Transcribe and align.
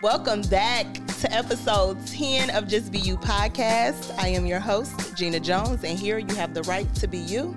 Welcome 0.00 0.42
back 0.42 0.86
to 1.20 1.32
episode 1.32 2.04
10 2.06 2.50
of 2.50 2.68
Just 2.68 2.92
Be 2.92 2.98
You 2.98 3.16
podcast. 3.16 4.16
I 4.18 4.28
am 4.28 4.46
your 4.46 4.60
host, 4.60 5.16
Gina 5.16 5.40
Jones, 5.40 5.82
and 5.82 5.98
here 5.98 6.18
you 6.18 6.34
have 6.36 6.54
the 6.54 6.62
right 6.64 6.92
to 6.96 7.08
be 7.08 7.18
you. 7.18 7.56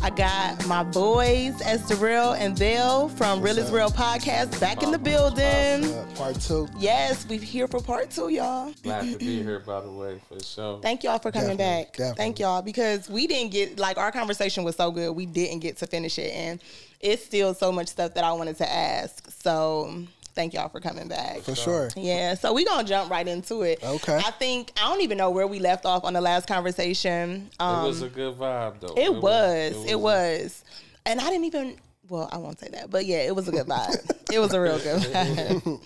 I 0.00 0.10
got 0.10 0.64
my 0.66 0.82
boys, 0.84 1.60
Esther 1.62 1.96
Real 1.96 2.32
and 2.32 2.58
Bill 2.58 3.08
from 3.10 3.42
Real 3.42 3.58
is 3.58 3.70
Real 3.70 3.90
podcast 3.90 4.58
back 4.60 4.82
in 4.82 4.92
the 4.92 4.98
building. 4.98 5.92
Part 6.14 6.40
two. 6.40 6.68
Yes, 6.78 7.26
we're 7.28 7.38
here 7.40 7.66
for 7.66 7.80
part 7.80 8.10
two, 8.10 8.28
y'all. 8.30 8.72
Glad 8.82 9.12
to 9.12 9.18
be 9.18 9.42
here, 9.42 9.58
by 9.60 9.80
the 9.82 9.90
way, 9.90 10.20
for 10.28 10.42
sure. 10.42 10.80
Thank 10.80 11.04
y'all 11.04 11.18
for 11.18 11.30
coming 11.32 11.56
Definitely, 11.56 11.84
back. 11.84 11.92
definitely. 11.92 12.16
Thank 12.16 12.38
y'all 12.38 12.62
because 12.62 13.10
we 13.10 13.26
didn't 13.26 13.50
get 13.52 13.78
like 13.78 13.98
our 13.98 14.12
conversation 14.12 14.64
was 14.64 14.76
so 14.76 14.90
good. 14.90 15.10
We 15.14 15.26
didn't 15.26 15.58
get 15.60 15.76
to 15.78 15.86
finish 15.86 16.18
it, 16.18 16.32
and 16.32 16.60
it's 17.00 17.24
still 17.24 17.52
so 17.52 17.70
much 17.72 17.88
stuff 17.88 18.14
that 18.14 18.24
I 18.24 18.32
wanted 18.32 18.56
to 18.58 18.72
ask. 18.72 19.28
So 19.42 20.04
thank 20.38 20.54
y'all 20.54 20.68
for 20.68 20.78
coming 20.78 21.08
back. 21.08 21.40
For 21.40 21.56
sure. 21.56 21.88
Yeah, 21.96 22.34
so 22.34 22.54
we're 22.54 22.64
gonna 22.64 22.86
jump 22.86 23.10
right 23.10 23.26
into 23.26 23.62
it. 23.62 23.82
Okay. 23.82 24.14
I 24.14 24.30
think 24.30 24.70
I 24.80 24.88
don't 24.88 25.00
even 25.00 25.18
know 25.18 25.30
where 25.30 25.48
we 25.48 25.58
left 25.58 25.84
off 25.84 26.04
on 26.04 26.12
the 26.12 26.20
last 26.20 26.46
conversation. 26.46 27.50
Um, 27.58 27.84
it 27.84 27.88
was 27.88 28.02
a 28.02 28.08
good 28.08 28.36
vibe, 28.36 28.78
though. 28.78 28.94
it, 28.96 29.12
was, 29.12 29.84
it 29.84 29.98
was, 29.98 30.64
and 31.04 31.20
I 31.20 31.28
didn't 31.28 31.46
even. 31.46 31.76
Well, 32.08 32.28
I 32.32 32.38
won't 32.38 32.58
say 32.60 32.68
that, 32.68 32.88
but 32.88 33.04
yeah, 33.04 33.18
it 33.18 33.34
was 33.34 33.48
a 33.48 33.50
good 33.50 33.66
vibe. 33.66 34.10
it 34.32 34.38
was 34.38 34.54
a 34.54 34.60
real 34.60 34.78
good 34.78 35.02
vibe. 35.02 35.80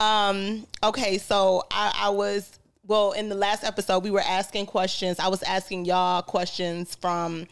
um. 0.00 0.66
Okay, 0.82 1.18
so 1.18 1.62
I, 1.70 1.92
I 1.96 2.08
was 2.08 2.58
well 2.84 3.12
in 3.12 3.28
the 3.28 3.36
last 3.36 3.62
episode. 3.62 4.02
We 4.02 4.10
were 4.10 4.20
asking 4.20 4.66
questions. 4.66 5.20
I 5.20 5.28
was 5.28 5.44
asking 5.44 5.84
y'all 5.84 6.22
questions 6.22 6.96
from 6.96 7.46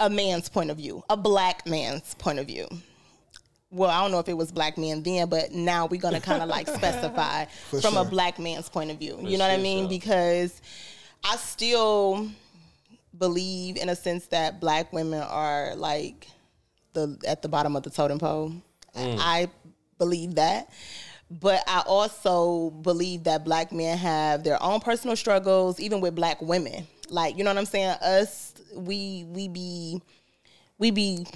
a 0.00 0.08
man's 0.08 0.48
point 0.48 0.70
of 0.70 0.78
view, 0.78 1.04
a 1.10 1.16
black 1.16 1.66
man's 1.66 2.14
point 2.14 2.38
of 2.38 2.46
view 2.46 2.68
well, 3.70 3.90
I 3.90 4.00
don't 4.02 4.10
know 4.10 4.18
if 4.18 4.28
it 4.28 4.36
was 4.36 4.50
black 4.50 4.78
men 4.78 5.02
then, 5.02 5.28
but 5.28 5.52
now 5.52 5.86
we're 5.86 6.00
gonna 6.00 6.20
kind 6.20 6.42
of 6.42 6.48
like 6.48 6.68
specify 6.74 7.44
from 7.80 7.96
a 7.96 8.04
black 8.04 8.38
man's 8.38 8.68
point 8.68 8.90
of 8.90 8.98
view. 8.98 9.18
you 9.22 9.38
know 9.38 9.46
what 9.46 9.58
I 9.58 9.62
mean? 9.62 9.84
sure. 9.84 9.88
Because 9.88 10.60
I 11.24 11.36
still 11.36 12.28
believe, 13.16 13.76
in 13.76 13.88
a 13.88 13.96
sense, 13.96 14.26
that 14.28 14.60
black 14.60 14.92
women 14.92 15.20
are 15.22 15.74
like 15.76 16.28
the 16.94 17.18
at 17.26 17.42
the 17.42 17.48
bottom 17.48 17.76
of 17.76 17.82
the 17.82 17.90
totem 17.90 18.18
pole. 18.18 18.52
Mm. 18.96 19.18
I 19.20 19.48
believe 19.98 20.36
that. 20.36 20.70
But 21.30 21.62
I 21.66 21.82
also 21.86 22.70
believe 22.70 23.24
that 23.24 23.44
black 23.44 23.70
men 23.70 23.98
have 23.98 24.44
their 24.44 24.62
own 24.62 24.80
personal 24.80 25.14
struggles, 25.14 25.78
even 25.78 26.00
with 26.00 26.14
black 26.14 26.40
women. 26.40 26.86
Like, 27.10 27.36
you 27.36 27.44
know 27.44 27.50
what 27.50 27.58
I'm 27.58 27.66
saying? 27.66 27.96
Us, 28.00 28.54
we 28.74 29.26
we 29.28 29.48
be 29.48 30.00
we 30.78 30.90
be 30.90 31.26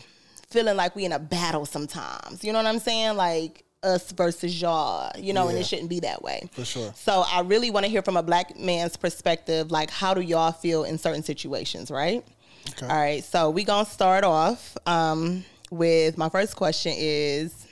feeling 0.53 0.77
like 0.77 0.95
we 0.95 1.05
in 1.05 1.13
a 1.13 1.19
battle 1.19 1.67
sometimes. 1.67 2.45
You 2.45 2.53
know 2.53 2.59
what 2.59 2.67
I'm 2.67 2.79
saying? 2.79 3.17
Like 3.17 3.65
us 3.83 4.13
versus 4.13 4.61
y'all, 4.61 5.11
you 5.19 5.33
know, 5.33 5.49
and 5.49 5.59
it 5.59 5.67
shouldn't 5.67 5.89
be 5.89 6.01
that 6.01 6.23
way. 6.23 6.49
For 6.53 6.65
sure. 6.65 6.93
So 6.97 7.25
I 7.27 7.41
really 7.41 7.71
want 7.71 7.85
to 7.85 7.91
hear 7.91 8.03
from 8.03 8.17
a 8.17 8.23
black 8.23 8.59
man's 8.59 8.97
perspective, 8.97 9.71
like 9.71 9.91
how 9.91 10.15
do 10.15 10.21
y'all 10.21 10.53
feel 10.53 10.85
in 10.85 10.99
certain 10.99 11.23
situations, 11.23 11.91
right? 11.91 12.25
Okay. 12.71 12.87
All 12.87 12.97
right. 12.97 13.25
So 13.25 13.51
we 13.51 13.65
gonna 13.65 13.87
start 13.87 14.25
off 14.25 14.77
um, 14.87 15.45
with 15.71 16.17
my 16.17 16.29
first 16.29 16.55
question 16.55 16.93
is 16.97 17.67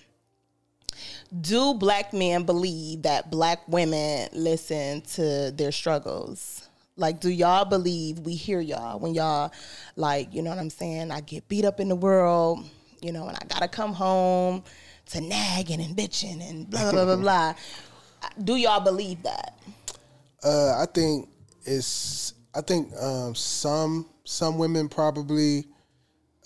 do 1.41 1.75
black 1.75 2.13
men 2.13 2.43
believe 2.43 3.03
that 3.03 3.31
black 3.31 3.61
women 3.69 4.29
listen 4.33 5.03
to 5.03 5.53
their 5.53 5.71
struggles? 5.71 6.60
Like, 7.01 7.19
do 7.19 7.31
y'all 7.31 7.65
believe 7.65 8.19
we 8.21 8.35
hear 8.35 8.61
y'all 8.61 8.99
when 8.99 9.15
y'all, 9.15 9.53
like, 9.97 10.35
you 10.35 10.43
know 10.43 10.51
what 10.51 10.59
I'm 10.59 10.69
saying? 10.69 11.11
I 11.11 11.23
get 11.23 11.49
beat 11.49 11.65
up 11.65 11.81
in 11.81 11.89
the 11.89 11.97
world, 11.97 12.69
you 13.01 13.11
know, 13.11 13.27
and 13.27 13.37
I 13.37 13.47
gotta 13.49 13.69
come 13.69 13.95
home 13.95 14.63
to 15.07 15.21
nagging 15.23 15.81
and 15.81 15.97
bitching 15.97 16.47
and 16.49 16.69
blah, 16.69 16.93
blah, 16.93 17.05
blah, 17.07 17.17
blah, 17.17 17.17
blah. 17.23 17.55
Do 18.45 18.57
y'all 18.57 18.81
believe 18.81 19.23
that? 19.23 19.59
Uh, 20.45 20.83
I 20.83 20.87
think 20.93 21.29
it's. 21.65 22.35
I 22.55 22.61
think 22.61 22.93
um, 23.01 23.35
some 23.35 24.07
some 24.25 24.59
women 24.59 24.89
probably 24.89 25.67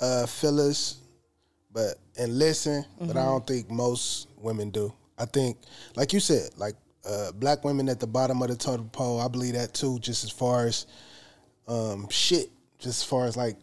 uh, 0.00 0.26
feel 0.26 0.60
us, 0.60 0.98
but 1.72 1.94
and 2.16 2.38
listen. 2.38 2.84
But 3.00 3.16
I 3.16 3.24
don't 3.24 3.46
think 3.46 3.70
most 3.70 4.28
women 4.36 4.70
do. 4.70 4.92
I 5.18 5.24
think, 5.24 5.58
like 5.96 6.12
you 6.12 6.20
said, 6.20 6.50
like 6.56 6.74
uh, 7.06 7.32
black 7.32 7.64
women 7.64 7.88
at 7.88 8.00
the 8.00 8.06
bottom 8.06 8.42
of 8.42 8.48
the 8.48 8.56
totem 8.56 8.88
pole. 8.90 9.20
I 9.20 9.28
believe 9.28 9.54
that 9.54 9.74
too. 9.74 9.98
Just 9.98 10.24
as 10.24 10.30
far 10.30 10.66
as 10.66 10.86
um, 11.68 12.08
shit, 12.10 12.50
just 12.78 13.02
as 13.02 13.04
far 13.04 13.26
as 13.26 13.36
like 13.36 13.56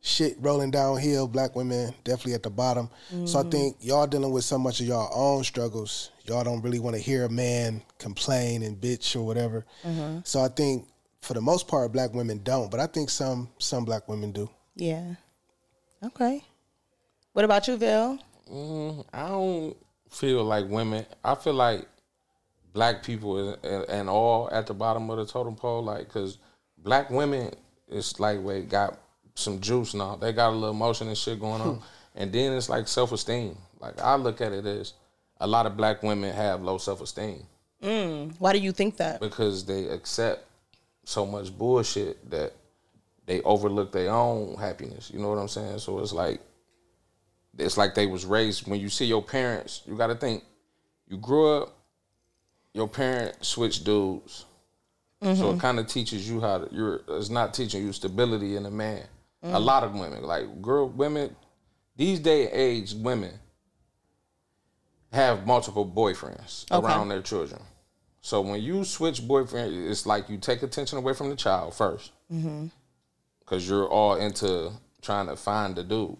shit 0.00 0.36
rolling 0.40 0.70
downhill, 0.70 1.28
black 1.28 1.54
women 1.56 1.94
definitely 2.04 2.34
at 2.34 2.42
the 2.42 2.50
bottom. 2.50 2.88
So 3.26 3.40
I 3.40 3.42
think 3.42 3.76
y'all 3.80 4.06
dealing 4.06 4.32
with 4.32 4.44
so 4.44 4.58
much 4.58 4.80
of 4.80 4.86
y'all 4.86 5.10
own 5.12 5.44
struggles. 5.44 6.10
Y'all 6.24 6.44
don't 6.44 6.62
really 6.62 6.78
want 6.78 6.94
to 6.96 7.02
hear 7.02 7.24
a 7.24 7.30
man 7.30 7.82
complain 7.98 8.62
and 8.62 8.80
bitch 8.80 9.16
or 9.16 9.22
whatever. 9.22 9.66
So 10.24 10.40
I 10.40 10.48
think 10.48 10.86
for 11.20 11.34
the 11.34 11.40
most 11.40 11.68
part, 11.68 11.92
black 11.92 12.14
women 12.14 12.40
don't, 12.42 12.70
but 12.70 12.80
I 12.80 12.86
think 12.86 13.10
some 13.10 13.48
some 13.58 13.84
black 13.84 14.08
women 14.08 14.32
do. 14.32 14.48
Yeah. 14.76 15.14
Okay. 16.02 16.44
What 17.32 17.44
about 17.44 17.68
you, 17.68 17.76
Bill? 17.76 18.18
Mm, 18.50 19.04
I 19.12 19.28
don't 19.28 19.76
feel 20.10 20.44
like 20.44 20.66
women. 20.68 21.04
I 21.24 21.34
feel 21.34 21.54
like 21.54 21.86
black 22.72 23.02
people 23.02 23.54
and, 23.62 23.84
and 23.88 24.08
all 24.08 24.48
at 24.52 24.66
the 24.66 24.74
bottom 24.74 25.08
of 25.10 25.18
the 25.18 25.26
totem 25.26 25.56
pole, 25.56 25.82
like, 25.82 26.06
because 26.06 26.38
black 26.78 27.10
women 27.10 27.52
it's 27.90 28.20
like, 28.20 28.38
wait, 28.42 28.68
got 28.68 28.98
some 29.34 29.60
juice 29.60 29.94
now. 29.94 30.16
They 30.16 30.32
got 30.32 30.50
a 30.50 30.56
little 30.56 30.74
motion 30.74 31.08
and 31.08 31.16
shit 31.16 31.40
going 31.40 31.62
on. 31.62 31.82
and 32.14 32.32
then 32.32 32.52
it's 32.52 32.68
like 32.68 32.88
self 32.88 33.12
esteem. 33.12 33.56
Like, 33.80 34.00
I 34.00 34.16
look 34.16 34.40
at 34.40 34.52
it 34.52 34.66
as 34.66 34.94
a 35.40 35.46
lot 35.46 35.66
of 35.66 35.76
black 35.76 36.02
women 36.02 36.34
have 36.34 36.62
low 36.62 36.78
self 36.78 37.00
esteem 37.00 37.44
mm, 37.82 38.32
Why 38.38 38.52
do 38.52 38.58
you 38.58 38.72
think 38.72 38.96
that? 38.96 39.20
because 39.20 39.64
they 39.64 39.88
accept 39.88 40.44
so 41.04 41.24
much 41.24 41.56
bullshit 41.56 42.28
that 42.30 42.52
they 43.26 43.40
overlook 43.42 43.92
their 43.92 44.10
own 44.10 44.56
happiness. 44.56 45.10
You 45.12 45.20
know 45.20 45.30
what 45.30 45.38
I'm 45.38 45.48
saying? 45.48 45.78
So 45.78 46.00
it's 46.00 46.12
like 46.12 46.40
it's 47.56 47.76
like 47.76 47.94
they 47.94 48.06
was 48.06 48.24
raised 48.24 48.68
when 48.68 48.80
you 48.80 48.88
see 48.88 49.06
your 49.06 49.22
parents, 49.22 49.82
you 49.86 49.96
gotta 49.96 50.14
think, 50.14 50.44
you 51.08 51.16
grew 51.16 51.56
up, 51.56 51.77
your 52.78 52.88
parents 52.88 53.48
switched 53.48 53.84
dudes. 53.84 54.46
So 55.20 55.30
it 55.30 55.34
mm-hmm. 55.34 55.58
kind 55.58 55.80
of 55.80 55.88
teaches 55.88 56.30
you 56.30 56.40
how 56.40 56.58
to 56.58 56.68
you're 56.72 57.00
it's 57.08 57.28
not 57.28 57.52
teaching 57.52 57.84
you 57.84 57.92
stability 57.92 58.54
in 58.54 58.64
a 58.66 58.70
man. 58.70 59.02
A 59.42 59.46
mm-hmm. 59.46 59.56
lot 59.56 59.82
of 59.82 59.92
women, 59.94 60.22
like 60.22 60.62
girl 60.62 60.88
women, 60.88 61.34
these 61.96 62.20
day 62.20 62.48
age 62.50 62.94
women 62.94 63.32
have 65.12 65.44
multiple 65.44 65.84
boyfriends 65.84 66.70
Okay. 66.70 66.86
around 66.86 67.08
their 67.08 67.20
children. 67.22 67.60
So 68.20 68.40
when 68.40 68.62
you 68.62 68.84
switch 68.84 69.26
boyfriend, 69.26 69.74
it's 69.90 70.06
like 70.06 70.28
you 70.28 70.38
take 70.38 70.62
attention 70.62 70.98
away 70.98 71.14
from 71.14 71.30
the 71.30 71.36
child 71.36 71.72
1st 71.72 72.10
because 73.40 73.64
mm-hmm. 73.64 73.72
you're 73.72 73.88
all 73.88 74.14
into 74.16 74.70
trying 75.02 75.26
to 75.26 75.36
find 75.36 75.74
the 75.74 75.82
dude. 75.82 76.16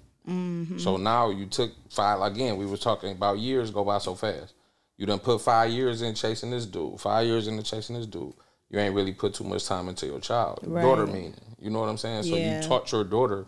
So 0.81 0.97
now 0.97 1.31
you 1.31 1.47
took 1.47 1.71
five 1.91 2.21
again. 2.21 2.57
We 2.57 2.67
were 2.67 2.77
talking 2.77 3.13
about 3.13 3.39
years 3.39 3.71
go 3.71 3.85
by 3.85 3.99
so 3.99 4.15
fast. 4.15 4.55
You 4.99 5.07
done 5.07 5.21
put 5.21 5.41
five 5.41 5.71
years 5.71 6.03
in 6.03 6.15
chasing 6.15 6.51
this 6.51 6.67
dude, 6.67 7.01
five 7.01 7.27
years 7.27 7.47
into 7.47 7.63
chasing 7.63 7.97
this 7.97 8.07
dude. 8.07 8.35
You 8.69 8.79
ain't 8.81 8.95
really 8.95 9.13
put 9.13 9.33
too 9.33 9.45
much 9.45 9.65
time 9.65 9.89
into 9.89 10.07
your 10.07 10.21
child, 10.21 10.61
daughter 10.63 11.05
Right. 11.07 11.15
meaning. 11.15 11.35
You 11.59 11.71
know 11.71 11.81
what 11.81 11.89
I'm 11.89 11.97
saying? 11.97 12.25
So 12.25 12.35
Yeah. 12.37 12.61
you 12.61 12.69
taught 12.69 12.91
your 12.93 13.05
daughter 13.05 13.47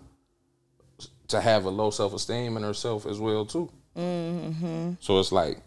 to 1.28 1.40
have 1.40 1.64
a 1.64 1.70
low 1.70 1.90
self 1.90 2.14
esteem 2.14 2.56
in 2.56 2.62
herself 2.62 3.04
as 3.04 3.18
well 3.18 3.44
too. 3.44 3.68
Mm-hmm. 3.96 4.92
So 5.00 5.18
it's 5.18 5.32
like 5.32 5.60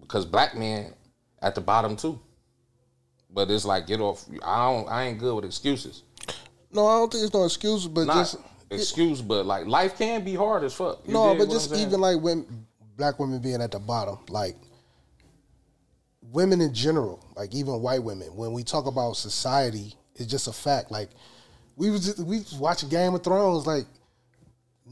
because 0.00 0.24
black 0.24 0.56
men 0.56 0.94
at 1.42 1.54
the 1.54 1.60
bottom 1.60 1.96
too. 1.96 2.18
But 3.28 3.50
it's 3.50 3.64
like 3.64 3.86
get 3.86 4.00
off. 4.00 4.24
I 4.44 4.72
don't. 4.72 4.88
I 4.88 5.04
ain't 5.04 5.18
good 5.18 5.34
with 5.34 5.44
excuses. 5.44 6.02
No, 6.70 6.86
I 6.86 6.98
don't 6.98 7.12
think 7.12 7.24
it's 7.24 7.34
no 7.34 7.44
excuse, 7.44 7.86
but 7.86 8.06
Not 8.06 8.14
just 8.14 8.36
excuse, 8.70 9.20
but 9.20 9.44
like 9.44 9.66
life 9.66 9.98
can 9.98 10.24
be 10.24 10.34
hard 10.34 10.62
as 10.64 10.72
fuck. 10.72 11.00
You 11.06 11.12
no, 11.14 11.34
but 11.36 11.50
just 11.50 11.74
even 11.74 12.00
like 12.00 12.20
when 12.20 12.66
black 12.96 13.18
women 13.18 13.40
being 13.40 13.60
at 13.60 13.72
the 13.72 13.78
bottom, 13.78 14.18
like 14.28 14.56
women 16.32 16.60
in 16.60 16.72
general, 16.74 17.24
like 17.36 17.54
even 17.54 17.80
white 17.80 18.02
women, 18.02 18.28
when 18.36 18.52
we 18.52 18.62
talk 18.62 18.86
about 18.86 19.16
society, 19.16 19.94
it's 20.14 20.30
just 20.30 20.48
a 20.48 20.52
fact. 20.52 20.90
Like 20.90 21.10
we 21.76 21.90
was 21.90 22.04
just, 22.06 22.18
we 22.20 22.38
was 22.38 22.54
watching 22.54 22.88
Game 22.88 23.14
of 23.14 23.22
Thrones, 23.22 23.66
like 23.66 23.84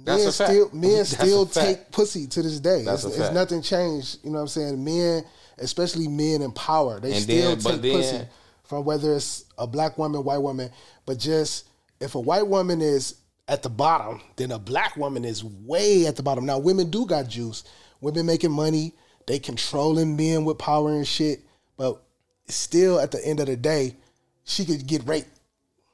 That's 0.04 0.22
men 0.24 0.32
still 0.32 0.70
men 0.72 0.90
That's 0.98 1.10
still 1.10 1.46
fact. 1.46 1.66
take 1.66 1.90
pussy 1.92 2.26
to 2.26 2.42
this 2.42 2.60
day. 2.60 2.82
That's 2.84 3.04
it's, 3.04 3.16
it's 3.18 3.32
nothing 3.32 3.62
changed. 3.62 4.18
You 4.24 4.30
know 4.30 4.36
what 4.36 4.42
I'm 4.42 4.48
saying? 4.48 4.84
Men, 4.84 5.24
especially 5.58 6.08
men 6.08 6.42
in 6.42 6.52
power, 6.52 7.00
they 7.00 7.12
And 7.12 7.22
still 7.22 7.56
then- 7.56 7.58
take 7.58 7.82
then- 7.82 7.96
pussy 7.96 8.20
from 8.64 8.84
whether 8.84 9.14
it's 9.14 9.44
a 9.58 9.66
black 9.66 9.98
woman, 9.98 10.24
white 10.24 10.38
woman. 10.38 10.70
But 11.06 11.18
just 11.18 11.68
if 12.00 12.14
a 12.14 12.20
white 12.20 12.46
woman 12.46 12.80
is 12.80 13.16
at 13.46 13.62
the 13.62 13.68
bottom, 13.68 14.20
then 14.36 14.52
a 14.52 14.58
black 14.58 14.96
woman 14.96 15.24
is 15.24 15.44
way 15.44 16.06
at 16.06 16.16
the 16.16 16.22
bottom. 16.22 16.46
Now 16.46 16.58
women 16.58 16.90
do 16.90 17.04
got 17.06 17.28
juice. 17.28 17.64
Women 18.00 18.26
making 18.26 18.50
money, 18.50 18.92
they 19.26 19.38
controlling 19.38 20.16
men 20.16 20.44
with 20.44 20.58
power 20.58 20.90
and 20.90 21.06
shit. 21.06 21.40
But 21.76 22.02
still, 22.48 23.00
at 23.00 23.10
the 23.10 23.24
end 23.26 23.40
of 23.40 23.46
the 23.46 23.56
day, 23.56 23.96
she 24.44 24.64
could 24.64 24.86
get 24.86 25.06
raped. 25.06 25.28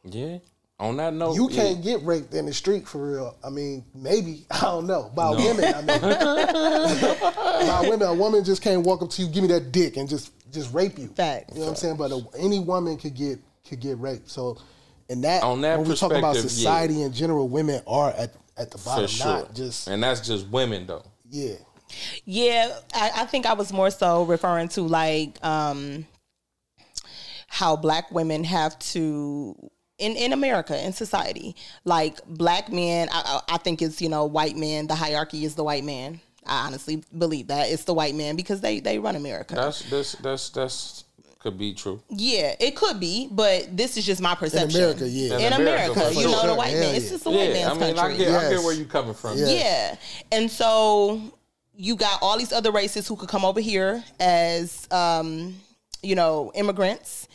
yeah. 0.05 0.39
On 0.79 0.97
that 0.97 1.13
note, 1.13 1.35
You 1.35 1.49
can't 1.49 1.85
get 1.85 2.03
raped 2.05 2.33
in 2.33 2.47
the 2.47 2.55
street 2.55 2.89
for 2.89 3.13
real. 3.13 3.37
I 3.45 3.51
mean, 3.51 3.85
maybe 3.95 4.47
I 4.51 4.63
don't 4.63 4.87
know. 4.87 5.13
By 5.15 5.29
women, 5.29 5.75
I 5.75 5.83
mean, 5.83 6.01
by 7.69 7.81
women, 7.83 8.09
a 8.09 8.15
woman 8.15 8.43
just 8.43 8.63
can't 8.63 8.83
walk 8.87 9.03
up 9.03 9.11
to 9.11 9.23
you, 9.23 9.29
give 9.29 9.43
me 9.43 9.49
that 9.49 9.73
dick, 9.73 9.99
and 9.99 10.09
just 10.09 10.33
just 10.51 10.73
rape 10.73 10.99
you. 10.99 11.09
Facts. 11.09 11.53
You 11.53 11.61
know 11.61 11.67
what 11.67 11.71
I'm 11.73 11.77
saying? 11.77 11.97
But 11.97 12.13
a, 12.13 12.23
any 12.39 12.61
woman 12.61 12.97
could 12.97 13.15
get 13.15 13.41
could 13.69 13.81
get 13.81 13.99
raped. 13.99 14.31
So, 14.31 14.57
and 15.11 15.23
that, 15.23 15.43
On 15.43 15.61
that 15.61 15.79
when 15.79 15.87
we 15.87 15.95
talk 15.95 16.13
about 16.13 16.33
perspective, 16.35 16.51
society 16.51 17.03
in 17.03 17.13
general, 17.13 17.47
women 17.51 17.83
are 17.87 18.13
at 18.13 18.33
at 18.57 18.71
the 18.71 18.79
bottom, 18.79 19.07
sure. 19.07 19.27
not 19.27 19.55
just 19.55 19.87
and 19.87 20.03
that's 20.03 20.27
just 20.27 20.49
women 20.49 20.87
though. 20.87 21.05
yeah. 21.29 21.57
Yeah, 22.25 22.77
I, 22.95 23.11
I 23.17 23.25
think 23.27 23.47
I 23.47 23.53
was 23.55 23.73
more 23.73 23.91
so 23.91 24.25
referring 24.25 24.69
to 24.71 24.83
like 24.83 25.43
um, 25.45 26.07
how 27.49 27.77
black 27.77 28.11
women 28.11 28.45
have 28.45 28.79
to 28.79 29.71
in 29.99 30.17
in 30.17 30.33
America 30.33 30.83
in 30.85 30.93
society, 30.93 31.57
like 31.85 32.25
black 32.27 32.71
men. 32.73 33.09
I, 33.13 33.41
I 33.49 33.55
I 33.55 33.59
think 33.59 33.83
it's 33.83 34.01
you 34.01 34.09
know 34.09 34.25
white 34.25 34.57
men. 34.57 34.87
The 34.87 34.95
hierarchy 34.95 35.45
is 35.45 35.55
the 35.55 35.65
white 35.65 35.85
man. 35.85 36.21
I 36.47 36.67
honestly 36.67 37.03
believe 37.17 37.49
that 37.49 37.71
it's 37.71 37.85
the 37.85 37.95
white 37.95 38.15
man 38.15 38.35
because 38.37 38.61
they 38.61 38.81
they 38.81 38.99
run 38.99 39.15
America. 39.17 39.55
That's 39.55 39.83
that's 39.91 40.13
that's 40.17 40.49
that's 40.51 41.05
could 41.39 41.57
be 41.59 41.73
true. 41.73 42.03
yeah, 42.11 42.55
it 42.61 42.77
could 42.77 43.01
be, 43.01 43.27
but 43.31 43.75
this 43.75 43.97
is 43.97 44.05
just 44.05 44.21
my 44.21 44.35
perception. 44.35 44.69
In 44.83 44.97
perception. 44.97 45.07
America, 45.07 45.09
yeah. 45.09 45.39
In 45.49 45.53
In 45.55 45.61
America, 45.61 45.93
America, 45.93 46.15
for 46.15 46.21
you 46.21 46.27
know 46.27 46.47
the 46.47 46.55
white 46.55 46.71
Hell 46.73 46.81
man. 46.81 46.95
It's 46.95 47.09
just 47.11 47.25
the 47.25 47.31
white 47.31 47.49
Yeah, 47.51 47.71
I 47.71 47.75
man's 47.75 47.79
mean, 47.81 47.99
I 47.99 48.01
country. 48.03 48.19
get, 48.19 48.29
I 48.29 48.33
Yes. 48.33 48.51
get 48.53 48.63
where 48.65 48.75
you're 48.75 48.85
coming 48.87 49.15
from. 49.15 49.39
Yeah. 49.39 49.47
Yeah. 49.49 49.97
And 50.33 50.51
so 50.51 51.19
you 51.81 51.97
got 51.97 52.19
all 52.21 52.37
these 52.37 52.53
other 52.53 52.71
races 52.71 53.09
who 53.09 53.17
could 53.17 53.29
come 53.29 53.45
over 53.45 53.61
here 53.61 54.05
as 54.21 54.87
um, 54.91 55.55
you 56.03 56.15
know, 56.15 56.53
immigrants 56.55 57.27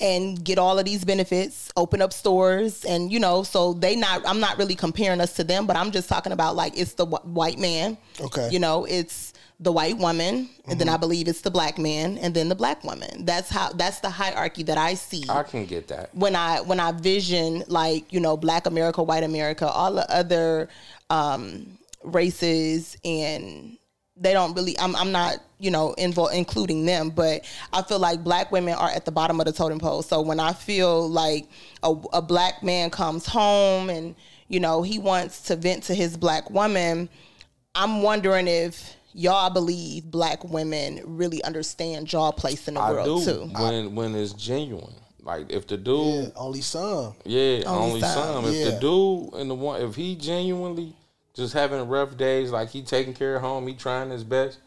and 0.00 0.44
get 0.44 0.58
all 0.58 0.78
of 0.78 0.84
these 0.84 1.04
benefits, 1.04 1.72
open 1.76 2.00
up 2.00 2.12
stores 2.12 2.84
and 2.84 3.10
you 3.12 3.18
know, 3.18 3.42
so 3.42 3.72
they 3.72 3.96
not 3.96 4.22
I'm 4.26 4.38
not 4.38 4.56
really 4.56 4.76
comparing 4.76 5.20
us 5.20 5.32
to 5.34 5.44
them, 5.44 5.66
but 5.66 5.76
I'm 5.76 5.90
just 5.90 6.08
talking 6.08 6.32
about 6.32 6.54
like 6.54 6.78
it's 6.78 6.94
the 6.94 7.06
wh- 7.06 7.26
white 7.26 7.58
man. 7.58 7.98
Okay. 8.20 8.48
You 8.50 8.60
know, 8.60 8.84
it's 8.84 9.32
the 9.58 9.72
white 9.72 9.98
woman 9.98 10.48
and 10.68 10.78
then 10.78 10.88
I 10.88 10.96
believe 10.96 11.26
it's 11.26 11.40
the 11.40 11.50
black 11.50 11.78
man 11.78 12.16
and 12.18 12.32
then 12.32 12.48
the 12.48 12.54
black 12.54 12.84
woman. 12.84 13.24
That's 13.24 13.50
how 13.50 13.72
that's 13.72 13.98
the 13.98 14.10
hierarchy 14.10 14.62
that 14.64 14.78
I 14.78 14.94
see 14.94 15.24
I 15.28 15.42
can 15.42 15.64
get 15.66 15.88
that. 15.88 16.14
when 16.14 16.36
I 16.36 16.60
when 16.60 16.78
I 16.78 16.92
vision 16.92 17.64
like 17.66 18.12
you 18.12 18.20
know 18.20 18.36
Black 18.36 18.66
America, 18.66 19.02
White 19.02 19.24
America, 19.24 19.66
all 19.68 19.94
the 19.94 20.08
other 20.14 20.68
um, 21.10 21.78
races, 22.04 22.96
and 23.04 23.77
they 24.20 24.32
don't 24.32 24.54
really. 24.54 24.78
I'm 24.78 24.94
I'm 24.96 25.12
not 25.12 25.38
you 25.58 25.70
know 25.70 25.92
involved 25.94 26.34
including 26.34 26.86
them, 26.86 27.10
but 27.10 27.44
I 27.72 27.82
feel 27.82 27.98
like 27.98 28.22
Black 28.24 28.50
women 28.52 28.74
are 28.74 28.90
at 28.90 29.04
the 29.04 29.12
bottom 29.12 29.40
of 29.40 29.46
the 29.46 29.52
totem 29.52 29.78
pole. 29.78 30.02
So 30.02 30.20
when 30.20 30.40
I 30.40 30.52
feel 30.52 31.08
like 31.08 31.48
a, 31.82 31.94
a 32.12 32.22
Black 32.22 32.62
man 32.62 32.90
comes 32.90 33.26
home 33.26 33.90
and 33.90 34.14
you 34.48 34.60
know 34.60 34.82
he 34.82 34.98
wants 34.98 35.42
to 35.42 35.56
vent 35.56 35.84
to 35.84 35.94
his 35.94 36.16
Black 36.16 36.50
woman, 36.50 37.08
I'm 37.74 38.02
wondering 38.02 38.46
if 38.48 38.94
y'all 39.12 39.50
believe 39.50 40.04
Black 40.10 40.44
women 40.44 41.00
really 41.04 41.42
understand 41.44 42.12
y'all 42.12 42.32
place 42.32 42.68
in 42.68 42.74
the 42.74 42.80
I 42.80 42.90
world 42.92 43.24
do 43.24 43.32
too. 43.32 43.40
when 43.54 43.94
when 43.94 44.14
it's 44.14 44.32
genuine. 44.32 44.94
Like 45.22 45.50
if 45.52 45.66
the 45.66 45.76
dude, 45.76 46.24
Yeah, 46.24 46.30
only 46.36 46.60
some. 46.62 47.14
yeah, 47.24 47.60
only, 47.66 48.00
some. 48.00 48.44
some. 48.44 48.44
If 48.46 48.54
Yeah. 48.54 48.64
the 48.70 48.80
dude 48.80 49.34
and 49.34 49.50
the 49.50 49.54
one, 49.54 49.82
if 49.82 49.94
he 49.94 50.14
genuinely 50.16 50.94
just 51.38 51.54
having 51.54 51.88
rough 51.88 52.16
days, 52.16 52.50
like 52.50 52.68
he 52.68 52.82
taking 52.82 53.14
care 53.14 53.36
of 53.36 53.42
home, 53.42 53.66
he 53.66 53.74
trying 53.74 54.10
his 54.10 54.24
best, 54.24 54.58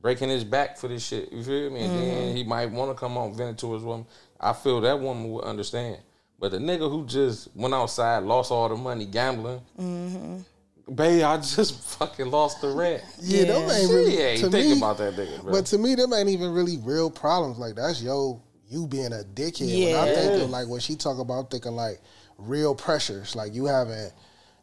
breaking 0.00 0.28
his 0.30 0.44
back 0.44 0.78
for 0.78 0.88
this 0.88 1.04
shit. 1.06 1.30
You 1.32 1.42
feel 1.42 1.70
me? 1.70 1.80
And 1.80 1.90
Mm-hmm. 1.92 2.00
then 2.06 2.36
he 2.36 2.44
might 2.44 2.70
want 2.70 2.90
to 2.90 2.94
come 2.98 3.12
home 3.12 3.34
vent 3.34 3.58
to 3.58 3.74
his 3.74 3.82
woman. 3.82 4.06
I 4.40 4.52
feel 4.54 4.80
that 4.80 4.98
woman 4.98 5.30
would 5.32 5.44
understand. 5.44 5.98
But 6.38 6.52
the 6.52 6.58
nigga 6.58 6.90
who 6.90 7.04
just 7.04 7.48
went 7.54 7.74
outside, 7.74 8.20
lost 8.22 8.50
all 8.50 8.68
the 8.70 8.76
money 8.76 9.04
gambling. 9.04 9.60
Mm-hmm. 9.78 10.94
Babe, 10.94 11.22
I 11.22 11.36
just 11.36 11.74
fucking 11.98 12.30
lost 12.30 12.60
the 12.62 12.68
rent. 12.68 13.02
Yeah, 13.20 13.44
them 13.44 13.70
ain't 13.70 13.90
really. 13.92 14.38
thinking 14.38 14.70
me, 14.72 14.76
about 14.78 14.98
that 14.98 15.14
nigga, 15.14 15.42
bro. 15.42 15.52
But 15.52 15.66
to 15.66 15.78
me, 15.78 15.94
them 15.94 16.12
ain't 16.14 16.28
even 16.30 16.52
really 16.52 16.78
real 16.78 17.10
problems. 17.10 17.58
Like 17.58 17.74
that's 17.74 18.02
yo, 18.02 18.40
you 18.68 18.86
being 18.86 19.12
a 19.12 19.22
dickhead. 19.34 19.60
When 19.68 19.88
Yeah. 19.90 20.00
I'm 20.02 20.14
thinking 20.14 20.50
like 20.50 20.66
when 20.68 20.80
she 20.80 20.96
talk 20.96 21.18
about, 21.18 21.34
I'm 21.40 21.46
thinking 21.46 21.72
like 21.72 22.00
real 22.38 22.74
pressures. 22.74 23.36
Like 23.36 23.52
you 23.54 23.66
having 23.66 24.10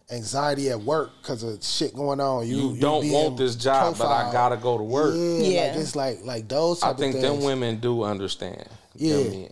anxiety 0.09 0.69
at 0.69 0.79
work 0.79 1.11
because 1.21 1.43
of 1.43 1.63
shit 1.63 1.93
going 1.93 2.19
on. 2.19 2.47
You, 2.47 2.73
you 2.73 2.79
don't 2.79 3.01
being 3.01 3.13
want 3.13 3.37
this 3.37 3.55
job, 3.55 3.97
but 3.97 4.07
I 4.07 4.31
gotta 4.31 4.57
go 4.57 4.77
to 4.77 4.83
work. 4.83 5.13
Yeah, 5.15 5.21
Yeah. 5.47 5.61
like 5.71 5.75
it's 5.79 5.95
like 5.95 6.19
like 6.23 6.47
those. 6.47 6.79
Type 6.79 6.95
I 6.95 6.97
think 6.97 7.15
of 7.15 7.21
them 7.21 7.41
women 7.41 7.79
do 7.79 8.03
understand. 8.03 8.67
Yeah. 8.95 9.17
Them 9.17 9.31
men. 9.31 9.49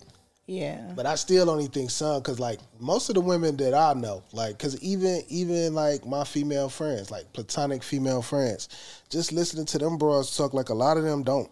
Yeah. 0.47 0.91
But 0.95 1.07
I 1.07 1.15
still 1.15 1.49
only 1.49 1.65
think 1.65 1.89
some 1.89 2.21
because 2.21 2.39
like 2.39 2.59
most 2.79 3.09
of 3.09 3.15
the 3.15 3.21
women 3.21 3.57
that 3.57 3.73
I 3.73 3.93
know, 3.93 4.23
like 4.31 4.57
because 4.57 4.81
even 4.81 5.23
even 5.27 5.73
like 5.73 6.05
my 6.05 6.23
female 6.23 6.69
friends, 6.69 7.09
like 7.11 7.31
platonic 7.33 7.83
female 7.83 8.21
friends, 8.21 8.69
just 9.09 9.31
listening 9.31 9.65
to 9.65 9.77
them 9.79 9.97
bros 9.97 10.35
talk, 10.37 10.53
like 10.53 10.69
a 10.69 10.73
lot 10.73 10.97
of 10.97 11.03
them 11.03 11.23
don't. 11.23 11.49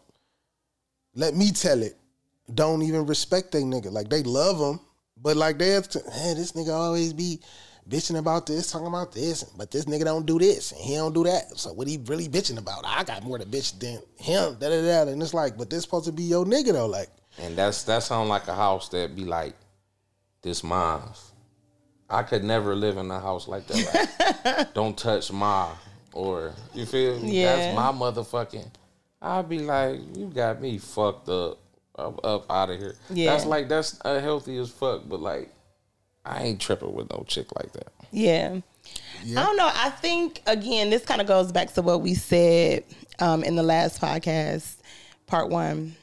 Let 1.16 1.36
me 1.36 1.52
tell 1.52 1.82
it, 1.82 1.96
don't 2.54 2.82
even 2.84 3.06
respect 3.06 3.52
they 3.52 3.64
nigga. 3.64 3.92
Like 3.92 4.10
they 4.10 4.24
love 4.24 4.60
them, 4.60 4.80
but 5.22 5.38
like 5.38 5.58
they 5.58 5.70
have 5.70 5.90
to. 5.90 6.00
Hey, 6.00 6.36
this 6.36 6.52
nigga 6.54 6.74
always 6.74 7.14
be 7.14 7.40
bitching 7.90 8.18
about 8.18 8.46
this, 8.46 8.72
talking 8.72 8.88
about 8.88 9.12
this, 9.12 9.44
but 9.44 9.72
this 9.72 9.86
nigga 9.86 10.06
don't 10.06 10.26
do 10.26 10.40
this 10.40 10.72
and 10.72 10.82
he 10.82 10.96
don't 10.96 11.14
do 11.14 11.24
that. 11.24 11.58
So 11.58 11.74
what 11.74 11.88
he 11.88 12.00
really 12.06 12.28
bitching 12.28 12.58
about? 12.58 12.84
I 12.86 13.04
got 13.04 13.24
more 13.24 13.38
to 13.38 13.46
bitch 13.46 13.78
than 13.80 14.00
him. 14.18 14.58
Da 14.60 14.70
da 14.70 14.82
da. 15.06 15.12
And 15.12 15.22
it's 15.22 15.34
like, 15.34 15.58
but 15.58 15.70
this 15.70 15.84
supposed 15.84 16.06
to 16.06 16.12
be 16.12 16.24
your 16.24 16.46
nigga 16.46 16.74
though. 16.74 16.88
Like 16.88 17.10
And 17.38 17.56
that's 17.56 17.84
that 17.84 18.04
sound 18.04 18.30
like 18.30 18.48
a 18.48 18.56
house 18.56 18.90
that 18.90 19.16
be 19.16 19.26
like, 19.26 19.56
this 20.42 20.64
mine's. 20.64 21.32
I 22.10 22.24
could 22.24 22.44
never 22.44 22.76
live 22.76 22.98
in 22.98 23.10
a 23.10 23.20
house 23.20 23.48
like 23.48 23.66
that. 23.68 24.36
Like, 24.46 24.74
don't 24.74 24.98
touch 24.98 25.32
my 25.32 25.70
or 26.14 26.54
you 26.74 26.86
feel 26.86 27.20
me? 27.20 27.42
Yeah. 27.42 27.56
That's 27.56 27.76
my 27.76 27.92
motherfucking. 27.92 28.68
I'd 29.22 29.50
be 29.50 29.60
like, 29.60 30.00
you 30.16 30.28
got 30.28 30.62
me 30.62 30.78
fucked 30.78 31.30
up, 31.30 31.58
up, 31.98 32.24
up 32.26 32.52
out 32.52 32.70
of 32.70 32.80
here. 32.80 32.96
Yeah. 33.10 33.32
That's 33.32 33.46
like 33.46 33.70
that's 33.70 34.00
unhealthy 34.04 34.58
as 34.58 34.70
fuck. 34.70 35.04
But 35.08 35.22
like, 35.22 35.53
I 36.26 36.44
ain't 36.44 36.62
tripping 36.62 36.94
with 36.94 37.10
no 37.12 37.26
chick 37.28 37.48
like 37.56 37.74
that. 37.74 37.92
Yeah. 38.12 38.60
I 39.26 39.44
don't 39.44 39.58
know. 39.58 39.72
I 39.74 39.90
think 39.90 40.42
again, 40.46 40.90
this 40.90 41.06
kind 41.06 41.22
of 41.22 41.28
goes 41.28 41.52
back 41.52 41.74
to 41.74 41.82
what 41.82 42.02
we 42.02 42.14
said 42.14 42.84
um, 43.20 43.44
in 43.44 43.56
the 43.56 43.64
last 43.64 44.02
podcast, 44.02 44.76
part 45.28 45.50
one. 45.50 45.96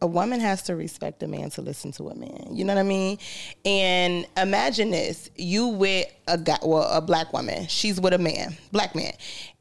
A 0.00 0.06
woman 0.06 0.38
has 0.38 0.62
to 0.64 0.76
respect 0.76 1.22
a 1.24 1.26
man 1.26 1.50
to 1.50 1.62
listen 1.62 1.90
to 1.92 2.08
a 2.08 2.14
man. 2.14 2.48
You 2.52 2.64
know 2.64 2.74
what 2.74 2.80
I 2.80 2.84
mean? 2.84 3.18
And 3.64 4.26
imagine 4.36 4.90
this: 4.90 5.28
you 5.34 5.68
with 5.68 6.06
a 6.28 6.38
guy, 6.38 6.58
well, 6.62 6.88
a 6.88 7.00
black 7.00 7.32
woman. 7.32 7.66
She's 7.66 8.00
with 8.00 8.12
a 8.12 8.18
man, 8.18 8.56
black 8.70 8.94
man, 8.94 9.12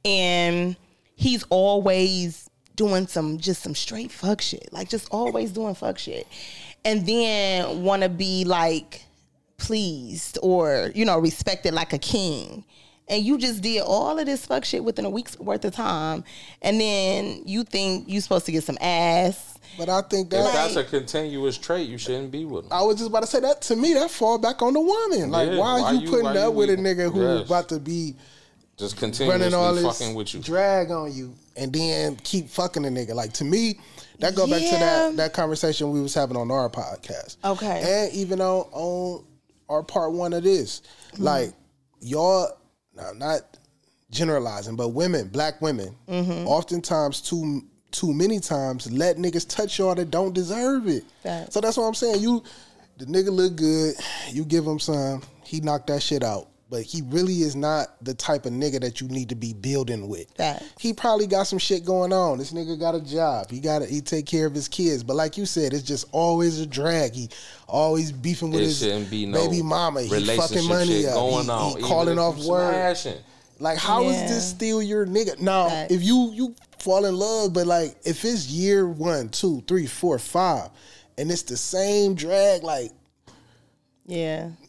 and 0.05 0.75
he's 1.15 1.43
always 1.49 2.49
doing 2.75 3.07
some 3.07 3.39
just 3.39 3.63
some 3.63 3.73
straight 3.73 4.11
fuck 4.11 4.41
shit, 4.41 4.71
like 4.71 4.89
just 4.89 5.07
always 5.09 5.51
doing 5.51 5.73
fuck 5.73 5.97
shit, 5.97 6.27
and 6.85 7.07
then 7.07 7.83
want 7.83 8.03
to 8.03 8.09
be 8.09 8.45
like 8.45 9.06
pleased 9.81 10.37
or 10.41 10.91
you 10.95 11.03
know 11.05 11.17
respected 11.19 11.73
like 11.73 11.91
a 11.93 11.97
king 11.97 12.63
and 13.09 13.23
you 13.23 13.37
just 13.37 13.61
did 13.61 13.81
all 13.81 14.19
of 14.19 14.25
this 14.25 14.45
fuck 14.45 14.63
shit 14.63 14.83
within 14.83 15.03
a 15.05 15.09
week's 15.09 15.37
worth 15.39 15.65
of 15.65 15.73
time 15.73 16.23
and 16.61 16.79
then 16.79 17.41
you 17.45 17.63
think 17.63 18.05
you're 18.07 18.21
supposed 18.21 18.45
to 18.45 18.51
get 18.51 18.63
some 18.63 18.77
ass 18.81 19.57
But 19.77 19.89
I 19.89 20.01
think 20.03 20.27
If 20.27 20.31
that 20.31 20.53
that's 20.53 20.75
a 20.75 20.83
continuous 20.83 21.57
trait, 21.57 21.87
you 21.89 21.97
shouldn't 21.97 22.31
be 22.31 22.45
with 22.45 22.63
them. 22.69 22.73
I 22.73 22.81
was 22.83 22.97
just 22.97 23.09
about 23.09 23.21
to 23.21 23.27
say 23.27 23.39
that 23.41 23.61
to 23.63 23.75
me 23.75 23.93
that 23.95 24.09
fall 24.11 24.37
back 24.37 24.61
on 24.61 24.73
the 24.73 24.79
woman. 24.81 25.29
Like 25.31 25.49
Yeah, 25.51 25.57
why, 25.57 25.81
why 25.81 25.87
are 25.89 25.93
you 25.93 26.01
you- 26.01 26.09
putting 26.09 26.27
up 26.27 26.35
you 26.35 26.51
with 26.51 26.69
a 26.69 26.77
nigga 26.77 27.11
who's 27.11 27.39
Yes. 27.41 27.45
about 27.47 27.69
to 27.69 27.79
be 27.79 28.15
Just 28.77 28.95
running 29.01 29.13
continuously 29.17 29.53
all 29.53 29.73
this 29.75 29.83
fucking 29.99 30.15
with 30.15 30.33
you. 30.33 30.39
drag 30.41 30.91
on 30.91 31.13
you 31.13 31.33
and 31.55 31.73
then 31.73 32.15
keep 32.23 32.49
fucking 32.49 32.85
a 32.85 32.89
nigga? 32.89 33.13
Like 33.13 33.33
to 33.33 33.43
me, 33.43 33.79
that 34.19 34.33
go 34.35 34.47
back 34.47 34.61
to 34.61 34.77
that 34.79 35.15
that 35.17 35.33
conversation 35.33 35.91
we 35.91 36.01
was 36.01 36.13
having 36.13 36.37
on 36.37 36.49
our 36.51 36.69
podcast. 36.69 37.37
Okay. 37.43 38.05
And 38.07 38.13
even 38.13 38.41
on 38.41 38.65
on 38.71 39.23
our 39.69 39.83
part 39.83 40.11
one 40.13 40.33
of 40.33 40.43
this. 40.43 40.81
Mm-hmm. 41.13 41.23
Like 41.23 41.53
y'all 41.99 42.49
now 42.95 43.11
not 43.15 43.41
generalizing, 44.11 44.75
but 44.75 44.89
women, 44.89 45.27
black 45.27 45.61
women, 45.61 45.95
Mm-hmm. 46.07 46.47
oftentimes 46.47 47.21
too 47.21 47.61
too 47.91 48.13
many 48.13 48.39
times 48.39 48.91
let 48.91 49.15
niggas 49.17 49.47
touch 49.47 49.79
y'all 49.79 49.95
that 49.95 50.11
don't 50.11 50.33
deserve 50.33 50.87
it. 50.87 51.03
So 51.49 51.61
that's 51.61 51.77
what 51.77 51.85
I'm 51.85 51.93
saying. 51.93 52.21
You 52.21 52.43
the 52.97 53.05
nigga 53.05 53.29
look 53.31 53.55
good, 53.55 53.95
you 54.31 54.43
give 54.43 54.65
him 54.65 54.79
some, 54.79 55.21
he 55.43 55.59
knocked 55.61 55.87
that 55.87 56.01
shit 56.01 56.23
out. 56.23 56.49
But 56.69 56.81
he 56.83 57.01
really 57.05 57.35
is 57.43 57.55
not 57.55 57.95
the 58.03 58.13
type 58.13 58.45
of 58.45 58.51
nigga 58.51 58.81
that 58.81 58.99
you 58.99 59.07
need 59.07 59.29
to 59.29 59.35
be 59.35 59.53
building 59.53 60.09
with. 60.09 60.29
Facts. 60.35 60.65
He 60.77 60.91
probably 60.91 61.25
got 61.25 61.43
some 61.47 61.59
shit 61.59 61.85
going 61.85 62.11
on. 62.11 62.39
This 62.39 62.51
nigga 62.51 62.77
got 62.77 62.93
a 62.93 62.99
job. 62.99 63.49
He 63.49 63.61
got 63.61 63.79
to 63.79 63.85
he 63.85 64.01
take 64.01 64.25
care 64.25 64.45
of 64.47 64.53
his 64.53 64.67
kids. 64.67 65.01
But 65.01 65.15
like 65.15 65.37
you 65.37 65.45
said, 65.45 65.71
it's 65.73 65.83
just 65.83 66.07
always 66.11 66.59
a 66.59 66.65
drag. 66.65 67.13
He 67.13 67.29
always 67.67 68.11
beefing 68.11 68.51
with 68.51 68.59
It 68.61 68.65
his 68.65 68.79
shouldn't 68.79 69.09
be 69.09 69.25
no 69.25 69.45
baby 69.47 69.61
mama. 69.63 70.01
He 70.01 70.09
relationship 70.13 70.49
fucking 70.57 70.67
money 70.69 70.87
shit 71.03 71.05
up. 71.05 71.13
going 71.15 71.45
he, 71.45 71.49
on. 71.51 71.77
he 71.77 71.83
calling 71.83 72.19
off 72.19 72.35
work. 72.43 72.73
smashing. 72.73 73.21
Like, 73.59 73.77
how 73.77 74.03
is 74.03 74.15
Yeah. 74.17 74.27
this 74.27 74.49
still 74.49 74.83
your 74.83 75.05
nigga? 75.05 75.39
Now, 75.39 75.69
Facts. 75.69 75.93
if 75.93 76.03
you 76.03 76.31
you 76.33 76.53
fall 76.79 77.05
in 77.05 77.15
love, 77.15 77.53
but 77.53 77.65
like 77.65 77.95
if 78.03 78.25
it's 78.25 78.47
year 78.49 78.87
one, 78.89 79.29
two, 79.29 79.63
three, 79.69 79.87
four, 79.87 80.19
five, 80.19 80.69
and 81.17 81.31
it's 81.31 81.43
the 81.43 81.55
same 81.57 82.13
drag, 82.13 82.63
like 82.63 82.91
yeah 84.05 84.49
Why, 84.49 84.66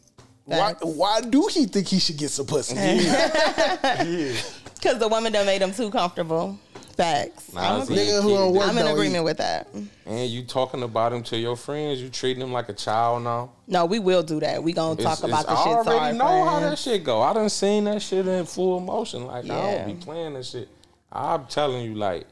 Facts. 0.49 0.83
why 0.83 1.21
do 1.21 1.47
he 1.51 1.65
think 1.65 1.87
he 1.87 1.99
should 1.99 2.17
get 2.17 2.29
some 2.31 2.45
pussy? 2.45 2.75
Because 4.75 4.97
the 4.97 5.09
woman 5.09 5.33
done 5.33 5.45
made 5.45 5.61
him 5.61 5.73
too 5.73 5.89
comfortable. 5.91 6.57
Facts. 6.95 7.53
Nah, 7.53 7.81
I'm, 7.81 7.87
Nigga 7.87 8.21
who 8.23 8.29
don't 8.33 8.53
work 8.53 8.67
I'm 8.69 8.77
in 8.77 8.85
don't 8.85 8.93
agreement 8.93 9.21
eat. 9.21 9.25
with 9.25 9.37
that. 9.37 9.67
And 10.05 10.29
you 10.29 10.43
talking 10.43 10.83
about 10.83 11.11
him 11.11 11.21
to 11.23 11.37
your 11.37 11.57
friends, 11.57 12.01
you 12.01 12.07
treating 12.09 12.41
him 12.41 12.53
like 12.53 12.69
a 12.69 12.73
child 12.73 13.23
now. 13.23 13.51
No, 13.67 13.85
we 13.85 13.99
will 13.99 14.23
do 14.23 14.39
that. 14.39 14.63
We 14.63 14.71
gonna 14.71 14.95
talk 15.01 15.19
It's- 15.19 15.29
about 15.29 15.41
it's- 15.41 15.57
the 15.57 15.63
shit. 15.65 15.77
I 15.79 15.83
to 15.83 15.89
our 15.89 15.95
already 15.97 16.17
know 16.17 16.45
how 16.45 16.59
that 16.61 16.79
shit 16.79 17.03
go. 17.03 17.21
I 17.21 17.33
done 17.33 17.49
seen 17.49 17.83
that 17.85 18.01
shit 18.01 18.25
in 18.25 18.45
full 18.45 18.79
motion. 18.79 19.27
Like 19.27 19.45
I 19.49 19.75
don't 19.85 19.85
be 19.87 19.93
playing 20.05 20.33
that 20.35 20.45
shit. 20.45 20.69
I'm 21.11 21.45
telling 21.47 21.83
you, 21.83 21.95
like 21.95 22.25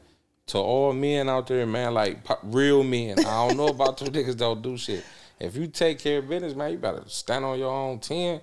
to 0.46 0.58
all 0.58 0.94
men 0.94 1.28
out 1.28 1.46
there, 1.48 1.66
man, 1.66 1.92
like 1.92 2.18
real 2.44 2.82
men. 2.82 3.18
I 3.20 3.46
don't 3.48 3.58
know 3.58 3.68
about 3.68 3.98
two 3.98 4.04
niggas 4.10 4.36
don't 4.38 4.62
do 4.62 4.76
shit. 4.78 5.04
If 5.40 5.56
you 5.56 5.66
take 5.68 5.98
care 5.98 6.18
of 6.18 6.28
business, 6.28 6.54
man, 6.54 6.72
you 6.72 6.78
better 6.78 7.02
stand 7.06 7.44
on 7.44 7.58
your 7.58 7.72
own 7.72 8.00
ten. 8.00 8.40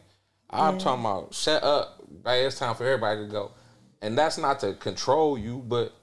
I'm 0.50 0.78
talking 0.78 1.02
about 1.04 1.34
shut 1.34 1.64
up. 1.64 2.02
Right, 2.24 2.38
it's 2.44 2.60
time 2.60 2.76
for 2.76 2.86
everybody 2.86 3.22
to 3.22 3.28
go. 3.28 3.52
And 4.02 4.18
that's 4.18 4.38
not 4.38 4.60
to 4.62 4.74
control 4.74 5.38
you, 5.38 5.58
but 5.68 5.94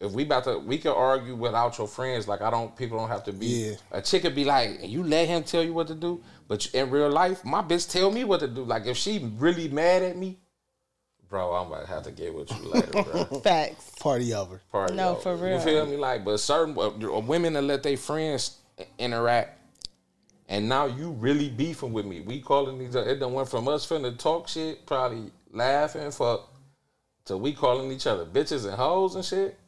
if 0.00 0.12
we 0.12 0.22
about 0.22 0.44
to, 0.44 0.58
we 0.58 0.78
can 0.78 0.92
argue 0.92 1.34
without 1.34 1.76
your 1.78 1.88
friends. 1.88 2.28
Like 2.28 2.40
I 2.40 2.50
don't, 2.50 2.74
people 2.76 2.98
don't 2.98 3.08
have 3.08 3.24
to 3.24 3.32
be. 3.32 3.46
Yeah. 3.46 3.74
A 3.90 4.00
chick 4.00 4.22
could 4.22 4.34
be 4.34 4.44
like, 4.44 4.80
you 4.82 5.02
let 5.02 5.26
him 5.28 5.42
tell 5.42 5.62
you 5.62 5.74
what 5.74 5.88
to 5.88 5.94
do, 5.94 6.22
but 6.46 6.66
in 6.72 6.90
real 6.90 7.10
life, 7.10 7.44
my 7.44 7.60
bitch 7.62 7.90
tell 7.90 8.10
me 8.10 8.24
what 8.24 8.40
to 8.40 8.48
do. 8.48 8.62
Like 8.64 8.86
if 8.86 8.96
she 8.96 9.30
really 9.36 9.68
mad 9.68 10.02
at 10.02 10.16
me, 10.16 10.38
bro, 11.28 11.52
I'm 11.52 11.66
about 11.66 11.86
to 11.86 11.88
have 11.88 12.02
to 12.04 12.12
get 12.12 12.32
with 12.32 12.50
you 12.50 12.68
later, 12.70 12.86
bro. 12.92 13.24
Facts. 13.44 13.90
Party 14.00 14.32
over. 14.32 14.62
Party 14.70 14.94
No, 14.94 15.10
over. 15.10 15.20
for 15.20 15.36
real. 15.36 15.54
You 15.56 15.60
feel 15.60 15.86
me? 15.86 15.96
Like, 15.96 16.24
but 16.24 16.38
certain 16.38 16.78
uh, 16.78 17.18
women 17.20 17.54
that 17.54 17.62
let 17.62 17.82
their 17.82 17.96
friends 17.96 18.58
interact, 18.98 19.57
and 20.48 20.68
now 20.68 20.86
you 20.86 21.10
really 21.10 21.50
beefing 21.50 21.92
with 21.92 22.06
me. 22.06 22.20
We 22.20 22.40
calling 22.40 22.80
each 22.80 22.96
other. 22.96 23.08
It 23.10 23.20
done 23.20 23.32
went 23.34 23.48
from 23.48 23.68
us 23.68 23.86
finna 23.86 24.18
talk 24.18 24.48
shit, 24.48 24.86
probably 24.86 25.30
laughing, 25.52 26.10
fuck, 26.10 26.48
to 27.26 27.36
we 27.36 27.52
calling 27.52 27.92
each 27.92 28.06
other 28.06 28.24
bitches 28.24 28.64
and 28.66 28.74
hoes 28.74 29.14
and 29.14 29.24
shit. 29.24 29.58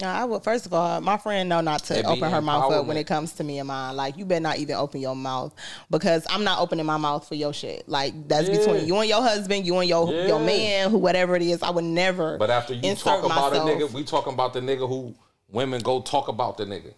No, 0.00 0.08
I 0.08 0.24
would. 0.24 0.42
First 0.42 0.64
of 0.64 0.72
all, 0.72 0.98
my 1.02 1.18
friend 1.18 1.46
know 1.50 1.60
not 1.60 1.84
to 1.84 2.02
open 2.06 2.30
her 2.30 2.40
mouth 2.40 2.72
up 2.72 2.86
when 2.86 2.96
it 2.96 3.06
comes 3.06 3.34
to 3.34 3.44
me 3.44 3.58
and 3.58 3.68
mine. 3.68 3.94
Like 3.96 4.16
you 4.16 4.24
better 4.24 4.40
not 4.40 4.58
even 4.58 4.76
open 4.76 4.98
your 5.02 5.14
mouth 5.14 5.54
because 5.90 6.26
I'm 6.30 6.42
not 6.42 6.58
opening 6.60 6.86
my 6.86 6.96
mouth 6.96 7.28
for 7.28 7.34
your 7.34 7.52
shit. 7.52 7.86
Like 7.86 8.26
that's 8.26 8.48
Yeah. 8.48 8.56
between 8.58 8.86
you 8.86 8.96
and 8.96 9.08
your 9.10 9.20
husband, 9.20 9.66
you 9.66 9.76
and 9.76 9.86
your 9.86 10.10
Yeah. 10.10 10.26
your 10.26 10.40
man, 10.40 10.90
who 10.90 10.96
whatever 10.96 11.36
it 11.36 11.42
is. 11.42 11.62
I 11.62 11.68
would 11.68 11.84
never. 11.84 12.38
But 12.38 12.48
after 12.48 12.72
you 12.72 12.94
talk 12.94 13.24
about 13.24 13.50
myself. 13.50 13.68
a 13.68 13.72
nigga, 13.74 13.92
we 13.92 14.04
talking 14.04 14.32
about 14.32 14.54
the 14.54 14.60
nigga 14.60 14.88
who 14.88 15.14
women 15.50 15.82
go 15.82 16.00
talk 16.00 16.28
about 16.28 16.56
the 16.56 16.64
nigga. 16.64 16.94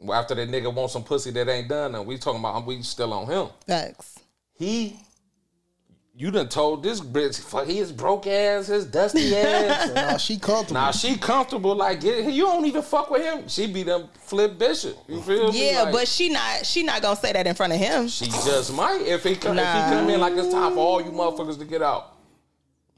Well, 0.00 0.18
After 0.18 0.34
that 0.34 0.48
nigga 0.50 0.72
wants 0.72 0.94
some 0.94 1.04
pussy 1.04 1.30
that 1.32 1.48
ain't 1.48 1.68
done, 1.68 1.94
and 1.94 2.06
we 2.06 2.16
talking 2.16 2.40
about 2.40 2.64
we 2.66 2.82
still 2.82 3.12
on 3.12 3.26
him. 3.26 3.48
Facts. 3.66 4.18
He, 4.54 4.98
you 6.16 6.30
done 6.30 6.48
told 6.48 6.82
this 6.82 7.00
bitch, 7.00 7.38
fuck 7.40 7.66
his 7.66 7.92
broke 7.92 8.26
ass, 8.26 8.66
his 8.68 8.86
dusty 8.86 9.34
ass. 9.36 9.94
Nah, 9.94 10.16
she 10.16 10.38
comfortable. 10.38 10.80
Now 10.80 10.90
she 10.90 11.16
comfortable, 11.16 11.74
like 11.74 12.02
you 12.02 12.42
don't 12.44 12.64
even 12.66 12.82
fuck 12.82 13.10
with 13.10 13.22
him. 13.22 13.46
She 13.48 13.66
be 13.66 13.82
them 13.82 14.08
flip 14.22 14.58
bishop. 14.58 14.96
You 15.08 15.20
feel 15.22 15.52
me? 15.52 15.70
Yeah, 15.70 15.82
Like, 15.84 15.92
but 15.92 16.08
she 16.08 16.28
not 16.30 16.64
she 16.66 16.82
not 16.82 17.00
gonna 17.02 17.16
say 17.16 17.32
that 17.32 17.46
in 17.46 17.54
front 17.54 17.72
of 17.72 17.78
him. 17.78 18.08
she 18.08 18.26
just 18.26 18.72
might 18.74 19.02
if 19.02 19.24
he 19.24 19.36
come, 19.36 19.58
if 19.58 19.64
he 19.64 19.80
come 19.94 20.10
in 20.10 20.20
like 20.20 20.34
it's 20.34 20.52
time 20.52 20.72
for 20.74 20.78
all 20.80 21.00
you 21.02 21.10
motherfuckers 21.10 21.58
to 21.58 21.64
get 21.64 21.82
out. 21.82 22.16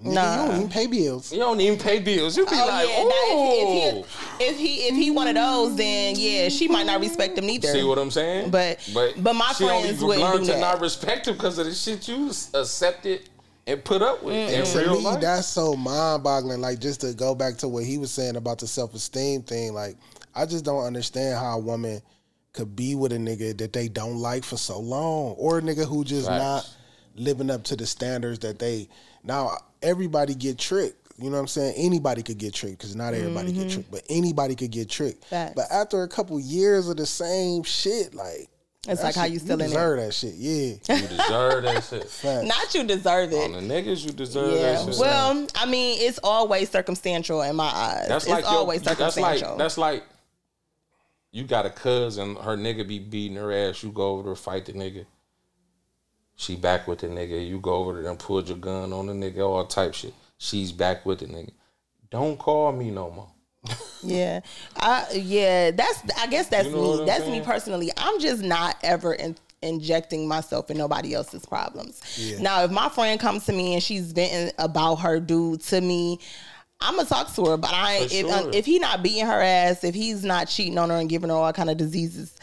Nigga, 0.03 0.15
Nah. 0.15 0.43
you 0.43 0.49
don't 0.49 0.57
even 0.57 0.69
pay 0.69 0.87
bills. 0.87 1.33
You 1.33 1.39
don't 1.39 1.61
even 1.61 1.79
pay 1.79 2.01
bills. 2.01 2.37
You 2.37 2.45
be 2.47 2.51
Oh 2.55 2.67
like, 2.67 2.89
yeah, 2.89 3.03
ooh. 3.03 4.01
now, 4.01 4.05
if, 4.41 4.41
if, 4.41 4.41
he, 4.41 4.45
if 4.45 4.59
he 4.59 4.75
if 4.89 4.95
he 4.97 5.11
one 5.11 5.29
of 5.29 5.35
those, 5.37 5.77
then 5.77 6.15
yeah, 6.19 6.49
she 6.49 6.67
might 6.69 6.87
not 6.87 7.01
respect 7.01 7.39
him 7.39 7.49
either. 7.49 7.69
See 7.69 7.85
what 7.85 7.99
I'm 7.99 8.11
saying? 8.11 8.51
But- 8.51 8.79
but 8.93 9.23
but 9.23 9.35
my 9.35 9.53
she 9.53 9.65
only 9.65 9.83
friends 9.89 10.03
wouldn't 10.03 10.25
learn 10.25 10.41
to 10.45 10.53
that. 10.53 10.61
not 10.61 10.81
respect 10.81 11.29
him 11.29 11.35
because 11.35 11.59
of 11.59 11.67
the 11.67 11.75
shit 11.75 12.09
you 12.09 12.31
accepted 12.55 13.29
and 13.67 13.85
put 13.85 14.03
up 14.03 14.23
with 14.25 14.35
in 14.35 14.65
To 14.65 14.79
real 14.79 14.99
me, 14.99 15.05
life. 15.05 15.21
that's 15.21 15.47
so 15.47 15.75
mind 15.77 16.25
boggling. 16.25 16.61
Like, 16.61 16.81
just 16.81 17.01
to 17.03 17.15
go 17.15 17.35
back 17.35 17.57
to 17.59 17.69
what 17.69 17.85
he 17.85 17.97
was 17.99 18.11
saying 18.11 18.35
about 18.37 18.59
the 18.59 18.67
self 18.67 18.93
esteem 18.95 19.43
thing, 19.43 19.73
like, 19.73 19.97
I 20.35 20.47
just 20.47 20.65
don't 20.65 20.85
understand 20.85 21.39
how 21.39 21.59
a 21.59 21.61
woman 21.61 22.01
could 22.55 22.75
be 22.75 22.95
with 22.97 23.13
a 23.13 23.17
nigga 23.19 23.57
that 23.59 23.73
they 23.73 23.87
don't 23.89 24.17
like 24.19 24.43
for 24.45 24.57
so 24.57 24.81
long, 24.81 25.35
or 25.39 25.59
a 25.59 25.63
nigga 25.63 25.87
who 25.87 26.03
just 26.05 26.27
Facts. 26.27 26.43
not 26.43 26.71
living 27.15 27.51
up 27.51 27.63
to 27.65 27.77
the 27.77 27.87
standards 27.87 28.41
that 28.41 28.59
they. 28.59 28.89
Now, 29.25 29.57
everybody 29.83 30.35
get 30.35 30.59
tricked. 30.59 30.97
You 31.19 31.27
know 31.31 31.37
what 31.37 31.43
I'm 31.43 31.49
saying? 31.49 31.75
Anybody 31.77 32.23
could 32.23 32.39
get 32.39 32.55
tricked 32.55 32.79
because 32.79 32.97
not 32.97 33.15
everybody 33.15 33.53
get 33.53 33.67
mm-hmm. 33.67 33.71
tricked, 33.71 33.91
but 33.91 34.03
anybody 34.09 34.55
could 34.57 34.71
get 34.71 34.89
tricked. 34.89 35.25
Facts. 35.27 35.53
But 35.55 35.67
after 35.71 36.03
a 36.03 36.09
couple 36.09 36.41
years 36.41 36.89
of 36.89 36.97
the 36.97 37.07
same 37.07 37.63
shit, 37.63 38.15
like 38.15 38.49
It's 38.89 39.01
that 39.01 39.03
like 39.03 39.15
how 39.15 39.25
you 39.25 39.39
still 39.39 39.55
in 39.61 39.67
it. 39.67 39.69
deserve 39.69 40.01
that 40.01 40.15
shit. 40.15 40.35
Yeah, 40.35 40.97
you 40.97 41.07
deserve 41.09 41.63
that 41.65 41.85
shit. 41.85 42.05
Facts. 42.09 42.47
Not 42.47 42.75
you 42.75 42.85
deserve 42.85 43.33
On 43.35 43.55
it. 43.55 43.61
the 43.61 43.75
niggas, 43.75 44.05
you 44.05 44.11
deserve 44.13 44.55
Yeah. 44.55 44.73
that 44.73 44.87
shit. 44.87 44.99
Well, 44.99 45.47
I 45.55 45.67
mean, 45.67 45.99
it's 46.01 46.19
always 46.25 46.71
circumstantial 46.71 47.43
in 47.43 47.55
my 47.55 47.71
eyes. 47.73 48.09
that's 48.09 48.25
it's 48.25 48.33
like 48.33 48.45
your- 48.45 48.53
always 48.55 48.83
that's 48.83 48.99
circumstantial. 48.99 49.51
like 49.51 49.59
that's 49.59 49.79
like 49.79 50.05
you 51.31 51.45
got 51.45 51.67
a 51.67 51.71
cousin, 51.71 52.37
her 52.37 52.57
nigga 52.57 52.87
be 52.89 52.99
beating 52.99 53.37
her 53.37 53.53
ass. 53.53 53.83
You 53.83 53.91
go 53.93 54.19
over 54.19 54.31
to 54.35 54.37
fight 54.41 54.67
the 54.67 54.73
nigga. 54.73 55.07
She 56.37 56.57
back 56.57 56.89
with 56.89 57.01
the 57.01 57.09
nigga. 57.09 57.47
You 57.47 57.61
go 57.61 57.75
over 57.75 58.01
there 58.01 58.11
and 58.11 58.19
pulled 58.19 58.49
your 58.49 58.59
gun 58.59 58.93
on 58.93 59.07
the 59.07 59.13
nigga, 59.13 59.47
all 59.47 59.67
type 59.67 59.95
shit. 59.95 60.15
She's 60.39 60.73
back 60.73 61.07
with 61.07 61.21
the 61.21 61.27
nigga. 61.27 61.53
Don't 62.11 62.39
call 62.39 62.73
me 62.73 62.91
no 62.91 63.11
more. 63.11 63.29
Yeah, 64.05 64.41
I 64.77 65.07
yeah. 65.13 65.71
That's 65.71 66.03
I 66.19 66.27
guess 66.27 66.49
that's 66.49 66.67
You 66.67 66.75
know 66.75 66.99
me. 66.99 67.07
That's 67.07 67.29
me 67.29 67.41
personally. 67.41 67.93
I'm 67.97 68.19
just 68.19 68.43
not 68.43 68.77
ever 68.83 69.15
in, 69.15 69.37
injecting 69.63 70.27
myself 70.27 70.73
in 70.73 70.77
nobody 70.77 71.15
else's 71.15 71.47
problems. 71.47 72.03
Now, 72.41 72.65
if 72.65 72.73
my 72.73 72.89
friend 72.89 73.21
comes 73.21 73.47
to 73.47 73.53
me 73.53 73.75
and 73.75 73.83
she's 73.83 74.11
venting 74.11 74.53
about 74.59 74.97
her 74.97 75.21
dude 75.21 75.61
to 75.63 75.81
me. 75.81 76.19
I'm 76.85 76.97
gonna 76.97 77.09
talk 77.09 77.33
to 77.37 77.45
her, 77.45 77.57
but 77.57 77.71
I 77.73 78.09
For 78.09 78.15
if 78.15 78.25
um, 78.27 78.43
sure. 78.43 78.51
if 78.53 78.67
he 78.67 78.81
not 78.81 79.05
beating 79.05 79.25
her 79.25 79.41
ass, 79.41 79.85
if 79.85 79.95
he's 79.95 80.25
not 80.25 80.49
cheating 80.49 80.79
on 80.79 80.91
her 80.91 80.97
and 80.97 81.09
giving 81.09 81.31
her 81.31 81.37
all 81.37 81.53
kind 81.53 81.71
of 81.71 81.77
diseases, 81.77 82.37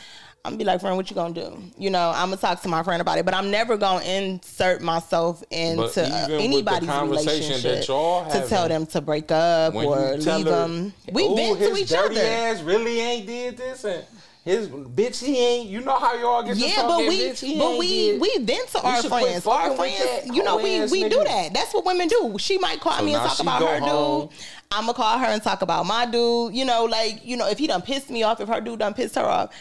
I'm 0.46 0.52
gonna 0.52 0.58
be 0.58 0.64
like, 0.64 0.80
friend, 0.80 0.96
what 0.96 1.10
you 1.10 1.16
gonna 1.16 1.34
do? 1.34 1.62
You 1.78 1.90
know, 1.90 2.12
I'm 2.16 2.30
gonna 2.30 2.38
talk 2.38 2.62
to 2.62 2.70
my 2.70 2.82
friend 2.82 3.02
about 3.02 3.18
it, 3.18 3.26
but 3.26 3.34
I'm 3.34 3.52
never 3.52 3.76
gonna 3.78 4.04
insert 4.06 4.82
myself 4.82 5.44
into 5.52 5.82
uh, 5.82 5.84
even 5.84 5.86
with 5.86 5.96
the 5.96 6.34
anybody's 6.40 6.90
relationship 6.90 7.82
to 7.86 8.46
tell 8.48 8.68
them 8.70 8.86
to 8.88 9.02
break 9.02 9.32
up 9.32 9.76
or 9.76 10.16
leave 10.16 10.26
her, 10.26 10.44
them. 10.44 10.94
We 11.12 11.24
"Ooh, 11.26 11.36
vent 11.36 11.60
to 11.60 11.76
each 11.76 11.90
dirty 11.90 12.18
other. 12.20 12.26
ass 12.28 12.62
really 12.62 13.00
ain't 13.00 13.28
did 13.28 13.58
this 13.58 13.84
and 13.84 14.06
his 14.46 14.70
bitch 14.70 15.22
he 15.24 15.38
ain't. 15.38 15.70
You 15.70 15.82
know 15.82 15.98
how 16.00 16.16
y'all 16.16 16.42
get 16.42 16.56
Yeah, 16.56 16.84
but 16.88 17.00
we 17.00 17.20
bitch, 17.20 17.42
he 17.46 17.60
but 17.60 17.78
we 17.78 17.88
did. 17.88 18.22
we 18.22 18.38
vent 18.40 18.70
to 18.70 18.82
our 18.82 19.04
friends. 19.04 19.46
Our 19.46 19.76
friends, 19.76 20.26
you 20.26 20.42
know, 20.44 20.56
we 20.56 20.80
we 20.86 21.04
nigga. 21.04 21.10
do 21.10 21.24
that. 21.26 21.54
That's 21.54 21.74
what 21.74 21.86
women 21.86 22.08
do. 22.08 22.38
She 22.40 22.58
might 22.58 22.80
call 22.80 22.94
So 22.98 23.04
me 23.04 23.14
and 23.14 23.22
talk 23.30 23.40
about 23.42 23.62
her 23.62 23.80
home. 23.80 24.28
dude. 24.30 24.38
I'm 24.72 24.84
gonna 24.86 24.94
call 24.94 25.18
her 25.20 25.26
and 25.26 25.44
talk 25.44 25.62
about 25.62 25.86
my 25.86 26.06
dude. 26.06 26.56
You 26.56 26.64
know, 26.64 26.86
like 26.86 27.26
you 27.26 27.36
know, 27.36 27.50
if 27.50 27.58
he 27.58 27.68
done 27.68 27.82
pissed 27.82 28.10
me 28.10 28.24
off, 28.24 28.40
if 28.40 28.48
her 28.48 28.62
dude 28.62 28.80
done 28.80 28.94
pissed 28.94 29.16
her 29.16 29.26
off. 29.26 29.54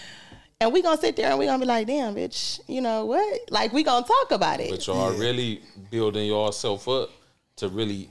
And 0.61 0.73
we 0.73 0.83
gonna 0.83 1.00
sit 1.00 1.15
there 1.15 1.31
and 1.31 1.38
we 1.38 1.47
gonna 1.47 1.61
be 1.61 1.67
like, 1.67 1.87
damn, 1.87 2.17
bitch, 2.17 2.59
you 2.67 2.81
know 2.81 3.05
what? 3.05 3.41
Like 3.50 3.73
we 3.73 3.85
gonna 3.85 4.07
talk 4.07 4.33
about 4.33 4.59
it. 4.61 4.71
But 4.71 4.87
y'all 4.87 5.12
really 5.12 5.62
building 5.91 6.27
yourself 6.27 6.88
up 6.88 7.11
to 7.57 7.69
really 7.69 8.09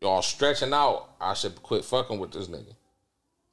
y'all 0.00 0.22
stretching 0.22 0.72
out. 0.72 1.08
I 1.20 1.34
should 1.34 1.60
quit 1.62 1.84
fucking 1.84 2.18
with 2.18 2.32
this 2.32 2.46
nigga. 2.46 2.74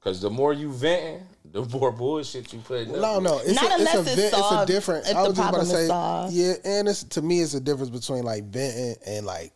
Cause 0.02 0.20
the 0.20 0.32
more 0.32 0.52
you 0.52 0.72
venting, 0.72 1.28
the 1.46 1.64
more 1.64 1.92
bullshit 1.92 2.52
you 2.54 2.60
putting. 2.60 2.92
No, 2.92 3.20
no, 3.20 3.40
it's 3.40 3.54
Not 3.54 3.66
a, 3.72 3.82
it's 3.82 3.94
a, 3.94 3.98
unless 3.98 4.08
it's 4.08 4.16
vent- 4.16 4.34
it's 4.34 4.52
a 4.52 4.66
different. 4.66 5.08
I 5.08 5.22
was 5.24 5.38
just 5.38 5.50
about 5.50 5.60
to 5.60 5.66
say, 5.66 5.88
solved. 5.88 6.34
yeah, 6.34 6.54
and 6.64 6.88
it's 6.88 7.04
to 7.04 7.22
me, 7.22 7.40
it's 7.42 7.54
a 7.54 7.60
difference 7.60 7.90
between 7.92 8.24
like 8.24 8.44
venting 8.46 8.96
and 9.06 9.26
like 9.26 9.52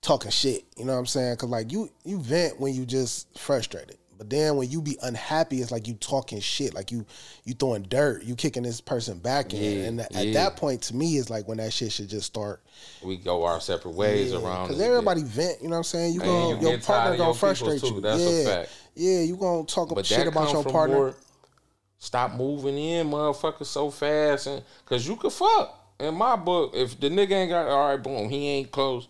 talking 0.00 0.30
shit. 0.30 0.64
You 0.76 0.84
know 0.84 0.92
what 0.92 0.98
I'm 0.98 1.06
saying? 1.06 1.34
Because 1.34 1.50
like 1.50 1.72
you, 1.72 1.88
you 2.04 2.20
vent 2.20 2.58
when 2.60 2.74
you 2.74 2.84
just 2.84 3.38
frustrated, 3.38 3.96
but 4.18 4.28
then 4.28 4.56
when 4.56 4.68
you 4.68 4.82
be 4.82 4.98
unhappy, 5.02 5.60
it's 5.60 5.70
like 5.70 5.86
you 5.86 5.94
talking 5.94 6.40
shit, 6.40 6.74
like 6.74 6.90
you, 6.90 7.06
you 7.44 7.54
throwing 7.54 7.82
dirt, 7.82 8.24
you 8.24 8.34
kicking 8.34 8.64
this 8.64 8.80
person 8.80 9.18
back 9.18 9.54
in, 9.54 9.62
Yeah, 9.62 9.86
and 9.86 10.00
at 10.00 10.12
yeah. 10.12 10.32
that 10.34 10.56
point, 10.56 10.82
to 10.82 10.96
me, 10.96 11.16
it's 11.18 11.30
like 11.30 11.46
when 11.46 11.58
that 11.58 11.72
shit 11.72 11.92
should 11.92 12.08
just 12.08 12.26
start. 12.26 12.60
we 13.02 13.16
go 13.16 13.44
our 13.44 13.60
separate 13.60 13.94
ways 13.94 14.32
around. 14.34 14.66
Because 14.68 14.80
everybody 14.82 15.22
bitch. 15.22 15.26
vent, 15.26 15.62
you 15.62 15.68
know 15.68 15.72
what 15.72 15.76
I'm 15.78 15.84
saying? 15.84 16.14
You 16.14 16.20
gonna 16.20 16.60
you 16.60 16.68
your 16.68 16.78
partner 16.80 17.12
gonna 17.16 17.24
your 17.28 17.34
frustrate 17.34 17.82
you. 17.82 18.00
that's 18.00 18.20
a 18.20 18.30
yeah, 18.30 18.44
fact. 18.44 18.70
yeah, 18.96 19.20
you 19.20 19.36
gonna 19.36 19.64
talk 19.64 19.94
But 19.94 20.04
shit 20.04 20.26
about 20.26 20.52
your 20.52 20.64
partner. 20.64 20.96
more. 20.96 21.14
Stop 22.00 22.34
moving 22.34 22.78
in, 22.78 23.08
motherfucker, 23.08 23.64
so 23.66 23.90
fast, 23.90 24.46
and 24.46 24.62
cause 24.84 25.06
you 25.06 25.16
could 25.16 25.32
fuck. 25.32 25.74
In 26.00 26.14
my 26.14 26.36
book, 26.36 26.72
if 26.74 26.98
the 27.00 27.08
nigga 27.08 27.32
ain't 27.32 27.50
got 27.50 27.66
all 27.66 27.88
right, 27.90 28.02
boom, 28.02 28.28
he 28.28 28.46
ain't 28.48 28.70
close. 28.70 29.08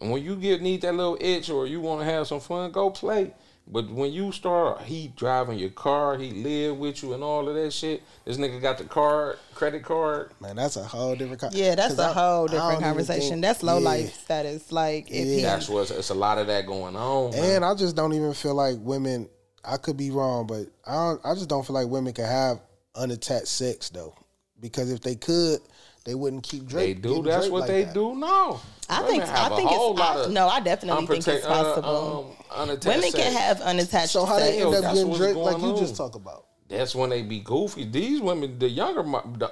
And 0.00 0.12
when 0.12 0.22
you 0.22 0.36
get 0.36 0.62
need 0.62 0.82
that 0.82 0.94
little 0.94 1.18
itch 1.20 1.50
or 1.50 1.66
you 1.66 1.80
want 1.80 2.00
to 2.00 2.04
have 2.04 2.28
some 2.28 2.38
fun, 2.38 2.70
go 2.70 2.90
play. 2.90 3.32
But 3.70 3.90
when 3.90 4.12
you 4.12 4.32
start, 4.32 4.80
he 4.82 5.12
driving 5.14 5.58
your 5.58 5.68
car, 5.70 6.16
he 6.16 6.30
live 6.30 6.78
with 6.78 7.02
you, 7.02 7.12
and 7.12 7.22
all 7.22 7.46
of 7.48 7.54
that 7.54 7.70
shit. 7.72 8.02
This 8.24 8.38
nigga 8.38 8.62
got 8.62 8.78
the 8.78 8.84
card, 8.84 9.36
credit 9.54 9.82
card. 9.84 10.30
Man, 10.40 10.56
that's 10.56 10.76
a 10.76 10.84
whole 10.84 11.14
different. 11.14 11.40
Con- 11.42 11.50
yeah, 11.52 11.74
that's 11.74 11.98
a 11.98 12.04
I, 12.04 12.12
whole 12.12 12.46
different 12.46 12.80
conversation. 12.82 13.28
think- 13.30 13.42
that's 13.42 13.62
low 13.62 13.78
yeah. 13.78 13.84
life 13.84 14.14
status. 14.14 14.72
Like 14.72 15.10
if 15.10 15.26
he 15.26 15.42
That's 15.42 15.68
what's 15.68 15.90
it's 15.90 16.08
a 16.08 16.14
lot 16.14 16.38
of 16.38 16.46
that 16.46 16.66
going 16.66 16.96
on. 16.96 17.32
man. 17.32 17.56
And 17.56 17.64
I 17.64 17.74
just 17.74 17.94
don't 17.94 18.14
even 18.14 18.32
feel 18.32 18.54
like 18.54 18.76
women. 18.80 19.28
I 19.64 19.76
could 19.76 19.98
be 19.98 20.10
wrong, 20.10 20.46
but 20.46 20.66
I 20.86 20.92
don't, 20.94 21.20
I 21.26 21.34
just 21.34 21.48
don't 21.50 21.66
feel 21.66 21.74
like 21.74 21.88
women 21.88 22.14
can 22.14 22.24
have 22.24 22.60
unattached 22.94 23.48
sex 23.48 23.90
though, 23.90 24.14
because 24.60 24.90
if 24.90 25.02
they 25.02 25.14
could, 25.14 25.58
They 26.06 26.14
wouldn't 26.14 26.42
keep 26.42 26.64
drinking. 26.64 27.02
They 27.02 27.02
do. 27.02 27.08
getting 27.08 27.22
That's 27.24 27.40
Drake 27.44 27.52
what 27.52 27.60
like 27.62 27.68
they 27.68 27.84
that. 27.84 27.92
do 27.92 28.14
now. 28.14 28.62
I 28.90 29.02
think 29.02 29.22
have 29.24 29.52
I 29.52 29.54
a 29.54 29.56
think 29.56 29.68
whole 29.70 29.90
it's 29.92 30.00
lot 30.00 30.16
I, 30.16 30.20
of 30.24 30.30
no. 30.30 30.48
I 30.48 30.60
definitely 30.60 31.06
think 31.06 31.18
it's 31.26 31.26
unprotect- 31.28 31.50
uh, 31.50 31.64
possible. 31.64 32.36
um, 32.50 32.60
unattached 32.68 32.86
Women 32.96 33.12
can 33.12 33.32
have 33.32 33.60
unattached. 33.60 34.10
So 34.10 34.24
how 34.24 34.38
sex. 34.38 34.50
they 34.50 34.62
end 34.62 34.74
up 34.74 34.82
getting 34.94 35.08
what's 35.08 35.18
Drake 35.20 35.36
like 35.36 35.56
going 35.58 35.74
you 35.74 35.80
just 35.80 36.00
on. 36.00 36.06
talk 36.10 36.14
about? 36.16 36.46
That's 36.68 36.94
when 36.94 37.10
they 37.10 37.22
be 37.22 37.40
goofy. 37.40 37.84
These 37.84 38.20
women, 38.20 38.58
the 38.58 38.68
younger, 38.68 39.04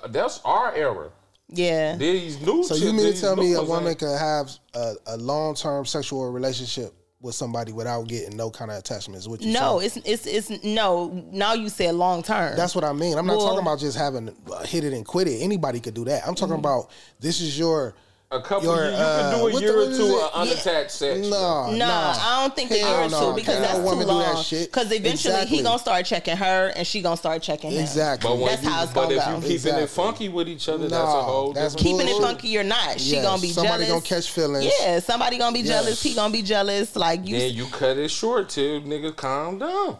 that's 0.08 0.40
our 0.44 0.74
era. 0.74 1.10
Yeah. 1.48 1.96
These 1.96 2.40
new. 2.40 2.64
So 2.64 2.74
you 2.74 2.92
mean 2.92 3.12
to 3.12 3.20
tell 3.20 3.36
me 3.36 3.52
a 3.54 3.62
woman 3.62 3.88
ain't- 3.90 3.98
could 3.98 4.18
have 4.18 4.50
a, 4.74 4.94
a 5.06 5.16
long 5.16 5.54
term 5.54 5.84
sexual 5.86 6.30
relationship 6.32 6.92
with 7.22 7.34
somebody 7.34 7.72
without 7.72 8.06
getting 8.08 8.36
no 8.36 8.50
kind 8.50 8.70
of 8.70 8.76
attachments. 8.78 9.24
Is 9.24 9.28
what 9.28 9.40
you 9.42 9.52
No, 9.52 9.78
saying? 9.80 10.02
it's 10.06 10.26
it's 10.26 10.50
it's 10.50 10.64
no. 10.64 11.24
Now 11.32 11.54
you 11.54 11.68
said 11.68 11.94
long 11.94 12.22
term. 12.22 12.56
That's 12.56 12.74
what 12.74 12.84
I 12.84 12.92
mean. 12.92 13.16
I'm 13.16 13.26
not 13.26 13.36
Well- 13.38 13.46
talking 13.46 13.62
about 13.62 13.78
just 13.80 13.96
having 13.96 14.34
uh, 14.52 14.64
hit 14.64 14.84
it 14.84 14.92
and 14.92 15.04
quit 15.06 15.28
it. 15.28 15.40
Anybody 15.40 15.80
could 15.80 15.94
do 15.94 16.04
that. 16.06 16.26
I'm 16.26 16.34
talking 16.34 16.54
Mm-hmm. 16.54 16.60
about 16.60 16.90
this 17.20 17.40
is 17.40 17.58
your 17.58 17.94
a 18.32 18.40
couple 18.40 18.64
your, 18.74 18.84
years. 18.86 18.98
You 18.98 19.04
uh, 19.04 19.30
can 19.30 19.38
do 19.38 19.46
a 19.56 19.60
year 19.60 19.72
the- 19.72 19.78
or 19.94 19.96
two 19.96 20.16
it? 20.16 20.22
of 20.24 20.30
unattached 20.34 20.90
sex. 20.90 21.28
no, 21.28 21.70
No, 21.72 21.86
I 21.86 22.40
don't 22.42 22.56
think 22.56 22.70
a 22.72 22.76
year 22.78 22.86
or 22.86 23.08
two 23.08 23.34
because 23.34 23.60
that's 23.60 23.78
too 23.78 23.82
woman 23.84 24.06
that 24.08 24.12
long. 24.12 24.44
Because 24.50 24.86
eventually 24.92 25.10
Exactly. 25.34 25.56
he 25.58 25.62
gonna 25.62 25.78
start 25.78 26.04
checking 26.06 26.36
her 26.36 26.72
and 26.74 26.86
she 26.86 27.02
gonna 27.02 27.16
start 27.16 27.42
checking 27.42 27.70
him. 27.70 27.80
Exactly. 27.80 28.28
But 28.28 28.46
That's 28.46 28.62
you, 28.64 28.70
how 28.70 28.82
it's 28.82 28.92
gonna 28.92 29.08
go. 29.14 29.16
But 29.16 29.22
if 29.22 29.28
you 29.28 29.40
keeping 29.42 29.54
Exactly. 29.54 29.82
it 29.84 29.90
funky 29.90 30.28
with 30.28 30.48
each 30.48 30.68
other, 30.68 30.88
that's 30.88 30.94
a 31.02 31.22
whole 31.22 31.52
that's 31.52 31.74
different 31.76 32.00
Keeping 32.00 32.16
it 32.16 32.20
funky 32.20 32.58
or 32.58 32.64
not, 32.64 33.00
she 33.00 33.12
Yes, 33.12 33.24
gonna 33.24 33.40
be 33.42 33.48
somebody 33.52 33.84
jealous. 33.86 34.08
gonna 34.08 34.20
catch 34.20 34.30
feelings. 34.30 34.72
Yeah, 34.80 34.98
somebody 35.00 35.38
gonna 35.38 35.54
be 35.54 35.62
jealous. 35.62 36.02
He 36.02 36.14
gonna 36.14 36.32
be 36.32 36.42
jealous. 36.42 36.96
Like 36.96 37.26
you. 37.28 37.38
Then 37.38 37.54
you 37.54 37.66
cut 37.66 37.96
it 37.96 38.10
short 38.10 38.48
till 38.48 38.80
nigga 38.82 39.14
calm 39.14 39.58
down. 39.58 39.98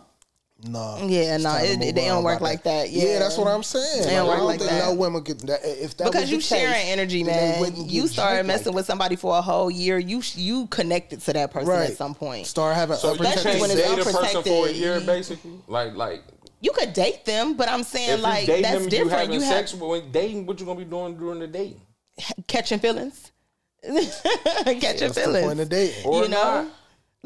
No. 0.65 0.97
Yeah, 1.07 1.37
no, 1.37 1.51
time 1.51 1.81
to 1.81 1.87
it- 1.87 1.95
they 1.95 2.07
don't 2.07 2.25
work 2.25 2.41
like 2.41 2.63
that. 2.63 2.89
Yeah. 2.91 3.19
that's 3.19 3.37
what 3.37 3.47
I'm 3.47 3.63
saying. 3.63 4.05
They 4.05 4.15
don't 4.15 4.27
Like, 4.27 4.29
work 4.29 4.35
I 4.37 4.39
don't 4.39 4.47
like 4.47 4.59
think 4.61 4.71
that. 4.71 4.85
no 4.87 4.95
women 4.95 5.23
could. 5.23 5.41
That, 5.41 5.61
if 5.65 5.97
that 5.99 6.05
because 6.07 6.23
was 6.23 6.31
you 6.31 6.37
the 6.39 6.43
sharing 6.43 6.73
case, 6.73 6.87
energy, 6.93 7.25
man. 7.25 7.75
You 7.77 8.03
get 8.03 8.11
start 8.11 8.47
messing 8.47 8.69
like 8.69 8.75
with 8.77 8.87
somebody 8.87 9.17
for 9.17 9.37
a 9.37 9.43
whole 9.43 9.71
year. 9.71 9.99
You 9.99 10.23
you 10.35 10.67
connected 10.69 11.21
to 11.21 11.33
that 11.35 11.51
person 11.53 11.69
Right. 11.69 11.91
at 11.91 11.97
some 11.99 12.15
point. 12.15 12.47
Start 12.47 12.75
having 12.75 12.97
So 12.97 13.09
you 13.13 13.21
Especially 13.21 13.43
can't 13.51 13.61
when 13.61 13.71
it's 13.71 13.81
date 13.83 13.99
a 13.99 14.05
person 14.05 14.43
for 14.45 14.67
a 14.69 14.73
year, 14.73 15.01
basically. 15.01 15.53
Like 15.69 15.95
like 15.95 16.23
You 16.63 16.73
could 16.73 16.95
date 16.95 17.27
them, 17.27 17.55
but 17.55 17.69
I'm 17.69 17.83
saying 17.83 18.15
if 18.15 18.23
like 18.23 18.49
you 18.49 18.63
that's 18.63 18.75
them, 18.75 18.85
you 18.85 18.89
different. 18.89 19.13
having 19.13 19.33
You, 19.35 19.41
sex. 19.41 19.73
have 19.73 19.81
But 19.81 19.89
when 19.89 20.11
dating, 20.11 20.47
what 20.47 20.59
you 20.59 20.65
gonna 20.65 20.79
be 20.79 20.85
doing 20.87 21.17
during 21.19 21.39
the 21.39 21.47
date? 21.49 21.77
catching 22.49 22.79
feelings, 22.79 23.31
catching 23.85 24.81
That's 24.81 25.01
the 25.01 25.11
feelings. 25.11 25.47
point 25.47 25.61
of 25.61 25.69
dating. 25.69 26.11
You 26.13 26.21
know, 26.23 26.27
not. 26.29 26.67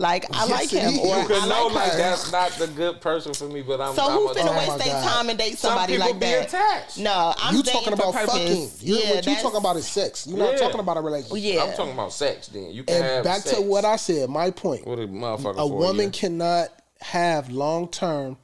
Like 0.00 0.24
I 0.34 0.46
Yes, 0.46 0.50
like 0.50 0.72
it 0.72 0.82
him, 0.82 0.98
or 1.00 1.14
You 1.16 1.20
You 1.22 1.26
could 1.28 1.36
I 1.42 1.46
know 1.48 1.66
like 1.66 1.74
like 1.88 1.92
that's 1.98 2.32
not 2.32 2.50
the 2.52 2.66
good 2.68 3.00
person 3.02 3.34
for 3.34 3.44
me, 3.48 3.60
but 3.62 3.80
I'm. 3.80 3.94
So 3.94 4.06
I'm 4.06 4.12
who 4.12 4.28
a- 4.28 4.34
finna 4.34 4.48
Oh 4.54 4.58
waste 4.58 4.84
their 4.84 5.02
time 5.02 5.28
and 5.28 5.38
date 5.38 5.58
somebody 5.58 5.92
people 5.92 6.06
like 6.08 6.18
be 6.18 6.26
that? 6.26 6.48
attached. 6.48 6.98
No, 6.98 7.34
I'm 7.36 7.54
you 7.54 7.62
talking 7.62 7.92
about 7.92 8.14
purpose. 8.14 8.32
fucking. 8.32 8.70
You're, 8.80 8.98
yeah, 8.98 9.04
what 9.10 9.16
you 9.16 9.22
that's- 9.22 9.42
talking 9.42 9.58
about 9.58 9.76
is 9.76 9.86
sex. 9.86 10.26
You're 10.26 10.38
not 10.38 10.56
talking 10.58 10.80
about 10.80 10.96
a 10.96 11.00
relationship. 11.02 11.38
Yeah, 11.54 11.62
I'm 11.64 11.74
talking 11.76 11.92
about 11.92 12.12
sex. 12.14 12.48
Then 12.48 12.70
you 12.70 12.82
can 12.84 12.96
And 12.96 13.04
have 13.04 13.24
back 13.24 13.42
sex 13.42 13.56
to 13.56 13.62
what 13.62 13.84
I 13.84 13.96
said, 13.96 14.30
my 14.30 14.50
point. 14.50 14.86
with 14.86 15.00
a 15.00 15.02
motherfucker. 15.06 15.52
A 15.52 15.68
for 15.68 15.76
woman 15.76 16.00
year. 16.06 16.10
cannot 16.10 16.68
have 17.02 17.50
long 17.50 17.88
term 17.88 18.38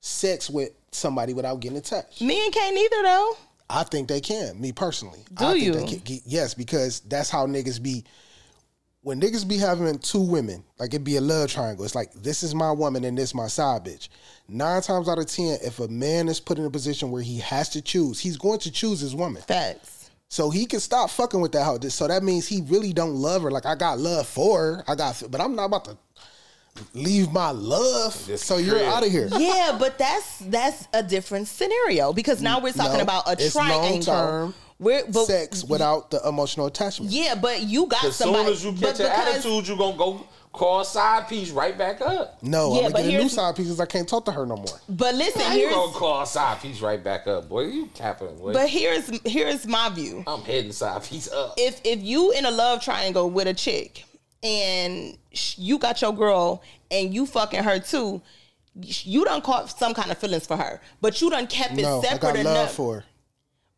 sex 0.00 0.48
with 0.48 0.70
somebody 0.90 1.34
without 1.34 1.60
getting 1.60 1.78
attached. 1.78 2.20
Men 2.22 2.50
can't 2.50 2.76
either 2.76 3.02
though. 3.02 3.36
I 3.68 3.82
think 3.84 4.08
they 4.08 4.20
can. 4.20 4.60
Me 4.60 4.72
personally, 4.72 5.20
Do 5.32 5.44
I 5.46 5.52
think 5.52 5.64
you? 5.64 5.72
They 5.72 5.86
can, 6.00 6.20
yes, 6.26 6.54
because 6.54 7.00
that's 7.00 7.30
how 7.30 7.46
niggas 7.46 7.82
be. 7.82 8.04
When 9.04 9.20
niggas 9.20 9.46
be 9.46 9.58
having 9.58 9.98
two 9.98 10.22
women, 10.22 10.64
like 10.78 10.94
it 10.94 11.04
be 11.04 11.16
a 11.16 11.20
love 11.20 11.50
triangle. 11.50 11.84
It's 11.84 11.94
like 11.94 12.14
this 12.14 12.42
is 12.42 12.54
my 12.54 12.72
woman 12.72 13.04
and 13.04 13.18
this 13.18 13.34
my 13.34 13.48
side 13.48 13.84
bitch. 13.84 14.08
Nine 14.48 14.80
times 14.80 15.10
out 15.10 15.18
of 15.18 15.26
ten, 15.26 15.58
if 15.62 15.78
a 15.78 15.88
man 15.88 16.26
is 16.26 16.40
put 16.40 16.58
in 16.58 16.64
a 16.64 16.70
position 16.70 17.10
where 17.10 17.20
he 17.20 17.38
has 17.40 17.68
to 17.70 17.82
choose, 17.82 18.18
he's 18.18 18.38
going 18.38 18.60
to 18.60 18.70
choose 18.72 19.00
his 19.00 19.14
woman. 19.14 19.42
Facts. 19.42 20.08
So 20.28 20.48
he 20.48 20.64
can 20.64 20.80
stop 20.80 21.10
fucking 21.10 21.42
with 21.42 21.52
that 21.52 21.64
hoe. 21.64 21.78
So 21.90 22.08
that 22.08 22.22
means 22.22 22.48
he 22.48 22.62
really 22.62 22.94
don't 22.94 23.14
love 23.14 23.42
her. 23.42 23.50
Like 23.50 23.66
I 23.66 23.74
got 23.74 23.98
love 23.98 24.26
for 24.26 24.58
her. 24.58 24.84
I 24.88 24.94
got, 24.94 25.22
but 25.30 25.38
I'm 25.38 25.54
not 25.54 25.66
about 25.66 25.84
to 25.84 25.98
leave 26.94 27.30
my 27.30 27.50
love. 27.50 28.14
So 28.14 28.56
you're 28.56 28.76
crib. 28.76 28.88
out 28.88 29.04
of 29.04 29.12
here. 29.12 29.28
Yeah, 29.36 29.76
but 29.78 29.98
that's 29.98 30.38
that's 30.38 30.88
a 30.94 31.02
different 31.02 31.46
scenario 31.48 32.14
because 32.14 32.40
now 32.40 32.58
we're 32.58 32.72
talking 32.72 32.96
No, 32.96 33.02
about 33.02 33.28
a 33.28 33.32
it's 33.32 33.52
triangle. 33.52 34.54
Long-term 34.78 35.06
We're 35.06 35.12
but 35.12 35.24
Sex 35.26 35.64
without 35.64 36.10
the 36.10 36.20
emotional 36.26 36.66
attachment. 36.66 37.12
yeah, 37.12 37.34
but 37.34 37.62
you 37.62 37.86
got 37.86 38.04
As 38.04 38.16
soon 38.16 38.26
somebody. 38.34 38.52
as 38.52 38.64
you 38.64 38.72
but 38.72 38.80
catch 38.80 39.00
an 39.00 39.06
because- 39.10 39.28
attitude, 39.36 39.68
you 39.68 39.76
gonna 39.76 39.96
go 39.96 40.26
call 40.52 40.84
side 40.84 41.26
piece 41.28 41.50
right 41.50 41.76
back 41.76 42.00
up. 42.00 42.40
No, 42.40 42.74
Yeah, 42.78 42.86
I'm 42.86 42.92
but 42.92 42.98
gonna 42.98 43.10
get 43.10 43.20
a 43.20 43.22
new 43.24 43.28
side 43.28 43.56
piece 43.56 43.66
because 43.66 43.80
I 43.80 43.86
can't 43.86 44.08
talk 44.08 44.24
to 44.26 44.32
her 44.32 44.46
no 44.46 44.54
more. 44.56 44.80
But 44.88 45.16
listen, 45.16 45.40
How 45.42 45.52
you 45.52 45.60
here's 45.62 45.74
gonna 45.74 45.92
call 45.92 46.24
side 46.26 46.60
piece 46.60 46.80
right 46.80 47.02
back 47.02 47.26
up, 47.26 47.48
boy? 47.48 47.62
You 47.62 47.86
capping, 47.94 48.36
boy. 48.38 48.52
but 48.52 48.68
here's 48.68 49.08
here's 49.26 49.66
my 49.66 49.88
view. 49.88 50.22
I'm 50.28 50.42
heading 50.42 50.70
side 50.72 51.02
piece 51.02 51.30
up. 51.30 51.54
If 51.56 51.80
if 51.84 52.00
you 52.02 52.30
in 52.32 52.44
a 52.44 52.50
love 52.52 52.80
triangle 52.82 53.28
with 53.30 53.48
a 53.48 53.54
chick 53.54 54.04
and 54.44 55.16
you 55.32 55.78
got 55.78 56.00
your 56.02 56.12
girl 56.12 56.62
and 56.90 57.12
you 57.12 57.26
fucking 57.26 57.64
her 57.64 57.80
too, 57.80 58.22
you 58.76 59.24
done 59.24 59.40
caught 59.40 59.76
some 59.76 59.92
kind 59.94 60.10
of 60.12 60.18
feelings 60.18 60.46
for 60.46 60.56
her, 60.56 60.80
but 61.00 61.20
you 61.20 61.30
done 61.30 61.46
kept 61.48 61.72
it 61.78 61.82
No, 61.82 61.98
I 61.98 62.02
separate 62.02 62.20
got 62.20 62.44
love 62.44 62.56
enough. 62.56 62.74
for 62.74 62.94
her. 62.96 63.04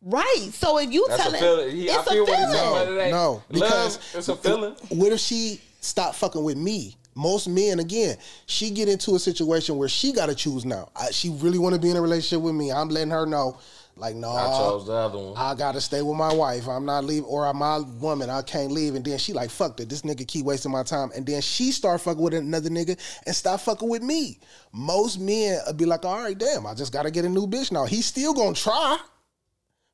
Right. 0.02 0.50
So 0.52 0.78
if 0.78 0.92
you 0.92 1.06
That's 1.08 1.22
tell 1.22 1.34
it, 1.34 1.40
feeling. 1.40 1.76
He, 1.76 1.90
I 1.90 1.94
it's 1.94 2.10
feel 2.10 2.22
a 2.22 2.30
what 2.30 2.38
he's 2.38 2.60
feeling. 2.60 2.98
it. 3.00 3.10
No, 3.10 3.42
because 3.50 3.96
love, 3.96 4.14
it's 4.14 4.28
a 4.28 4.36
feeling. 4.36 4.74
What 4.90 5.12
if 5.12 5.20
she 5.20 5.60
stop 5.80 6.14
fucking 6.14 6.42
with 6.44 6.56
me? 6.56 6.96
Most 7.14 7.48
men, 7.48 7.80
again, 7.80 8.18
she 8.44 8.70
get 8.70 8.90
into 8.90 9.14
a 9.14 9.18
situation 9.18 9.78
where 9.78 9.88
she 9.88 10.12
got 10.12 10.26
to 10.26 10.34
choose 10.34 10.66
now. 10.66 10.90
I, 10.94 11.10
she 11.12 11.30
really 11.30 11.58
want 11.58 11.74
to 11.74 11.80
be 11.80 11.90
in 11.90 11.96
a 11.96 12.00
relationship 12.02 12.42
with 12.44 12.54
me. 12.54 12.70
I'm 12.70 12.90
letting 12.90 13.10
her 13.10 13.24
know, 13.24 13.58
like, 13.96 14.14
no, 14.14 14.28
I 14.28 14.48
chose 14.48 14.86
the 14.86 14.92
other 14.92 15.18
one. 15.18 15.32
I 15.34 15.54
gotta 15.54 15.80
stay 15.80 16.02
with 16.02 16.18
my 16.18 16.30
wife. 16.30 16.68
I'm 16.68 16.84
not 16.84 17.04
leaving, 17.04 17.24
or 17.24 17.46
I'm 17.46 17.56
my 17.56 17.78
woman. 17.78 18.28
I 18.28 18.42
can't 18.42 18.70
leave. 18.70 18.96
And 18.96 19.02
then 19.02 19.16
she 19.16 19.32
like, 19.32 19.48
fuck 19.48 19.78
that. 19.78 19.88
This 19.88 20.02
nigga 20.02 20.28
keep 20.28 20.44
wasting 20.44 20.70
my 20.70 20.82
time. 20.82 21.10
And 21.16 21.24
then 21.24 21.40
she 21.40 21.72
start 21.72 22.02
fucking 22.02 22.22
with 22.22 22.34
another 22.34 22.68
nigga 22.68 22.98
and 23.24 23.34
stop 23.34 23.60
fucking 23.60 23.88
with 23.88 24.02
me. 24.02 24.38
Most 24.74 25.18
men 25.18 25.58
would 25.66 25.78
be 25.78 25.86
like, 25.86 26.04
all 26.04 26.18
right, 26.18 26.36
damn, 26.36 26.66
I 26.66 26.74
just 26.74 26.92
gotta 26.92 27.10
get 27.10 27.24
a 27.24 27.30
new 27.30 27.46
bitch 27.46 27.72
now. 27.72 27.86
He's 27.86 28.04
still 28.04 28.34
gonna 28.34 28.54
try. 28.54 28.98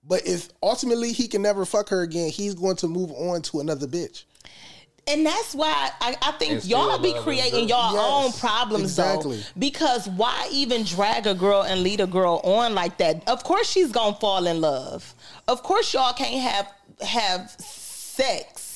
But 0.06 0.26
if 0.26 0.48
ultimately 0.62 1.12
he 1.12 1.28
can 1.28 1.42
never 1.42 1.64
fuck 1.64 1.88
her 1.90 2.02
again, 2.02 2.30
he's 2.30 2.54
going 2.54 2.76
to 2.76 2.88
move 2.88 3.12
on 3.12 3.42
to 3.42 3.60
another 3.60 3.86
bitch. 3.86 4.24
And 5.06 5.26
that's 5.26 5.54
why 5.54 5.90
I, 6.00 6.16
I 6.22 6.32
think 6.32 6.68
y'all 6.68 6.98
be 6.98 7.12
creating 7.12 7.68
y'all 7.68 7.92
Yes, 7.94 8.02
own 8.36 8.40
problems 8.40 8.84
exactly. 8.84 9.38
though. 9.38 9.42
Because 9.58 10.08
why 10.08 10.48
even 10.52 10.84
drag 10.84 11.26
a 11.26 11.34
girl 11.34 11.62
and 11.62 11.82
lead 11.82 12.00
a 12.00 12.06
girl 12.06 12.40
on 12.44 12.74
like 12.74 12.98
that? 12.98 13.28
Of 13.28 13.42
course 13.42 13.68
she's 13.68 13.90
gonna 13.90 14.14
fall 14.16 14.46
in 14.46 14.60
love. 14.60 15.12
Of 15.48 15.64
course 15.64 15.92
y'all 15.92 16.12
can't 16.12 16.40
have 16.40 16.72
have 17.00 17.50
sex 17.58 18.71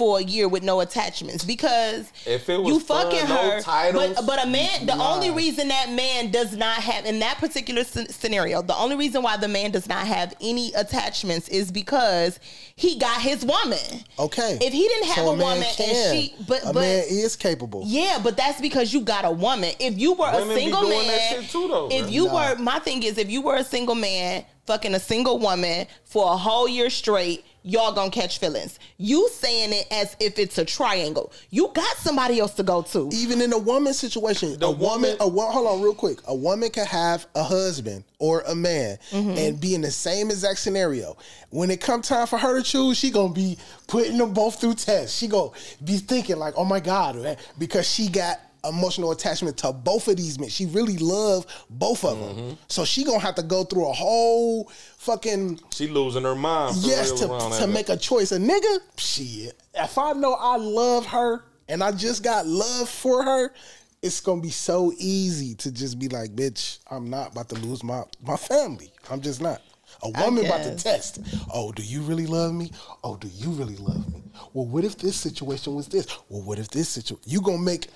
for 0.00 0.18
a 0.18 0.22
year 0.22 0.48
with 0.48 0.62
no 0.62 0.80
attachments 0.80 1.44
because 1.44 2.10
If 2.24 2.48
it 2.48 2.58
was 2.58 2.68
you 2.72 2.80
fun, 2.80 3.04
fucking 3.10 3.28
no 3.28 3.36
her. 3.50 3.60
titles, 3.60 4.14
but 4.16 4.26
but 4.26 4.42
a 4.42 4.48
man, 4.48 4.86
the 4.86 4.94
nah. 4.94 5.12
only 5.14 5.30
reason 5.30 5.68
that 5.68 5.90
man 5.90 6.30
does 6.30 6.56
not 6.56 6.76
have 6.76 7.04
in 7.04 7.18
that 7.18 7.36
particular 7.36 7.84
scenario, 7.84 8.62
the 8.62 8.74
only 8.76 8.96
reason 8.96 9.22
why 9.22 9.36
the 9.36 9.46
man 9.46 9.72
does 9.72 9.86
not 9.86 10.06
have 10.06 10.32
any 10.40 10.72
attachments 10.72 11.48
is 11.48 11.70
because 11.70 12.40
he 12.76 12.98
got 12.98 13.20
his 13.20 13.44
woman. 13.44 13.78
Okay. 14.18 14.56
If 14.62 14.72
he 14.72 14.88
didn't 14.88 15.08
have 15.08 15.16
So 15.16 15.32
a 15.32 15.36
man 15.36 15.46
woman 15.58 15.68
can. 15.76 15.94
and 15.94 16.18
she, 16.18 16.34
but 16.48 16.62
a 16.62 16.72
but 16.72 16.76
man 16.80 17.04
is 17.06 17.36
capable. 17.36 17.82
yeah, 17.84 18.18
but 18.24 18.38
that's 18.38 18.58
because 18.62 18.94
you 18.94 19.02
got 19.02 19.26
a 19.26 19.30
woman. 19.30 19.74
If 19.78 19.98
you 19.98 20.14
were 20.14 20.32
Women 20.32 20.56
a 20.56 20.60
single 20.60 20.88
man, 20.88 21.42
too, 21.44 21.68
though, 21.68 21.88
if 21.92 22.04
bro. 22.04 22.10
you 22.10 22.24
Nah. 22.24 22.34
were, 22.54 22.56
my 22.56 22.78
thing 22.78 23.02
is, 23.02 23.18
if 23.18 23.28
you 23.30 23.42
were 23.42 23.56
a 23.56 23.64
single 23.64 23.94
man 23.96 24.46
fucking 24.66 24.94
a 24.94 25.00
single 25.00 25.38
woman 25.38 25.86
for 26.04 26.32
a 26.32 26.36
whole 26.38 26.68
year 26.68 26.88
straight, 26.88 27.44
y'all 27.62 27.92
gonna 27.92 28.10
catch 28.10 28.38
feelings. 28.38 28.78
You 28.98 29.28
saying 29.30 29.72
it 29.72 29.86
as 29.90 30.16
if 30.20 30.38
it's 30.38 30.58
a 30.58 30.64
triangle. 30.64 31.32
You 31.50 31.70
got 31.74 31.96
somebody 31.98 32.38
else 32.40 32.54
to 32.54 32.62
go 32.62 32.82
to. 32.82 33.08
Even 33.12 33.40
in 33.40 33.52
a 33.52 33.58
woman 33.58 33.92
situation, 33.94 34.58
The 34.58 34.66
a 34.66 34.70
woman, 34.70 35.10
woman- 35.10 35.16
a 35.20 35.28
wo- 35.28 35.50
hold 35.50 35.66
on 35.66 35.80
real 35.82 35.94
quick. 35.94 36.18
A 36.26 36.34
woman 36.34 36.70
can 36.70 36.86
have 36.86 37.26
a 37.34 37.42
husband 37.42 38.04
or 38.18 38.40
a 38.46 38.54
man 38.54 38.98
Mm-hmm. 39.10 39.30
and 39.38 39.60
be 39.60 39.74
in 39.74 39.80
the 39.82 39.90
same 39.90 40.30
exact 40.30 40.58
scenario. 40.58 41.16
When 41.50 41.70
it 41.70 41.80
come 41.80 42.02
time 42.02 42.26
for 42.26 42.38
her 42.38 42.58
to 42.58 42.62
choose, 42.62 42.96
she 42.98 43.10
gonna 43.10 43.32
be 43.32 43.58
putting 43.86 44.18
them 44.18 44.32
both 44.32 44.60
through 44.60 44.74
tests. 44.74 45.16
She 45.18 45.26
gonna 45.28 45.50
be 45.84 45.98
thinking 45.98 46.36
like, 46.38 46.54
oh 46.56 46.64
my 46.64 46.80
god, 46.80 47.36
because 47.58 47.88
she 47.88 48.08
got 48.08 48.38
emotional 48.64 49.10
attachment 49.12 49.56
to 49.58 49.72
both 49.72 50.08
of 50.08 50.16
these 50.16 50.38
men. 50.38 50.48
She 50.48 50.66
really 50.66 50.98
love 50.98 51.46
both 51.70 52.04
of 52.04 52.16
Mm-hmm. 52.18 52.36
them. 52.48 52.58
So 52.68 52.84
she 52.84 53.04
gonna 53.04 53.18
have 53.20 53.34
to 53.36 53.42
go 53.42 53.64
through 53.64 53.88
a 53.88 53.92
whole 53.92 54.70
fucking 54.98 55.60
She 55.72 55.88
losing 55.88 56.22
her 56.24 56.34
mind. 56.34 56.76
For 56.76 56.86
yes 56.88 57.12
to, 57.12 57.26
to 57.60 57.66
make 57.66 57.88
a 57.88 57.96
choice. 57.96 58.32
A 58.32 58.38
nigga, 58.38 58.78
shit. 58.96 59.58
If 59.74 59.96
I 59.98 60.12
know 60.12 60.34
I 60.34 60.56
love 60.56 61.06
her 61.06 61.44
and 61.68 61.82
I 61.82 61.92
just 61.92 62.22
got 62.22 62.46
love 62.46 62.88
for 62.88 63.22
her, 63.22 63.52
it's 64.02 64.20
gonna 64.20 64.40
be 64.40 64.50
so 64.50 64.92
easy 64.98 65.54
to 65.56 65.70
just 65.70 65.98
be 65.98 66.08
like, 66.08 66.34
bitch, 66.34 66.78
I'm 66.90 67.10
not 67.10 67.32
about 67.32 67.48
to 67.50 67.54
lose 67.56 67.82
my 67.84 68.02
my 68.22 68.36
family. 68.36 68.90
I'm 69.10 69.20
just 69.20 69.40
not. 69.40 69.60
A 70.02 70.08
woman 70.24 70.46
about 70.46 70.62
to 70.62 70.74
test. 70.76 71.18
Oh, 71.52 71.72
do 71.72 71.82
you 71.82 72.00
really 72.02 72.26
love 72.26 72.54
me? 72.54 72.70
Oh, 73.04 73.16
do 73.16 73.28
you 73.28 73.50
really 73.50 73.76
love 73.76 74.10
me? 74.14 74.22
Well, 74.54 74.64
what 74.66 74.84
if 74.84 74.96
this 74.96 75.16
situation 75.16 75.74
was 75.74 75.88
this? 75.88 76.06
Well, 76.28 76.42
what 76.42 76.58
if 76.58 76.68
this 76.70 76.88
situation? 76.88 77.22
You 77.26 77.40
gonna 77.42 77.58
make 77.58 77.88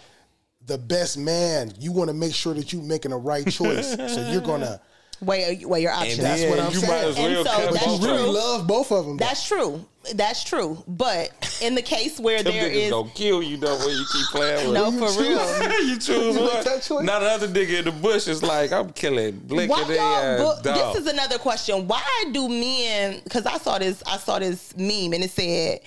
the 0.67 0.79
best 0.79 1.19
man. 1.19 1.73
You 1.79 1.93
want 1.93 2.09
to 2.09 2.15
make 2.15 2.35
sure 2.35 2.55
that 2.55 2.73
you're 2.73 2.83
making 2.83 3.11
the 3.11 3.17
right 3.19 3.47
choice. 3.51 3.93
so 3.95 4.31
you're 4.31 4.41
gonna 4.43 4.81
Weigh 5.21 5.63
weigh 5.65 5.81
your 5.83 5.93
options. 5.93 6.19
that's 6.19 6.43
Yeah, 6.43 6.51
what 6.51 6.59
I'm 6.61 6.73
you 6.73 6.79
saying. 6.81 6.93
might 6.93 7.09
as 7.09 7.17
And 7.19 7.37
so 7.37 7.45
cut 7.45 7.73
that's 7.73 7.87
both 7.87 8.03
You 8.03 8.09
of 8.11 8.17
really 8.17 8.31
love 8.31 8.67
both 8.67 8.93
of 8.93 9.07
them. 9.07 9.17
That's 9.17 9.47
true. 9.47 9.85
That's 10.15 10.45
true. 10.45 10.83
But 10.89 11.31
in 11.63 11.77
the 11.77 11.83
case 11.83 12.19
where 12.19 12.43
Them 12.43 12.53
there 12.53 12.69
niggas 12.69 12.75
is 12.75 12.91
gonna 12.91 13.11
kill 13.15 13.43
you 13.43 13.57
though 13.57 13.79
when 13.79 13.91
you 13.97 14.05
keep 14.13 14.27
playing 14.27 14.67
with 14.67 14.75
no 14.75 14.91
them. 14.91 14.99
for 15.01 15.21
real. 15.23 15.81
you 15.87 15.95
choose 15.99 16.09
You 16.35 16.43
one. 16.43 16.55
make 16.55 16.65
that 16.65 16.83
choice? 16.83 17.05
Now 17.05 17.21
the 17.21 17.27
other 17.27 17.49
nigga 17.49 17.79
in 17.79 17.85
the 17.87 17.93
bush 17.93 18.27
is 18.27 18.43
like, 18.43 18.73
I'm 18.73 18.91
killing, 18.93 19.39
blinking 19.39 19.71
Why 19.71 19.85
their 19.85 19.97
y'all? 19.97 20.15
ass. 20.15 20.41
But 20.41 20.63
dog. 20.65 20.95
this 20.95 21.05
is 21.07 21.11
another 21.13 21.39
question. 21.39 21.87
Why 21.87 22.25
do 22.33 22.49
men? 22.49 23.21
Because 23.23 23.47
I 23.47 23.57
saw 23.59 23.79
this. 23.79 24.03
I 24.07 24.19
saw 24.19 24.41
this 24.41 24.77
meme 24.77 25.13
and 25.15 25.25
it 25.25 25.31
said, 25.31 25.81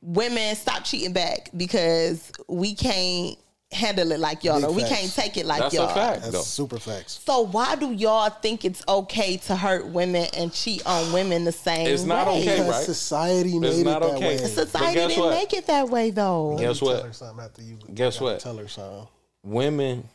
"Women 0.00 0.56
stop 0.56 0.82
cheating 0.84 1.12
back 1.12 1.50
because 1.56 2.32
we 2.48 2.74
can't 2.74 3.38
handle 3.72 4.12
it 4.12 4.20
like 4.20 4.44
y'all, 4.44 4.60
Big 4.60 4.70
or 4.70 4.72
we 4.72 4.82
facts. 4.82 4.94
can't 4.94 5.12
take 5.14 5.36
it 5.36 5.44
like 5.46 5.60
That's 5.60 5.74
y'all." 5.74 5.90
a 5.90 5.94
fact, 5.94 6.20
That's 6.22 6.32
though. 6.32 6.42
super 6.42 6.78
facts. 6.78 7.20
So 7.26 7.40
why 7.42 7.74
do 7.76 7.92
y'all 7.92 8.30
think 8.30 8.64
it's 8.64 8.82
okay 8.88 9.36
to 9.38 9.56
hurt 9.56 9.86
women 9.88 10.28
and 10.36 10.52
cheat 10.52 10.86
on 10.86 11.12
women 11.12 11.44
the 11.44 11.52
same 11.52 11.86
It's 11.88 12.04
not 12.04 12.26
way? 12.28 12.40
okay, 12.42 12.56
Because 12.58 12.68
right? 12.68 12.84
society 12.84 13.58
made 13.58 13.80
it 13.80 13.84
not 13.84 14.02
that 14.02 14.14
okay. 14.14 14.26
way. 14.28 14.36
Society 14.38 14.94
didn't 15.00 15.18
what? 15.18 15.30
make 15.30 15.52
it 15.52 15.66
that 15.66 15.88
way 15.88 16.10
though. 16.10 16.56
Guess 16.58 16.80
what? 16.80 16.96
Tell 16.98 17.06
her 17.06 17.12
something 17.12 17.44
after 17.44 17.62
you. 17.62 17.78
Guess 17.92 18.20
what? 18.20 18.40
Tell 18.40 18.56
her 18.56 18.68
something. 18.68 19.08
Women 19.42 20.08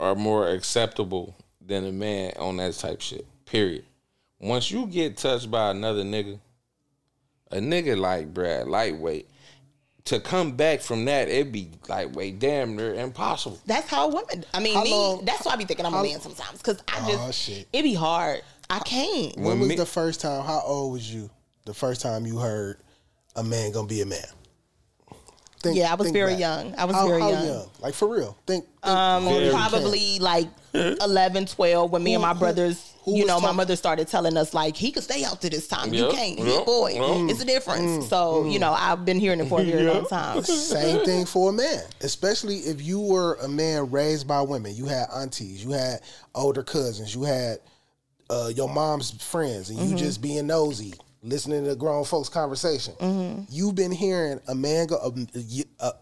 are 0.00 0.14
more 0.14 0.48
acceptable 0.48 1.34
than 1.60 1.84
a 1.86 1.92
man 1.92 2.32
on 2.38 2.56
that 2.56 2.74
type 2.74 3.00
shit. 3.00 3.26
Period. 3.46 3.84
Once 4.40 4.70
you 4.70 4.86
get 4.86 5.16
touched 5.16 5.50
by 5.50 5.70
another 5.70 6.02
nigga, 6.02 6.38
a 7.50 7.56
nigga 7.58 7.96
like 7.96 8.32
Brad, 8.34 8.66
lightweight, 8.66 9.28
to 10.06 10.20
come 10.20 10.52
back 10.52 10.80
from 10.80 11.06
that, 11.06 11.28
it'd 11.28 11.50
be 11.52 11.70
lightweight, 11.88 12.38
damn 12.38 12.76
near 12.76 12.94
impossible. 12.94 13.58
That's 13.66 13.88
how 13.88 14.08
women. 14.08 14.44
I 14.52 14.60
mean, 14.60 14.82
me. 14.82 14.90
long- 14.90 15.24
that's 15.24 15.44
why 15.46 15.52
I 15.52 15.56
be 15.56 15.64
thinking 15.64 15.86
I'm 15.86 15.92
how- 15.92 16.00
a 16.00 16.02
man 16.02 16.20
sometimes 16.20 16.58
because 16.58 16.78
I 16.88 16.98
Aw, 17.00 17.08
just 17.26 17.38
shit. 17.40 17.66
it 17.72 17.82
be 17.82 17.94
hard. 17.94 18.42
I 18.68 18.80
can't. 18.80 19.34
When 19.36 19.46
When 19.46 19.60
was 19.60 19.68
me- 19.70 19.76
the 19.76 19.86
first 19.86 20.20
time? 20.20 20.44
How 20.44 20.62
old 20.64 20.92
was 20.92 21.10
you? 21.12 21.30
The 21.64 21.72
first 21.74 22.02
time 22.02 22.26
you 22.26 22.38
heard 22.38 22.78
a 23.36 23.42
man 23.42 23.72
gonna 23.72 23.86
be 23.88 24.02
a 24.02 24.06
man? 24.06 24.20
Think- 25.62 25.76
Yeah, 25.78 25.90
I 25.90 25.94
was 25.94 26.10
very 26.10 26.32
back. 26.32 26.40
young. 26.40 26.74
I 26.76 26.84
was 26.84 26.94
How- 26.94 27.06
very 27.08 27.22
how 27.22 27.30
young. 27.30 27.70
Like 27.80 27.94
for 27.94 28.06
real. 28.08 28.36
Think. 28.46 28.66
think 28.82 28.94
Um, 28.94 29.24
hard 29.24 29.36
as 29.36 29.44
you 29.46 29.50
can. 29.52 29.70
probably 29.70 30.18
like 30.18 30.48
11, 30.74 31.46
12 31.46 31.90
when 31.90 32.02
me 32.02 32.12
and 32.12 32.20
my 32.22 32.34
brothers, 32.34 32.90
who 33.04 33.14
you 33.16 33.24
was 33.24 33.28
know, 33.28 33.40
my 33.40 33.52
mother 33.52 33.76
started 33.76 34.08
telling 34.08 34.36
us 34.36 34.54
like 34.54 34.76
he 34.76 34.90
could 34.90 35.02
stay 35.02 35.24
out 35.24 35.40
to 35.42 35.50
this 35.50 35.68
time. 35.68 35.92
You 35.92 36.08
can't. 36.10 36.38
yep, 36.38 36.64
boy. 36.64 36.92
yep. 36.94 37.30
It's 37.30 37.42
a 37.42 37.44
difference. 37.44 37.82
Mm, 38.06 38.08
so, 38.08 38.46
you 38.46 38.58
know, 38.58 38.72
I've 38.72 39.04
been 39.04 39.20
hearing 39.20 39.40
it 39.40 39.48
for 39.48 39.60
a 39.60 39.64
very 39.64 39.82
long 39.92 40.06
time. 40.06 40.42
Same 40.42 41.04
thing 41.04 41.26
for 41.26 41.50
a 41.50 41.52
man, 41.52 41.82
especially 42.00 42.56
if 42.58 42.80
you 42.80 42.98
were 43.00 43.34
a 43.42 43.48
man 43.48 43.90
raised 43.90 44.26
by 44.26 44.40
women. 44.40 44.74
You 44.74 44.86
had 44.86 45.06
aunties, 45.14 45.62
you 45.64 45.72
had 45.72 46.00
older 46.34 46.62
cousins, 46.62 47.14
you 47.14 47.24
had 47.24 47.58
uh, 48.30 48.50
your 48.54 48.68
mom's 48.68 49.10
friends, 49.22 49.68
and 49.70 49.78
you 49.78 49.84
Mm-hmm. 49.84 49.96
just 49.96 50.22
being 50.22 50.46
nosy, 50.46 50.94
listening 51.22 51.64
to 51.66 51.76
grown 51.76 52.04
folks' 52.04 52.30
conversation. 52.30 52.94
Mm-hmm. 52.94 53.42
You've 53.50 53.74
been 53.74 53.92
hearing 53.92 54.40
a 54.48 54.54
man 54.54 54.86
go. 54.86 54.96
Uh, 54.96 55.10
uh, 55.80 55.92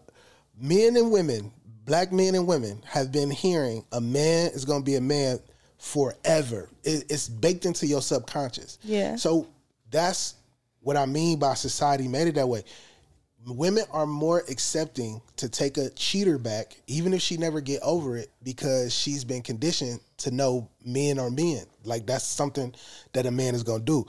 men 0.57 0.95
and 0.95 1.11
women, 1.11 1.51
black 1.85 2.13
men 2.13 2.33
and 2.35 2.47
women, 2.47 2.81
have 2.87 3.11
been 3.11 3.29
hearing 3.29 3.83
a 3.91 3.99
man 3.99 4.51
is 4.53 4.63
going 4.63 4.81
to 4.81 4.85
be 4.85 4.95
a 4.95 5.01
man 5.01 5.39
forever. 5.83 6.69
It, 6.85 7.03
it's 7.09 7.27
baked 7.27 7.65
into 7.65 7.85
your 7.85 8.01
subconscious. 8.01 8.79
Yeah. 8.83 9.17
So 9.17 9.47
that's 9.91 10.35
what 10.79 10.95
I 10.95 11.05
mean 11.05 11.39
by 11.39 11.55
society 11.55 12.07
made 12.07 12.27
it 12.27 12.35
that 12.35 12.47
way 12.47 12.63
women 13.45 13.83
are 13.91 14.05
more 14.05 14.39
accepting 14.49 15.21
to 15.35 15.49
take 15.49 15.77
a 15.77 15.89
cheater 15.91 16.37
back 16.37 16.75
even 16.87 17.13
if 17.13 17.21
she 17.21 17.35
never 17.37 17.59
get 17.61 17.81
over 17.81 18.17
it 18.17 18.29
because 18.43 18.93
she's 18.93 19.23
been 19.25 19.41
conditioned 19.41 19.99
to 20.17 20.31
know 20.31 20.69
men 20.85 21.19
are 21.19 21.29
men 21.29 21.63
like 21.83 22.05
that's 22.05 22.23
something 22.25 22.73
that 23.13 23.25
a 23.25 23.31
man 23.31 23.53
is 23.53 23.63
going 23.63 23.79
to 23.79 23.85
do 23.85 24.05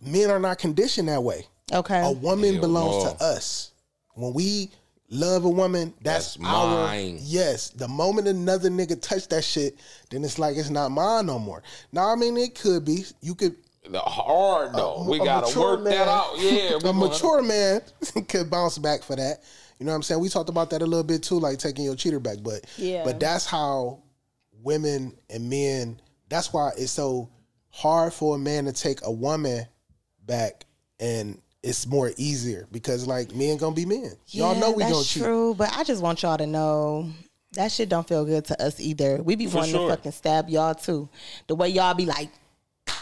men 0.00 0.30
are 0.30 0.38
not 0.38 0.58
conditioned 0.58 1.08
that 1.08 1.22
way 1.22 1.44
Okay. 1.72 2.00
a 2.00 2.12
woman 2.12 2.54
Hell 2.54 2.60
belongs 2.62 3.04
no. 3.04 3.12
to 3.14 3.24
us 3.24 3.72
when 4.14 4.32
we 4.32 4.70
love 5.10 5.44
a 5.44 5.48
woman 5.48 5.94
that's, 6.02 6.34
That's 6.34 6.46
our 6.48 6.86
mine. 6.86 7.18
yes 7.22 7.70
the 7.70 7.88
moment 7.88 8.28
another 8.28 8.68
nigga 8.68 9.00
touch 9.00 9.26
that 9.28 9.42
shit 9.42 9.76
then 10.10 10.22
it's 10.24 10.38
like 10.38 10.56
it's 10.56 10.68
not 10.70 10.90
mine 10.90 11.26
no 11.26 11.38
more 11.38 11.62
now 11.92 12.10
i 12.12 12.14
mean 12.14 12.36
it 12.36 12.54
could 12.54 12.84
be 12.84 13.04
you 13.22 13.34
could 13.34 13.56
The 13.90 14.00
hard 14.00 14.74
though. 14.74 15.06
we 15.08 15.18
a 15.18 15.24
gotta 15.24 15.46
mature 15.46 15.76
work 15.76 15.84
that 15.84 16.08
out. 16.08 16.34
Yeah, 16.36 16.52
we 16.70 16.74
a 16.76 16.80
gonna- 16.80 17.08
mature 17.08 17.42
man 17.42 17.80
could 18.28 18.50
bounce 18.50 18.76
back 18.76 19.02
for 19.02 19.16
that. 19.16 19.42
You 19.78 19.86
know 19.86 19.92
what 19.92 19.96
I'm 19.96 20.02
saying? 20.02 20.20
We 20.20 20.28
talked 20.28 20.50
about 20.50 20.68
that 20.70 20.82
a 20.82 20.86
little 20.86 21.04
bit 21.04 21.22
too, 21.22 21.38
like 21.38 21.58
taking 21.58 21.84
your 21.86 21.94
cheater 21.94 22.20
back. 22.20 22.38
But 22.42 22.66
Yeah. 22.76 23.02
but 23.04 23.18
that's 23.18 23.46
how 23.46 24.02
women 24.62 25.16
and 25.30 25.48
men. 25.48 26.00
That's 26.28 26.52
why 26.52 26.72
it's 26.76 26.92
so 26.92 27.30
hard 27.70 28.12
for 28.12 28.34
a 28.34 28.38
man 28.38 28.66
to 28.66 28.72
take 28.72 28.98
a 29.04 29.10
woman 29.12 29.64
back, 30.26 30.66
and 31.00 31.40
it's 31.62 31.86
more 31.86 32.12
easier 32.16 32.66
because 32.70 33.06
like 33.06 33.34
men 33.34 33.56
gonna 33.56 33.74
be 33.74 33.84
men. 33.86 34.12
Y'all 34.28 34.54
Yeah, 34.54 34.60
know 34.60 34.70
we 34.72 34.82
that's 34.82 34.92
gonna 34.92 35.04
cheat. 35.04 35.22
true, 35.22 35.54
but 35.54 35.70
I 35.76 35.84
just 35.84 36.02
want 36.02 36.22
y'all 36.22 36.38
to 36.38 36.46
know 36.46 37.10
that 37.52 37.72
shit 37.72 37.88
don't 37.88 38.06
feel 38.06 38.24
good 38.24 38.44
to 38.46 38.62
us 38.62 38.78
either. 38.78 39.22
We 39.22 39.34
be 39.34 39.46
wanting 39.46 39.72
sure. 39.72 39.88
to 39.88 39.96
fucking 39.96 40.12
stab 40.12 40.48
y'all 40.48 40.74
too. 40.74 41.08
The 41.46 41.54
way 41.54 41.68
y'all 41.68 41.94
be 41.94 42.06
like, 42.06 42.30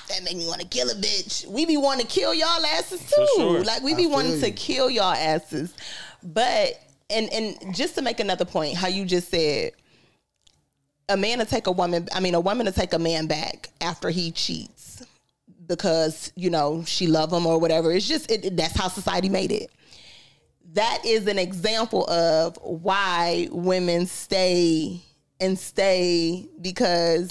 that 0.08 0.22
make 0.24 0.36
me 0.36 0.46
want 0.46 0.60
to 0.60 0.66
kill 0.66 0.88
a 0.88 0.94
bitch. 0.94 1.46
We 1.48 1.66
be 1.66 1.76
wanting 1.76 2.06
to 2.06 2.12
kill 2.12 2.32
y'all 2.32 2.64
asses 2.64 3.00
too. 3.10 3.26
sure. 3.36 3.64
Like 3.64 3.82
we 3.82 3.94
be 3.94 4.02
feel 4.02 4.12
wanting 4.12 4.40
to 4.40 4.50
kill 4.52 4.88
y'all 4.88 5.12
asses. 5.12 5.74
But 6.22 6.80
and 7.10 7.28
and 7.32 7.74
just 7.74 7.94
to 7.96 8.02
make 8.02 8.20
another 8.20 8.44
point, 8.44 8.76
how 8.76 8.88
you 8.88 9.04
just 9.04 9.30
said 9.30 9.72
a 11.08 11.16
man 11.16 11.38
to 11.38 11.44
take 11.44 11.66
a 11.66 11.72
woman, 11.72 12.08
I 12.14 12.20
mean 12.20 12.34
a 12.34 12.40
woman 12.40 12.66
to 12.66 12.72
take 12.72 12.92
a 12.92 12.98
man 12.98 13.26
back 13.26 13.68
after 13.80 14.10
he 14.10 14.30
cheats 14.30 14.75
because 15.66 16.32
you 16.36 16.50
know 16.50 16.84
she 16.84 17.06
love 17.06 17.32
him 17.32 17.46
or 17.46 17.58
whatever. 17.58 17.92
It's 17.92 18.06
just 18.06 18.30
it, 18.30 18.56
that's 18.56 18.76
how 18.76 18.88
society 18.88 19.28
made 19.28 19.52
it. 19.52 19.70
That 20.72 21.02
is 21.04 21.26
an 21.26 21.38
example 21.38 22.08
of 22.10 22.58
why 22.62 23.48
women 23.50 24.06
stay 24.06 25.00
and 25.40 25.58
stay 25.58 26.48
because 26.60 27.30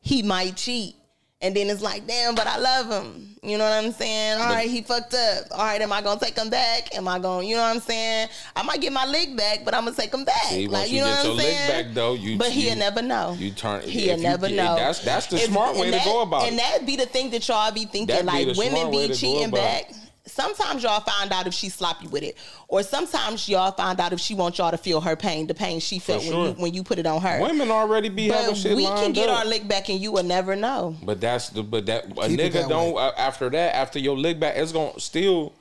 he 0.00 0.22
might 0.22 0.56
cheat. 0.56 0.96
And 1.42 1.56
then 1.56 1.68
it's 1.70 1.82
like, 1.82 2.06
damn, 2.06 2.34
but 2.36 2.46
I 2.46 2.56
love 2.56 2.88
him. 2.88 3.28
You 3.42 3.58
know 3.58 3.64
what 3.64 3.84
I'm 3.84 3.90
saying? 3.90 4.40
All 4.40 4.48
right, 4.48 4.70
he 4.70 4.82
fucked 4.82 5.12
up. 5.14 5.46
All 5.50 5.58
right, 5.64 5.80
am 5.80 5.92
I 5.92 6.00
gonna 6.00 6.20
take 6.20 6.38
him 6.38 6.48
back? 6.48 6.94
Am 6.94 7.08
I 7.08 7.18
gonna, 7.18 7.44
you 7.44 7.56
know 7.56 7.62
what 7.62 7.74
I'm 7.74 7.80
saying? 7.80 8.28
I 8.54 8.62
might 8.62 8.80
get 8.80 8.92
my 8.92 9.04
leg 9.04 9.36
back, 9.36 9.64
but 9.64 9.74
I'm 9.74 9.84
gonna 9.84 9.96
take 9.96 10.14
him 10.14 10.24
back. 10.24 10.52
Like, 10.52 10.88
you 10.88 10.98
you 10.98 11.00
know 11.02 11.10
what 11.10 11.26
I'm 11.26 11.36
leg 11.36 11.46
saying? 11.46 11.68
back, 11.86 11.94
though, 11.94 12.14
you- 12.14 12.36
but 12.38 12.52
he'll 12.52 12.70
you- 12.70 12.76
never 12.76 13.02
know. 13.02 13.34
you 13.36 13.50
turn- 13.50 13.82
He'll 13.82 14.10
if 14.12 14.18
you 14.18 14.22
never 14.22 14.46
get- 14.46 14.54
know. 14.54 14.76
that's- 14.76 15.00
that's 15.00 15.26
the 15.26 15.38
smart 15.38 15.76
way 15.76 15.88
and 15.92 16.00
to 16.00 16.04
go 16.08 16.20
about 16.22 16.44
And 16.44 16.56
it. 16.56 16.62
And 16.62 16.80
that 16.82 16.86
be 16.86 16.94
the 16.94 17.06
thing 17.06 17.30
that 17.30 17.48
y'all 17.48 17.72
be 17.72 17.86
thinking, 17.86 18.06
That 18.06 18.20
be 18.20 18.26
like 18.26 18.46
the 18.46 18.54
women 18.56 18.90
be 18.92 19.08
cheating 19.12 19.50
back. 19.50 19.90
it. 19.90 19.96
Sometimes 20.32 20.82
y'all 20.82 21.00
find 21.00 21.30
out 21.30 21.46
if 21.46 21.52
she 21.52 21.68
sloppy 21.68 22.06
with 22.06 22.22
it, 22.22 22.38
or 22.66 22.82
sometimes 22.82 23.46
y'all 23.50 23.70
find 23.70 24.00
out 24.00 24.14
if 24.14 24.20
she 24.20 24.34
wants 24.34 24.56
y'all 24.56 24.70
to 24.70 24.78
feel 24.78 25.02
her 25.02 25.14
pain, 25.14 25.46
the 25.46 25.52
pain 25.52 25.78
she 25.78 25.98
felt 25.98 26.24
when 26.24 26.32
you 26.32 26.52
when 26.52 26.74
you 26.74 26.82
put 26.82 26.98
it 26.98 27.04
on 27.04 27.20
her. 27.20 27.38
Women 27.38 27.70
already 27.70 28.08
be 28.08 28.28
having 28.28 28.54
shit 28.54 28.74
we 28.74 28.84
lined 28.84 28.98
can 28.98 29.12
get 29.12 29.28
up. 29.28 29.40
our 29.40 29.44
lick 29.44 29.68
back, 29.68 29.90
and 29.90 30.00
you 30.00 30.10
will 30.10 30.22
never 30.22 30.56
know. 30.56 30.96
But 31.02 31.20
that's 31.20 31.50
the 31.50 31.62
but 31.62 31.84
that 31.84 32.06
a 32.06 32.28
Keep 32.28 32.40
it 32.40 32.52
nigga 32.52 32.52
that 32.52 32.68
don't 32.70 32.94
way. 32.94 33.02
uh, 33.02 33.12
after 33.18 33.50
that 33.50 33.76
after 33.76 33.98
your 33.98 34.16
leg 34.16 34.40
back 34.40 34.56
it's 34.56 34.72
gonna 34.72 34.98
still 34.98 35.52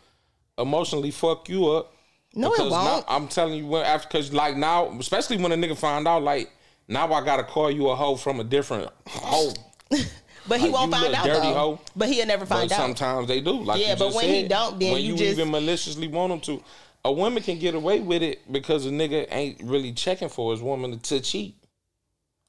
emotionally 0.57 1.11
fuck 1.11 1.49
you 1.49 1.67
up. 1.67 1.93
No, 2.33 2.53
it 2.53 2.71
won't. 2.71 3.03
I'm 3.09 3.27
telling 3.27 3.55
you 3.55 3.67
when 3.67 3.85
after 3.85 4.07
because 4.07 4.31
like 4.31 4.55
now 4.55 4.89
especially 4.99 5.35
when 5.35 5.51
a 5.51 5.55
nigga 5.55 5.77
find 5.77 6.07
out 6.07 6.23
like 6.23 6.49
now 6.87 7.11
I 7.11 7.25
gotta 7.25 7.43
call 7.43 7.69
you 7.69 7.89
a 7.89 7.95
hoe 7.95 8.15
from 8.15 8.39
a 8.39 8.45
different 8.45 8.89
hoe. 9.05 9.51
But 10.47 10.59
he 10.59 10.67
Like, 10.67 10.73
won't 10.73 10.91
find 10.91 11.13
out 11.15 11.25
dirty 11.25 11.39
though. 11.39 11.53
hoe. 11.53 11.79
But 11.95 12.09
he'll 12.09 12.25
never 12.25 12.45
But 12.45 12.55
find 12.57 12.71
out. 12.71 12.77
sometimes 12.77 13.27
they 13.27 13.41
do. 13.41 13.51
Like 13.63 13.79
Yeah, 13.79 13.91
you 13.91 13.95
but 13.97 14.05
just 14.05 14.15
when 14.17 14.25
he 14.29 14.47
don't, 14.47 14.79
then 14.79 14.93
when 14.93 15.01
you 15.01 15.11
you, 15.13 15.17
just- 15.17 15.31
even 15.39 15.51
maliciously 15.51 16.07
want 16.07 16.33
him 16.33 16.39
to, 16.41 16.63
a 17.05 17.11
woman 17.11 17.41
can 17.43 17.59
get 17.59 17.75
away 17.75 17.99
with 17.99 18.21
it 18.23 18.51
because 18.51 18.85
a 18.85 18.89
nigga 18.89 19.27
ain't 19.31 19.61
really 19.63 19.91
checking 19.91 20.29
for 20.29 20.51
his 20.51 20.61
woman 20.61 20.99
to 20.99 21.19
cheat. 21.19 21.55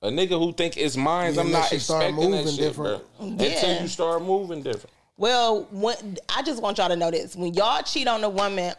A 0.02 0.08
nigga 0.08 0.30
who 0.38 0.52
think 0.52 0.76
it's 0.76 0.96
mine, 0.96 1.34
Yeah, 1.34 1.42
I'm 1.42 1.50
not 1.52 1.70
you 1.70 1.78
start 1.78 2.02
expecting 2.04 2.30
that 2.32 2.36
moving 2.38 2.54
shit, 2.54 2.60
different. 2.60 3.02
bro. 3.18 3.26
Yeah. 3.28 3.46
Until 3.46 3.82
you 3.82 3.88
start 3.88 4.22
moving 4.22 4.62
different. 4.62 4.90
Well, 5.16 5.68
when, 5.70 6.18
I 6.34 6.42
just 6.42 6.60
want 6.60 6.78
y'all 6.78 6.88
to 6.88 6.96
know 6.96 7.10
this: 7.10 7.36
when 7.36 7.54
y'all 7.54 7.82
cheat 7.82 8.08
on 8.08 8.24
a 8.24 8.28
woman, 8.28 8.74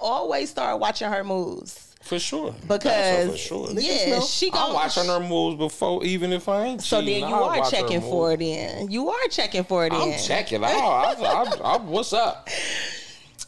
always 0.00 0.50
start 0.50 0.80
watching 0.80 1.08
her 1.10 1.22
moves 1.22 1.93
For 2.04 2.18
sure. 2.18 2.54
because 2.68 3.30
for 3.30 3.36
sure. 3.36 3.70
yeah, 3.80 4.20
she 4.20 4.50
I'm 4.52 4.74
watching 4.74 5.06
her 5.06 5.20
moves 5.20 5.56
before, 5.56 6.04
even 6.04 6.32
if 6.32 6.48
I 6.48 6.64
ain't 6.66 6.82
So 6.82 7.00
cheating. 7.00 7.22
then 7.22 7.30
you 7.30 7.34
I'll 7.36 7.44
are 7.62 7.70
checking 7.70 8.00
for 8.02 8.32
it. 8.32 8.42
In 8.42 8.90
you 8.90 9.08
are 9.08 9.28
checking 9.30 9.64
for 9.64 9.86
it. 9.86 9.92
I'm 9.92 10.10
in. 10.10 10.18
checking 10.18 10.62
out. 10.62 10.70
I, 10.70 11.14
I, 11.14 11.56
I, 11.64 11.76
what's 11.78 12.12
up? 12.12 12.48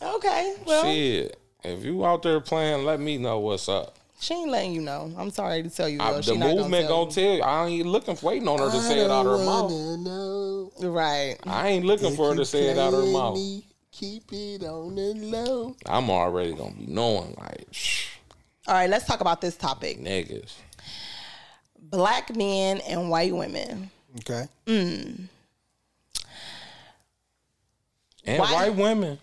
Okay, 0.02 0.54
well, 0.66 0.84
Shit. 0.84 1.38
If 1.64 1.84
you 1.84 2.04
out 2.06 2.22
there 2.22 2.40
playing, 2.40 2.84
let 2.84 3.00
me 3.00 3.18
know 3.18 3.40
what's 3.40 3.68
up. 3.68 3.96
she 4.20 4.34
ain't 4.34 4.50
letting 4.50 4.72
you 4.72 4.80
know. 4.82 5.12
I'm 5.18 5.30
sorry 5.30 5.62
to 5.62 5.70
tell 5.70 5.88
you. 5.88 5.98
I, 6.00 6.12
the 6.12 6.22
she 6.22 6.36
not 6.36 6.54
movement 6.54 6.88
gonna 6.88 7.10
tell 7.10 7.24
you. 7.34 7.42
I 7.42 7.66
ain't 7.66 7.86
looking, 7.86 8.16
waiting 8.22 8.48
on 8.48 8.58
her 8.58 8.70
to 8.70 8.80
say 8.80 9.00
it 9.00 9.10
out 9.10 9.24
her 9.26 9.38
mouth. 9.38 9.70
Know. 9.70 10.70
Right. 10.80 11.36
I 11.44 11.68
ain't 11.68 11.84
looking 11.84 12.14
for 12.14 12.30
her 12.30 12.36
to 12.36 12.44
say 12.44 12.68
it 12.68 12.78
out 12.78 12.92
her 12.92 13.04
mouth. 13.04 13.34
me, 13.36 13.64
Keep 13.92 14.32
it 14.32 14.62
on 14.64 14.94
the 14.94 15.14
low. 15.14 15.74
I'm 15.86 16.10
already 16.10 16.52
gonna 16.52 16.74
be 16.74 16.86
knowing 16.86 17.34
like, 17.38 17.66
shh, 17.70 18.08
All 18.68 18.74
right. 18.74 18.88
Let's 18.90 19.06
talk 19.06 19.20
about 19.20 19.40
this 19.40 19.56
topic. 19.56 19.98
niggas. 20.00 20.52
black 21.80 22.34
men 22.36 22.80
and 22.80 23.08
white 23.10 23.34
women. 23.34 23.90
Okay. 24.20 24.46
Mm. 24.66 25.28
And 28.24 28.38
Why- 28.40 28.52
white 28.52 28.74
women 28.76 29.18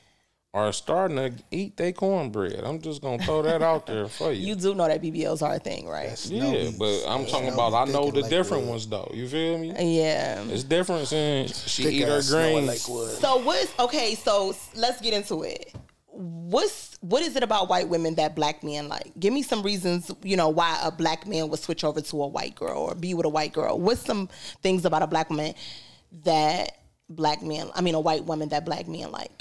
are 0.54 0.72
starting 0.72 1.18
to 1.18 1.34
eat 1.52 1.76
their 1.78 1.92
cornbread. 1.92 2.62
I'm 2.64 2.80
just 2.80 3.02
gonna 3.02 3.22
throw 3.24 3.42
that 3.42 3.62
out 3.64 3.88
there 3.88 4.08
for 4.08 4.32
you. 4.32 4.50
You 4.50 4.56
do 4.56 4.76
know 4.76 4.88
that 4.88 5.02
BBLs 5.02 5.42
are 5.42 5.56
a 5.56 5.60
thing, 5.60 5.88
right? 5.88 6.10
That's 6.10 6.30
yeah, 6.30 6.42
Snowy. 6.44 6.76
but 6.78 7.04
I'm 7.10 7.26
talking 7.26 7.52
Snowy 7.52 7.68
about 7.70 7.74
I 7.90 7.92
know 7.92 8.12
the 8.12 8.22
like 8.22 8.30
different 8.30 8.64
wood. 8.64 8.70
ones 8.70 8.88
though. 8.88 9.10
You 9.14 9.28
feel 9.28 9.58
me? 9.58 9.74
Yeah. 9.98 10.44
It's 10.44 10.64
different 10.64 11.08
since 11.08 11.68
she 11.68 11.84
Thick 11.86 11.94
eat 11.94 12.02
her 12.08 12.18
ass 12.20 12.30
greens. 12.30 12.68
like 12.68 12.88
wood. 12.88 13.18
So 13.20 13.38
what's 13.38 13.78
okay? 13.80 14.14
So 14.16 14.56
let's 14.76 15.02
get 15.02 15.14
into 15.16 15.42
it. 15.44 15.74
What's 16.16 16.96
what 17.02 17.24
is 17.24 17.36
it 17.36 17.42
about 17.42 17.70
white 17.70 17.90
women 17.90 18.16
that 18.16 18.36
black 18.36 18.64
men 18.64 18.88
like? 18.88 19.12
Give 19.20 19.34
me 19.34 19.42
some 19.42 19.64
reasons. 19.64 20.12
You 20.22 20.38
know 20.38 20.50
why 20.50 20.80
a 20.84 20.92
black 20.92 21.26
man 21.26 21.50
would 21.50 21.60
switch 21.60 21.84
over 21.84 22.02
to 22.02 22.24
a 22.24 22.28
white 22.28 22.54
girl 22.56 22.78
or 22.78 22.94
be 22.96 23.16
with 23.16 23.26
a 23.26 23.30
white 23.30 23.52
girl. 23.52 23.80
What's 23.80 24.02
some 24.06 24.30
things 24.62 24.86
about 24.86 25.02
a 25.02 25.08
black 25.08 25.30
woman 25.32 25.56
that 26.24 26.78
black 27.10 27.42
men? 27.42 27.72
I 27.74 27.82
mean, 27.82 27.96
a 27.96 28.00
white 28.00 28.26
woman 28.26 28.50
that 28.50 28.64
black 28.64 28.88
men 28.88 29.12
like 29.12 29.32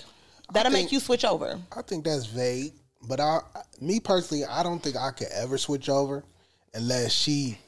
that'll 0.53 0.73
think- 0.73 0.87
make 0.87 0.93
you 0.93 1.01
switch 1.01 1.27
over. 1.27 1.61
I 1.77 1.83
think 1.83 2.05
that's 2.05 2.25
vague, 2.25 2.73
but 3.07 3.21
I, 3.21 3.41
me 3.81 4.01
personally, 4.01 4.45
I 4.47 4.63
don't 4.63 4.83
think 4.83 4.97
I 4.97 5.11
could 5.11 5.29
ever 5.35 5.59
switch 5.59 5.91
over 5.91 6.25
unless 6.73 7.13
she 7.13 7.59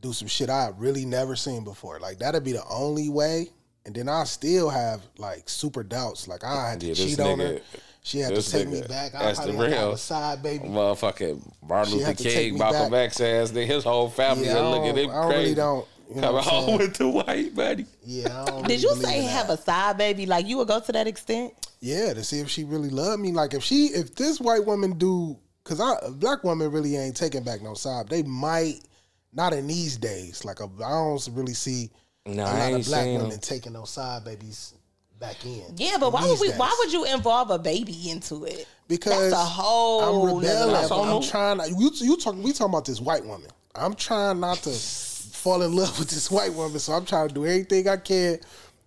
do 0.00 0.14
some 0.14 0.28
shit 0.28 0.48
I 0.48 0.72
really 0.78 1.04
never 1.04 1.36
seen 1.36 1.62
before. 1.62 2.00
Like 2.00 2.18
that'd 2.20 2.42
be 2.42 2.52
the 2.52 2.64
only 2.70 3.10
way, 3.10 3.50
and 3.84 3.94
then 3.94 4.08
I 4.08 4.24
still 4.24 4.70
have 4.70 5.02
like 5.18 5.48
super 5.48 5.82
doubts. 5.82 6.26
Like 6.26 6.42
I 6.42 6.70
had 6.70 6.80
to 6.80 6.86
Yeah, 6.86 6.94
this 6.94 7.04
cheat 7.04 7.20
on 7.20 7.38
her. 7.38 7.60
Nigga- 8.06 8.10
She 8.10 8.18
had 8.18 8.28
to 8.30 8.34
this 8.36 8.50
take 8.50 8.68
me 8.68 8.80
nigga, 8.80 8.88
back. 8.88 9.14
I 9.14 9.22
that's 9.24 9.38
the 9.40 9.46
had 9.46 9.52
to 9.52 9.58
have 9.58 9.70
real 9.82 9.92
a 9.92 9.98
side 9.98 10.42
baby. 10.42 10.68
Motherfucking 10.68 11.52
Martin 11.68 11.92
She 11.92 11.98
Luther 11.98 12.06
had 12.06 12.18
to 12.18 12.24
take 12.24 12.32
King, 12.34 12.52
me 12.54 12.58
Malcolm 12.58 12.90
back. 12.90 13.06
X 13.06 13.20
ass, 13.20 13.50
nigga, 13.50 13.66
his 13.66 13.84
whole 13.84 14.08
family 14.08 14.46
Yeah, 14.46 14.56
I 14.56 14.60
are 14.60 14.70
looking 14.70 14.94
don't- 14.94 15.10
at 15.10 15.16
I 15.16 15.18
really 15.26 15.34
crazy. 15.34 15.54
don't, 15.54 15.86
you 16.08 16.14
know 16.16 16.20
Coming 16.22 16.36
I'm 16.38 16.44
home 16.44 16.64
saying? 16.66 16.78
with 16.78 16.94
the 16.94 17.08
white 17.08 17.54
buddy. 17.54 17.86
Yeah. 18.04 18.42
I 18.42 18.44
don't 18.46 18.68
Did 18.68 18.82
really 18.82 18.96
you 18.96 19.02
say 19.02 19.18
in 19.18 19.24
that. 19.24 19.30
have 19.32 19.50
a 19.50 19.56
side 19.56 19.98
baby? 19.98 20.26
Like 20.26 20.46
you 20.46 20.56
would 20.58 20.68
go 20.68 20.78
to 20.80 20.92
that 20.92 21.06
extent? 21.08 21.52
Yeah, 21.80 22.14
to 22.14 22.22
see 22.24 22.38
if 22.40 22.48
she 22.48 22.64
really 22.64 22.90
loved 22.90 23.20
me. 23.20 23.32
Like 23.32 23.54
if 23.54 23.62
she, 23.62 23.86
if 23.86 24.14
this 24.14 24.40
white 24.40 24.64
woman 24.64 24.96
do, 24.98 25.36
cause 25.64 25.80
I, 25.80 25.94
a 26.02 26.10
black 26.10 26.42
woman 26.44 26.70
really 26.70 26.96
ain't 26.96 27.16
taking 27.16 27.42
back 27.42 27.60
no 27.60 27.74
side. 27.74 28.08
They 28.08 28.22
might, 28.22 28.80
not 29.32 29.52
in 29.52 29.66
these 29.66 29.96
days. 29.96 30.44
Like 30.44 30.60
a, 30.60 30.64
I 30.84 30.88
don't 30.90 31.28
really 31.32 31.54
see 31.54 31.90
Nah, 32.24 32.44
a 32.44 32.46
I 32.46 32.70
lot 32.70 32.80
of 32.80 32.86
black 32.86 33.06
women 33.06 33.28
them. 33.30 33.38
taking 33.40 33.72
those 33.74 33.90
side 33.90 34.24
babies 34.24 34.74
back 35.18 35.44
in. 35.44 35.64
Yeah, 35.76 35.96
but 35.98 36.12
why 36.12 36.26
would 36.26 36.40
we? 36.40 36.48
days. 36.48 36.58
Why 36.58 36.74
would 36.78 36.92
you 36.92 37.04
involve 37.04 37.50
a 37.50 37.58
baby 37.58 38.10
into 38.10 38.44
it? 38.44 38.66
Because 38.88 39.30
that's 39.30 39.32
a 39.32 39.44
whole. 39.44 40.00
I'm 40.02 40.42
nother 40.42 40.66
rebelling. 40.70 41.08
I'm 41.14 41.22
trying. 41.22 41.58
To, 41.58 41.68
you 41.68 41.90
you 41.94 42.16
talk. 42.16 42.36
We 42.36 42.52
talking 42.52 42.72
about 42.72 42.84
this 42.84 43.00
white 43.00 43.24
woman. 43.24 43.50
I'm 43.74 43.94
trying 43.94 44.40
not 44.40 44.58
to 44.58 44.70
fall 44.70 45.62
in 45.62 45.74
love 45.74 45.98
with 45.98 46.08
this 46.08 46.30
white 46.30 46.52
woman, 46.54 46.78
so 46.78 46.92
I'm 46.92 47.04
trying 47.04 47.28
to 47.28 47.34
do 47.34 47.46
everything 47.46 47.88
I 47.88 47.96
can 47.96 48.38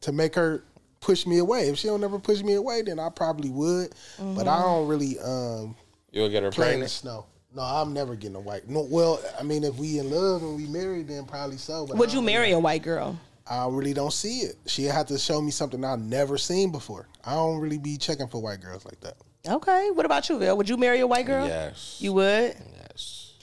to 0.02 0.12
make 0.12 0.36
her 0.36 0.64
push 1.00 1.26
me 1.26 1.38
away. 1.38 1.70
If 1.70 1.78
she 1.78 1.88
don't 1.88 2.04
ever 2.04 2.20
push 2.20 2.42
me 2.42 2.54
away, 2.56 2.82
then 2.82 3.00
I 3.00 3.10
probably 3.10 3.50
would. 3.50 3.94
But 4.20 4.48
I 4.48 4.62
don't 4.62 4.88
really 4.88 5.20
um, 5.20 5.76
You'll 6.12 6.30
get 6.30 6.44
her 6.44 6.52
play 6.52 6.68
in 6.68 6.72
the 6.72 6.86
pregnant. 6.86 6.92
snow. 6.92 7.26
No, 7.56 7.64
I'm 7.64 7.94
never 7.94 8.16
getting 8.16 8.36
a 8.36 8.40
white. 8.40 8.70
No, 8.70 8.82
well, 8.82 9.20
I 9.40 9.44
mean, 9.44 9.64
if 9.64 9.76
we 9.76 9.98
in 9.98 10.12
love 10.12 10.44
and 10.44 10.56
we 10.56 10.68
married, 10.68 11.08
then 11.08 11.26
probably 11.26 11.58
so. 11.58 11.88
But 11.88 11.98
Would 11.98 12.12
you 12.12 12.18
don't 12.18 12.26
marry 12.26 12.52
a 12.52 12.60
white 12.60 12.84
girl? 12.84 13.20
I 13.50 13.68
really 13.68 13.94
don't 13.94 14.14
see 14.14 14.42
it. 14.42 14.56
She 14.68 14.84
had 14.84 15.08
to 15.08 15.18
show 15.18 15.42
me 15.42 15.50
something 15.52 15.84
I've 15.84 16.00
never 16.00 16.38
seen 16.38 16.72
before. 16.72 17.08
I 17.26 17.34
don't 17.34 17.58
really 17.60 17.80
be 17.80 17.98
checking 17.98 18.28
for 18.28 18.42
white 18.42 18.62
girls 18.62 18.86
like 18.86 19.00
that. 19.02 19.16
Okay. 19.48 19.90
What 19.92 20.06
about 20.06 20.30
you, 20.30 20.38
Bill? 20.38 20.56
Would 20.58 20.70
you 20.70 20.78
marry 20.78 21.00
a 21.00 21.08
white 21.08 21.26
girl? 21.26 21.48
Yes. 21.48 21.98
You 22.00 22.14
would. 22.14 22.56
Yes. 22.76 23.34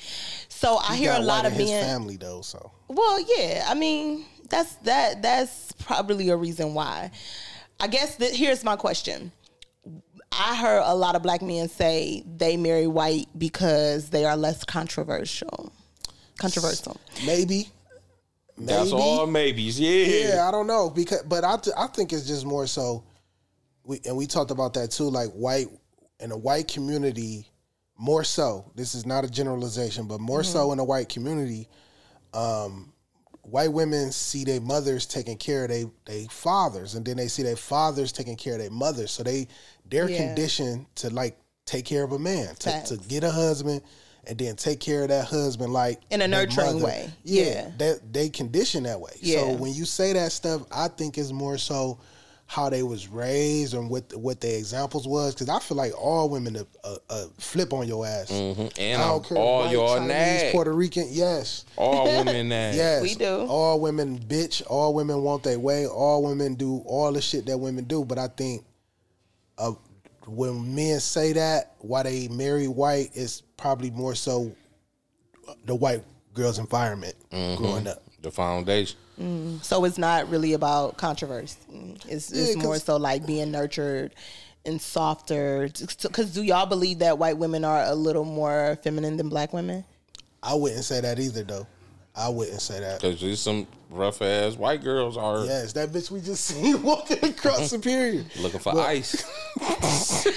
So 0.48 0.76
I 0.78 0.94
He 0.96 1.02
hear 1.02 1.12
a 1.12 1.18
lot 1.18 1.44
white 1.44 1.46
of 1.46 1.52
in 1.54 1.58
his 1.60 1.70
men. 1.70 1.84
family 1.84 2.16
though, 2.16 2.40
so 2.42 2.70
Well, 2.88 3.18
yeah. 3.36 3.64
I 3.68 3.74
mean, 3.74 4.24
that's 4.48 4.74
that. 4.76 5.22
That's 5.22 5.72
probably 5.72 6.28
a 6.30 6.36
reason 6.36 6.72
why. 6.74 7.10
I 7.80 7.88
guess 7.88 8.16
that 8.16 8.32
here's 8.34 8.62
my 8.64 8.76
question. 8.76 9.32
I 10.32 10.54
heard 10.56 10.82
a 10.84 10.94
lot 10.94 11.14
of 11.16 11.22
black 11.22 11.42
men 11.42 11.68
say 11.68 12.22
they 12.36 12.56
marry 12.56 12.86
white 12.86 13.26
because 13.38 14.10
they 14.10 14.24
are 14.24 14.36
less 14.36 14.64
controversial. 14.64 15.72
Controversial. 16.38 16.96
maybe. 17.24 17.70
Maybe. 18.58 18.72
That's 18.72 18.92
all 18.92 19.26
maybes. 19.26 19.78
Yeah. 19.78 20.34
Yeah, 20.34 20.48
I 20.48 20.50
don't 20.50 20.66
know 20.66 20.88
because, 20.90 21.22
but 21.24 21.44
I, 21.44 21.56
th- 21.58 21.76
I 21.76 21.86
think 21.88 22.12
it's 22.12 22.26
just 22.26 22.44
more 22.46 22.66
so. 22.66 23.04
We 23.84 24.00
and 24.06 24.16
we 24.16 24.26
talked 24.26 24.50
about 24.50 24.74
that 24.74 24.90
too. 24.90 25.10
Like 25.10 25.30
white 25.30 25.68
in 26.20 26.32
a 26.32 26.36
white 26.36 26.66
community, 26.68 27.46
more 27.98 28.24
so. 28.24 28.72
This 28.74 28.94
is 28.94 29.04
not 29.06 29.24
a 29.24 29.30
generalization, 29.30 30.06
but 30.06 30.20
more 30.20 30.42
so 30.42 30.72
in 30.72 30.78
a 30.78 30.84
white 30.84 31.08
community, 31.08 31.68
um, 32.34 32.92
white 33.42 33.72
women 33.72 34.10
see 34.10 34.44
their 34.44 34.60
mothers 34.60 35.06
taking 35.06 35.36
care 35.36 35.64
of 35.64 35.70
their 35.70 35.84
they 36.06 36.26
fathers, 36.30 36.94
and 36.94 37.04
then 37.04 37.16
they 37.18 37.28
see 37.28 37.42
their 37.42 37.56
fathers 37.56 38.10
taking 38.10 38.36
care 38.36 38.54
of 38.54 38.60
their 38.60 38.70
mothers. 38.70 39.10
So 39.10 39.22
they 39.22 39.48
they're 39.88 40.08
Yeah. 40.10 40.26
conditioned 40.28 40.86
to 40.96 41.10
like 41.10 41.38
take 41.66 41.84
care 41.84 42.04
of 42.04 42.12
a 42.12 42.18
man, 42.18 42.54
to, 42.56 42.82
to 42.86 42.96
get 43.08 43.22
a 43.22 43.30
husband. 43.30 43.82
And 44.28 44.36
then 44.38 44.56
take 44.56 44.80
care 44.80 45.02
of 45.02 45.08
that 45.10 45.26
husband 45.26 45.72
like 45.72 46.00
In 46.10 46.20
a 46.20 46.26
nurturing 46.28 46.80
way. 46.82 47.10
Yeah, 47.22 47.44
Yeah. 47.44 47.70
that 47.78 48.12
they 48.12 48.28
condition 48.28 48.82
that 48.84 49.00
way. 49.00 49.12
Yeah. 49.20 49.40
So 49.40 49.52
when 49.52 49.72
you 49.72 49.84
say 49.84 50.12
that 50.14 50.32
stuff, 50.32 50.62
I 50.72 50.88
think 50.88 51.16
it's 51.16 51.30
more 51.32 51.58
so 51.58 51.98
how 52.48 52.70
they 52.70 52.82
was 52.84 53.08
raised 53.08 53.74
and 53.74 53.90
what 53.90 54.14
what 54.16 54.40
their 54.40 54.56
examples 54.56 55.06
was. 55.06 55.34
Because 55.34 55.48
I 55.48 55.58
feel 55.60 55.76
like 55.76 55.92
all 56.00 56.28
women 56.28 56.56
uh, 56.56 56.64
uh, 56.84 56.96
uh, 57.10 57.24
flip 57.38 57.72
on 57.72 57.86
your 57.88 58.06
ass. 58.06 58.30
Mhm. 58.30 58.72
And 58.78 59.02
I 59.02 59.06
don't 59.08 59.24
care, 59.24 59.38
all 59.38 59.60
white, 59.62 59.72
your 59.72 59.96
Chinese, 59.96 60.08
nag. 60.08 60.52
Puerto 60.52 60.72
Rican, 60.72 61.08
yes, 61.10 61.64
All 61.76 62.04
women 62.24 62.48
that. 62.48 62.74
yes, 62.74 63.02
We 63.02 63.14
do. 63.14 63.46
All 63.48 63.80
women 63.80 64.18
bitch. 64.18 64.62
All 64.68 64.92
women 64.94 65.22
want 65.22 65.42
their 65.44 65.58
way. 65.58 65.86
All 65.86 66.22
women 66.24 66.54
do 66.54 66.82
all 66.86 67.12
the 67.12 67.20
shit 67.20 67.46
that 67.46 67.58
women 67.58 67.84
do. 67.84 68.04
But 68.04 68.18
I 68.18 68.28
think 68.28 68.64
uh, 69.58 69.72
when 70.26 70.74
men 70.74 70.98
say 71.00 71.32
that, 71.34 71.74
why 71.78 72.02
they 72.04 72.28
marry 72.28 72.66
white 72.68 73.10
is 73.14 73.42
probably 73.56 73.90
more 73.90 74.14
so 74.14 74.52
the 75.64 75.74
white 75.74 76.02
girl's 76.34 76.58
environment 76.58 77.14
Mm-hmm. 77.32 77.62
growing 77.62 77.86
up. 77.86 78.02
The 78.22 78.30
foundation. 78.30 78.96
So 79.62 79.84
it's 79.84 79.98
not 79.98 80.28
really 80.28 80.52
about 80.52 80.96
controversy. 80.98 81.56
It's, 82.08 82.30
Yeah, 82.30 82.44
it's 82.44 82.56
more 82.56 82.74
'cause- 82.74 82.84
so 82.84 82.96
like 82.96 83.24
being 83.26 83.50
nurtured 83.50 84.14
and 84.64 84.80
softer. 84.80 85.68
Because 86.02 86.32
do 86.34 86.42
y'all 86.42 86.66
believe 86.66 86.98
that 86.98 87.18
white 87.18 87.38
women 87.38 87.64
are 87.64 87.84
a 87.84 87.94
little 87.94 88.24
more 88.24 88.78
feminine 88.82 89.16
than 89.16 89.28
black 89.28 89.52
women? 89.52 89.84
I 90.42 90.54
wouldn't 90.54 90.84
say 90.84 91.00
that 91.00 91.18
either, 91.18 91.44
though. 91.44 91.66
I 92.14 92.28
wouldn't 92.28 92.60
say 92.60 92.80
that. 92.80 93.00
Because 93.00 93.20
there's 93.20 93.40
some 93.40 93.66
rough 93.96 94.22
ass 94.22 94.56
white 94.56 94.82
girls 94.82 95.16
are 95.16 95.44
Yes, 95.44 95.72
that 95.74 95.90
bitch 95.90 96.10
we 96.10 96.20
just 96.20 96.44
seen 96.50 96.82
walking 96.82 97.24
across 97.24 97.70
Superior. 97.70 98.24
looking 98.40 98.60
for 98.60 98.78
ice. 98.78 99.24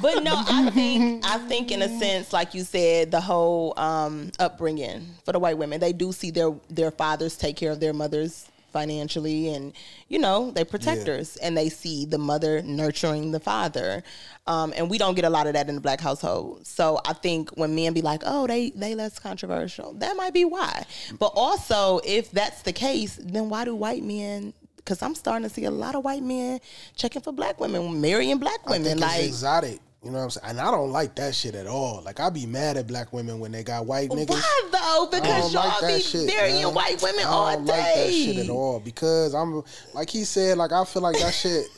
But 0.00 0.22
no, 0.22 0.32
I 0.34 0.70
think 0.70 1.26
I 1.26 1.36
think 1.38 1.70
in 1.70 1.82
a 1.82 1.98
sense, 1.98 2.32
like 2.32 2.54
you 2.54 2.62
said, 2.64 3.10
the 3.10 3.20
whole 3.20 3.78
um, 3.78 4.30
upbringing 4.38 5.06
for 5.26 5.32
the 5.32 5.38
white 5.38 5.58
women, 5.58 5.78
they 5.80 5.92
do 5.92 6.12
see 6.12 6.30
their 6.30 6.54
their 6.70 6.90
fathers 6.90 7.36
take 7.36 7.56
care 7.56 7.70
of 7.70 7.80
their 7.80 7.92
mothers 7.92 8.46
financially, 8.70 9.48
and 9.54 9.72
you 10.08 10.18
know 10.18 10.50
they 10.50 10.64
protectors, 10.64 11.36
and 11.36 11.56
they 11.56 11.68
see 11.68 12.04
the 12.04 12.18
mother 12.18 12.62
nurturing 12.62 13.32
the 13.32 13.40
father, 13.40 14.02
um, 14.46 14.72
and 14.76 14.90
we 14.90 14.98
don't 14.98 15.14
get 15.14 15.24
a 15.24 15.30
lot 15.30 15.46
of 15.46 15.52
that 15.54 15.68
in 15.68 15.74
the 15.74 15.80
black 15.80 16.00
household. 16.00 16.66
So 16.66 17.00
I 17.06 17.12
think 17.12 17.50
when 17.50 17.74
men 17.74 17.92
be 17.92 18.02
like, 18.02 18.22
"Oh, 18.24 18.46
they 18.46 18.70
they 18.70 18.94
less 18.94 19.18
controversial," 19.18 19.92
that 19.94 20.16
might 20.16 20.34
be 20.34 20.44
why. 20.44 20.84
But 21.18 21.32
also, 21.34 22.00
if 22.04 22.30
that's 22.30 22.62
the 22.62 22.72
case, 22.72 23.18
then 23.22 23.48
why 23.50 23.64
do 23.64 23.74
white 23.74 24.02
men? 24.02 24.54
Because 24.76 25.02
I'm 25.02 25.14
starting 25.14 25.46
to 25.48 25.54
see 25.54 25.64
a 25.66 25.70
lot 25.70 25.94
of 25.94 26.04
white 26.04 26.22
men 26.22 26.60
checking 26.96 27.22
for 27.22 27.32
black 27.32 27.60
women, 27.60 28.00
marrying 28.00 28.38
black 28.38 28.68
women, 28.68 28.98
like. 28.98 29.22
exotic. 29.24 29.80
You 30.02 30.10
know 30.10 30.18
what 30.18 30.24
I'm 30.24 30.30
saying? 30.30 30.46
And 30.50 30.60
I 30.60 30.70
don't 30.70 30.90
like 30.92 31.14
that 31.16 31.34
shit 31.34 31.54
at 31.54 31.66
all. 31.66 32.00
Like 32.02 32.20
I 32.20 32.30
be 32.30 32.46
mad 32.46 32.78
at 32.78 32.86
black 32.86 33.12
women 33.12 33.38
when 33.38 33.52
they 33.52 33.62
got 33.62 33.84
white 33.84 34.08
niggas. 34.10 34.30
Why 34.30 34.68
though? 34.72 35.08
Because 35.10 35.52
y'all 35.52 35.66
like 35.82 35.96
be 35.96 36.00
shit, 36.00 36.26
marrying 36.26 36.62
man. 36.64 36.74
white 36.74 37.02
women 37.02 37.24
all 37.26 37.46
day. 37.48 37.52
I 37.52 37.56
don't 37.56 37.66
like 37.66 37.84
that 37.84 38.12
shit 38.12 38.36
at 38.38 38.50
all 38.50 38.80
because 38.80 39.34
I'm 39.34 39.62
like 39.94 40.08
he 40.08 40.24
said. 40.24 40.56
Like 40.56 40.72
I 40.72 40.84
feel 40.84 41.02
like 41.02 41.18
that 41.18 41.34
shit. 41.34 41.66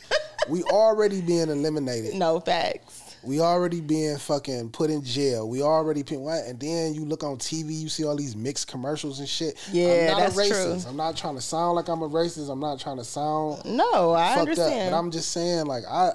We 0.48 0.64
already 0.64 1.20
being 1.20 1.50
eliminated. 1.50 2.14
No 2.14 2.40
facts. 2.40 3.14
We 3.22 3.38
already 3.38 3.80
being 3.80 4.18
fucking 4.18 4.70
put 4.70 4.90
in 4.90 5.04
jail. 5.04 5.48
We 5.48 5.62
already 5.62 6.02
been 6.02 6.22
what? 6.22 6.44
And 6.46 6.58
then 6.58 6.94
you 6.94 7.04
look 7.04 7.22
on 7.22 7.36
TV, 7.36 7.78
you 7.80 7.88
see 7.88 8.04
all 8.04 8.16
these 8.16 8.34
mixed 8.34 8.66
commercials 8.66 9.20
and 9.20 9.28
shit. 9.28 9.56
Yeah, 9.72 9.86
I'm 9.86 10.06
not 10.08 10.18
that's 10.18 10.38
a 10.38 10.48
true. 10.48 10.56
racist. 10.56 10.88
I'm 10.88 10.96
not 10.96 11.16
trying 11.16 11.36
to 11.36 11.40
sound 11.40 11.76
like 11.76 11.86
I'm 11.88 12.02
a 12.02 12.08
racist. 12.08 12.50
I'm 12.50 12.58
not 12.58 12.80
trying 12.80 12.96
to 12.96 13.04
sound 13.04 13.64
No, 13.64 14.14
I 14.14 14.30
fucked 14.30 14.40
understand. 14.40 14.80
up. 14.86 14.90
But 14.90 14.98
I'm 14.98 15.10
just 15.12 15.30
saying, 15.30 15.66
like 15.66 15.84
I, 15.88 16.10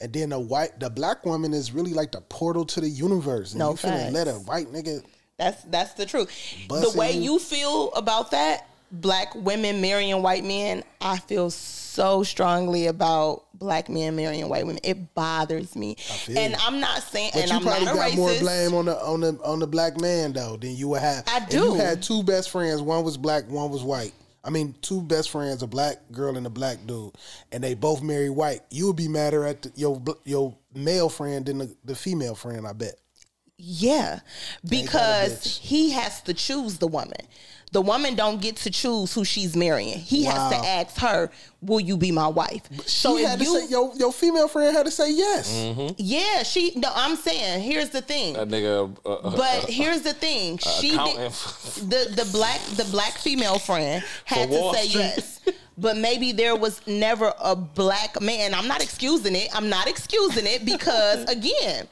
and 0.00 0.12
then 0.12 0.30
the 0.30 0.38
white, 0.40 0.78
the 0.80 0.90
black 0.90 1.24
woman 1.24 1.52
is 1.54 1.72
really 1.72 1.92
like 1.94 2.12
the 2.12 2.20
portal 2.22 2.64
to 2.66 2.80
the 2.80 2.88
universe. 2.88 3.52
And 3.52 3.58
No 3.60 3.70
you 3.70 3.76
finna 3.76 4.00
facts. 4.02 4.12
let 4.14 4.28
a 4.28 4.32
white 4.34 4.66
nigga. 4.72 5.02
that's 5.38 5.62
that's 5.64 5.94
the 5.94 6.06
truth. 6.06 6.30
The 6.68 6.92
way 6.96 7.12
you. 7.12 7.34
you 7.34 7.38
feel 7.38 7.92
about 7.94 8.30
that, 8.32 8.66
black 8.92 9.34
women 9.34 9.80
marrying 9.80 10.22
white 10.22 10.44
men, 10.44 10.82
I 11.00 11.18
feel 11.18 11.50
so 11.50 12.22
strongly 12.22 12.86
about 12.88 13.44
black 13.54 13.88
men 13.88 14.14
marrying 14.16 14.48
white 14.50 14.66
women. 14.66 14.80
It 14.84 15.14
bothers 15.14 15.74
me, 15.74 15.96
and 16.28 16.52
you. 16.52 16.58
I'm 16.60 16.78
not 16.78 17.02
saying, 17.02 17.30
But 17.32 17.42
and 17.42 17.50
you 17.50 17.56
I'm 17.56 17.64
not 17.64 17.78
probably 17.82 17.94
got 17.94 18.10
racist. 18.10 18.16
more 18.16 18.34
blame 18.38 18.74
on 18.74 18.84
the 18.84 19.02
on 19.02 19.20
the 19.22 19.38
on 19.42 19.58
the 19.60 19.66
black 19.66 19.98
man 19.98 20.34
though 20.34 20.56
than 20.58 20.76
you 20.76 20.88
would 20.88 21.00
have. 21.00 21.24
I 21.26 21.38
If 21.38 21.52
you 21.54 21.60
do. 21.60 21.74
had 21.74 22.02
two 22.02 22.22
best 22.22 22.50
friends. 22.50 22.82
One 22.82 23.02
was 23.02 23.16
black. 23.16 23.48
One 23.48 23.70
was 23.70 23.82
white. 23.82 24.12
I 24.46 24.50
mean, 24.50 24.74
two 24.80 25.02
best 25.02 25.30
friends, 25.30 25.62
a 25.62 25.66
black 25.66 25.96
girl 26.12 26.36
and 26.36 26.46
a 26.46 26.50
black 26.50 26.78
dude, 26.86 27.12
and 27.50 27.64
they 27.64 27.74
both 27.74 28.02
marry 28.02 28.30
white. 28.30 28.60
You 28.70 28.86
would 28.86 28.96
be 28.96 29.08
madder 29.08 29.44
at 29.44 29.62
the, 29.62 29.72
your 29.74 30.00
your 30.24 30.56
male 30.74 31.08
friend 31.08 31.44
than 31.44 31.58
the, 31.58 31.76
the 31.84 31.96
female 31.96 32.36
friend. 32.36 32.66
I 32.66 32.72
bet. 32.72 32.94
Yeah, 33.58 34.20
because 34.68 35.56
he 35.56 35.90
has 35.90 36.20
to 36.22 36.34
choose 36.34 36.78
the 36.78 36.86
woman. 36.86 37.26
The 37.72 37.80
woman 37.82 38.14
don't 38.14 38.40
get 38.40 38.56
to 38.58 38.70
choose 38.70 39.12
who 39.12 39.24
she's 39.24 39.56
marrying. 39.56 39.98
He 39.98 40.24
has 40.24 40.50
to 40.52 40.56
ask 40.56 40.96
her, 40.98 41.30
"Will 41.60 41.80
you 41.80 41.96
be 41.96 42.10
my 42.12 42.28
wife?" 42.28 42.62
She 42.86 43.22
had 43.22 43.38
to 43.40 43.44
say 43.44 43.66
your 43.68 43.92
your 43.96 44.12
female 44.12 44.48
friend 44.48 44.74
had 44.74 44.86
to 44.86 44.92
say 44.92 45.10
yes. 45.12 45.52
Mm-hmm. 45.52 45.94
yeah, 45.98 46.42
she. 46.44 46.72
No, 46.76 46.90
I'm 46.94 47.16
saying 47.16 47.62
here's 47.62 47.90
the 47.90 48.00
thing. 48.02 48.34
That 48.34 48.48
nigga. 48.48 48.96
Uh, 49.04 49.12
uh, 49.14 49.36
But 49.36 49.68
here's 49.68 50.02
the 50.02 50.14
thing: 50.14 50.58
she 50.58 50.90
did, 50.90 50.98
the 51.90 52.12
the 52.14 52.28
black 52.32 52.60
the 52.76 52.84
black 52.90 53.14
female 53.18 53.58
friend 53.58 54.02
had 54.24 54.48
to 54.50 54.72
say 54.72 54.86
Street. 54.88 55.00
yes. 55.00 55.40
But 55.78 55.98
maybe 55.98 56.32
there 56.32 56.56
was 56.56 56.80
never 56.86 57.34
a 57.38 57.54
black 57.54 58.18
man. 58.22 58.54
I'm 58.54 58.68
not 58.68 58.82
excusing 58.82 59.34
it. 59.34 59.48
I'm 59.54 59.68
not 59.68 59.86
excusing 59.88 60.46
it 60.46 60.64
because 60.64 61.24
again, 61.30 61.86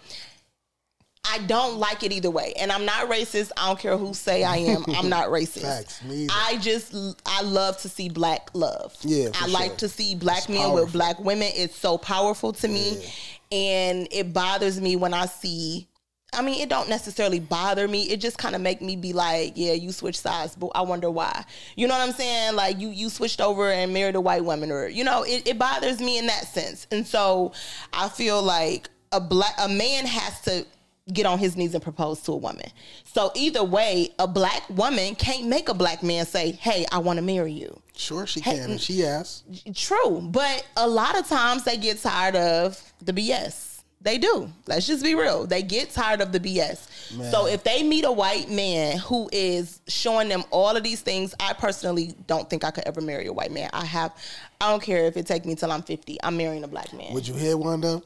I 1.24 1.38
don't 1.46 1.78
like 1.78 2.02
it 2.02 2.12
either 2.12 2.30
way. 2.30 2.52
And 2.58 2.70
I'm 2.70 2.84
not 2.84 3.08
racist. 3.08 3.50
I 3.56 3.68
don't 3.68 3.78
care 3.78 3.96
who 3.96 4.14
say 4.14 4.44
I 4.44 4.56
am. 4.56 4.84
I'm 4.88 5.08
not 5.08 5.28
racist. 5.30 5.62
Facts, 5.62 6.02
me. 6.04 6.28
I 6.30 6.58
just 6.58 6.94
I 7.26 7.42
love 7.42 7.78
to 7.78 7.88
see 7.88 8.08
black 8.08 8.50
love. 8.54 8.96
Yeah, 9.02 9.30
I 9.34 9.46
like 9.46 9.78
to 9.78 9.88
see 9.88 10.14
black 10.14 10.38
It's 10.38 10.48
men 10.48 10.58
powerful. 10.58 10.84
with 10.84 10.92
black 10.92 11.18
women. 11.20 11.48
It's 11.54 11.76
so 11.76 11.98
powerful 11.98 12.52
to 12.54 12.68
me. 12.68 13.04
And 13.50 14.08
it 14.10 14.32
bothers 14.32 14.80
me 14.80 14.96
when 14.96 15.14
I 15.14 15.26
see 15.26 15.88
I 16.34 16.42
mean, 16.42 16.60
it 16.60 16.68
don't 16.68 16.88
necessarily 16.88 17.40
bother 17.40 17.86
me. 17.86 18.04
It 18.04 18.20
just 18.20 18.38
kind 18.38 18.54
of 18.54 18.60
make 18.60 18.82
me 18.82 18.96
be 18.96 19.12
like, 19.12 19.52
yeah, 19.56 19.72
you 19.72 19.92
switched 19.92 20.20
sides, 20.20 20.56
but 20.56 20.70
I 20.74 20.82
wonder 20.82 21.10
why. 21.10 21.44
You 21.76 21.86
know 21.86 21.94
what 21.94 22.06
I'm 22.06 22.14
saying? 22.14 22.56
Like 22.56 22.80
you 22.80 22.88
you 22.88 23.08
switched 23.08 23.40
over 23.40 23.70
and 23.70 23.92
married 23.92 24.16
a 24.16 24.20
white 24.20 24.44
woman, 24.44 24.70
or 24.70 24.88
you 24.88 25.04
know, 25.04 25.22
it, 25.22 25.46
it 25.46 25.58
bothers 25.58 26.00
me 26.00 26.18
in 26.18 26.26
that 26.26 26.46
sense. 26.46 26.86
And 26.90 27.06
so 27.06 27.52
I 27.92 28.08
feel 28.08 28.42
like 28.42 28.88
a 29.12 29.20
black 29.20 29.54
a 29.58 29.68
man 29.68 30.06
has 30.06 30.40
to 30.42 30.66
get 31.12 31.26
on 31.26 31.38
his 31.38 31.56
knees 31.56 31.74
and 31.74 31.82
propose 31.82 32.20
to 32.22 32.32
a 32.32 32.36
woman. 32.36 32.66
So 33.04 33.30
either 33.34 33.62
way, 33.62 34.10
a 34.18 34.26
black 34.26 34.68
woman 34.70 35.14
can't 35.14 35.46
make 35.46 35.68
a 35.68 35.74
black 35.74 36.02
man 36.02 36.24
say, 36.26 36.52
"Hey, 36.52 36.86
I 36.90 36.98
want 36.98 37.18
to 37.18 37.22
marry 37.22 37.52
you." 37.52 37.80
Sure, 37.96 38.26
she 38.26 38.40
can. 38.40 38.58
And 38.58 38.72
mm, 38.74 38.80
she 38.80 39.04
asked. 39.04 39.44
True, 39.74 40.20
but 40.22 40.66
a 40.76 40.88
lot 40.88 41.18
of 41.18 41.28
times 41.28 41.64
they 41.64 41.76
get 41.76 42.00
tired 42.00 42.36
of 42.36 42.80
the 43.02 43.12
BS. 43.12 43.74
They 44.00 44.18
do. 44.18 44.50
Let's 44.66 44.86
just 44.86 45.02
be 45.02 45.14
real. 45.14 45.46
They 45.46 45.62
get 45.62 45.88
tired 45.88 46.20
of 46.20 46.30
the 46.30 46.38
BS. 46.38 47.16
Man. 47.16 47.30
So 47.30 47.46
if 47.46 47.64
they 47.64 47.82
meet 47.82 48.04
a 48.04 48.12
white 48.12 48.50
man 48.50 48.98
who 48.98 49.30
is 49.32 49.80
showing 49.88 50.28
them 50.28 50.44
all 50.50 50.76
of 50.76 50.82
these 50.82 51.00
things, 51.00 51.34
I 51.40 51.54
personally 51.54 52.14
don't 52.26 52.48
think 52.50 52.64
I 52.64 52.70
could 52.70 52.84
ever 52.84 53.00
marry 53.00 53.26
a 53.26 53.32
white 53.32 53.50
man. 53.50 53.70
I 53.72 53.86
have 53.86 54.14
I 54.60 54.70
don't 54.70 54.82
care 54.82 55.06
if 55.06 55.16
it 55.16 55.26
take 55.26 55.46
me 55.46 55.54
till 55.54 55.72
I'm 55.72 55.82
50. 55.82 56.18
I'm 56.22 56.36
marrying 56.36 56.64
a 56.64 56.68
black 56.68 56.92
man. 56.92 57.14
Would 57.14 57.26
you 57.26 57.34
hit 57.34 57.58
one 57.58 57.80
though? 57.80 58.02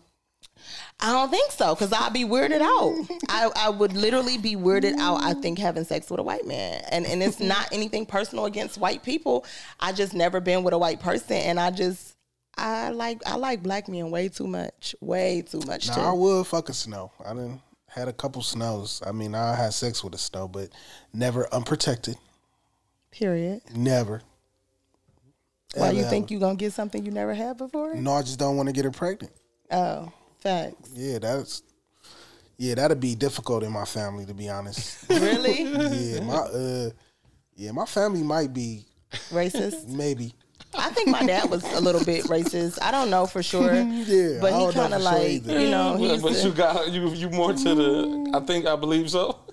I 1.01 1.13
don't 1.13 1.31
think 1.31 1.53
so 1.53 1.75
because 1.75 1.93
I'd 1.93 2.13
be 2.13 2.25
weirded 2.25 2.61
out. 2.61 3.19
I, 3.29 3.51
I 3.55 3.69
would 3.71 3.93
literally 3.93 4.37
be 4.37 4.57
weirded 4.57 4.97
out. 4.99 5.23
I 5.23 5.35
think 5.35 5.59
having 5.59 5.85
sex 5.85 6.11
with 6.11 6.19
a 6.19 6.25
white 6.25 6.47
man, 6.47 6.83
and 6.91 7.07
and 7.07 7.23
it's 7.23 7.39
not 7.39 7.69
anything 7.73 8.05
personal 8.05 8.47
against 8.47 8.79
white 8.79 9.03
people. 9.05 9.45
I 9.79 9.93
just 9.93 10.13
never 10.13 10.41
been 10.41 10.65
with 10.65 10.75
a 10.75 10.79
white 10.79 11.01
person, 11.01 11.37
and 11.37 11.61
I 11.61 11.71
just 11.71 12.17
I 12.57 12.91
like 12.91 13.23
I 13.27 13.37
like 13.37 13.63
black 13.63 13.89
men 13.89 14.11
way 14.11 14.29
too 14.29 14.49
much, 14.49 14.97
way 15.01 15.43
too 15.43 15.61
much. 15.67 15.87
Now 15.89 15.95
too. 15.95 16.01
I 16.01 16.13
would 16.13 16.47
fuck 16.47 16.69
a 16.69 16.75
snow. 16.75 17.13
I 17.25 17.29
didn't 17.33 17.61
had 17.87 18.09
a 18.09 18.13
couple 18.13 18.43
snows. 18.43 19.01
I 19.07 19.13
mean, 19.13 19.35
I 19.35 19.55
had 19.55 19.73
sex 19.75 20.03
with 20.03 20.15
a 20.15 20.19
snow, 20.19 20.49
but 20.49 20.69
never 21.13 21.53
unprotected. 21.55 22.17
Period. 23.13 23.63
Never. 23.75 24.23
Why 25.75 25.87
Ever, 25.89 25.95
you 25.95 26.01
ever. 26.01 26.11
think 26.11 26.31
you 26.31 26.39
gonna 26.41 26.57
get 26.57 26.73
something 26.73 27.05
you 27.05 27.13
never 27.13 27.35
had 27.35 27.57
before? 27.57 27.95
No, 27.95 28.13
I 28.15 28.23
just 28.23 28.39
don't 28.39 28.57
want 28.57 28.69
to 28.69 28.73
get 28.73 28.85
her 28.85 28.91
pregnant. 28.91 29.33
Oh, 29.71 30.13
facts. 30.49 30.91
Yeah, 30.95 31.19
that's. 31.19 31.63
Yeah, 32.57 32.75
that'd 32.75 32.99
be 32.99 33.15
difficult 33.15 33.63
in 33.63 33.71
my 33.71 33.85
family, 33.85 34.27
to 34.27 34.35
be 34.35 34.49
honest. 34.49 35.09
Really 35.09 35.63
yeah, 35.63 36.21
my 36.23 36.35
uh, 36.35 36.91
yeah, 37.55 37.71
my 37.71 37.85
family 37.85 38.23
might 38.23 38.53
be 38.53 38.85
racist. 39.31 39.87
maybe. 39.87 40.35
I 40.75 40.91
think 40.91 41.09
my 41.09 41.25
dad 41.25 41.51
was 41.51 41.63
a 41.75 41.81
little 41.81 42.05
bit 42.05 42.25
racist. 42.25 42.79
I 42.83 42.91
don't 42.91 43.11
know 43.11 43.27
for 43.27 43.43
sure. 43.43 43.73
Yeah, 44.09 44.39
but 44.41 44.53
he 44.55 44.73
kind 44.73 44.93
of 44.95 45.03
for 45.03 45.09
sure 45.09 45.19
like 45.19 45.47
you 45.47 45.71
know 45.71 45.97
he 45.97 46.09
but 46.09 46.23
but 46.23 46.33
to- 46.35 46.49
you 46.49 46.53
got 46.53 46.91
you 46.91 47.09
you 47.11 47.31
more 47.31 47.53
to 47.53 47.75
the. 47.75 48.31
I 48.35 48.41
think 48.41 48.67
I 48.67 48.77
believe 48.77 49.11
so. 49.11 49.39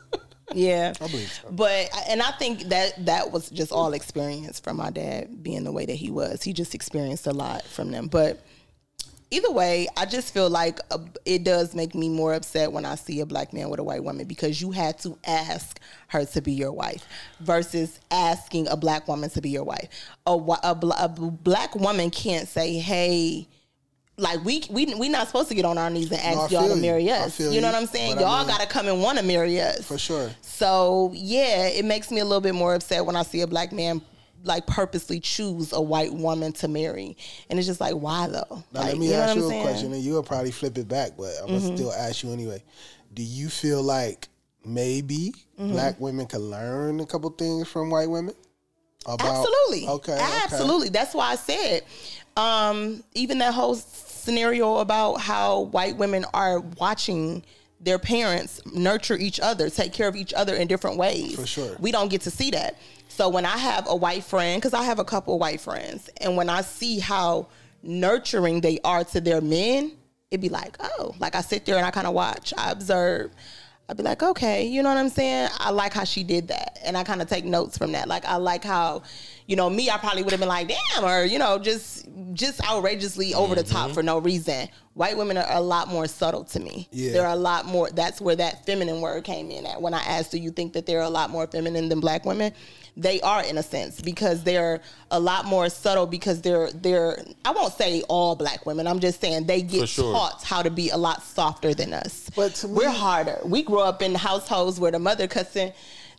Yeah, 0.54 0.94
I 1.02 1.08
believe 1.08 1.32
so. 1.42 1.50
But 1.52 1.90
and 2.08 2.22
I 2.22 2.32
think 2.34 2.70
that 2.70 3.06
that 3.08 3.32
was 3.32 3.50
just 3.50 3.72
all 3.72 3.94
experience 3.94 4.60
from 4.60 4.78
my 4.78 4.92
dad 4.92 5.44
being 5.44 5.64
the 5.64 5.72
way 5.72 5.86
that 5.88 5.96
he 5.96 6.12
was. 6.12 6.44
He 6.44 6.54
just 6.54 6.76
experienced 6.76 7.26
a 7.28 7.34
lot 7.34 7.64
from 7.64 7.92
them. 7.92 8.08
But 8.08 8.42
either 9.32 9.52
way, 9.52 9.88
I 9.98 10.06
just 10.06 10.34
feel 10.34 10.50
like 10.50 10.80
uh 10.92 11.00
it 11.26 11.44
does 11.44 11.74
make 11.76 11.96
me 11.96 12.10
more 12.10 12.34
upset 12.34 12.72
when 12.72 12.86
I 12.86 12.96
see 12.96 13.20
a 13.22 13.26
black 13.26 13.54
man 13.54 13.70
with 13.70 13.80
a 13.80 13.84
white 13.84 14.04
woman 14.04 14.26
because 14.28 14.62
you 14.62 14.72
had 14.72 15.00
to 15.00 15.18
ask 15.26 15.80
her 16.10 16.26
to 16.26 16.42
be 16.42 16.54
your 16.54 16.72
wife 16.72 17.06
versus 17.40 18.00
asking 18.12 18.68
a 18.68 18.78
black 18.78 19.08
woman 19.08 19.30
to 19.32 19.42
be 19.42 19.50
your 19.50 19.64
wife. 19.64 19.90
A, 20.28 20.32
a, 20.32 20.80
a 21.00 21.08
black 21.10 21.76
woman 21.76 22.10
can't 22.12 22.48
say, 22.48 22.78
"Hey." 22.80 23.48
Like 24.18 24.46
we 24.46 24.64
we 24.70 24.96
we 24.96 25.10
not 25.10 25.28
supposed 25.28 25.50
to 25.50 25.56
get 25.56 25.66
on 25.66 25.78
our 25.78 25.90
knees 25.90 26.10
and 26.10 26.22
ask 26.22 26.40
I 26.44 26.48
y'all 26.48 26.70
to 26.70 26.78
marry 26.78 27.12
us. 27.12 27.36
feel 27.36 27.52
You 27.52 27.60
know 27.60 27.68
what 27.70 27.76
I'm 27.76 27.86
saying? 27.86 28.16
But 28.16 28.22
y'all 28.22 28.38
mean- 28.46 28.48
gotta 28.48 28.66
come 28.66 28.88
and 28.88 29.02
want 29.02 29.18
to 29.18 29.26
marry 29.26 29.60
us 29.60 29.84
For 29.86 29.98
sure. 29.98 30.30
so 30.40 31.12
yeah, 31.14 31.68
it 31.68 31.84
makes 31.84 32.10
me 32.12 32.22
a 32.22 32.24
little 32.24 32.40
bit 32.40 32.56
more 32.56 32.74
upset 32.76 33.06
when 33.06 33.18
I 33.18 33.24
see 33.24 33.42
a 33.42 33.48
black 33.48 33.74
man 33.74 34.02
like 34.46 34.66
purposely 34.68 35.20
choose 35.20 35.74
a 35.74 35.82
white 35.82 36.14
woman 36.14 36.52
to 36.54 36.68
marry, 36.68 37.18
and 37.50 37.58
it's 37.60 37.68
just 37.68 37.82
like, 37.82 37.94
why 37.96 38.28
though? 38.28 38.64
Now 38.72 38.82
like, 38.82 38.90
let 38.90 38.98
me 38.98 39.10
know 39.10 39.16
ask 39.22 39.36
you 39.36 39.46
a 39.46 39.50
saying? 39.50 39.62
question, 39.64 39.94
and 39.94 40.02
you'll 40.02 40.24
probably 40.24 40.52
flip 40.52 40.78
it 40.78 40.88
back, 40.88 41.12
but 41.18 41.34
I'm 41.42 41.48
Mm-hmm. 41.50 41.54
gonna 41.54 41.76
still 41.76 41.92
ask 41.94 42.24
you 42.24 42.32
anyway. 42.32 42.64
Do 43.14 43.24
you 43.24 43.50
feel 43.50 43.82
like 43.84 44.28
maybe 44.66 45.34
Mm-hmm. 45.60 45.72
black 45.72 46.00
women 46.02 46.26
can 46.26 46.42
learn 46.42 47.00
a 47.00 47.06
couple 47.06 47.30
things 47.30 47.68
from 47.70 47.90
white 47.90 48.10
women? 48.10 48.36
About, 49.06 49.22
Absolutely. 49.22 49.88
Okay. 49.88 50.14
okay. 50.14 50.42
Absolutely. 50.44 50.90
That's 50.90 51.14
why 51.14 51.28
I 51.32 51.36
said, 51.36 51.84
um, 52.36 53.04
even 53.14 53.38
that 53.38 53.54
whole 53.54 53.76
scenario 53.76 54.78
about 54.78 55.16
how 55.22 55.62
white 55.62 55.96
women 55.96 56.26
are 56.34 56.60
watching 56.60 57.44
their 57.80 58.00
parents 58.00 58.60
nurture 58.74 59.16
each 59.16 59.40
other, 59.40 59.70
take 59.70 59.94
care 59.94 60.08
of 60.08 60.16
each 60.16 60.34
other 60.34 60.56
in 60.56 60.68
different 60.68 60.98
ways. 60.98 61.36
For 61.36 61.46
sure. 61.46 61.76
We 61.80 61.92
don't 61.92 62.10
get 62.10 62.22
to 62.22 62.32
see 62.32 62.50
that. 62.52 62.78
So 63.16 63.30
when 63.30 63.46
I 63.46 63.58
have 63.58 63.88
a 63.88 63.96
white 63.96 64.26
friend, 64.26 64.62
because 64.62 64.74
I 64.74 64.84
have 64.84 65.00
a 65.00 65.06
couple 65.06 65.40
white 65.40 65.62
friends, 65.62 66.10
and 66.20 66.36
when 66.36 66.50
I 66.50 66.60
see 66.60 67.00
how 67.00 67.48
nurturing 67.82 68.60
they 68.60 68.78
are 68.84 69.06
to 69.06 69.22
their 69.22 69.40
men, 69.40 69.94
it'd 70.30 70.42
be 70.42 70.50
like, 70.50 70.76
oh, 70.82 71.16
like 71.18 71.34
I 71.34 71.40
sit 71.40 71.66
there 71.66 71.78
and 71.78 71.86
I 71.86 71.92
kind 71.92 72.08
of 72.08 72.14
watch, 72.14 72.54
I 72.58 72.72
observe. 72.72 73.32
I'd 73.88 73.96
be 73.96 74.04
like, 74.04 74.22
okay, 74.22 74.66
you 74.66 74.84
know 74.84 74.90
what 74.90 74.98
I'm 74.98 75.08
saying? 75.08 75.48
I 75.60 75.70
like 75.70 75.94
how 75.94 76.04
she 76.04 76.26
did 76.26 76.50
that. 76.50 76.78
And 76.84 76.98
I 76.98 77.06
kind 77.06 77.22
of 77.22 77.30
take 77.30 77.46
notes 77.46 77.78
from 77.78 77.94
that. 77.94 78.10
Like 78.10 78.26
I 78.26 78.36
like 78.36 78.66
how, 78.66 79.04
you 79.48 79.56
know, 79.56 79.70
me, 79.70 79.90
I 79.90 79.98
probably 79.98 80.24
would 80.24 80.32
have 80.32 80.40
been 80.40 80.50
like, 80.50 80.68
damn, 80.68 81.06
or, 81.06 81.24
you 81.24 81.38
know, 81.38 81.60
just 81.60 82.08
just 82.34 82.62
outrageously 82.68 83.34
over 83.34 83.56
the 83.56 83.64
top 83.64 83.88
mm-hmm. 83.88 83.94
for 83.94 84.04
no 84.04 84.18
reason. 84.18 84.68
White 84.94 85.18
women 85.18 85.38
are 85.38 85.46
a 85.50 85.62
lot 85.62 85.88
more 85.88 86.08
subtle 86.08 86.44
to 86.46 86.60
me. 86.60 86.88
Yeah. 86.92 87.12
They're 87.12 87.28
a 87.28 87.36
lot 87.36 87.66
more 87.66 87.90
that's 87.92 88.20
where 88.22 88.36
that 88.38 88.66
feminine 88.66 89.02
word 89.02 89.24
came 89.24 89.52
in 89.52 89.66
at. 89.66 89.82
When 89.82 89.94
I 89.94 90.02
asked, 90.04 90.32
do 90.32 90.38
you 90.38 90.52
think 90.52 90.74
that 90.74 90.86
they're 90.86 91.02
a 91.02 91.10
lot 91.10 91.30
more 91.30 91.48
feminine 91.48 91.90
than 91.90 92.00
black 92.00 92.26
women? 92.26 92.54
They 92.98 93.20
are 93.22 93.44
in 93.44 93.58
a 93.58 93.64
sense 93.64 94.02
because 94.02 94.44
they're 94.44 94.82
a 95.12 95.20
lot 95.20 95.46
more 95.46 95.70
subtle 95.70 96.08
because 96.08 96.42
they're 96.42 96.72
they're 96.72 97.24
I 97.44 97.52
won't 97.52 97.74
say 97.74 98.04
all 98.04 98.36
black 98.36 98.66
women. 98.66 98.88
I'm 98.88 99.00
just 99.00 99.22
saying 99.22 99.46
they 99.46 99.62
get 99.62 99.90
sure. 99.90 100.14
taught 100.14 100.44
how 100.44 100.62
to 100.62 100.70
be 100.70 100.90
a 100.90 100.98
lot 100.98 101.22
softer 101.24 101.74
than 101.74 101.94
us. 101.94 102.30
But 102.36 102.64
me- 102.64 102.72
we're 102.72 102.90
harder. 102.90 103.40
We 103.44 103.64
grew 103.64 103.82
up 103.82 104.02
in 104.02 104.16
households 104.16 104.80
where 104.80 104.92
the 104.92 105.00
mother 105.00 105.28
cussing 105.28 105.74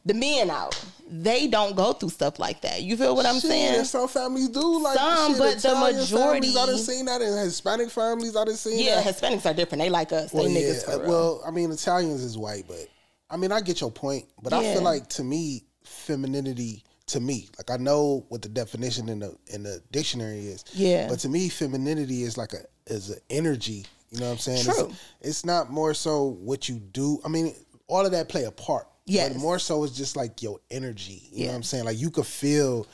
the 0.06 0.14
men 0.14 0.50
out. 0.50 0.82
They 1.08 1.46
don't 1.46 1.76
go 1.76 1.92
through 1.92 2.08
stuff 2.08 2.38
like 2.40 2.62
that. 2.62 2.82
You 2.82 2.96
feel 2.96 3.14
what 3.14 3.26
I'm 3.26 3.34
Shit, 3.40 3.50
saying? 3.50 3.84
some 3.84 4.08
families 4.08 4.48
do 4.48 4.82
like 4.82 4.96
Some, 4.98 5.32
shit, 5.32 5.38
but 5.38 5.58
the 5.58 5.74
majority- 5.76 6.52
Families, 6.52 6.56
I 6.56 6.66
done 6.66 6.78
seen 6.78 7.04
that 7.06 7.20
in 7.22 7.32
Hispanic 7.36 7.90
families. 7.90 8.34
I 8.34 8.44
done 8.44 8.56
seen 8.56 8.78
Yeah, 8.84 9.00
that. 9.00 9.14
Hispanics 9.14 9.46
are 9.48 9.54
different. 9.54 9.82
They 9.82 9.90
like 9.90 10.12
us. 10.12 10.32
Well, 10.32 10.44
they 10.44 10.50
yeah. 10.52 10.58
niggas 10.72 10.88
real. 11.00 11.08
Well, 11.08 11.42
I 11.46 11.50
mean, 11.52 11.70
Italians 11.70 12.22
is 12.24 12.36
white, 12.38 12.64
but 12.66 12.88
I 13.30 13.36
mean, 13.36 13.52
I 13.52 13.60
get 13.60 13.80
your 13.80 13.90
point. 13.92 14.24
But 14.42 14.52
I 14.52 14.62
feel 14.74 14.82
like 14.82 15.08
to 15.10 15.22
me, 15.22 15.62
femininity 15.84 16.82
to 17.06 17.20
me, 17.20 17.48
like 17.58 17.70
I 17.70 17.80
know 17.80 18.24
what 18.30 18.42
the 18.42 18.48
definition 18.48 19.08
in 19.08 19.20
the 19.20 19.36
in 19.48 19.62
the 19.62 19.80
dictionary 19.92 20.40
is. 20.46 20.64
Yeah. 20.72 21.08
But 21.08 21.20
to 21.20 21.28
me, 21.28 21.48
femininity 21.48 22.22
is 22.24 22.36
like 22.36 22.52
a 22.52 22.62
is 22.86 23.10
an 23.10 23.18
energy. 23.30 23.86
You 24.10 24.20
know 24.20 24.26
what 24.26 24.32
I'm 24.32 24.38
saying? 24.38 24.64
True. 24.64 24.86
It's, 25.20 25.28
it's 25.28 25.44
not 25.44 25.70
more 25.70 25.94
so 25.94 26.24
what 26.40 26.68
you 26.68 26.76
do. 26.78 27.20
I 27.24 27.28
mean, 27.28 27.54
all 27.86 28.04
of 28.04 28.12
that 28.12 28.28
play 28.28 28.44
a 28.44 28.50
part. 28.50 28.88
Yes. 29.06 29.32
But 29.32 29.38
more 29.40 29.58
so, 29.58 29.84
it's 29.84 29.96
just 29.96 30.16
like 30.16 30.42
your 30.42 30.60
energy. 30.70 31.22
You 31.32 31.44
know 31.46 31.50
what 31.52 31.56
I'm 31.56 31.62
saying? 31.62 31.84
Like 31.84 31.98
you 31.98 32.10
could 32.10 32.26
feel 32.26 32.86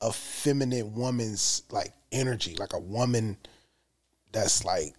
a 0.00 0.12
feminine 0.12 0.94
woman's 0.94 1.62
like 1.70 1.92
energy, 2.12 2.56
like 2.58 2.72
a 2.72 2.78
woman 2.78 3.36
that's 4.32 4.64
like 4.64 4.94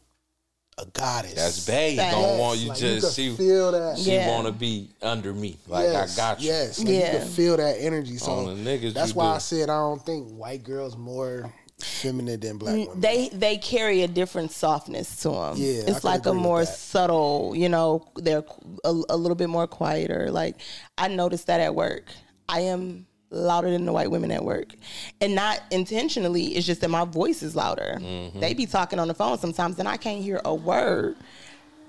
a 0.77 0.85
goddess. 0.87 1.33
That's 1.35 1.65
babe. 1.65 1.97
Facts. 1.97 2.15
Don't 2.15 2.37
want 2.39 2.59
you 2.59 2.69
Like, 2.69 2.81
you 2.81 2.87
just 2.87 3.05
could 3.07 3.13
she 3.15 3.35
feel 3.35 3.71
that. 3.71 3.97
she 3.97 4.13
Yeah. 4.13 4.27
want 4.29 4.47
to 4.47 4.53
be 4.53 4.89
under 5.01 5.33
me. 5.33 5.57
Like 5.67 5.85
yes, 5.85 6.17
I 6.17 6.21
got 6.21 6.39
you. 6.41 6.47
Yes, 6.49 6.79
like 6.79 6.87
you 6.87 6.93
Yeah. 6.95 7.17
can 7.19 7.27
feel 7.27 7.57
that 7.57 7.77
energy. 7.79 8.17
So 8.17 8.53
the 8.53 8.61
niggas, 8.61 8.93
that's 8.93 9.13
why 9.15 9.25
do. 9.31 9.35
I 9.35 9.37
said 9.39 9.69
I 9.69 9.79
don't 9.79 10.05
think 10.05 10.29
white 10.29 10.63
girls 10.63 10.95
more 10.95 11.51
feminine 11.81 12.39
than 12.39 12.57
black 12.57 12.75
women. 12.75 12.99
they 12.99 13.29
they 13.29 13.57
carry 13.57 14.03
a 14.03 14.07
different 14.07 14.51
softness 14.51 15.17
to 15.21 15.29
them. 15.29 15.55
Yeah, 15.57 15.83
it's 15.87 15.95
could 15.95 16.03
like 16.03 16.25
a 16.25 16.29
agree 16.29 16.39
with 16.39 16.43
more 16.43 16.65
subtle. 16.65 17.53
You 17.55 17.69
know, 17.69 18.07
they're 18.15 18.43
a, 18.83 18.89
a 19.09 19.17
little 19.17 19.35
bit 19.35 19.49
more 19.49 19.67
quieter. 19.67 20.29
Like 20.31 20.57
I 20.97 21.07
noticed 21.07 21.47
that 21.47 21.61
at 21.61 21.75
work. 21.75 22.11
I 22.47 22.61
am 22.61 23.05
louder 23.31 23.69
than 23.69 23.85
the 23.85 23.93
white 23.93 24.09
women 24.09 24.31
at 24.31 24.43
work, 24.43 24.73
and 25.21 25.35
not 25.35 25.61
intentionally. 25.71 26.55
It's 26.55 26.65
just 26.65 26.81
that 26.81 26.89
my 26.89 27.05
voice 27.05 27.43
is 27.43 27.55
louder. 27.55 27.97
Mm-hmm. 27.99 28.39
They 28.39 28.53
be 28.53 28.65
talking 28.65 28.99
on 28.99 29.07
the 29.07 29.13
phone 29.13 29.37
sometimes, 29.37 29.79
and 29.79 29.87
I 29.87 29.97
can't 29.97 30.21
hear 30.21 30.41
a 30.45 30.53
word. 30.53 31.15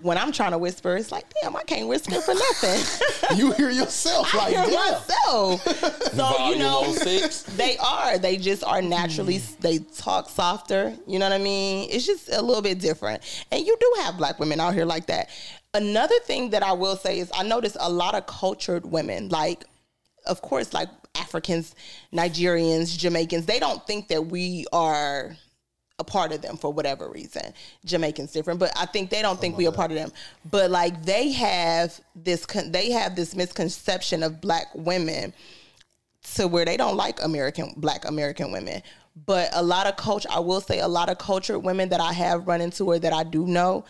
When 0.02 0.18
I'm 0.18 0.32
trying 0.32 0.52
to 0.52 0.58
whisper, 0.58 0.96
it's 0.96 1.12
like, 1.12 1.26
damn, 1.42 1.56
I 1.56 1.62
can't 1.62 1.88
whisper 1.88 2.20
for 2.20 2.34
nothing. 2.34 3.36
you 3.36 3.52
hear 3.52 3.70
yourself 3.70 4.34
I 4.34 4.38
like 4.38 4.48
hear 4.48 4.64
damn. 4.66 4.92
myself. 4.92 5.96
So 6.10 6.48
you 6.50 6.58
know, 6.58 6.92
six. 6.92 7.42
they 7.42 7.76
are. 7.78 8.18
They 8.18 8.36
just 8.36 8.64
are 8.64 8.82
naturally. 8.82 9.38
They 9.60 9.78
talk 9.78 10.28
softer. 10.28 10.94
You 11.06 11.18
know 11.18 11.28
what 11.28 11.34
I 11.34 11.42
mean? 11.42 11.88
It's 11.90 12.04
just 12.04 12.28
a 12.32 12.42
little 12.42 12.62
bit 12.62 12.80
different. 12.80 13.22
And 13.52 13.64
you 13.64 13.76
do 13.78 13.94
have 14.02 14.16
black 14.16 14.38
women 14.40 14.58
out 14.60 14.74
here 14.74 14.84
like 14.84 15.06
that. 15.06 15.30
Another 15.72 16.18
thing 16.20 16.50
that 16.50 16.62
I 16.62 16.72
will 16.72 16.96
say 16.96 17.20
is 17.20 17.30
I 17.32 17.44
notice 17.44 17.76
a 17.78 17.88
lot 17.90 18.14
of 18.14 18.26
cultured 18.26 18.84
women, 18.84 19.28
like, 19.28 19.64
of 20.26 20.42
course, 20.42 20.72
like 20.74 20.88
Africans, 21.14 21.74
Nigerians, 22.12 22.96
Jamaicans. 22.98 23.46
They 23.46 23.60
don't 23.60 23.86
think 23.86 24.08
that 24.08 24.26
we 24.26 24.66
are 24.72 25.36
a 26.00 26.04
part 26.04 26.32
of 26.32 26.42
them 26.42 26.56
for 26.56 26.72
whatever 26.72 27.08
reason. 27.08 27.54
Jamaicans 27.84 28.32
different, 28.32 28.58
but 28.58 28.72
I 28.76 28.86
think 28.86 29.10
they 29.10 29.22
don't 29.22 29.38
oh 29.38 29.40
think 29.40 29.56
we 29.56 29.68
are 29.68 29.72
part 29.72 29.92
of 29.92 29.96
them. 29.96 30.10
But 30.50 30.70
like 30.70 31.04
they 31.04 31.30
have 31.32 32.00
this, 32.16 32.44
con- 32.44 32.72
they 32.72 32.90
have 32.90 33.14
this 33.14 33.36
misconception 33.36 34.22
of 34.24 34.40
black 34.40 34.66
women 34.74 35.32
to 36.34 36.48
where 36.48 36.64
they 36.64 36.76
don't 36.76 36.96
like 36.96 37.22
American 37.22 37.74
black 37.76 38.04
American 38.04 38.52
women. 38.52 38.82
But 39.26 39.50
a 39.52 39.62
lot 39.62 39.86
of 39.86 39.96
culture, 39.96 40.28
I 40.30 40.40
will 40.40 40.60
say, 40.60 40.80
a 40.80 40.88
lot 40.88 41.08
of 41.08 41.18
cultured 41.18 41.62
women 41.62 41.90
that 41.90 42.00
I 42.00 42.12
have 42.12 42.46
run 42.46 42.60
into 42.60 42.84
or 42.84 42.98
that 42.98 43.12
I 43.12 43.24
do 43.24 43.46
know, 43.46 43.84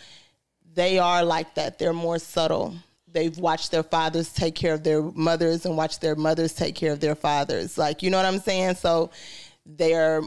they 0.73 0.99
are 0.99 1.23
like 1.23 1.55
that. 1.55 1.79
They're 1.79 1.93
more 1.93 2.19
subtle. 2.19 2.75
They've 3.07 3.37
watched 3.37 3.71
their 3.71 3.83
fathers 3.83 4.33
take 4.33 4.55
care 4.55 4.73
of 4.73 4.83
their 4.83 5.01
mothers 5.01 5.65
and 5.65 5.77
watched 5.77 6.01
their 6.01 6.15
mothers 6.15 6.53
take 6.53 6.75
care 6.75 6.93
of 6.93 6.99
their 6.99 7.15
fathers. 7.15 7.77
Like, 7.77 8.01
you 8.01 8.09
know 8.09 8.17
what 8.17 8.25
I'm 8.25 8.39
saying? 8.39 8.75
So 8.75 9.11
they're 9.65 10.21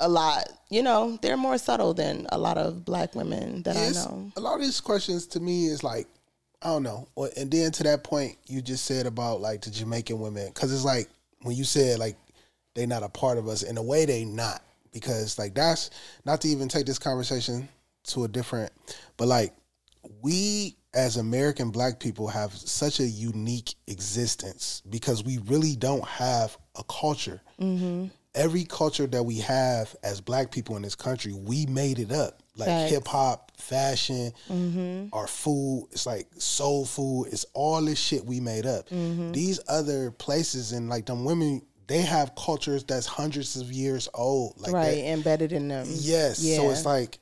a 0.00 0.08
lot, 0.08 0.48
you 0.68 0.82
know, 0.82 1.18
they're 1.22 1.36
more 1.36 1.58
subtle 1.58 1.94
than 1.94 2.26
a 2.30 2.38
lot 2.38 2.58
of 2.58 2.84
black 2.84 3.14
women 3.14 3.62
that 3.62 3.76
It's- 3.76 3.96
I 3.96 4.10
know. 4.10 4.32
A 4.36 4.40
lot 4.40 4.54
of 4.56 4.60
these 4.60 4.80
questions 4.80 5.26
to 5.28 5.40
me 5.40 5.66
is 5.66 5.82
like, 5.82 6.06
I 6.62 6.68
don't 6.68 6.82
know. 6.82 7.08
And 7.36 7.50
then 7.50 7.70
to 7.72 7.82
that 7.84 8.02
point 8.04 8.36
you 8.46 8.60
just 8.60 8.84
said 8.84 9.06
about 9.06 9.40
like 9.40 9.62
the 9.62 9.70
Jamaican 9.70 10.18
women, 10.18 10.48
because 10.48 10.72
it's 10.72 10.84
like 10.84 11.08
when 11.42 11.54
you 11.56 11.64
said 11.64 11.98
like 11.98 12.16
they're 12.74 12.86
not 12.86 13.02
a 13.02 13.08
part 13.08 13.38
of 13.38 13.48
us, 13.48 13.62
in 13.62 13.76
a 13.78 13.82
way 13.82 14.04
they 14.04 14.24
not, 14.24 14.62
because 14.92 15.38
like 15.38 15.54
that's 15.54 15.90
not 16.24 16.40
to 16.42 16.48
even 16.48 16.68
take 16.68 16.86
this 16.86 16.98
conversation 16.98 17.68
to 18.04 18.24
a 18.24 18.28
different, 18.28 18.72
but 19.16 19.28
like 19.28 19.54
we 20.22 20.76
as 20.94 21.16
American 21.18 21.70
black 21.70 22.00
people 22.00 22.26
have 22.28 22.52
such 22.52 23.00
a 23.00 23.04
unique 23.06 23.74
existence 23.86 24.82
because 24.88 25.22
we 25.22 25.38
really 25.46 25.76
don't 25.76 26.06
have 26.06 26.56
a 26.78 26.82
culture. 26.84 27.40
Mm-hmm. 27.60 28.06
Every 28.36 28.64
culture 28.64 29.06
that 29.06 29.22
we 29.24 29.38
have 29.38 29.96
as 30.02 30.20
black 30.20 30.50
people 30.52 30.76
in 30.76 30.82
this 30.82 30.94
country, 30.94 31.32
we 31.32 31.66
made 31.66 31.98
it 31.98 32.12
up. 32.12 32.42
Like 32.58 32.68
hip 32.88 33.06
hop, 33.08 33.50
fashion, 33.56 34.32
our 35.12 35.26
food, 35.26 35.88
it's 35.92 36.06
like 36.06 36.28
soul 36.38 36.84
food, 36.86 37.28
it's 37.32 37.44
all 37.54 37.82
this 37.82 37.98
shit 37.98 38.24
we 38.24 38.38
made 38.40 38.66
up. 38.66 38.88
These 39.32 39.60
other 39.68 40.10
places 40.10 40.72
and 40.72 40.88
like 40.88 41.06
them 41.06 41.24
women, 41.24 41.62
they 41.86 42.02
have 42.02 42.34
cultures 42.34 42.84
that's 42.84 43.06
hundreds 43.06 43.56
of 43.56 43.72
years 43.72 44.08
old. 44.14 44.54
Like 44.58 44.72
Right, 44.74 44.96
that, 44.96 45.08
embedded 45.08 45.52
in 45.52 45.68
them. 45.68 45.86
Yes. 45.90 46.38
So 46.38 46.70
it's 46.70 46.84
like 46.86 47.18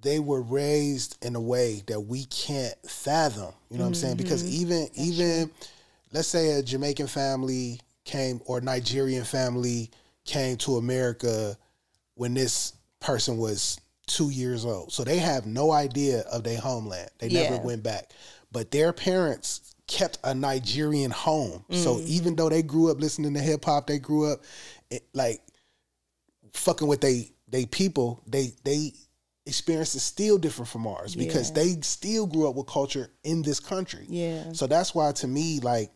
they 0.00 0.18
were 0.18 0.42
raised 0.42 1.24
in 1.24 1.36
a 1.36 1.40
way 1.40 1.82
that 1.86 2.00
we 2.00 2.24
can't 2.26 2.74
fathom. 2.88 3.52
You 3.70 3.78
know 3.78 3.84
what 3.84 3.88
I'm 3.88 3.94
saying? 3.94 4.16
Because 4.16 4.42
Mm-hmm. 4.42 4.62
even 4.62 4.88
even 4.94 5.50
let's 6.12 6.28
say 6.28 6.52
a 6.52 6.62
Jamaican 6.62 7.06
family 7.06 7.80
came 8.04 8.40
or 8.46 8.60
Nigerian 8.60 9.24
family 9.24 9.90
came 10.24 10.56
to 10.58 10.76
America 10.76 11.56
when 12.14 12.34
this 12.34 12.74
person 13.00 13.36
was 13.38 13.78
two 14.06 14.30
years 14.30 14.64
old. 14.64 14.92
So 14.92 15.04
they 15.04 15.18
have 15.18 15.46
no 15.46 15.72
idea 15.72 16.20
of 16.32 16.44
their 16.44 16.58
homeland. 16.60 17.10
They 17.18 17.28
never 17.28 17.54
Yeah. 17.54 17.62
went 17.62 17.82
back. 17.82 18.12
But 18.50 18.70
their 18.70 18.92
parents 18.92 19.60
kept 19.86 20.18
a 20.24 20.34
Nigerian 20.34 21.10
home. 21.10 21.64
So 21.72 21.96
Mm. 21.96 22.06
even 22.06 22.36
though 22.36 22.48
they 22.48 22.62
grew 22.62 22.90
up 22.90 23.00
listening 23.00 23.34
to 23.34 23.40
hip 23.40 23.64
hop, 23.64 23.86
they 23.86 23.98
grew 23.98 24.30
up 24.30 24.42
it, 24.90 25.04
like 25.14 25.42
fucking 26.52 26.86
with 26.88 27.00
they 27.00 27.32
they 27.48 27.66
people, 27.66 28.22
they 28.26 28.52
they 28.64 28.92
experience 29.46 29.94
is 29.94 30.02
still 30.02 30.38
different 30.38 30.68
from 30.68 30.86
ours 30.86 31.14
because 31.16 31.48
Yeah. 31.48 31.54
they 31.54 31.80
still 31.80 32.26
grew 32.26 32.48
up 32.48 32.54
with 32.54 32.66
culture 32.66 33.10
in 33.24 33.42
this 33.42 33.58
country. 33.60 34.06
Yeah. 34.08 34.52
So 34.52 34.66
that's 34.66 34.94
why 34.94 35.12
to 35.12 35.26
me, 35.26 35.60
like 35.60 35.92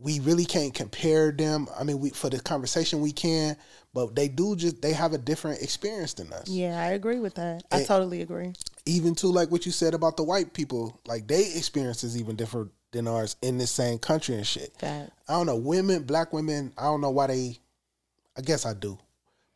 we 0.00 0.20
really 0.20 0.44
can't 0.44 0.72
compare 0.72 1.30
them. 1.30 1.68
I 1.78 1.84
mean, 1.84 2.00
we 2.00 2.10
for 2.10 2.30
the 2.30 2.40
conversation 2.40 3.00
we 3.00 3.12
can, 3.12 3.56
but 3.92 4.14
they 4.14 4.28
do 4.28 4.56
just 4.56 4.80
they 4.80 4.92
have 4.92 5.12
a 5.12 5.18
different 5.18 5.62
experience 5.62 6.14
than 6.14 6.32
us. 6.32 6.48
Yeah, 6.48 6.80
I 6.80 6.92
agree 6.92 7.18
with 7.18 7.34
that. 7.34 7.64
I 7.70 7.84
totally 7.84 8.22
agree. 8.22 8.54
Even 8.86 9.14
to 9.16 9.26
like 9.28 9.50
what 9.50 9.66
you 9.66 9.72
said 9.72 9.94
about 9.94 10.16
the 10.16 10.22
white 10.22 10.54
people, 10.54 10.98
like 11.06 11.26
they 11.26 11.52
experience 11.54 12.02
is 12.02 12.18
even 12.18 12.36
different 12.36 12.70
than 12.92 13.06
ours 13.06 13.36
in 13.42 13.58
this 13.58 13.70
same 13.70 13.98
country 13.98 14.36
and 14.36 14.46
shit. 14.46 14.76
That 14.78 15.12
I 15.28 15.34
don't 15.34 15.46
know, 15.46 15.56
women, 15.56 16.04
black 16.04 16.32
women, 16.32 16.72
I 16.78 16.84
don't 16.84 17.00
know 17.00 17.10
why 17.10 17.26
they 17.26 17.58
I 18.36 18.40
guess 18.40 18.64
I 18.64 18.74
do. 18.74 18.98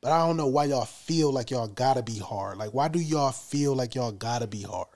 But 0.03 0.12
I 0.12 0.26
don't 0.26 0.36
know 0.36 0.49
why 0.49 0.66
y'all 0.66 0.84
feel 0.84 1.32
like 1.32 1.51
y'all 1.51 1.68
gotta 1.68 2.03
be 2.03 2.18
hard. 2.18 2.59
Like 2.59 2.74
why 2.74 2.88
do 2.88 2.99
y'all 2.99 3.32
feel 3.32 3.74
like 3.74 3.95
y'all 3.95 4.12
gotta 4.12 4.47
be 4.47 4.62
hard? 4.62 4.88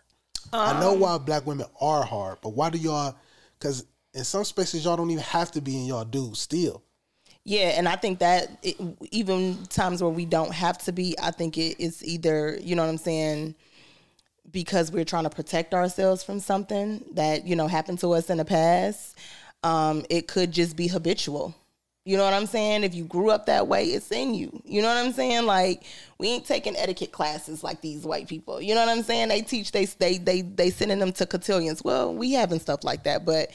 I 0.52 0.78
know 0.80 0.92
um, 0.94 1.00
why 1.00 1.18
black 1.18 1.46
women 1.46 1.66
are 1.80 2.04
hard, 2.04 2.38
but 2.42 2.50
why 2.50 2.70
do 2.70 2.78
y'all 2.78 3.16
cause 3.60 3.84
in 4.18 4.24
some 4.24 4.44
spaces 4.44 4.84
y'all 4.84 4.96
don't 4.96 5.10
even 5.10 5.22
have 5.24 5.50
to 5.52 5.60
be 5.60 5.76
in 5.76 5.86
y'all 5.86 6.04
do 6.04 6.32
still. 6.34 6.82
Yeah, 7.44 7.68
and 7.78 7.88
I 7.88 7.96
think 7.96 8.18
that 8.18 8.58
it, 8.62 8.76
even 9.10 9.64
times 9.70 10.02
where 10.02 10.12
we 10.12 10.26
don't 10.26 10.52
have 10.52 10.76
to 10.78 10.92
be, 10.92 11.16
I 11.22 11.30
think 11.30 11.56
it 11.56 11.80
is 11.80 12.04
either 12.04 12.58
you 12.60 12.76
know 12.76 12.82
what 12.82 12.90
I'm 12.90 12.98
saying 12.98 13.54
because 14.50 14.90
we're 14.92 15.04
trying 15.04 15.24
to 15.24 15.30
protect 15.30 15.74
ourselves 15.74 16.22
from 16.22 16.40
something 16.40 17.04
that 17.12 17.46
you 17.46 17.56
know 17.56 17.66
happened 17.66 18.00
to 18.00 18.12
us 18.12 18.28
in 18.28 18.38
the 18.38 18.44
past. 18.44 19.16
Um, 19.62 20.04
it 20.10 20.28
could 20.28 20.52
just 20.52 20.76
be 20.76 20.88
habitual. 20.88 21.54
You 22.04 22.16
know 22.16 22.24
what 22.24 22.32
I'm 22.32 22.46
saying? 22.46 22.84
If 22.84 22.94
you 22.94 23.04
grew 23.04 23.30
up 23.30 23.46
that 23.46 23.66
way, 23.66 23.84
it's 23.84 24.10
in 24.10 24.34
you. 24.34 24.62
You 24.64 24.80
know 24.80 24.88
what 24.88 24.96
I'm 24.96 25.12
saying? 25.12 25.46
Like 25.46 25.84
we 26.18 26.28
ain't 26.28 26.46
taking 26.46 26.76
etiquette 26.76 27.12
classes 27.12 27.62
like 27.62 27.80
these 27.80 28.04
white 28.04 28.28
people. 28.28 28.62
You 28.62 28.74
know 28.74 28.80
what 28.80 28.96
I'm 28.96 29.02
saying? 29.02 29.28
They 29.28 29.42
teach 29.42 29.72
they 29.72 29.84
they 29.84 30.18
they 30.18 30.40
they 30.42 30.70
sending 30.70 30.98
them 30.98 31.12
to 31.12 31.26
cotillions. 31.26 31.84
Well, 31.84 32.14
we 32.14 32.32
having 32.32 32.60
stuff 32.60 32.82
like 32.82 33.04
that, 33.04 33.24
but 33.24 33.50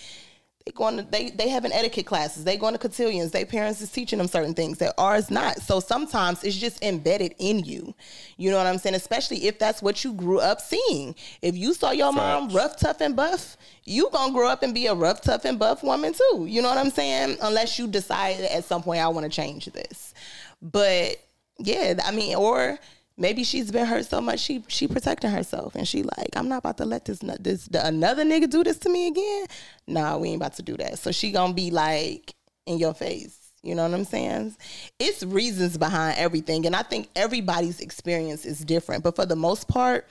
they 0.66 0.72
going 0.72 0.98
to 0.98 1.04
they 1.04 1.30
they 1.30 1.50
having 1.50 1.74
etiquette 1.74 2.06
classes. 2.06 2.46
They 2.46 2.56
going 2.56 2.74
to 2.74 2.80
cotillions. 2.80 3.32
Their 3.32 3.46
parents 3.46 3.82
is 3.82 3.92
teaching 3.92 4.18
them 4.18 4.28
certain 4.28 4.54
things 4.54 4.78
that 4.78 4.94
ours 4.98 5.30
not. 5.30 5.62
So 5.62 5.80
sometimes 5.80 6.44
it's 6.44 6.56
just 6.56 6.82
embedded 6.82 7.36
in 7.38 7.60
you. 7.60 7.94
You 8.38 8.52
know 8.52 8.58
what 8.58 8.68
I'm 8.68 8.78
saying? 8.78 8.96
Especially 8.96 9.48
if 9.48 9.60
that's 9.60 9.82
what 9.82 10.04
you 10.04 10.14
grew 10.14 10.40
up 10.40 10.62
seeing. 10.62 11.16
If 11.42 11.58
you 11.58 11.74
saw 11.74 11.92
your 11.92 12.14
mom 12.14 12.50
rough, 12.50 12.78
tough, 12.78 13.02
and 13.02 13.16
buff, 13.16 13.58
you 13.84 14.10
gonna 14.14 14.32
grow 14.32 14.48
up 14.48 14.64
and 14.64 14.74
be 14.74 14.88
a 14.88 14.94
rough, 14.94 15.22
tough, 15.22 15.44
and 15.44 15.60
buff 15.60 15.84
woman 15.84 16.14
too. 16.14 16.46
You 16.48 16.62
know 16.62 16.70
what 16.70 16.78
I'm 16.78 16.92
saying? 16.92 17.38
Unless 17.42 17.78
you 17.78 17.88
decide 17.88 18.40
at 18.40 18.64
some 18.64 18.84
point 18.84 19.02
I 19.02 19.08
want 19.10 19.26
to 19.26 19.30
change 19.30 19.66
this. 19.66 20.14
But 20.62 21.18
yeah, 21.60 21.96
I 22.06 22.12
mean, 22.12 22.36
or 22.36 22.80
maybe 23.18 23.44
she's 23.44 23.72
been 23.72 23.86
hurt 23.86 24.06
so 24.06 24.20
much 24.20 24.40
she 24.40 24.64
she 24.68 24.88
protecting 24.88 25.30
herself 25.32 25.76
and 25.76 25.88
she 25.88 26.04
like 26.04 26.30
I'm 26.36 26.48
not 26.50 26.60
about 26.60 26.78
to 26.78 26.86
let 26.86 27.06
this 27.06 27.20
this 27.40 27.66
the, 27.68 27.86
another 27.86 28.24
nigga 28.24 28.50
do 28.50 28.64
this 28.64 28.78
to 28.80 28.90
me 28.90 29.08
again. 29.08 29.46
Nah, 29.88 30.18
we 30.18 30.30
ain't 30.30 30.38
about 30.38 30.56
to 30.56 30.64
do 30.64 30.76
that. 30.78 31.00
So 31.00 31.12
she 31.12 31.32
gonna 31.32 31.54
be 31.54 31.72
like 31.72 32.34
in 32.66 32.78
your 32.78 32.94
face. 32.94 33.38
You 33.62 33.76
know 33.76 33.84
what 33.84 33.94
I'm 33.98 34.04
saying? 34.04 34.56
It's 35.00 35.24
reasons 35.24 35.78
behind 35.78 36.18
everything, 36.18 36.66
and 36.66 36.76
I 36.76 36.84
think 36.84 37.08
everybody's 37.16 37.80
experience 37.80 38.46
is 38.46 38.60
different. 38.60 39.04
But 39.06 39.16
for 39.16 39.26
the 39.26 39.38
most 39.38 39.70
part, 39.70 40.06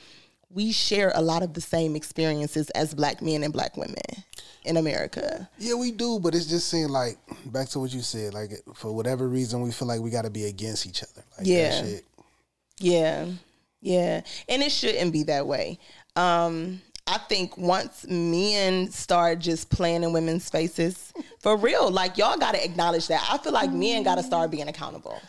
we 0.49 0.73
share 0.73 1.13
a 1.15 1.21
lot 1.21 1.43
of 1.43 1.53
the 1.53 1.61
same 1.61 1.95
experiences 1.95 2.71
as 2.71 2.95
black 2.95 3.21
men 3.21 3.43
and 3.43 3.53
black 3.53 3.77
women 3.77 3.97
in 4.65 4.77
America. 4.79 5.49
Yeah, 5.59 5.75
we 5.75 5.91
do, 5.91 6.19
but 6.19 6.35
it's 6.35 6.47
just 6.47 6.69
seeing 6.69 6.89
like 6.89 7.19
back 7.47 7.69
to 7.71 7.81
what 7.81 7.93
you 7.93 8.01
said, 8.01 8.33
like 8.33 8.53
for 8.75 8.93
whatever 8.93 9.29
reason 9.29 9.61
we 9.61 9.71
feel 9.71 9.89
like 9.89 10.01
we 10.01 10.11
gotta 10.11 10.31
be 10.31 10.45
against 10.45 10.87
each 10.87 11.03
other. 11.03 11.23
Like 11.37 11.47
Yeah. 11.47 11.71
that 11.71 11.87
shit. 11.87 12.05
Yeah. 12.83 13.27
Yeah. 13.81 14.21
And 14.49 14.63
it 14.63 14.71
shouldn't 14.73 15.13
be 15.13 15.23
that 15.25 15.47
way. 15.47 15.79
Um, 16.17 16.81
I 17.07 17.19
think 17.19 17.57
once 17.59 18.07
men 18.09 18.91
start 18.91 19.39
just 19.41 19.71
playing 19.71 20.03
in 20.05 20.13
women's 20.13 20.49
faces, 20.49 21.13
for 21.41 21.57
real, 21.57 21.91
like 21.91 22.17
y'all 22.17 22.39
gotta 22.39 22.63
acknowledge 22.65 23.09
that. 23.09 23.27
I 23.31 23.39
feel 23.39 23.53
like 23.53 23.73
men 23.73 24.03
gotta 24.05 24.23
start 24.23 24.51
being 24.51 24.69
accountable. 24.69 25.21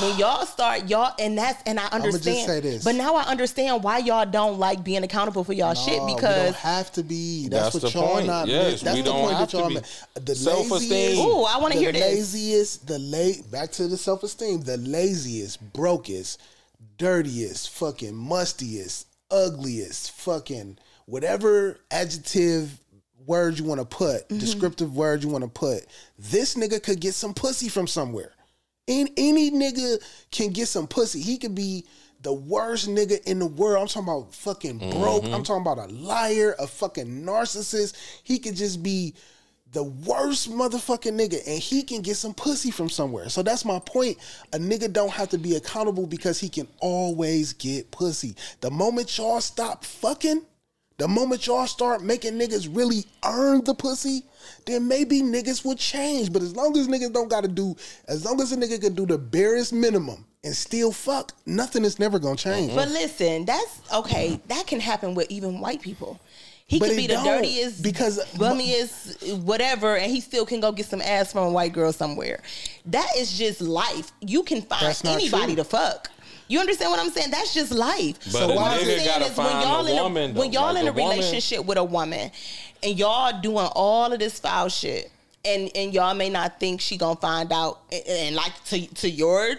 When 0.00 0.16
y'all 0.18 0.46
start, 0.46 0.88
y'all, 0.88 1.12
and 1.18 1.36
that's, 1.36 1.62
and 1.66 1.78
I 1.78 1.82
just 1.82 1.94
understand. 1.94 2.46
say 2.48 2.60
this. 2.60 2.82
But 2.82 2.94
now 2.94 3.14
I 3.14 3.24
understand 3.24 3.84
why 3.84 3.98
y'all 3.98 4.24
don't 4.24 4.58
like 4.58 4.82
being 4.82 5.02
accountable 5.04 5.44
for 5.44 5.52
y'all 5.52 5.74
shit 5.74 5.98
No, 5.98 6.06
we 6.06 6.14
because 6.14 6.44
don't 6.46 6.56
have 6.56 6.90
to 6.92 7.02
be. 7.02 7.48
That's, 7.48 7.74
That's 7.74 7.74
what 7.84 7.92
the 7.92 7.98
y'all 7.98 8.14
point. 8.14 8.26
not. 8.26 8.48
Yes, 8.48 8.80
that's 8.80 8.96
we 8.96 9.02
the 9.02 9.10
don't 9.10 9.20
point 9.20 9.36
have 9.36 9.50
that 9.50 9.58
y'all 9.58 9.68
to 9.68 9.74
be. 9.74 9.80
ma- 9.80 10.20
The 10.24 10.34
Self-esteem. 10.34 10.90
laziest. 10.90 11.20
Ooh, 11.22 11.42
I 11.42 11.58
wanna 11.58 11.74
the 11.74 11.80
hear 11.82 11.92
this. 11.92 12.02
Laziest. 12.34 12.86
The 12.86 12.98
late. 12.98 13.50
Back 13.52 13.70
to 13.72 13.86
the 13.86 13.98
self 13.98 14.22
esteem. 14.22 14.62
The 14.62 14.78
laziest, 14.78 15.60
brokest, 15.74 16.40
dirtiest, 16.98 17.70
fucking 17.70 18.12
mustiest, 18.14 19.06
ugliest, 19.30 20.12
fucking 20.12 20.78
whatever 21.06 21.78
adjective 21.90 22.78
word 23.26 23.58
you 23.58 23.64
want 23.64 23.80
to 23.80 23.86
put, 23.86 24.28
Mm-hmm. 24.28 24.38
descriptive 24.38 24.94
word 24.96 25.22
you 25.22 25.28
want 25.30 25.44
to 25.44 25.50
put. 25.50 25.86
This 26.18 26.54
nigga 26.54 26.82
could 26.82 27.00
get 27.00 27.14
some 27.14 27.34
pussy 27.34 27.68
from 27.68 27.86
somewhere. 27.86 28.32
Any, 28.88 29.12
any 29.16 29.50
nigga 29.50 30.02
can 30.30 30.50
get 30.50 30.66
some 30.68 30.86
pussy. 30.88 31.20
He 31.20 31.38
could 31.38 31.54
be 31.54 31.86
the 32.20 32.32
worst 32.32 32.88
nigga 32.88 33.22
in 33.24 33.38
the 33.38 33.46
world. 33.46 33.82
I'm 33.82 33.88
talking 33.88 34.08
about 34.08 34.34
fucking 34.34 34.78
broke. 34.78 35.24
I'm 35.24 35.42
talking 35.44 35.62
about 35.62 35.78
a 35.78 35.92
liar, 35.92 36.54
a 36.58 36.66
fucking 36.66 37.24
narcissist. 37.24 37.94
He 38.24 38.38
could 38.38 38.56
just 38.56 38.82
be 38.82 39.14
the 39.72 39.82
worst 39.82 40.50
motherfucking 40.50 41.18
nigga 41.18 41.40
and 41.46 41.58
he 41.58 41.82
can 41.82 42.02
get 42.02 42.16
some 42.16 42.34
pussy 42.34 42.70
from 42.70 42.88
somewhere. 42.88 43.28
So 43.28 43.42
that's 43.42 43.64
my 43.64 43.78
point. 43.78 44.18
A 44.52 44.58
nigga 44.58 44.92
don't 44.92 45.10
have 45.10 45.30
to 45.30 45.38
be 45.38 45.56
accountable 45.56 46.06
because 46.06 46.38
he 46.38 46.48
can 46.48 46.68
always 46.80 47.54
get 47.54 47.90
pussy. 47.90 48.36
The 48.60 48.70
moment 48.70 49.16
y'all 49.16 49.40
stop 49.40 49.84
fucking, 49.84 50.42
the 50.98 51.08
moment 51.08 51.46
y'all 51.46 51.66
start 51.66 52.02
making 52.02 52.34
niggas 52.34 52.74
really 52.76 53.06
earn 53.24 53.64
the 53.64 53.74
pussy, 53.74 54.24
then 54.66 54.86
maybe 54.86 55.22
niggas 55.22 55.64
will 55.64 55.74
change. 55.74 56.32
But 56.32 56.42
as 56.42 56.54
long 56.54 56.76
as 56.76 56.86
niggas 56.86 57.12
don't 57.12 57.30
gotta 57.30 57.48
do, 57.48 57.74
as 58.08 58.24
long 58.26 58.40
as 58.42 58.52
a 58.52 58.56
nigga 58.56 58.80
can 58.80 58.94
do 58.94 59.06
the 59.06 59.16
barest 59.16 59.72
minimum 59.72 60.26
and 60.44 60.54
still 60.54 60.92
fuck, 60.92 61.32
nothing 61.46 61.84
is 61.84 61.98
never 61.98 62.18
gonna 62.18 62.36
change. 62.36 62.74
But 62.74 62.88
listen, 62.88 63.46
that's 63.46 63.80
okay. 63.94 64.38
That 64.48 64.66
can 64.66 64.80
happen 64.80 65.14
with 65.14 65.30
even 65.30 65.60
white 65.60 65.80
people. 65.80 66.20
He 66.66 66.78
But 66.78 66.88
could 66.88 66.96
be 66.96 67.06
the 67.06 67.16
dirtiest, 67.16 67.82
because- 67.82 68.18
bummiest, 68.36 69.40
whatever, 69.42 69.96
and 69.96 70.10
he 70.10 70.20
still 70.20 70.46
can 70.46 70.60
go 70.60 70.72
get 70.72 70.86
some 70.86 71.02
ass 71.02 71.32
from 71.32 71.44
a 71.48 71.50
white 71.50 71.72
girl 71.72 71.92
somewhere. 71.92 72.40
That 72.86 73.08
is 73.18 73.36
just 73.36 73.60
life. 73.60 74.10
You 74.20 74.42
can 74.42 74.62
find 74.62 74.96
anybody 75.04 75.54
true. 75.54 75.56
to 75.56 75.64
fuck. 75.64 76.10
You 76.48 76.60
understand 76.60 76.90
what 76.90 77.00
I'm 77.00 77.10
saying? 77.10 77.30
That's 77.30 77.52
just 77.54 77.72
life. 77.72 78.18
But 78.24 78.32
so 78.32 78.50
a 78.50 78.54
what 78.56 78.72
I'm 78.72 78.78
nigga 78.80 78.84
saying 79.04 79.22
is 79.22 79.36
when 79.36 79.46
y'all 79.60 79.86
in 79.86 79.98
a 79.98 80.02
woman, 80.02 80.34
when 80.34 80.52
y'all 80.52 80.72
Like 80.74 80.82
in 80.82 80.88
a 80.88 80.90
a 80.90 80.92
woman- 80.94 81.16
relationship 81.18 81.64
with 81.64 81.78
a 81.78 81.84
woman, 81.84 82.30
and 82.82 82.98
y'all 82.98 83.40
doing 83.40 83.66
all 83.74 84.12
of 84.12 84.18
this 84.18 84.38
foul 84.38 84.68
shit, 84.68 85.10
and 85.44 85.70
and 85.74 85.92
y'all 85.94 86.14
may 86.14 86.28
not 86.30 86.58
think 86.60 86.80
she 86.80 86.96
gonna 86.96 87.16
find 87.16 87.52
out, 87.52 87.80
and, 87.90 88.02
and 88.06 88.36
like 88.36 88.52
to 88.66 88.86
to 88.86 89.10
your 89.10 89.56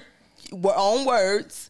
own 0.63 1.05
words. 1.05 1.69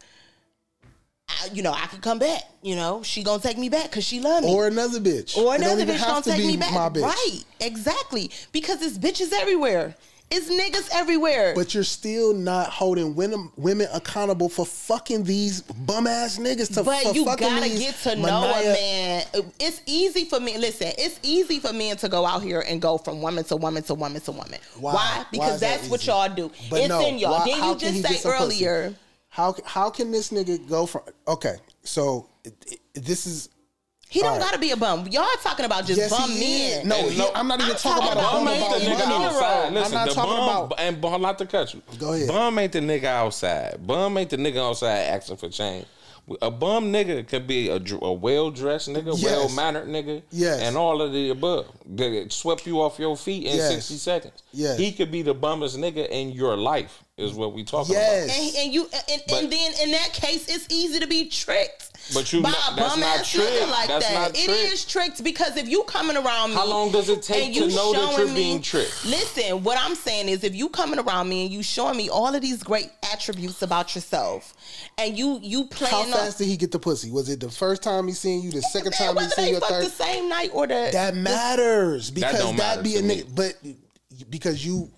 I, 1.41 1.47
you 1.53 1.63
know, 1.63 1.71
I 1.71 1.85
could 1.87 2.01
come 2.01 2.19
back. 2.19 2.43
You 2.61 2.75
know, 2.75 3.03
she 3.03 3.23
gonna 3.23 3.41
take 3.41 3.57
me 3.57 3.69
back 3.69 3.89
because 3.89 4.05
she 4.05 4.19
love 4.19 4.43
me. 4.43 4.53
Or 4.53 4.67
another 4.67 4.99
bitch. 4.99 5.37
Or 5.37 5.55
another 5.55 5.85
bitch 5.85 6.05
gonna 6.05 6.21
take 6.21 6.45
me 6.45 6.57
back. 6.57 6.73
Right, 6.95 7.43
exactly. 7.59 8.31
Because 8.51 8.81
it's 8.81 8.97
bitches 8.97 9.33
everywhere. 9.33 9.95
It's 10.35 10.49
niggas 10.49 10.89
everywhere. 10.95 11.53
But 11.53 11.75
you're 11.75 11.83
still 11.83 12.33
not 12.33 12.69
holding 12.69 13.13
women, 13.13 13.51
women 13.55 13.87
accountable 13.93 14.49
for 14.49 14.65
fucking 14.65 15.25
these 15.25 15.61
bum 15.61 16.07
ass 16.07 16.39
niggas. 16.39 16.73
To, 16.73 16.83
But 16.83 17.13
you 17.13 17.23
gotta 17.25 17.69
get 17.69 17.95
to 18.03 18.15
know 18.15 18.41
Mania- 18.41 18.71
a 18.71 18.73
man. 18.73 19.25
It's 19.59 19.81
easy 19.85 20.25
for 20.25 20.39
me. 20.39 20.57
Listen, 20.57 20.91
it's 20.97 21.19
easy 21.21 21.59
for 21.59 21.71
men 21.71 21.97
to 21.97 22.09
go 22.09 22.25
out 22.25 22.41
here 22.41 22.61
and 22.67 22.81
go 22.81 22.97
from 22.97 23.21
woman 23.21 23.43
to 23.43 23.55
woman 23.57 23.83
to 23.83 23.93
woman 23.93 24.21
to 24.21 24.31
woman. 24.31 24.59
Why? 24.79 24.93
Why? 24.93 25.03
Why 25.19 25.25
Because 25.31 25.59
that 25.59 25.77
that's 25.77 25.89
what 25.89 26.07
y'all 26.07 26.33
do. 26.33 26.49
But 26.67 26.79
it's 26.79 26.89
no, 26.89 27.07
in 27.07 27.19
y'all. 27.19 27.33
why- 27.33 27.45
then 27.45 27.59
how 27.59 27.73
you 27.73 27.79
just 27.79 28.01
say 28.23 28.27
earlier? 28.27 28.83
pussy? 28.89 28.97
Earlier. 29.37 29.53
How 29.65 29.83
how 29.83 29.89
can 29.89 30.11
this 30.11 30.29
nigga 30.31 30.67
go 30.69 30.85
from? 30.85 31.01
Okay, 31.27 31.55
so 31.83 32.29
it, 32.43 32.53
it- 32.71 32.79
this 33.05 33.25
is 33.25 33.49
He 34.09 34.19
don't 34.19 34.29
All 34.33 34.37
right. 34.37 34.45
gotta 34.45 34.59
be 34.59 34.69
a 34.71 34.77
bum. 34.77 35.07
Y'all 35.07 35.25
talking 35.41 35.65
about 35.65 35.85
just 35.85 35.97
yes, 35.99 36.11
bum 36.11 36.29
he 36.29 36.39
men. 36.39 36.81
is. 36.81 36.85
No, 36.85 37.09
he- 37.09 37.17
no, 37.17 37.31
I'm 37.33 37.47
not 37.47 37.59
even 37.59 37.71
I'm 37.71 37.77
talking 37.77 38.03
talking 38.03 38.11
about 38.11 38.17
a 38.17 38.19
about 38.19 38.31
bum 38.33 38.45
Bum 38.45 38.53
ain't 38.53 38.83
the 38.83 38.89
nigga 38.89 39.09
money. 39.09 39.25
outside. 39.25 39.65
I'm 39.67 39.73
Listen, 39.73 39.93
not 39.95 40.07
the 40.09 40.13
talking 40.13 40.31
bum 40.37 40.65
about. 40.65 40.79
and 40.79 41.01
bum 41.01 41.21
not 41.23 41.37
to 41.39 41.45
cut 41.47 41.73
you. 41.73 41.81
Go 41.99 42.13
ahead. 42.13 42.27
Bum 42.27 42.59
ain't 42.59 42.71
the 42.73 42.79
nigga 42.79 43.05
outside. 43.05 43.87
Bum 43.87 44.17
ain't 44.17 44.29
the 44.29 44.37
nigga 44.37 44.57
outside 44.69 44.99
asking 44.99 45.37
for 45.37 45.49
change. 45.49 45.85
A 46.41 46.49
bum 46.49 46.91
nigga 46.93 47.27
could 47.27 47.47
be 47.47 47.67
a, 47.67 47.81
a 48.01 48.13
well 48.13 48.49
dressed 48.49 48.87
nigga, 48.87 49.13
Yes. 49.17 49.23
well 49.23 49.49
mannered 49.49 49.87
nigga, 49.89 50.21
Yes. 50.31 50.61
and 50.61 50.77
all 50.77 51.01
of 51.01 51.11
the 51.11 51.29
above. 51.31 51.65
That 51.85 52.31
swept 52.31 52.65
you 52.65 52.81
off 52.81 52.97
your 52.97 53.17
feet 53.17 53.45
in 53.45 53.57
Yes. 53.57 53.71
sixty 53.73 53.95
seconds. 53.97 54.41
Yes. 54.53 54.77
he 54.79 54.93
could 54.93 55.11
be 55.11 55.21
the 55.21 55.33
bummest 55.33 55.77
nigga 55.77 56.07
in 56.09 56.31
your 56.31 56.55
life. 56.55 57.03
Is 57.17 57.33
what 57.33 57.53
we 57.53 57.63
talking 57.63 57.93
Yes. 57.93 58.25
about. 58.25 58.37
And, 58.39 58.55
and 58.57 58.73
you 58.73 58.89
and, 59.11 59.21
But- 59.27 59.43
and 59.43 59.51
then 59.51 59.71
in 59.83 59.91
that 59.91 60.13
case, 60.13 60.47
it's 60.47 60.65
easy 60.71 60.99
to 60.99 61.07
be 61.07 61.27
tricked. 61.27 61.91
But 62.13 62.33
you 62.33 62.41
by 62.41 62.49
not- 62.51 62.73
a 62.73 62.75
that's 62.75 62.93
bum 62.95 63.03
ass 63.03 63.31
tricked. 63.31 63.49
nigga 63.51 63.69
like 63.71 63.87
That's 63.87 64.07
that. 64.07 64.13
not 64.13 64.29
It 64.37 64.45
tricked. 64.45 64.73
is 64.73 64.85
tricked 64.85 65.23
because 65.23 65.55
if 65.57 65.69
you 65.69 65.83
coming 65.83 66.17
around 66.17 66.49
me, 66.49 66.55
How 66.57 66.65
long 66.67 66.91
does 66.91 67.07
it 67.07 67.21
take 67.21 67.45
and 67.45 67.53
to 67.55 67.59
you 67.61 67.67
know 67.75 67.93
that 67.93 67.99
showing 68.01 68.17
you're 68.17 68.27
me- 68.27 68.33
being 68.33 68.61
tricked? 68.61 69.05
Listen, 69.05 69.63
what 69.63 69.77
I'm 69.79 69.95
saying 69.95 70.27
is, 70.27 70.43
if 70.43 70.53
you 70.53 70.67
coming 70.69 70.99
around 70.99 71.29
me 71.29 71.43
and 71.45 71.53
you 71.53 71.63
showing 71.63 71.95
me 71.95 72.09
all 72.09 72.35
of 72.35 72.41
these 72.41 72.61
great 72.61 72.89
attributes 73.11 73.61
about 73.61 73.95
yourself, 73.95 74.53
and 74.97 75.17
you 75.17 75.39
you 75.41 75.63
How 75.71 75.87
playing 75.87 76.11
fast 76.11 76.39
did 76.39 76.47
he 76.47 76.57
get 76.57 76.71
the 76.71 76.79
pussy? 76.79 77.09
Was 77.09 77.29
it 77.29 77.39
the 77.39 77.49
first 77.49 77.81
time 77.83 78.07
he 78.07 78.13
seen 78.13 78.41
you? 78.43 78.51
The 78.51 78.61
second 78.63 78.93
Man, 78.99 79.07
time 79.07 79.09
he 79.09 79.15
whether 79.15 79.29
seen 79.35 79.53
you? 79.53 79.59
fuck 79.61 79.69
Third? 79.69 79.85
the 79.85 79.89
same 79.89 80.27
night 80.29 80.49
or 80.53 80.67
the 80.67 80.89
That 80.91 81.15
matters 81.15 82.11
because 82.11 82.37
don't 82.39 82.57
that, 82.57 82.83
be 82.83 82.95
a 82.95 83.01
to 83.01 83.03
me. 83.07 83.21
nigga. 83.23 83.35
But 83.35 83.55
because 84.29 84.65
you 84.65 84.91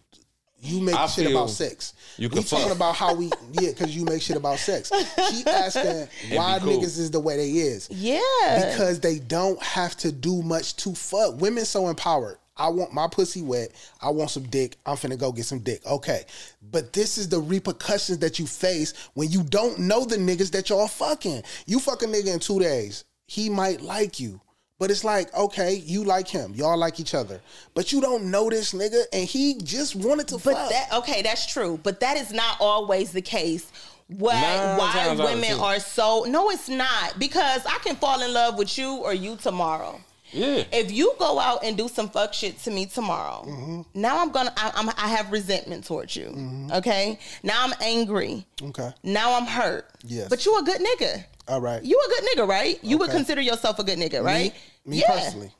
you 0.65 0.81
make 0.81 0.95
I 0.95 1.07
shit 1.07 1.29
about 1.29 1.49
sex. 1.49 1.93
you 2.17 2.29
we 2.29 2.35
can 2.35 2.43
talking 2.43 2.67
fuck. 2.67 2.75
about 2.75 2.95
how 2.95 3.13
we 3.15 3.31
yeah 3.53 3.69
because 3.71 3.95
you 3.95 4.03
make 4.05 4.21
shit 4.21 4.37
about 4.37 4.59
sex. 4.59 4.91
She 5.31 5.43
asking 5.47 6.07
why 6.37 6.59
cool. 6.59 6.77
niggas 6.79 6.97
is 6.99 7.11
the 7.11 7.19
way 7.19 7.37
they 7.37 7.51
is. 7.51 7.89
yeah. 7.91 8.69
because 8.71 8.99
they 8.99 9.19
don't 9.19 9.61
have 9.61 9.95
to 9.97 10.11
do 10.11 10.41
much 10.41 10.75
to 10.77 10.93
fuck. 10.95 11.39
Women 11.39 11.65
so 11.65 11.87
empowered. 11.87 12.37
I 12.57 12.69
want 12.69 12.93
my 12.93 13.07
pussy 13.07 13.41
wet. 13.41 13.71
I 14.01 14.09
want 14.11 14.29
some 14.29 14.43
dick. 14.43 14.77
I'm 14.85 14.95
finna 14.95 15.17
go 15.19 15.31
get 15.33 15.45
some 15.45 15.59
dick. 15.59 15.85
Okay. 15.85 16.23
But 16.71 16.93
this 16.93 17.17
is 17.17 17.27
the 17.27 17.39
repercussions 17.39 18.19
that 18.19 18.39
you 18.39 18.47
face 18.47 18.93
when 19.13 19.29
you 19.29 19.43
don't 19.43 19.77
know 19.79 20.05
the 20.05 20.15
niggas 20.15 20.51
that 20.51 20.69
y'all 20.69 20.87
fucking. 20.87 21.43
You 21.65 21.79
fuck 21.79 22.01
a 22.03 22.05
nigga 22.05 22.33
in 22.33 22.39
two 22.39 22.59
days. 22.59 23.03
He 23.27 23.49
might 23.49 23.81
like 23.81 24.19
you. 24.19 24.39
But 24.77 24.91
it's 24.91 25.05
like, 25.05 25.33
okay, 25.33 25.75
you 25.75 26.03
like 26.03 26.27
him. 26.27 26.53
Y'all 26.53 26.77
like 26.77 26.99
each 26.99 27.13
other. 27.13 27.39
But 27.73 27.93
you 27.93 28.01
don't 28.01 28.29
know 28.29 28.49
this 28.49 28.73
nigga 28.73 29.03
and 29.13 29.27
he 29.27 29.55
just 29.55 29.95
wanted 29.95 30.27
to 30.29 30.35
But 30.35 30.55
fuck. 30.55 30.69
that 30.69 30.93
okay, 30.93 31.21
that's 31.21 31.45
true. 31.45 31.79
But 31.81 32.01
that 32.01 32.17
is 32.17 32.33
not 32.33 32.57
always 32.59 33.11
the 33.11 33.21
case. 33.21 33.71
Why 34.07 34.33
Nine 34.33 34.77
why 34.77 34.91
times 34.91 35.19
out 35.19 35.25
of 35.25 35.33
women 35.33 35.59
are 35.59 35.79
so 35.79 36.25
no, 36.27 36.49
it's 36.51 36.69
not 36.69 37.17
because 37.17 37.65
I 37.65 37.79
can 37.83 37.95
fall 37.95 38.21
in 38.21 38.33
love 38.33 38.57
with 38.57 38.77
you 38.77 38.97
or 38.97 39.13
you 39.13 39.37
tomorrow. 39.37 39.99
Yeah. 40.35 40.63
If 40.71 40.91
you 40.91 41.13
go 41.17 41.39
out 41.39 41.63
and 41.63 41.77
do 41.77 41.87
some 41.87 42.09
fuck 42.09 42.33
shit 42.33 42.59
to 42.63 42.71
me 42.71 42.85
tomorrow, 42.85 43.43
Mm-hmm. 43.47 43.81
now 43.93 44.19
I'm 44.21 44.31
gonna 44.31 44.53
I, 44.57 44.71
I'm, 44.75 44.89
I 44.89 45.07
have 45.15 45.31
resentment 45.31 45.85
towards 45.85 46.15
you. 46.15 46.67
Okay, 46.73 47.17
now 47.43 47.63
I'm 47.63 47.73
angry. 47.81 48.45
okay. 48.61 48.91
Now 49.03 49.35
I'm 49.37 49.45
hurt. 49.45 49.89
Yes. 50.03 50.27
but 50.29 50.45
you 50.45 50.57
a 50.59 50.63
good 50.63 50.81
nigga. 50.81 51.23
All 51.47 51.61
right. 51.61 51.81
You 51.83 51.97
a 52.05 52.09
good 52.09 52.23
nigga, 52.37 52.47
right? 52.47 52.79
You 52.83 52.97
would 52.97 53.11
consider 53.11 53.39
yourself 53.41 53.79
a 53.79 53.83
good 53.83 53.97
nigga, 53.99 54.23
right? 54.23 54.53
Me 54.85 54.99
yeah. 54.99 55.11
personally. 55.11 55.51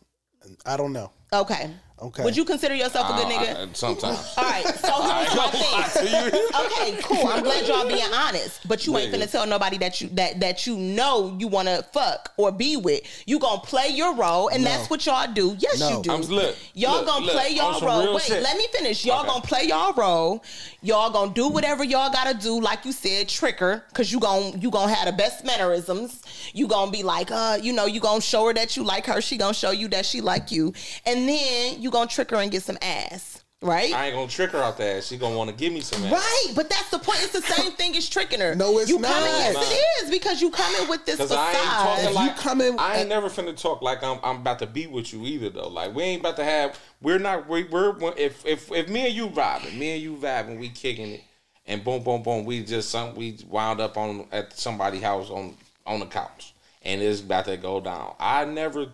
I 0.65 0.77
don't 0.77 0.93
know. 0.93 1.11
Okay. 1.33 1.71
Okay. 2.01 2.23
Would 2.25 2.35
you 2.35 2.43
consider 2.43 2.75
yourself 2.75 3.09
a 3.09 3.13
good 3.13 3.27
nigga? 3.31 3.69
I- 3.69 3.73
sometimes. 3.73 4.33
All 4.37 4.43
right, 4.43 4.65
so 4.65 4.89
I 4.93 5.23
here's 5.23 5.35
my 5.35 5.45
gonna 5.45 5.71
lie 5.71 6.29
thing. 6.29 6.95
Okay, 6.97 7.01
cool. 7.03 7.27
I'm 7.29 7.41
glad 7.41 7.65
y'all 7.67 7.87
being 7.87 8.03
honest, 8.13 8.67
but 8.67 8.85
you 8.85 8.97
ain't 8.97 9.13
Nigga. 9.13 9.21
finna 9.23 9.31
tell 9.31 9.47
nobody 9.47 9.77
that 9.77 10.01
you 10.01 10.09
that 10.09 10.41
that 10.41 10.67
you 10.67 10.75
know 10.75 11.33
you 11.39 11.47
want 11.47 11.69
to 11.69 11.83
fuck 11.93 12.33
or 12.35 12.51
be 12.51 12.75
with. 12.75 13.01
You 13.25 13.39
gonna 13.39 13.61
play 13.61 13.87
your 13.87 14.13
role, 14.13 14.49
and 14.49 14.65
that's 14.65 14.89
what 14.89 15.05
y'all 15.05 15.31
do. 15.31 15.55
Yes, 15.57 15.79
No. 15.79 15.89
you 15.97 16.03
do. 16.03 16.11
I'm- 16.11 16.21
look, 16.23 16.55
y'all 16.73 16.97
look, 16.97 17.05
gonna 17.05 17.25
look, 17.27 17.33
play 17.35 17.57
on 17.59 17.79
y'all 17.79 17.81
role. 18.05 18.15
Wait, 18.15 18.23
shit. 18.23 18.43
let 18.43 18.57
me 18.57 18.67
finish. 18.73 19.05
Y'all 19.05 19.19
Okay. 19.21 19.29
gonna 19.29 19.41
play 19.41 19.63
y'all 19.67 19.93
role. 19.93 20.43
Y'all 20.81 21.09
gonna 21.11 21.31
do 21.33 21.47
whatever 21.47 21.85
y'all 21.85 22.11
gotta 22.11 22.33
do, 22.37 22.59
like 22.59 22.83
you 22.83 22.91
said, 22.91 23.29
trick 23.29 23.57
her, 23.59 23.85
cause 23.93 24.11
you 24.11 24.19
gonna 24.19 24.49
you 24.57 24.69
gonna 24.69 24.93
have 24.93 25.05
the 25.05 25.13
best 25.13 25.45
mannerisms. 25.45 26.21
You 26.53 26.67
gonna 26.67 26.91
be 26.91 27.03
like, 27.03 27.31
uh, 27.31 27.57
you 27.61 27.71
know, 27.71 27.85
you 27.85 28.01
gonna 28.01 28.19
show 28.21 28.47
her 28.47 28.53
that 28.53 28.75
you 28.75 28.83
like 28.83 29.05
her. 29.05 29.21
She 29.21 29.37
gonna 29.37 29.53
show 29.53 29.71
you 29.71 29.87
that 29.89 30.05
she 30.05 30.19
like 30.19 30.51
you, 30.51 30.73
and 31.05 31.27
then 31.29 31.81
you 31.81 31.84
gonna 31.91 32.09
trick 32.09 32.29
her 32.31 32.37
and 32.37 32.51
get 32.51 32.63
some 32.63 32.77
ass, 32.81 33.43
right? 33.61 33.93
I 33.93 34.07
ain't 34.07 34.15
gonna 34.15 34.27
trick 34.27 34.51
her 34.51 34.59
out 34.59 34.77
there. 34.77 35.01
She 35.01 35.17
gonna 35.17 35.35
want 35.37 35.49
to 35.49 35.55
give 35.55 35.71
me 35.73 35.81
some 35.81 36.03
ass. 36.05 36.11
Right, 36.11 36.53
but 36.55 36.69
that's 36.69 36.89
the 36.89 36.99
point. 36.99 37.19
It's 37.23 37.33
the 37.33 37.41
same 37.41 37.71
thing 37.73 37.95
as 37.95 38.07
tricking 38.09 38.39
her. 38.39 38.55
No, 38.55 38.77
it's 38.79 38.89
you 38.89 38.99
not. 38.99 39.11
Coming, 39.11 39.27
yes, 39.29 39.53
Nah. 39.55 39.61
it 39.61 40.03
is 40.05 40.11
because 40.11 40.41
you 40.41 40.51
coming 40.51 40.87
with 40.89 41.05
this 41.05 41.17
facade. 41.17 41.37
I 41.37 41.49
ain't 41.49 41.57
talking 41.69 42.03
If 42.05 42.09
you 42.11 42.15
like 42.15 42.37
come 42.37 42.61
in 42.61 42.79
I 42.79 42.93
ain't 42.93 43.01
at- 43.03 43.07
never 43.09 43.29
finna 43.29 43.55
talk 43.59 43.81
like 43.81 44.03
I'm 44.03 44.19
I'm 44.23 44.37
about 44.37 44.59
to 44.59 44.67
be 44.67 44.87
with 44.87 45.13
you 45.13 45.25
either 45.25 45.49
though. 45.49 45.69
Like 45.69 45.93
we 45.95 46.03
ain't 46.03 46.21
about 46.21 46.35
to 46.37 46.43
have. 46.43 46.79
We're 47.01 47.19
not. 47.19 47.47
We, 47.49 47.63
we're 47.65 47.95
if 48.17 48.45
if 48.45 48.71
if 48.71 48.89
me 48.89 49.05
and 49.07 49.13
you 49.15 49.27
vibing, 49.27 49.77
me 49.77 49.91
and 49.93 50.01
you 50.01 50.15
vibing, 50.15 50.59
we 50.59 50.69
kicking 50.69 51.11
it, 51.11 51.21
and 51.67 51.83
boom 51.83 52.03
boom 52.03 52.23
boom, 52.23 52.45
we 52.45 52.63
just 52.63 52.89
some 52.89 53.15
we 53.15 53.37
wound 53.47 53.79
up 53.79 53.97
on 53.97 54.27
at 54.31 54.57
somebody's 54.57 55.01
house 55.03 55.29
on 55.29 55.55
on 55.85 55.99
the 55.99 56.05
couch, 56.07 56.55
and 56.81 56.99
it's 57.01 57.21
about 57.21 57.45
to 57.45 57.57
go 57.57 57.79
down. 57.79 58.15
I 58.19 58.45
never 58.45 58.87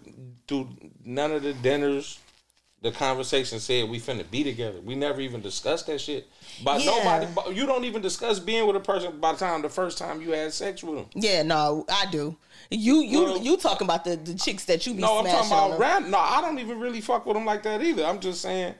do 0.48 0.68
none 1.06 1.32
of 1.32 1.44
the 1.44 1.54
dinners. 1.54 2.20
The 2.84 2.92
conversation 2.92 3.60
said 3.60 3.88
we 3.90 4.00
finna 4.00 4.30
be 4.30 4.44
together. 4.44 4.82
We 4.82 4.96
never 4.96 5.22
even 5.22 5.40
discussed 5.42 5.86
that 5.86 6.02
shit. 6.02 6.28
But 6.64 6.82
Yeah. 6.82 6.86
nobody, 7.28 7.56
you 7.56 7.68
don't 7.68 7.84
even 7.86 8.02
discuss 8.02 8.40
being 8.40 8.66
with 8.66 8.76
a 8.76 8.80
person 8.80 9.20
by 9.20 9.34
the 9.34 9.38
time 9.38 9.62
the 9.62 9.70
first 9.70 10.00
time 10.00 10.20
you 10.20 10.32
had 10.32 10.52
sex 10.52 10.84
with 10.84 10.96
them. 10.96 11.06
Yeah, 11.14 11.44
no, 11.44 11.86
I 11.88 12.08
do. 12.08 12.36
You 12.72 13.02
you 13.02 13.24
Well- 13.24 13.38
you 13.38 13.58
talking 13.58 13.86
about 13.86 14.04
the, 14.04 14.16
the 14.16 14.34
chicks 14.34 14.66
that 14.66 14.88
you 14.88 14.96
be 14.96 15.02
No, 15.02 15.20
I'm 15.20 15.26
talking 15.26 15.52
about 15.52 15.80
random. 15.80 16.12
No, 16.12 16.18
I 16.18 16.42
don't 16.42 16.58
even 16.58 16.80
really 16.80 17.02
fuck 17.02 17.26
with 17.28 17.36
them 17.36 17.46
like 17.46 17.62
that 17.64 17.84
either. 17.84 18.04
I'm 18.04 18.20
just 18.20 18.42
saying, 18.42 18.74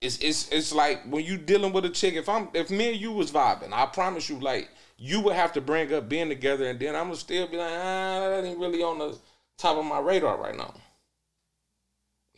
it's 0.00 0.18
it's 0.18 0.48
it's 0.50 0.72
like 0.72 1.02
when 1.04 1.24
you 1.24 1.36
dealing 1.36 1.72
with 1.72 1.84
a 1.86 1.90
chick. 1.90 2.14
If 2.14 2.28
I'm 2.28 2.48
if 2.54 2.70
me 2.70 2.92
and 2.92 3.00
you 3.00 3.10
was 3.10 3.32
vibing, 3.32 3.72
I 3.72 3.86
promise 3.86 4.28
you, 4.28 4.38
like 4.38 4.68
you 4.96 5.20
would 5.22 5.34
have 5.34 5.52
to 5.54 5.60
bring 5.60 5.92
up 5.92 6.08
being 6.08 6.28
together, 6.28 6.68
and 6.68 6.78
then 6.78 6.94
I'm 6.94 7.04
gonna 7.06 7.16
still 7.16 7.48
be 7.48 7.56
like, 7.56 7.72
ah, 7.72 8.28
that 8.30 8.44
ain't 8.44 8.58
really 8.58 8.82
on 8.84 8.98
the 8.98 9.18
top 9.58 9.76
of 9.78 9.84
my 9.84 9.98
radar 9.98 10.36
right 10.36 10.56
now. 10.56 10.74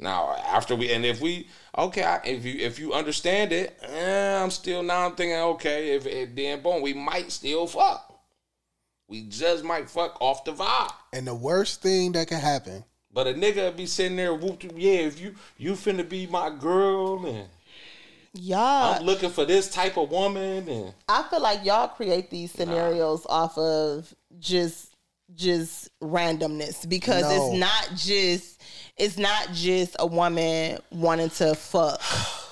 Now 0.03 0.35
after 0.49 0.75
we 0.75 0.93
and 0.93 1.07
if 1.07 1.21
we 1.21 1.49
okay, 1.79 2.03
I- 2.03 2.21
if 2.25 2.45
you 2.45 2.59
if 2.59 2.79
you 2.79 2.93
understand 2.93 3.53
it, 3.53 3.79
eh, 3.83 4.43
I'm 4.43 4.51
still 4.51 4.83
now 4.83 5.07
I'm 5.07 5.15
thinking 5.15 5.37
okay, 5.37 5.95
if 5.95 6.07
it 6.07 6.35
then 6.37 6.61
boom, 6.61 6.83
we 6.83 6.93
might 6.93 7.31
still 7.31 7.67
fuck. 7.67 8.09
We 9.09 9.23
just 9.23 9.63
might 9.63 9.89
fuck 9.89 10.17
off 10.21 10.45
the 10.45 10.53
vibe. 10.53 10.93
And 11.13 11.27
the 11.27 11.35
worst 11.35 11.83
thing 11.83 12.13
that 12.13 12.29
can 12.29 12.41
happen, 12.41 12.85
But 13.13 13.27
a 13.27 13.35
nigga 13.35 13.77
be 13.77 13.87
sitting 13.87 14.17
there 14.17 14.35
whoop 14.35 14.63
yeah, 14.75 14.93
if 15.07 15.21
you 15.21 15.35
you 15.57 15.73
finna 15.73 16.09
be 16.09 16.27
my 16.27 16.51
girl 16.51 17.25
and 17.27 17.49
Y'all, 18.35 18.95
I'm 18.95 19.03
looking 19.03 19.29
for 19.29 19.45
this 19.45 19.69
type 19.71 19.99
of 19.99 20.11
woman 20.11 20.67
and 20.67 20.95
I 21.07 21.23
feel 21.25 21.43
like 21.43 21.65
y'all 21.67 21.89
create 21.89 22.31
these 22.31 22.51
scenarios 22.51 23.27
off 23.29 23.57
of 23.59 24.13
just 24.39 24.89
just 25.35 25.91
randomness 26.01 26.89
because 26.89 27.23
No. 27.23 27.31
it's 27.31 27.59
not 27.59 27.99
just 27.99 28.52
it's 29.03 29.19
not 29.19 29.53
just 29.53 29.97
a 29.99 30.07
woman 30.07 30.79
wanting 30.91 31.31
to 31.31 31.55
fuck. 31.55 32.01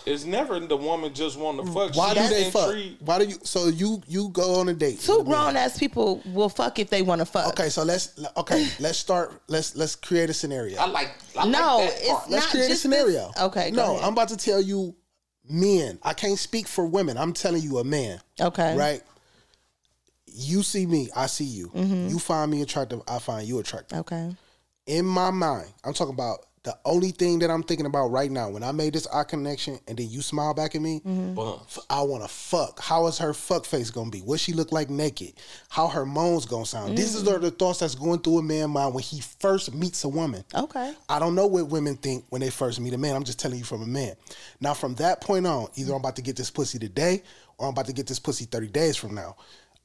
it's 0.07 0.25
never 0.25 0.59
the 0.59 0.77
woman 0.77 1.15
just 1.15 1.39
want 1.39 1.65
to 1.65 1.73
fuck. 1.73 1.95
why 1.95 2.13
do 2.13 2.29
they 2.29 2.51
fuck? 2.51 2.71
intrigued. 2.71 3.07
Why 3.07 3.19
do 3.21 3.25
you? 3.27 3.37
So 3.45 3.69
you 3.69 4.03
you 4.09 4.31
go 4.31 4.59
on 4.61 4.69
a 4.69 4.75
date. 4.75 5.01
Two 5.01 5.19
with 5.19 5.27
a 5.27 5.31
man. 5.31 5.43
grown 5.45 5.57
ass 5.57 5.79
people 5.79 6.21
will 6.27 6.49
fuck 6.49 6.79
if 6.79 6.91
they 6.91 7.03
want 7.03 7.21
to 7.21 7.25
fuck. 7.25 7.49
Okay, 7.49 7.69
so 7.69 7.85
let's 7.85 8.19
okay, 8.37 8.67
let's 8.81 8.99
start. 8.99 9.41
Let's 9.47 9.77
let's 9.77 9.95
create 9.95 10.29
a 10.29 10.35
scenario. 10.35 10.79
I 10.81 10.87
like 10.87 11.13
I 11.39 11.47
No, 11.47 11.79
like 11.79 11.91
that 11.91 11.99
it's 12.01 12.09
part. 12.09 12.31
Let's 12.31 12.45
not 12.47 12.51
create 12.51 12.71
a 12.71 12.77
scenario. 12.77 13.31
this- 13.35 13.43
okay, 13.45 13.71
go 13.71 13.77
No, 13.77 13.93
ahead. 13.93 14.05
I'm 14.05 14.13
about 14.13 14.29
to 14.31 14.37
tell 14.37 14.61
you, 14.61 14.97
men. 15.49 15.99
I 16.03 16.15
can't 16.15 16.39
speak 16.39 16.67
for 16.67 16.85
women. 16.87 17.17
I'm 17.17 17.33
telling 17.33 17.63
you, 17.63 17.79
a 17.79 17.85
man. 17.85 18.21
Okay. 18.41 18.77
Right. 18.77 19.03
You 20.33 20.63
see 20.63 20.87
me, 20.87 21.11
I 21.15 21.27
see 21.27 21.45
you. 21.45 21.69
Mm-hmm. 21.69 22.09
You 22.09 22.19
find 22.19 22.51
me 22.51 22.63
attractive, 22.63 23.03
I 23.09 23.19
find 23.19 23.47
you 23.47 23.59
attractive. 23.59 23.99
Okay. 24.01 24.35
In 24.87 25.05
my 25.07 25.31
mind, 25.31 25.73
I'm 25.85 25.93
talking 25.95 26.15
about 26.15 26.47
the 26.63 26.77
only 26.85 27.11
thing 27.11 27.39
that 27.39 27.51
I'm 27.51 27.63
thinking 27.63 27.87
about 27.87 28.09
right 28.09 28.31
now. 28.31 28.51
When 28.51 28.63
I 28.63 28.71
made 28.73 28.93
this 28.93 29.07
eye 29.07 29.25
connection, 29.25 29.79
and 29.89 29.97
then 29.97 30.11
you 30.11 30.21
smile 30.21 30.53
back 30.53 30.75
at 30.75 30.83
me, 30.83 31.01
Mm-hmm. 31.01 31.81
I 31.89 32.03
want 32.03 32.23
to 32.23 32.29
fuck. 32.29 32.81
How 32.81 33.07
is 33.07 33.17
her 33.19 33.33
fuck 33.33 33.65
face 33.65 33.89
gonna 33.91 34.11
be? 34.11 34.19
What 34.21 34.41
she 34.41 34.53
look 34.53 34.71
like 34.71 34.91
naked? 34.91 35.35
How 35.71 35.89
her 35.89 36.05
moans 36.05 36.45
gonna 36.45 36.67
sound? 36.67 36.99
These 36.99 37.23
Mm. 37.23 37.33
are 37.35 37.39
the 37.39 37.51
thoughts 37.51 37.79
that's 37.79 37.95
going 37.95 38.19
through 38.21 38.39
a 38.39 38.43
man's 38.43 38.69
mind 38.69 38.93
when 38.95 39.03
he 39.03 39.21
first 39.21 39.73
meets 39.75 40.05
a 40.05 40.09
woman. 40.09 40.45
Okay. 40.55 40.93
I 41.09 41.19
don't 41.19 41.35
know 41.35 41.47
what 41.47 41.69
women 41.69 41.97
think 41.97 42.27
when 42.29 42.43
they 42.43 42.51
first 42.51 42.79
meet 42.79 42.93
a 42.93 42.99
man. 42.99 43.17
I'm 43.17 43.25
just 43.25 43.39
telling 43.39 43.59
you 43.59 43.65
from 43.65 43.81
a 43.83 43.87
man. 43.87 44.15
Now, 44.61 44.75
from 44.75 44.97
that 44.97 45.23
point 45.23 45.47
on, 45.47 45.69
either 45.77 45.93
I'm 45.95 46.01
about 46.01 46.17
to 46.17 46.23
get 46.23 46.37
this 46.37 46.51
pussy 46.51 46.79
today 46.79 47.23
or 47.57 47.69
I'm 47.69 47.73
about 47.73 47.87
to 47.87 47.95
get 47.95 48.07
this 48.07 48.19
pussy 48.19 48.45
30 48.45 48.69
days 48.69 48.97
from 48.97 49.15
now. 49.15 49.37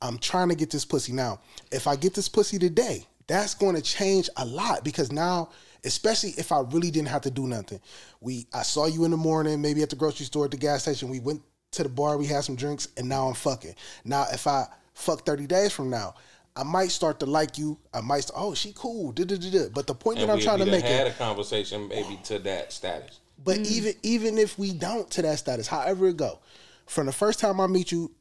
I'm 0.01 0.17
trying 0.17 0.49
to 0.49 0.55
get 0.55 0.71
this 0.71 0.83
pussy 0.83 1.13
now. 1.13 1.39
If 1.71 1.87
I 1.87 1.95
get 1.95 2.13
this 2.15 2.27
pussy 2.27 2.59
today, 2.59 3.05
that's 3.27 3.53
going 3.53 3.75
to 3.75 3.81
change 3.81 4.29
a 4.37 4.45
lot 4.45 4.83
because 4.83 5.11
now, 5.11 5.49
especially 5.83 6.31
if 6.37 6.51
I 6.51 6.59
really 6.61 6.91
didn't 6.91 7.09
have 7.09 7.21
to 7.23 7.31
do 7.31 7.47
nothing. 7.47 7.79
We 8.21 8.47
I 8.53 8.63
saw 8.63 8.85
you 8.85 9.05
in 9.05 9.11
the 9.11 9.17
morning, 9.17 9.61
maybe 9.61 9.81
at 9.83 9.89
the 9.89 9.95
grocery 9.95 10.25
store, 10.25 10.45
at 10.45 10.51
the 10.51 10.57
gas 10.57 10.83
station. 10.83 11.09
We 11.09 11.19
went 11.19 11.41
to 11.71 11.83
the 11.83 11.89
bar, 11.89 12.17
we 12.17 12.25
had 12.25 12.43
some 12.43 12.55
drinks, 12.55 12.87
and 12.97 13.09
now 13.09 13.27
I'm 13.27 13.33
fucking. 13.33 13.75
Now, 14.03 14.25
if 14.31 14.47
I 14.47 14.65
fuck 14.93 15.25
30 15.25 15.45
days 15.47 15.73
from 15.73 15.89
now, 15.89 16.15
I 16.55 16.63
might 16.63 16.89
start 16.91 17.19
to 17.19 17.25
like 17.25 17.57
you. 17.57 17.77
I 17.93 17.99
might, 17.99 18.21
st- 18.21 18.39
oh, 18.39 18.53
she 18.53 18.71
cool. 18.73 19.11
da, 19.11 19.25
da, 19.25 19.35
da, 19.35 19.49
da. 19.51 19.69
But 19.73 19.87
the 19.87 19.93
point 19.93 20.19
And 20.19 20.29
that 20.29 20.33
I'm 20.33 20.39
trying 20.39 20.59
to 20.59 20.65
done 20.65 20.71
make 20.71 20.85
had 20.85 21.07
it, 21.07 21.13
a 21.13 21.17
conversation 21.17 21.89
maybe 21.89 22.17
to 22.25 22.39
that 22.39 22.71
status. 22.71 23.19
but 23.43 23.57
mm. 23.57 23.65
even 23.67 23.93
even 24.03 24.37
if 24.37 24.57
we 24.57 24.71
don't 24.71 25.09
to 25.11 25.21
that 25.23 25.37
status, 25.39 25.67
however 25.67 26.07
it 26.07 26.17
go, 26.17 26.39
from 26.85 27.07
the 27.07 27.11
first 27.11 27.39
time 27.39 27.59
I 27.59 27.67
meet 27.67 27.91
you 27.91 28.11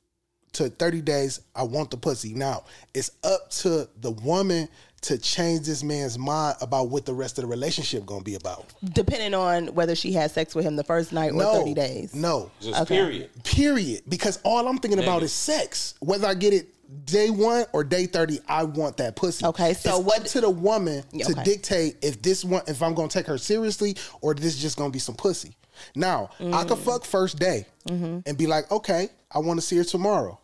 to 0.54 0.68
30 0.68 1.00
days, 1.02 1.40
I 1.54 1.62
want 1.62 1.92
the 1.92 1.96
pussy. 1.96 2.34
Now 2.34 2.64
it's 2.92 3.12
up 3.22 3.50
to 3.62 3.88
the 4.00 4.10
woman 4.10 4.68
to 5.04 5.18
change 5.18 5.66
this 5.66 5.82
man's 5.82 6.18
mind 6.18 6.56
about 6.60 6.88
what 6.88 7.04
the 7.04 7.12
rest 7.14 7.38
of 7.38 7.42
the 7.42 7.48
relationship 7.48 8.06
gonna 8.06 8.22
be 8.24 8.34
about. 8.36 8.72
Depending 8.92 9.34
on 9.34 9.68
whether 9.74 9.94
she 9.94 10.12
had 10.12 10.30
sex 10.30 10.54
with 10.54 10.64
him 10.64 10.76
the 10.76 10.84
first 10.84 11.12
night 11.12 11.32
or 11.32 11.42
30 11.42 11.74
days. 11.74 12.14
No, 12.14 12.50
Just 12.60 12.80
Okay. 12.82 12.96
period. 12.96 13.30
period. 13.44 14.02
Because 14.08 14.38
all 14.44 14.66
I'm 14.66 14.78
thinking 14.78 15.00
about 15.02 15.22
is 15.22 15.32
sex. 15.32 15.94
Whether 16.00 16.26
I 16.26 16.34
get 16.34 16.52
it 16.54 16.70
day 17.06 17.28
one 17.28 17.66
or 17.72 17.84
day 17.84 18.06
30, 18.06 18.40
I 18.48 18.64
want 18.64 18.96
that 18.98 19.16
pussy. 19.16 19.44
Okay, 19.44 19.74
so 19.74 19.96
It's 19.98 20.06
what- 20.06 20.20
up 20.20 20.26
to 20.28 20.40
the 20.40 20.50
woman 20.50 21.02
to 21.18 21.34
dictate 21.44 21.96
if 22.02 22.22
this 22.22 22.44
one 22.44 22.62
if 22.66 22.82
I'm 22.82 22.94
gonna 22.94 23.08
take 23.08 23.26
her 23.26 23.36
seriously 23.38 23.96
or 24.22 24.32
this 24.34 24.54
is 24.54 24.60
just 24.62 24.76
gonna 24.76 24.90
be 24.90 24.98
some 24.98 25.14
pussy. 25.16 25.54
Now, 25.94 26.30
I 26.40 26.64
could 26.64 26.78
Mm. 26.78 26.82
fuck 26.84 27.04
first 27.04 27.38
day 27.38 27.66
Mm-hmm. 27.88 28.20
and 28.26 28.38
be 28.38 28.46
like, 28.46 28.70
okay, 28.70 29.08
I 29.30 29.40
want 29.40 29.60
to 29.60 29.66
see 29.66 29.76
her 29.76 29.84
tomorrow. 29.84 30.38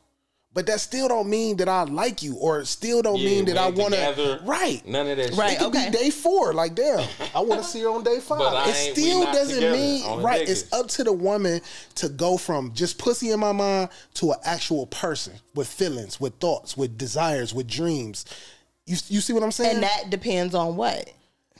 But 0.52 0.66
that 0.66 0.80
still 0.80 1.06
don't 1.06 1.28
mean 1.30 1.58
that 1.58 1.68
I 1.68 1.84
like 1.84 2.24
you, 2.24 2.34
or 2.34 2.64
still 2.64 3.02
don't 3.02 3.18
Yeah, 3.20 3.28
mean 3.30 3.44
that 3.44 3.52
we 3.54 3.58
I 3.58 3.66
ain't 3.68 3.76
want 3.76 3.94
together. 3.94 4.38
to. 4.38 4.44
Right. 4.44 4.82
None 4.84 5.06
of 5.06 5.16
that 5.16 5.30
Right. 5.36 5.50
shit. 5.50 5.60
It 5.60 5.64
could 5.64 5.76
okay. 5.76 5.90
be 5.90 5.96
day 5.96 6.10
four. 6.10 6.52
Like, 6.52 6.74
damn, 6.74 7.08
I 7.36 7.38
want 7.40 7.62
to 7.62 7.68
see 7.68 7.80
her 7.82 7.88
on 7.90 8.02
day 8.02 8.18
five. 8.20 8.38
But 8.40 8.66
it 8.68 8.74
ain't- 8.76 8.96
still 8.96 9.22
doesn't 9.26 9.72
mean 9.72 10.04
on 10.06 10.18
the 10.18 10.24
right. 10.24 10.48
It's 10.48 10.64
up 10.72 10.88
to 10.88 11.04
the 11.04 11.12
woman 11.12 11.60
to 11.96 12.08
go 12.08 12.36
from 12.36 12.72
just 12.74 12.98
pussy 12.98 13.30
in 13.30 13.38
my 13.38 13.52
mind 13.52 13.90
to 14.14 14.32
an 14.32 14.38
actual 14.44 14.86
person 14.86 15.34
with 15.54 15.68
feelings, 15.68 16.20
with 16.20 16.34
thoughts, 16.40 16.76
with 16.76 16.98
desires, 16.98 17.54
with 17.54 17.68
dreams. 17.68 18.24
You 18.86 18.96
you 19.08 19.20
see 19.20 19.32
what 19.32 19.44
I'm 19.44 19.52
saying? 19.52 19.74
And 19.76 19.82
that 19.84 20.10
depends 20.10 20.54
on 20.56 20.74
what? 20.76 21.10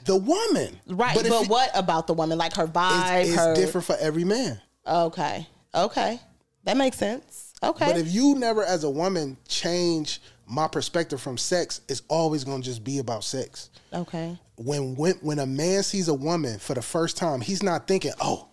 the 0.03 0.17
woman, 0.17 0.79
Right. 0.87 1.15
But, 1.15 1.27
if 1.27 1.31
it- 1.31 1.47
what 1.47 1.69
about 1.75 2.07
the 2.07 2.13
woman? 2.13 2.37
Like 2.39 2.55
her 2.55 2.65
vibe, 2.67 3.21
it's, 3.21 3.29
it's 3.29 3.37
her 3.39 3.53
different 3.55 3.85
for 3.85 3.95
every 4.01 4.23
man. 4.25 4.59
Okay. 4.85 5.47
Okay. 5.75 6.19
That 6.65 6.75
makes 6.75 6.97
sense. 6.97 7.50
Okay. 7.63 7.85
But 7.85 7.97
if 7.97 8.11
you 8.11 8.35
never, 8.35 8.63
as 8.63 8.83
a 8.83 8.89
woman, 8.89 9.37
change 9.47 10.19
my 10.47 10.67
perspective 10.67 11.21
from 11.21 11.37
sex, 11.37 11.81
it's 11.87 12.01
always 12.07 12.43
gonna 12.43 12.63
just 12.63 12.83
be 12.83 12.99
about 12.99 13.23
sex. 13.23 13.69
okay. 13.93 14.37
when 14.55 14.95
when 14.95 15.15
when 15.21 15.39
a 15.39 15.45
man 15.45 15.83
sees 15.83 16.07
a 16.07 16.13
woman 16.13 16.59
for 16.59 16.73
the 16.73 16.81
first 16.81 17.17
time, 17.17 17.41
he's 17.41 17.63
not 17.63 17.87
thinking, 17.87 18.11
"Oh, 18.19 18.47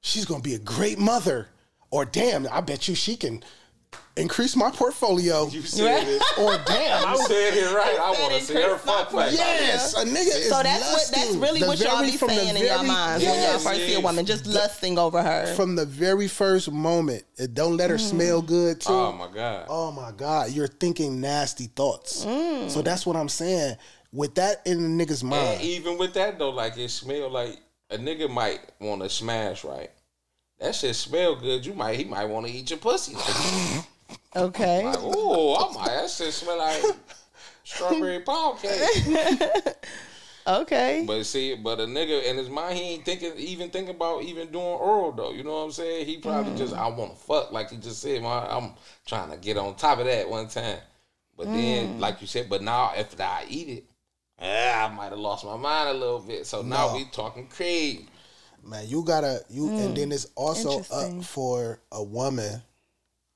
she's 0.00 0.24
gonna 0.24 0.42
be 0.42 0.54
a 0.54 0.58
great 0.58 0.98
mother," 0.98 1.48
or 1.90 2.04
"Damn, 2.04 2.46
I 2.50 2.60
bet 2.60 2.88
you 2.88 2.94
she 2.94 3.16
can 3.16 3.42
increase 4.16 4.56
my 4.56 4.70
portfolio," 4.70 5.48
You 5.48 5.62
said 5.62 6.06
it. 6.08 6.22
or 6.38 6.56
"Damn, 6.66 7.04
I 7.06 7.12
You 7.12 7.18
was." 7.18 7.26
said 7.26 7.54
it 7.54 7.74
right. 7.74 7.98
I 8.00 8.14
said 8.14 8.22
want 8.22 8.32
to 8.32 8.38
it, 8.38 8.42
see 8.44 8.54
her 8.54 8.68
Chris, 8.70 8.82
fuck 8.82 9.12
not 9.12 9.24
face. 9.28 9.38
Yes, 9.38 9.94
a 9.94 10.04
nigga 10.04 10.26
is 10.26 10.48
So 10.48 10.62
that's 10.62 10.92
what 10.92 11.10
that's 11.14 11.34
really 11.34 11.60
The 11.60 11.66
what 11.66 11.78
y'all 11.80 11.98
very- 11.98 12.10
be 12.12 12.16
from 12.16 12.28
the 12.28 12.34
saying 12.36 12.56
in 12.56 12.62
your 12.62 12.74
very- 12.76 12.86
minds 12.88 13.24
when 13.24 13.34
y'all 13.34 13.42
yes, 13.42 13.64
first 13.64 13.76
see 13.80 13.86
a 13.86 13.88
yes. 13.96 14.02
woman, 14.02 14.26
just 14.26 14.46
lusting 14.46 14.98
over 14.98 15.22
her. 15.22 15.54
From 15.54 15.76
the 15.76 15.84
very 15.86 16.28
first 16.28 16.70
moment, 16.70 17.24
it 17.36 17.54
don't 17.54 17.76
let 17.76 17.90
her 17.90 17.96
mm. 17.96 18.10
smell 18.10 18.42
good 18.42 18.80
too. 18.80 18.92
Oh 18.92 19.12
my 19.12 19.28
god. 19.28 19.66
oh 19.68 19.92
my 19.92 20.12
god, 20.12 20.50
you're 20.52 20.66
thinking 20.68 21.20
nasty 21.20 21.66
thoughts. 21.66 22.24
Mm. 22.24 22.70
So 22.70 22.82
that's 22.82 23.04
what 23.06 23.16
I'm 23.16 23.28
saying. 23.28 23.76
With 24.12 24.34
that 24.36 24.62
in 24.64 24.96
the 24.96 25.04
nigga's 25.04 25.20
And 25.20 25.30
mind, 25.30 25.60
even 25.60 25.98
with 25.98 26.14
that 26.14 26.38
though, 26.38 26.50
like 26.50 26.78
it 26.78 26.90
smell 26.90 27.28
like 27.28 27.58
a 27.90 27.98
nigga 27.98 28.30
might 28.30 28.60
want 28.80 29.02
to 29.02 29.10
smash 29.10 29.62
right. 29.62 29.90
That 30.58 30.74
shit 30.74 30.96
smell 30.96 31.34
good. 31.36 31.66
You 31.66 31.74
might 31.74 31.98
he 31.98 32.04
might 32.04 32.24
want 32.24 32.46
to 32.46 32.52
eat 32.52 32.70
your 32.70 32.78
pussy. 32.78 33.14
Like, 34.08 34.44
okay. 34.44 34.84
like 34.84 34.98
oh, 35.00 35.70
I 35.70 35.74
might. 35.74 35.86
That 35.88 36.10
shit 36.10 36.32
smell 36.32 36.58
like 36.58 36.82
strawberry 37.64 38.20
pound 38.20 38.58
cake. 38.60 39.74
Okay. 40.46 41.02
But 41.06 41.24
see, 41.24 41.56
but 41.56 41.80
a 41.80 41.84
nigga 41.84 42.24
in 42.24 42.36
his 42.36 42.48
mind, 42.48 42.78
he 42.78 42.94
ain't 42.94 43.04
thinking 43.04 43.32
even 43.36 43.70
thinking 43.70 43.94
about 43.96 44.22
even 44.22 44.52
doing 44.52 44.64
oral 44.64 45.12
though. 45.12 45.32
You 45.32 45.42
know 45.42 45.54
what 45.54 45.64
I'm 45.64 45.72
saying? 45.72 46.06
He 46.06 46.18
probably 46.18 46.56
just 46.56 46.72
mm. 46.72 46.78
I 46.78 46.88
want 46.88 47.12
to 47.12 47.16
fuck, 47.16 47.50
like 47.50 47.70
he 47.70 47.76
just 47.78 48.00
said. 48.00 48.22
Man, 48.22 48.46
I'm 48.48 48.74
trying 49.06 49.30
to 49.30 49.36
get 49.36 49.56
on 49.56 49.74
top 49.74 49.98
of 49.98 50.06
that 50.06 50.28
one 50.28 50.46
time. 50.46 50.78
But 51.36 51.46
then, 51.48 51.96
mm. 51.96 52.00
like 52.00 52.20
you 52.20 52.26
said, 52.26 52.48
but 52.48 52.62
now 52.62 52.92
if 52.96 53.20
I 53.20 53.44
eat 53.48 53.68
it, 53.68 53.84
ah, 54.40 54.86
I 54.86 54.94
might 54.94 55.10
have 55.10 55.18
lost 55.18 55.44
my 55.44 55.56
mind 55.56 55.90
a 55.90 55.94
little 55.94 56.20
bit. 56.20 56.46
So 56.46 56.62
now 56.62 56.88
No. 56.88 56.94
we 56.94 57.04
talking 57.06 57.48
crazy. 57.48 58.06
man, 58.62 58.86
you 58.86 59.02
gotta 59.02 59.40
you, 59.50 59.68
and 59.68 59.90
mm. 59.90 59.96
then 59.96 60.12
it's 60.12 60.28
also 60.36 60.80
up 60.92 61.24
for 61.24 61.80
a 61.90 62.02
woman 62.02 62.62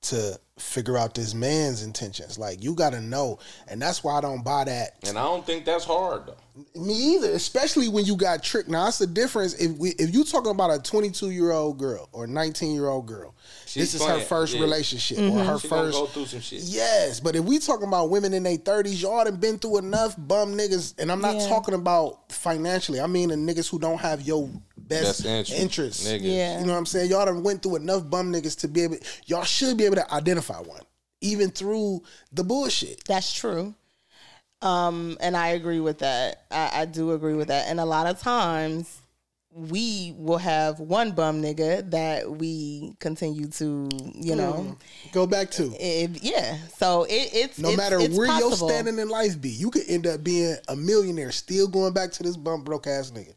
to 0.02 0.38
figure 0.58 0.96
out 0.96 1.14
this 1.14 1.34
man's 1.34 1.82
intentions. 1.82 2.38
Like 2.38 2.62
you 2.62 2.74
got 2.74 2.90
to 2.90 3.00
know, 3.00 3.38
and 3.68 3.80
that's 3.80 4.02
why 4.04 4.16
I 4.16 4.20
don't 4.20 4.44
buy 4.44 4.64
that. 4.64 4.96
And 5.06 5.18
I 5.18 5.22
don't 5.22 5.44
think 5.44 5.64
that's 5.64 5.84
hard 5.84 6.26
though. 6.26 6.80
Me 6.80 7.14
either, 7.14 7.30
especially 7.30 7.88
when 7.88 8.04
you 8.04 8.16
got 8.16 8.42
tricked. 8.42 8.68
Now 8.68 8.84
that's 8.84 8.98
the 8.98 9.06
difference. 9.06 9.54
If 9.54 9.76
we, 9.78 9.90
if 9.90 10.14
you 10.14 10.24
talking 10.24 10.50
about 10.50 10.70
a 10.70 10.82
22 10.82 11.30
year 11.30 11.50
old 11.52 11.78
girl 11.78 12.08
or 12.12 12.26
19 12.26 12.74
year 12.74 12.88
old 12.88 13.06
girl, 13.06 13.34
She's 13.70 13.92
this 13.92 14.00
is 14.02 14.06
her 14.08 14.18
first 14.18 14.54
yeah. 14.54 14.62
relationship 14.62 15.18
Mm-hmm. 15.18 15.38
or 15.38 15.44
her 15.44 15.58
She 15.60 15.68
gonna 15.68 15.82
first. 15.84 15.98
go 15.98 16.06
through 16.06 16.26
some 16.26 16.40
shit. 16.40 16.62
Yes, 16.64 17.20
but 17.20 17.36
if 17.36 17.44
we 17.44 17.60
talking 17.60 17.86
about 17.86 18.10
women 18.10 18.34
in 18.34 18.42
their 18.42 18.56
30s, 18.58 19.00
y'all 19.00 19.22
done 19.24 19.36
been 19.36 19.58
through 19.60 19.78
enough 19.78 20.16
bum 20.18 20.54
niggas, 20.54 20.94
and 20.98 21.10
I'm 21.12 21.20
not 21.20 21.36
Yeah. 21.36 21.46
talking 21.48 21.74
about 21.74 22.32
financially. 22.32 23.00
I 23.00 23.06
mean 23.06 23.28
the 23.28 23.36
niggas 23.36 23.68
who 23.70 23.78
don't 23.78 23.98
have 24.00 24.22
your 24.22 24.48
best, 24.76 25.22
Best 25.22 25.24
interest, 25.24 25.52
interests. 25.52 26.08
niggas. 26.08 26.20
Yeah. 26.24 26.58
You 26.60 26.66
know 26.66 26.72
what 26.72 26.78
I'm 26.78 26.86
saying? 26.86 27.10
Y'all 27.10 27.24
done 27.26 27.44
went 27.44 27.62
through 27.62 27.76
enough 27.76 28.10
bum 28.10 28.32
niggas 28.32 28.58
to 28.60 28.68
be 28.68 28.82
able. 28.82 28.96
Y'all 29.26 29.44
should 29.44 29.76
be 29.76 29.84
able 29.84 29.96
to 29.96 30.12
identify 30.14 30.58
one, 30.58 30.82
even 31.20 31.50
through 31.50 32.02
the 32.32 32.42
bullshit. 32.42 33.04
That's 33.04 33.32
true. 33.32 33.74
Um, 34.62 35.16
and 35.20 35.36
I 35.36 35.48
agree 35.48 35.80
with 35.80 36.00
that. 36.00 36.42
I, 36.50 36.82
I 36.82 36.84
do 36.86 37.12
agree 37.12 37.34
with 37.34 37.48
that. 37.48 37.68
And 37.68 37.80
a 37.80 37.84
lot 37.84 38.06
of 38.06 38.20
times 38.20 38.98
we 39.52 40.14
will 40.16 40.38
have 40.38 40.78
one 40.78 41.10
bum 41.10 41.42
nigga 41.42 41.88
that 41.90 42.30
we 42.30 42.94
continue 43.00 43.48
to, 43.48 43.88
you 44.14 44.36
know, 44.36 44.76
Go 45.12 45.26
back 45.26 45.50
to. 45.52 45.72
it, 45.78 46.22
yeah. 46.22 46.56
So 46.78 47.02
it, 47.04 47.30
it's 47.34 47.58
No 47.58 47.70
it's- 47.70 47.76
matter 47.76 48.00
it's 48.00 48.16
where 48.16 48.28
your 48.38 48.52
standing 48.52 48.98
in 48.98 49.08
life 49.08 49.40
be, 49.40 49.50
you 49.50 49.70
could 49.70 49.82
end 49.88 50.06
up 50.06 50.22
being 50.22 50.56
a 50.68 50.76
millionaire, 50.76 51.32
still 51.32 51.66
going 51.66 51.92
back 51.92 52.12
to 52.12 52.22
this 52.22 52.36
bum 52.36 52.62
broke 52.62 52.86
ass 52.86 53.10
nigga. 53.10 53.34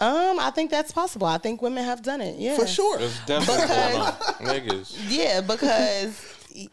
Um, 0.00 0.38
I 0.38 0.50
think 0.54 0.70
that's 0.70 0.92
possible. 0.92 1.26
I 1.26 1.38
think 1.38 1.60
women 1.60 1.82
have 1.84 2.02
done 2.02 2.20
it. 2.20 2.36
Yeah, 2.38 2.56
For 2.56 2.66
sure. 2.68 3.00
It's 3.00 3.18
definitely 3.26 3.66
going. 3.66 4.78
Niggas. 4.78 4.96
Yeah, 5.08 5.40
because 5.40 6.22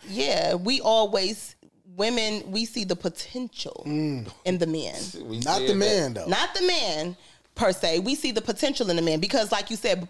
yeah, 0.08 0.54
we 0.56 0.80
always 0.82 1.56
women 1.96 2.44
we 2.52 2.66
see 2.66 2.84
the 2.84 2.96
potential 2.96 3.82
in 3.86 4.58
the 4.58 4.68
men. 4.68 4.96
We 5.28 5.40
Not 5.40 5.58
said 5.60 5.70
the 5.70 5.74
that. 5.74 5.76
man 5.76 6.14
though. 6.14 6.26
not 6.28 6.54
the 6.54 6.68
man 6.68 7.18
per 7.56 7.72
se. 7.72 8.00
We 8.00 8.16
see 8.16 8.32
the 8.32 8.42
potential 8.42 8.90
in 8.90 8.96
the 8.98 9.02
man 9.02 9.20
because, 9.20 9.52
like 9.52 9.70
you 9.70 9.76
said, 9.78 10.08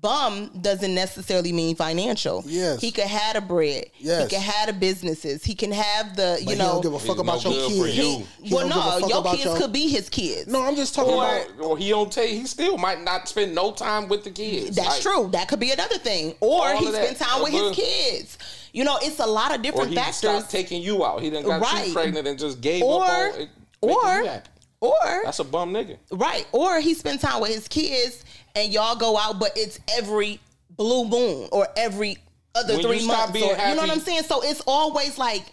bum 0.00 0.50
doesn't 0.60 0.94
necessarily 0.94 1.52
mean 1.52 1.76
financial. 1.76 2.42
Yes. 2.46 2.80
he 2.80 2.90
could 2.90 3.04
have 3.04 3.34
the 3.34 3.40
bread. 3.40 3.84
Yes. 3.98 4.22
he 4.30 4.36
could 4.36 4.42
have 4.44 4.66
the 4.66 4.72
businesses. 4.72 5.44
He 5.44 5.54
can 5.54 5.70
have 5.70 6.16
the 6.16 6.38
you 6.40 6.46
But 6.46 6.52
he 6.54 6.58
know. 6.58 6.72
don't 6.72 6.82
give 6.82 6.94
a 6.94 6.98
fuck 6.98 7.18
about 7.18 7.44
no 7.44 7.50
your 7.52 7.68
good 7.68 7.78
for 7.78 7.84
kids. 7.86 7.96
you. 7.98 8.26
He 8.42 8.54
well, 8.54 8.68
don't 8.68 8.76
give 8.76 8.96
a 8.96 9.00
no, 9.00 9.08
your 9.08 9.22
kids 9.32 9.44
your- 9.44 9.56
could 9.58 9.72
be 9.72 9.88
his 9.88 10.08
kids. 10.08 10.48
No, 10.48 10.62
I'm 10.62 10.74
just 10.74 10.94
talking 10.94 11.14
Or, 11.14 11.24
about. 11.24 11.60
or 11.60 11.78
he 11.78 11.90
don't 11.90 12.10
take. 12.10 12.30
He 12.30 12.46
still 12.46 12.78
might 12.78 13.02
not 13.02 13.28
spend 13.28 13.54
no 13.54 13.70
time 13.72 14.08
with 14.08 14.24
the 14.24 14.30
kids. 14.30 14.74
That's 14.76 14.88
Like, 14.88 15.00
true. 15.02 15.28
That 15.32 15.46
could 15.48 15.60
be 15.60 15.70
another 15.70 15.98
thing. 15.98 16.34
Or 16.40 16.74
he 16.74 16.86
of 16.88 16.94
spend 16.94 17.16
time 17.18 17.42
with 17.42 17.52
his 17.52 17.76
kids. 17.76 18.38
You 18.72 18.84
know, 18.84 18.98
it's 19.02 19.20
a 19.20 19.26
lot 19.26 19.52
of 19.54 19.60
Or 19.60 19.62
different 19.62 19.90
he 19.90 19.94
factors. 19.96 20.16
stopped 20.16 20.50
taking 20.50 20.82
you 20.82 21.04
out. 21.04 21.22
He 21.22 21.30
done 21.30 21.44
got 21.44 21.60
Right. 21.60 21.86
you 21.88 21.92
pregnant 21.92 22.26
and 22.26 22.38
just 22.38 22.60
gave 22.60 22.82
Or- 22.82 23.04
up 23.04 23.10
on 23.10 23.40
it. 23.42 23.48
making 23.82 23.98
or- 23.98 24.16
you 24.22 24.24
happy. 24.26 24.48
Or 24.82 25.22
That's 25.24 25.38
a 25.38 25.44
bum 25.44 25.72
nigga. 25.72 25.96
Right. 26.10 26.46
Or 26.52 26.80
he 26.80 26.94
spend 26.94 27.20
time 27.20 27.40
with 27.40 27.54
his 27.54 27.68
kids 27.68 28.24
and 28.56 28.72
y'all 28.72 28.96
go 28.96 29.16
out, 29.16 29.38
but 29.38 29.52
it's 29.56 29.78
every 29.96 30.40
blue 30.70 31.04
moon 31.08 31.48
or 31.52 31.68
every 31.76 32.18
other 32.54 32.74
When 32.74 32.82
you 32.82 32.88
three 32.98 33.06
months. 33.06 33.32
being 33.32 33.44
or, 33.44 33.56
you 33.68 33.74
know 33.76 33.82
what 33.82 33.90
I'm 33.90 34.00
saying? 34.00 34.24
So 34.24 34.42
it's 34.42 34.60
always 34.66 35.16
like 35.18 35.44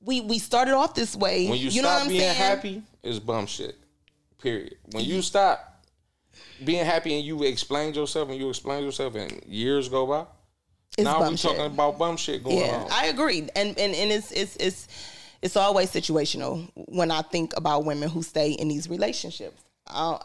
we 0.00 0.20
we 0.22 0.38
started 0.38 0.72
off 0.74 0.94
this 0.94 1.14
way. 1.14 1.46
When 1.48 1.58
you, 1.58 1.82
know 1.82 1.88
what 1.88 1.94
stop 1.96 2.02
I'm 2.02 2.08
being 2.08 2.20
saying? 2.20 2.34
happy, 2.36 2.82
it's 3.02 3.18
bum 3.18 3.46
shit. 3.46 3.76
Period. 4.40 4.76
When 4.92 5.04
you 5.04 5.20
stop 5.22 5.82
being 6.64 6.84
happy 6.84 7.14
and 7.16 7.24
you 7.24 7.42
explain 7.44 7.94
yourself 7.94 8.28
and 8.30 8.38
you 8.38 8.48
explain 8.48 8.82
yourself 8.84 9.14
and 9.14 9.42
years 9.46 9.88
go 9.88 10.06
by, 10.06 10.24
It's 10.98 11.04
now 11.04 11.28
we 11.28 11.36
shit. 11.36 11.50
talking 11.52 11.66
about 11.66 11.98
bum 11.98 12.16
shit 12.16 12.42
going 12.42 12.58
Yeah, 12.58 12.76
on. 12.84 12.88
I 12.90 13.06
agree. 13.06 13.40
And 13.54 13.78
and 13.78 13.94
and 13.94 14.10
it's 14.12 14.32
it's 14.32 14.56
it's 14.56 14.88
it's 15.44 15.56
always 15.56 15.90
situational 15.92 16.68
when 16.74 17.10
I 17.10 17.20
think 17.22 17.56
about 17.56 17.84
women 17.84 18.08
who 18.08 18.22
stay 18.22 18.52
in 18.52 18.66
these 18.68 18.88
relationships. 18.88 19.62
Uh, 19.86 20.18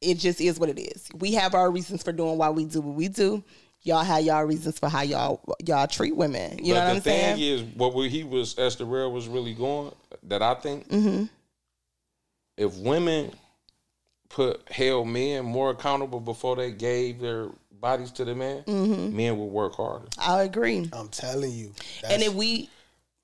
it 0.00 0.18
just 0.18 0.40
is 0.40 0.58
what 0.58 0.68
it 0.68 0.78
is. 0.78 1.08
We 1.14 1.32
have 1.34 1.54
our 1.54 1.70
reasons 1.70 2.02
for 2.02 2.12
doing 2.12 2.36
why 2.36 2.50
we 2.50 2.64
do 2.64 2.80
what 2.80 2.94
we 2.96 3.08
do. 3.08 3.42
Y'all 3.84 4.02
have 4.02 4.24
y'all 4.24 4.42
reasons 4.42 4.78
for 4.78 4.88
how 4.88 5.02
y'all 5.02 5.40
y'all 5.64 5.86
treat 5.86 6.16
women. 6.16 6.58
You 6.58 6.74
but 6.74 6.80
know 6.80 6.84
what 6.86 6.88
the 6.88 6.96
I'm 6.96 7.00
saying? 7.02 7.36
The 7.36 7.42
thing 7.58 7.68
is, 7.68 7.74
what 7.76 7.94
we- 7.94 8.08
he 8.08 8.24
was 8.24 8.58
Esther 8.58 8.84
Real 8.84 9.12
was 9.12 9.28
really 9.28 9.54
going 9.54 9.92
that 10.24 10.42
I 10.42 10.54
think 10.54 10.88
Mm-hmm. 10.88 11.24
if 12.56 12.74
women 12.76 13.32
put 14.28 14.60
held 14.70 15.06
men 15.08 15.44
more 15.44 15.70
accountable 15.70 16.18
before 16.20 16.56
they 16.56 16.72
gave 16.72 17.20
their 17.20 17.48
bodies 17.80 18.10
to 18.12 18.24
the 18.24 18.34
man, 18.34 18.62
Mm-hmm. 18.64 19.16
men 19.16 19.38
would 19.38 19.46
work 19.52 19.74
harder. 19.76 20.06
I 20.18 20.42
agree. 20.42 20.88
I'm 20.92 21.08
telling 21.08 21.52
you. 21.52 21.72
and 22.08 22.22
if 22.22 22.34
we 22.34 22.70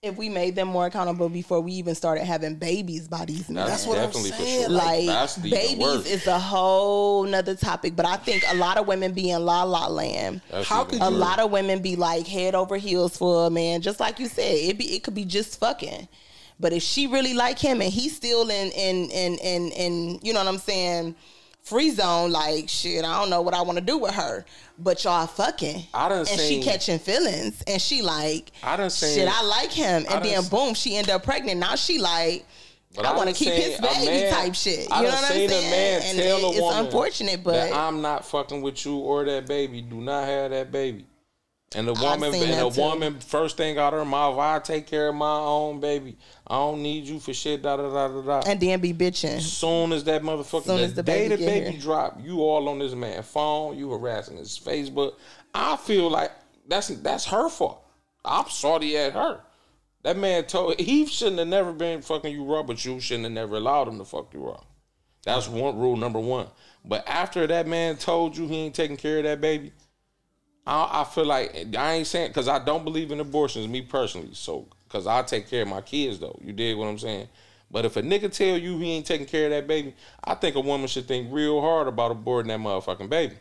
if 0.02 0.16
we 0.16 0.30
made 0.30 0.54
them 0.56 0.66
more 0.68 0.86
accountable 0.86 1.28
before 1.28 1.60
we 1.60 1.72
even 1.72 1.94
started 1.94 2.24
having 2.24 2.54
babies 2.54 3.06
by 3.06 3.26
these 3.26 3.50
men. 3.50 3.66
That's, 3.66 3.86
what 3.86 3.98
I'm 3.98 4.06
definitely 4.06 4.30
for 4.30 4.36
saying, 4.38 4.60
sure. 4.62 4.70
like 4.70 5.04
That's 5.06 5.34
the 5.36 5.50
babies 5.50 6.06
is 6.10 6.26
a 6.26 6.38
whole 6.38 7.24
nother 7.24 7.54
topic 7.54 7.94
but 7.96 8.06
i 8.06 8.16
think 8.16 8.42
a 8.48 8.54
lot 8.56 8.78
of 8.78 8.86
women 8.86 9.12
be 9.12 9.30
in 9.30 9.44
la 9.44 9.62
la 9.64 9.88
land 9.88 10.40
That's 10.50 10.66
How 10.66 10.84
could 10.84 10.94
a 11.02 11.04
you- 11.04 11.10
worse. 11.10 11.20
lot 11.20 11.38
of 11.38 11.50
women 11.50 11.82
be 11.82 11.96
like 11.96 12.26
head 12.26 12.54
over 12.54 12.78
heels 12.78 13.16
for 13.18 13.46
a 13.46 13.50
man 13.50 13.82
just 13.82 14.00
like 14.00 14.18
you 14.18 14.26
said 14.28 14.54
it 14.54 14.78
be 14.78 14.84
it 14.96 15.02
could 15.02 15.14
be 15.14 15.26
just 15.26 15.60
fucking 15.60 16.08
but 16.58 16.72
if 16.72 16.82
she 16.82 17.06
really 17.06 17.34
like 17.34 17.58
him 17.58 17.82
and 17.82 17.92
he's 17.92 18.16
still 18.16 18.48
in 18.48 18.70
in 18.72 19.10
in 19.10 19.34
in, 19.38 19.70
in 19.72 20.18
you 20.22 20.32
know 20.32 20.38
what 20.42 20.48
i'm 20.48 20.58
saying 20.58 21.14
free 21.70 21.90
zone 21.90 22.32
like 22.32 22.68
shit 22.68 23.04
i 23.04 23.18
don't 23.18 23.30
know 23.30 23.40
what 23.40 23.54
i 23.54 23.62
want 23.62 23.78
to 23.78 23.84
do 23.84 23.96
with 23.96 24.12
her 24.12 24.44
but 24.78 25.02
y'all 25.04 25.26
fucking 25.26 25.82
I 25.94 26.08
done 26.08 26.18
and 26.20 26.28
seen- 26.28 26.62
she 26.62 26.68
catching 26.68 26.98
feelings 26.98 27.62
and 27.66 27.80
she 27.80 28.02
like 28.02 28.50
I 28.62 28.76
done 28.76 28.90
seen- 28.90 29.14
shit 29.20 29.28
i 29.30 29.42
like 29.44 29.70
him 29.70 30.04
and 30.10 30.24
then 30.24 30.34
s- 30.38 30.48
boom 30.48 30.74
she 30.74 30.96
end 30.96 31.08
up 31.08 31.22
pregnant 31.22 31.60
now 31.60 31.76
she 31.76 31.98
like 31.98 32.44
But 32.96 33.06
I, 33.06 33.16
want 33.16 33.28
to 33.28 33.34
keep 33.36 33.52
his 33.54 33.80
baby 33.80 34.06
man- 34.06 34.32
type 34.34 34.54
shit. 34.56 34.80
You 34.80 34.86
I 34.90 35.02
know 35.02 35.08
what 35.10 35.18
I'm 35.18 35.24
saying? 35.26 35.50
a 35.50 35.70
man 35.70 36.02
and 36.02 36.18
tell 36.18 36.38
it- 36.38 36.56
a 36.56 36.58
it's 36.58 36.76
unfortunate, 36.76 37.44
but 37.44 37.72
I'm 37.72 38.02
not 38.02 38.24
fucking 38.24 38.62
with 38.62 38.84
you 38.84 38.96
or 38.96 39.24
that 39.26 39.46
baby. 39.46 39.80
Do 39.80 40.00
not 40.00 40.24
have 40.24 40.50
that 40.50 40.72
baby. 40.72 41.06
And 41.72 41.86
the 41.86 41.92
woman, 41.94 42.34
and 42.34 42.52
the 42.52 42.70
too. 42.70 42.80
woman, 42.80 43.20
first 43.20 43.56
thing 43.56 43.78
out 43.78 43.92
her 43.92 44.04
mouth, 44.04 44.36
I 44.40 44.58
take 44.58 44.88
care 44.88 45.08
of 45.08 45.14
my 45.14 45.38
own 45.38 45.78
baby. 45.78 46.16
I 46.44 46.56
don't 46.56 46.82
need 46.82 47.04
you 47.04 47.20
for 47.20 47.32
shit. 47.32 47.62
Da 47.62 47.76
da 47.76 47.88
da 47.88 48.08
da 48.08 48.40
da. 48.40 48.50
and 48.50 48.58
then 48.58 48.80
be 48.80 48.92
bitching. 48.92 49.40
Soon 49.40 49.92
as 49.92 50.02
that 50.04 50.22
motherfucker, 50.22 50.64
Soon 50.64 50.78
the, 50.78 50.82
as 50.82 50.94
the 50.94 51.04
day 51.04 51.28
baby 51.28 51.44
the 51.44 51.46
baby 51.48 51.70
here. 51.70 51.80
drop, 51.80 52.18
you 52.20 52.40
all 52.40 52.68
on 52.68 52.80
this 52.80 52.92
man 52.94 53.22
phone, 53.22 53.78
you 53.78 53.88
harassing 53.88 54.36
his 54.36 54.58
Facebook. 54.58 55.14
I 55.54 55.76
feel 55.76 56.10
like 56.10 56.32
that's 56.66 56.88
that's 56.88 57.26
her 57.26 57.48
fault. 57.48 57.86
I'm 58.24 58.48
sorry 58.48 58.96
at 58.96 59.12
her. 59.12 59.40
That 60.02 60.16
man 60.16 60.46
told 60.46 60.80
he 60.80 61.06
shouldn't 61.06 61.38
have 61.38 61.46
never 61.48 61.72
been 61.72 62.02
fucking 62.02 62.32
you 62.32 62.44
raw, 62.44 62.64
but 62.64 62.84
you 62.84 62.98
shouldn't 62.98 63.26
have 63.26 63.32
never 63.32 63.56
allowed 63.56 63.86
him 63.86 63.98
to 63.98 64.04
fuck 64.04 64.34
you 64.34 64.40
raw. 64.40 64.60
That's 65.24 65.46
one 65.46 65.78
rule 65.78 65.96
number 65.96 66.18
one. 66.18 66.48
But 66.84 67.06
after 67.06 67.46
that 67.46 67.66
man 67.68 67.96
told 67.96 68.36
you 68.36 68.48
he 68.48 68.56
ain't 68.56 68.74
taking 68.74 68.96
care 68.96 69.18
of 69.18 69.24
that 69.24 69.40
baby, 69.40 69.72
I, 70.70 71.00
I 71.00 71.04
feel 71.04 71.24
like 71.24 71.66
I 71.76 71.94
ain't 71.94 72.06
saying 72.06 72.28
because 72.28 72.46
I 72.46 72.60
don't 72.60 72.84
believe 72.84 73.10
in 73.10 73.18
abortions, 73.18 73.66
me 73.66 73.82
personally. 73.82 74.30
So 74.32 74.68
because 74.86 75.06
I 75.06 75.22
take 75.22 75.50
care 75.50 75.62
of 75.62 75.68
my 75.68 75.80
kids 75.80 76.20
though. 76.20 76.38
You 76.42 76.52
dig 76.52 76.76
what 76.76 76.86
I'm 76.86 76.98
saying? 76.98 77.28
But 77.72 77.84
if 77.84 77.96
a 77.96 78.02
nigga 78.02 78.32
tell 78.32 78.56
you 78.56 78.78
he 78.78 78.92
ain't 78.92 79.06
taking 79.06 79.26
care 79.26 79.46
of 79.46 79.50
that 79.50 79.66
baby, 79.66 79.94
I 80.22 80.34
think 80.34 80.54
a 80.54 80.60
woman 80.60 80.86
should 80.86 81.06
think 81.06 81.28
real 81.32 81.60
hard 81.60 81.88
about 81.88 82.12
aborting 82.12 82.48
that 82.48 82.60
motherfucking 82.60 83.08
baby. 83.08 83.34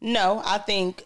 No, 0.00 0.42
I 0.44 0.56
think 0.58 1.04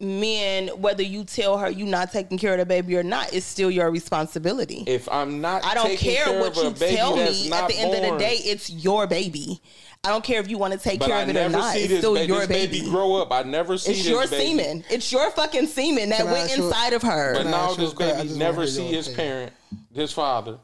men, 0.00 0.68
whether 0.80 1.02
you 1.02 1.24
tell 1.24 1.58
her 1.58 1.70
you're 1.70 1.86
not 1.86 2.12
taking 2.12 2.36
care 2.38 2.52
of 2.52 2.58
the 2.58 2.66
baby 2.66 2.96
or 2.96 3.02
not, 3.02 3.32
it's 3.32 3.46
still 3.46 3.70
your 3.70 3.90
responsibility. 3.90 4.84
If 4.86 5.08
I'm 5.08 5.40
not, 5.40 5.64
I 5.64 5.74
don't 5.74 5.86
taking 5.86 6.14
care 6.14 6.24
care 6.26 6.40
what 6.40 6.56
you 6.56 6.72
tell 6.72 7.16
me. 7.16 7.50
At 7.52 7.68
the 7.68 7.74
end 7.78 7.94
of 7.94 8.12
the 8.12 8.18
day, 8.18 8.34
it's 8.44 8.70
your 8.70 9.06
baby. 9.06 9.60
I 10.04 10.10
don't 10.10 10.22
care 10.22 10.40
if 10.40 10.48
you 10.48 10.58
want 10.58 10.74
to 10.74 10.78
take 10.78 11.00
But 11.00 11.06
care 11.08 11.16
I 11.16 11.22
of 11.22 11.28
it 11.30 11.36
or 11.36 11.48
not. 11.48 11.76
It's 11.76 11.98
still 11.98 12.14
baby, 12.14 12.28
your 12.28 12.40
this 12.40 12.48
baby. 12.48 12.78
baby 12.80 12.90
grow 12.90 13.16
up. 13.16 13.32
I 13.32 13.42
never 13.42 13.76
see 13.78 13.90
It's 13.92 14.00
this 14.04 14.08
your 14.08 14.26
baby. 14.28 14.58
semen. 14.58 14.84
It's 14.90 15.10
your 15.10 15.30
fucking 15.32 15.66
semen 15.66 16.10
that 16.10 16.20
Can 16.20 16.30
went 16.30 16.56
you- 16.56 16.64
inside 16.66 16.92
of 16.92 17.02
her. 17.02 17.34
But 17.34 17.46
now 17.46 17.70
ask 17.70 17.78
you 17.78 17.84
a 17.84 17.86
this 17.86 17.94
question? 17.94 18.16
I 18.18 18.22
baby 18.24 18.38
never 18.38 18.66
see 18.66 18.84
his 18.86 19.08
opinion. 19.08 19.26
parent, 19.34 19.52
his 19.94 20.12
father. 20.12 20.58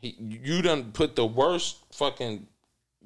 He, 0.00 0.16
you 0.18 0.60
done 0.62 0.90
put 0.92 1.16
the 1.16 1.24
worst 1.24 1.76
fucking 1.92 2.46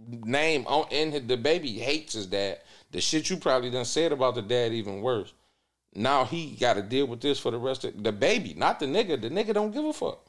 name 0.08 0.66
on 0.66 0.86
in 0.90 1.26
the 1.26 1.36
baby 1.36 1.72
hates 1.78 2.14
his 2.14 2.26
dad. 2.26 2.58
The 2.96 3.02
shit 3.02 3.28
you 3.28 3.36
probably 3.36 3.68
done 3.68 3.84
said 3.84 4.10
about 4.10 4.36
the 4.36 4.40
dad 4.40 4.72
even 4.72 5.02
worse. 5.02 5.34
Now 5.94 6.24
he 6.24 6.56
got 6.58 6.76
to 6.76 6.82
deal 6.82 7.04
with 7.06 7.20
this 7.20 7.38
for 7.38 7.50
the 7.50 7.58
rest 7.58 7.84
of 7.84 8.02
the 8.02 8.10
baby, 8.10 8.54
not 8.56 8.80
the 8.80 8.86
nigga. 8.86 9.20
The 9.20 9.28
nigga 9.28 9.52
don't 9.52 9.70
give 9.70 9.84
a 9.84 9.92
fuck. 9.92 10.24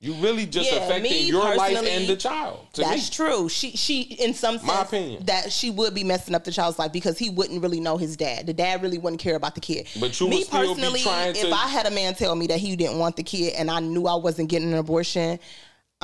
You 0.00 0.14
really 0.14 0.46
just 0.46 0.72
Yeah, 0.72 0.78
affecting 0.84 1.28
your 1.28 1.54
life 1.54 1.76
and 1.78 2.08
the 2.08 2.16
child. 2.16 2.66
That's 2.74 3.08
me. 3.08 3.14
true. 3.26 3.48
She 3.48 3.70
she 3.76 4.02
in 4.02 4.34
some 4.34 4.56
sense 4.56 4.66
My 4.66 4.82
opinion. 4.82 5.26
that 5.26 5.52
she 5.52 5.70
would 5.70 5.94
be 5.94 6.02
messing 6.02 6.34
up 6.34 6.42
the 6.42 6.50
child's 6.50 6.80
life 6.80 6.90
because 6.92 7.18
he 7.18 7.30
wouldn't 7.30 7.62
really 7.62 7.78
know 7.78 7.98
his 7.98 8.16
dad. 8.16 8.46
The 8.48 8.52
dad 8.52 8.82
really 8.82 8.98
wouldn't 8.98 9.22
care 9.22 9.36
about 9.36 9.54
the 9.54 9.60
kid. 9.60 9.86
But 10.00 10.18
you 10.20 10.28
me 10.28 10.44
personally, 10.44 11.02
if 11.02 11.40
to- 11.40 11.52
I 11.52 11.68
had 11.68 11.86
a 11.86 11.90
man 11.92 12.16
tell 12.16 12.34
me 12.34 12.48
that 12.48 12.58
he 12.58 12.74
didn't 12.74 12.98
want 12.98 13.14
the 13.14 13.22
kid 13.22 13.54
and 13.54 13.70
I 13.70 13.78
knew 13.78 14.08
I 14.08 14.16
wasn't 14.16 14.48
getting 14.48 14.72
an 14.72 14.78
abortion. 14.78 15.38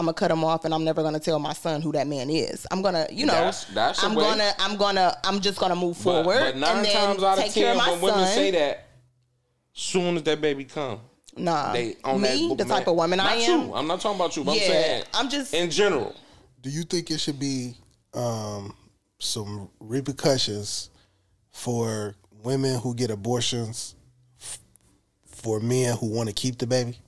I'm 0.00 0.06
gonna 0.06 0.14
cut 0.14 0.30
him 0.30 0.42
off, 0.44 0.64
and 0.64 0.72
I'm 0.72 0.82
never 0.82 1.02
gonna 1.02 1.20
tell 1.20 1.38
my 1.38 1.52
son 1.52 1.82
who 1.82 1.92
that 1.92 2.06
man 2.06 2.30
is. 2.30 2.66
I'm 2.70 2.80
gonna, 2.80 3.06
you 3.12 3.26
know, 3.26 3.32
That's- 3.34 3.66
that's 3.74 4.02
a 4.02 4.06
I'm 4.06 4.14
way. 4.14 4.24
gonna, 4.24 4.50
I'm 4.58 4.76
gonna, 4.78 5.14
I'm 5.24 5.40
just 5.40 5.58
gonna 5.60 5.76
move 5.76 5.96
But, 5.98 6.02
forward 6.24 6.40
but 6.40 6.56
nine 6.56 6.76
and 6.78 6.86
then 6.86 6.92
times 6.96 7.22
out 7.22 7.36
of 7.38 7.44
take 7.44 7.52
care 7.52 7.74
ten, 7.74 7.76
of 7.76 7.86
my 7.86 7.92
when 7.92 8.00
women 8.00 8.24
son. 8.24 8.34
say 8.34 8.50
that, 8.52 8.86
Soon 9.74 10.16
as 10.16 10.22
that 10.24 10.40
baby 10.40 10.64
come, 10.64 11.00
Nah, 11.36 11.72
they 11.74 11.96
on 12.02 12.20
me, 12.20 12.48
that 12.48 12.58
the 12.58 12.64
type 12.64 12.86
of 12.88 12.96
woman 12.96 13.20
I 13.20 13.34
am. 13.34 13.68
You. 13.68 13.74
I'm 13.74 13.86
not 13.86 14.00
talking 14.00 14.16
about 14.18 14.34
you. 14.36 14.42
But 14.44 14.56
Yeah, 14.56 14.62
I'm 14.62 14.68
saying 14.70 15.04
I'm 15.14 15.28
just- 15.28 15.54
in 15.54 15.70
general. 15.70 16.14
Do 16.62 16.70
you 16.70 16.82
think 16.82 17.10
it 17.10 17.18
should 17.18 17.38
be 17.38 17.76
um, 18.14 18.74
some 19.18 19.68
repercussions 19.80 20.88
for 21.50 22.16
women 22.42 22.78
who 22.80 22.94
get 22.94 23.10
abortions 23.10 23.94
f- 24.40 24.58
for 25.26 25.60
men 25.60 25.96
who 25.98 26.06
want 26.08 26.28
to 26.28 26.34
keep 26.34 26.58
the 26.58 26.66
baby? 26.66 26.98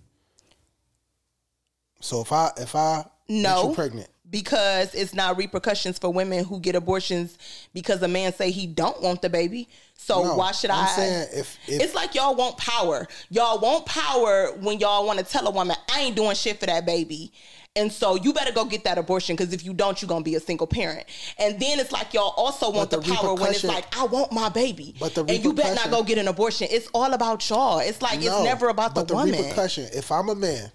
So 2.03 2.21
if 2.21 2.33
I 2.33 2.51
if 2.59 2.75
I 2.75 3.05
get 3.29 3.43
No. 3.43 3.69
you 3.71 3.75
pregnant, 3.75 4.09
because 4.29 4.95
it's 4.95 5.15
not 5.15 5.37
repercussions 5.39 5.99
for 5.99 6.11
women 6.13 6.45
who 6.45 6.59
get 6.61 6.75
abortions 6.75 7.39
because 7.73 8.03
a 8.03 8.09
man 8.09 8.33
say 8.35 8.51
he 8.51 8.67
don't 8.67 9.01
want 9.01 9.23
the 9.23 9.31
baby. 9.31 9.69
So 9.97 10.23
No, 10.25 10.35
why 10.35 10.53
should 10.53 10.71
I'm 10.71 10.85
I? 10.87 10.97
saying 10.97 11.29
if- 11.35 11.59
if- 11.69 11.81
it's 11.81 11.95
like 11.95 12.15
y'all 12.15 12.35
want 12.35 12.57
power. 12.59 13.07
Y'all 13.31 13.59
want 13.59 13.87
power 13.87 14.53
when 14.61 14.79
y'all 14.81 15.07
want 15.07 15.19
to 15.21 15.25
tell 15.25 15.47
a 15.47 15.51
woman 15.51 15.77
I 15.95 16.01
ain't 16.01 16.17
doing 16.17 16.35
shit 16.35 16.59
for 16.61 16.67
that 16.67 16.85
baby. 16.85 17.33
And 17.77 17.91
so 17.91 18.17
you 18.17 18.35
better 18.35 18.53
go 18.53 18.65
get 18.67 18.85
that 18.85 18.99
abortion 18.99 19.35
because 19.35 19.55
if 19.55 19.65
you 19.65 19.73
don't, 19.73 20.01
you're 20.03 20.09
gonna 20.09 20.25
be 20.25 20.35
a 20.35 20.41
single 20.41 20.67
parent. 20.67 21.07
And 21.39 21.59
then 21.61 21.79
it's 21.81 21.91
like 21.93 22.13
y'all 22.13 22.35
also 22.37 22.71
want 22.71 22.91
the, 22.91 22.99
the 23.01 23.15
power 23.15 23.33
when 23.35 23.51
it's 23.51 23.65
like 23.65 23.97
I 23.97 24.05
want 24.05 24.31
my 24.33 24.49
baby. 24.51 24.95
But 25.01 25.15
the 25.15 25.25
and 25.25 25.43
you 25.43 25.53
better 25.55 25.75
not 25.75 25.91
go 25.91 26.03
get 26.03 26.19
an 26.19 26.29
abortion. 26.29 26.69
It's 26.71 26.89
all 26.93 27.13
about 27.15 27.49
y'all. 27.49 27.79
It's 27.79 28.03
like 28.03 28.21
No, 28.21 28.27
it's 28.39 28.45
never 28.45 28.69
about 28.69 28.95
but 28.95 29.09
the, 29.09 29.15
woman. 29.15 29.41
repercussion. 29.41 29.89
If 29.95 30.11
I'm 30.13 30.29
a 30.29 30.35
man 30.35 30.71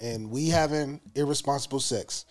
and 0.00 0.30
we 0.30 0.48
having 0.48 1.00
irresponsible 1.14 1.80
sex, 1.80 2.24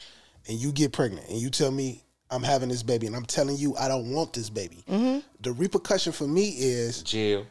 and 0.47 0.57
you 0.57 0.72
get 0.72 0.93
pregnant, 0.93 1.28
and 1.30 1.38
you 1.39 1.49
tell 1.49 1.72
me 1.72 2.03
I'm 2.30 2.43
having 2.43 2.70
this 2.70 2.84
baby, 2.84 3.07
and 3.07 3.15
I'm 3.15 3.26
telling 3.26 3.57
you 3.57 3.76
I 3.78 3.88
don't 3.88 4.11
want 4.11 4.34
this 4.34 4.49
baby, 4.49 4.84
Mm-hmm. 4.89 5.20
the 5.41 5.51
repercussion 5.53 6.11
for 6.13 6.28
me 6.28 6.49
is 6.57 7.03
Jail. 7.03 7.45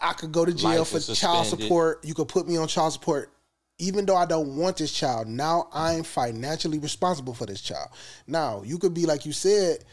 I 0.00 0.12
could 0.12 0.32
go 0.32 0.44
to 0.44 0.52
jail 0.52 0.80
Life 0.80 0.88
for 0.88 1.14
child 1.14 1.46
support. 1.46 2.04
You 2.04 2.12
could 2.12 2.28
put 2.28 2.46
me 2.46 2.58
on 2.58 2.68
child 2.68 2.92
support. 2.92 3.30
Even 3.78 4.04
though 4.04 4.16
I 4.16 4.26
don't 4.26 4.56
want 4.56 4.76
this 4.76 4.92
child, 4.92 5.26
now 5.26 5.68
I'm 5.72 6.02
financially 6.04 6.78
responsible 6.78 7.32
for 7.32 7.46
this 7.46 7.60
child. 7.62 7.88
Now, 8.26 8.62
you 8.64 8.78
could 8.78 8.92
be 8.92 9.06
like 9.06 9.24
you 9.24 9.32
said, 9.32 9.84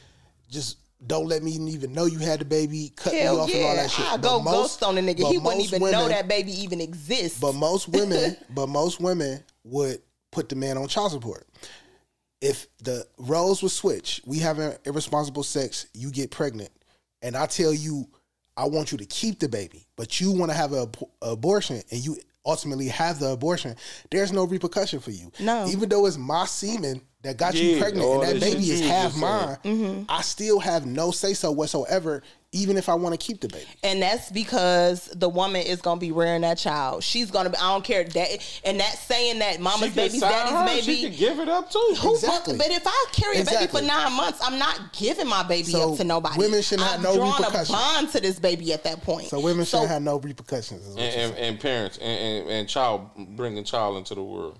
just 0.49 0.77
don't 1.05 1.27
let 1.27 1.41
me 1.41 1.51
even 1.51 1.93
know 1.93 2.05
you 2.05 2.19
had 2.19 2.39
the 2.39 2.45
baby, 2.45 2.91
cut 2.95 3.13
me 3.13 3.19
Hell 3.19 3.41
off 3.41 3.53
and 3.53 3.63
all 3.65 3.75
that 3.75 3.89
shit. 3.89 4.05
I 4.05 4.17
go 4.17 4.39
most- 4.39 4.53
ghost 4.53 4.83
on 4.83 4.95
the 4.95 5.01
nigga. 5.01 5.29
He 5.29 5.37
wouldn't 5.37 5.63
even 5.63 5.81
know 5.81 6.03
women- 6.03 6.09
that 6.09 6.27
baby 6.27 6.51
even 6.61 6.79
exists. 6.81 7.39
But 7.39 7.53
most 7.53 7.87
women, 7.89 8.37
but 8.49 8.67
most 8.67 8.99
women 8.99 9.43
would 9.63 10.01
put 10.31 10.49
the 10.49 10.55
man 10.55 10.77
on 10.77 10.87
child 10.87 11.11
support. 11.11 11.47
If 12.39 12.67
the 12.83 13.05
roles 13.17 13.61
would 13.61 13.71
switch, 13.71 14.21
we 14.25 14.39
having 14.39 14.73
irresponsible 14.85 15.43
sex, 15.43 15.87
you 15.93 16.09
get 16.11 16.31
pregnant, 16.31 16.71
and 17.21 17.35
I 17.35 17.45
tell 17.45 17.73
you, 17.73 18.07
I 18.57 18.65
want 18.65 18.91
you 18.91 18.97
to 18.97 19.05
keep 19.05 19.39
the 19.39 19.47
baby, 19.47 19.87
but 19.95 20.19
you 20.19 20.31
want 20.31 20.51
to 20.51 20.57
have 20.57 20.73
an 20.73 20.89
abortion, 21.21 21.81
and 21.91 22.03
you 22.03 22.17
ultimately 22.45 22.87
have 22.87 23.19
the 23.19 23.29
abortion. 23.29 23.75
There's 24.09 24.31
no 24.31 24.45
repercussion 24.45 24.99
for 24.99 25.11
you. 25.11 25.31
No. 25.39 25.67
even 25.67 25.89
though 25.89 26.05
it's 26.07 26.17
my 26.17 26.45
semen 26.45 27.01
that 27.23 27.37
got 27.37 27.53
you 27.53 27.77
pregnant, 27.79 28.05
and 28.07 28.21
that 28.23 28.33
that 28.33 28.41
baby 28.41 28.71
is 28.71 28.81
half 28.81 29.15
mine. 29.15 29.57
Mm-hmm. 29.63 30.03
I 30.09 30.21
still 30.21 30.59
have 30.59 30.85
no 30.87 31.11
say 31.11 31.33
so 31.35 31.51
whatsoever, 31.51 32.23
even 32.51 32.77
if 32.77 32.89
I 32.89 32.95
want 32.95 33.13
to 33.13 33.23
keep 33.23 33.41
the 33.41 33.47
baby. 33.47 33.65
and 33.83 34.01
that's 34.01 34.31
because 34.31 35.05
the 35.15 35.29
woman 35.29 35.61
is 35.61 35.81
gonna 35.81 35.99
be 35.99 36.11
rearing 36.11 36.41
that 36.41 36.57
child. 36.57 37.03
She's 37.03 37.29
gonna 37.29 37.51
be. 37.51 37.57
I 37.57 37.71
don't 37.73 37.83
care 37.83 38.03
that, 38.03 38.59
and 38.65 38.79
that's 38.79 38.99
saying 39.01 39.37
that 39.39 39.59
mama's 39.59 39.91
baby, 39.93 40.07
baby's 40.07 40.21
can 40.21 40.31
sign 40.31 40.47
her, 40.53 40.65
daddy's 40.65 40.83
She 40.83 40.95
baby. 41.03 41.09
can 41.15 41.19
give 41.19 41.39
it 41.39 41.47
up 41.49 41.69
too. 41.69 41.95
Who 42.01 42.15
Exactly. 42.15 42.57
But 42.57 42.71
if 42.71 42.83
I 42.87 43.05
carry 43.11 43.39
a 43.39 43.45
baby 43.45 43.67
for 43.67 43.81
nine 43.83 44.13
months, 44.13 44.39
I'm 44.43 44.57
not 44.57 44.91
giving 44.93 45.27
my 45.27 45.43
baby 45.43 45.71
So 45.73 45.91
up 45.91 45.97
to 45.97 46.03
nobody. 46.03 46.39
women 46.39 46.63
should 46.63 46.79
not 46.79 46.95
I've 46.95 47.03
no 47.03 47.15
drawn 47.15 47.37
repercussions. 47.37 47.69
a 47.69 47.73
bond 47.73 48.09
to 48.13 48.19
this 48.19 48.39
baby 48.39 48.73
at 48.73 48.83
that 48.85 49.03
point. 49.03 49.27
So 49.27 49.39
women 49.39 49.63
So- 49.65 49.77
shouldn't 49.77 49.91
have 49.91 50.01
no 50.01 50.17
repercussions. 50.19 50.87
and, 50.87 50.99
and, 50.99 51.35
and 51.35 51.59
parents 51.59 51.99
and, 51.99 52.07
and, 52.41 52.49
and 52.49 52.67
child 52.67 53.09
bringing 53.37 53.63
child 53.63 53.97
into 53.97 54.15
the 54.15 54.23
world. 54.23 54.57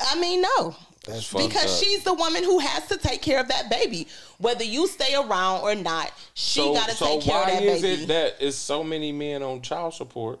I 0.00 0.18
mean, 0.20 0.42
no. 0.42 0.76
That's 1.08 1.32
because 1.32 1.80
up. 1.80 1.84
she's 1.84 2.04
the 2.04 2.14
woman 2.14 2.44
who 2.44 2.58
has 2.58 2.86
to 2.88 2.98
take 2.98 3.22
care 3.22 3.40
of 3.40 3.48
that 3.48 3.70
baby, 3.70 4.08
whether 4.38 4.64
you 4.64 4.86
stay 4.86 5.14
around 5.14 5.62
or 5.62 5.74
not. 5.74 6.12
She 6.34 6.60
so, 6.60 6.74
got 6.74 6.88
to 6.88 6.94
so 6.96 7.06
take 7.06 7.22
care 7.22 7.40
of 7.40 7.46
that 7.46 7.60
baby. 7.60 7.80
So 7.80 7.86
why 7.86 7.92
is 7.92 8.02
it 8.02 8.08
that 8.08 8.36
it's 8.40 8.56
so 8.56 8.84
many 8.84 9.12
men 9.12 9.42
on 9.42 9.62
child 9.62 9.94
support 9.94 10.40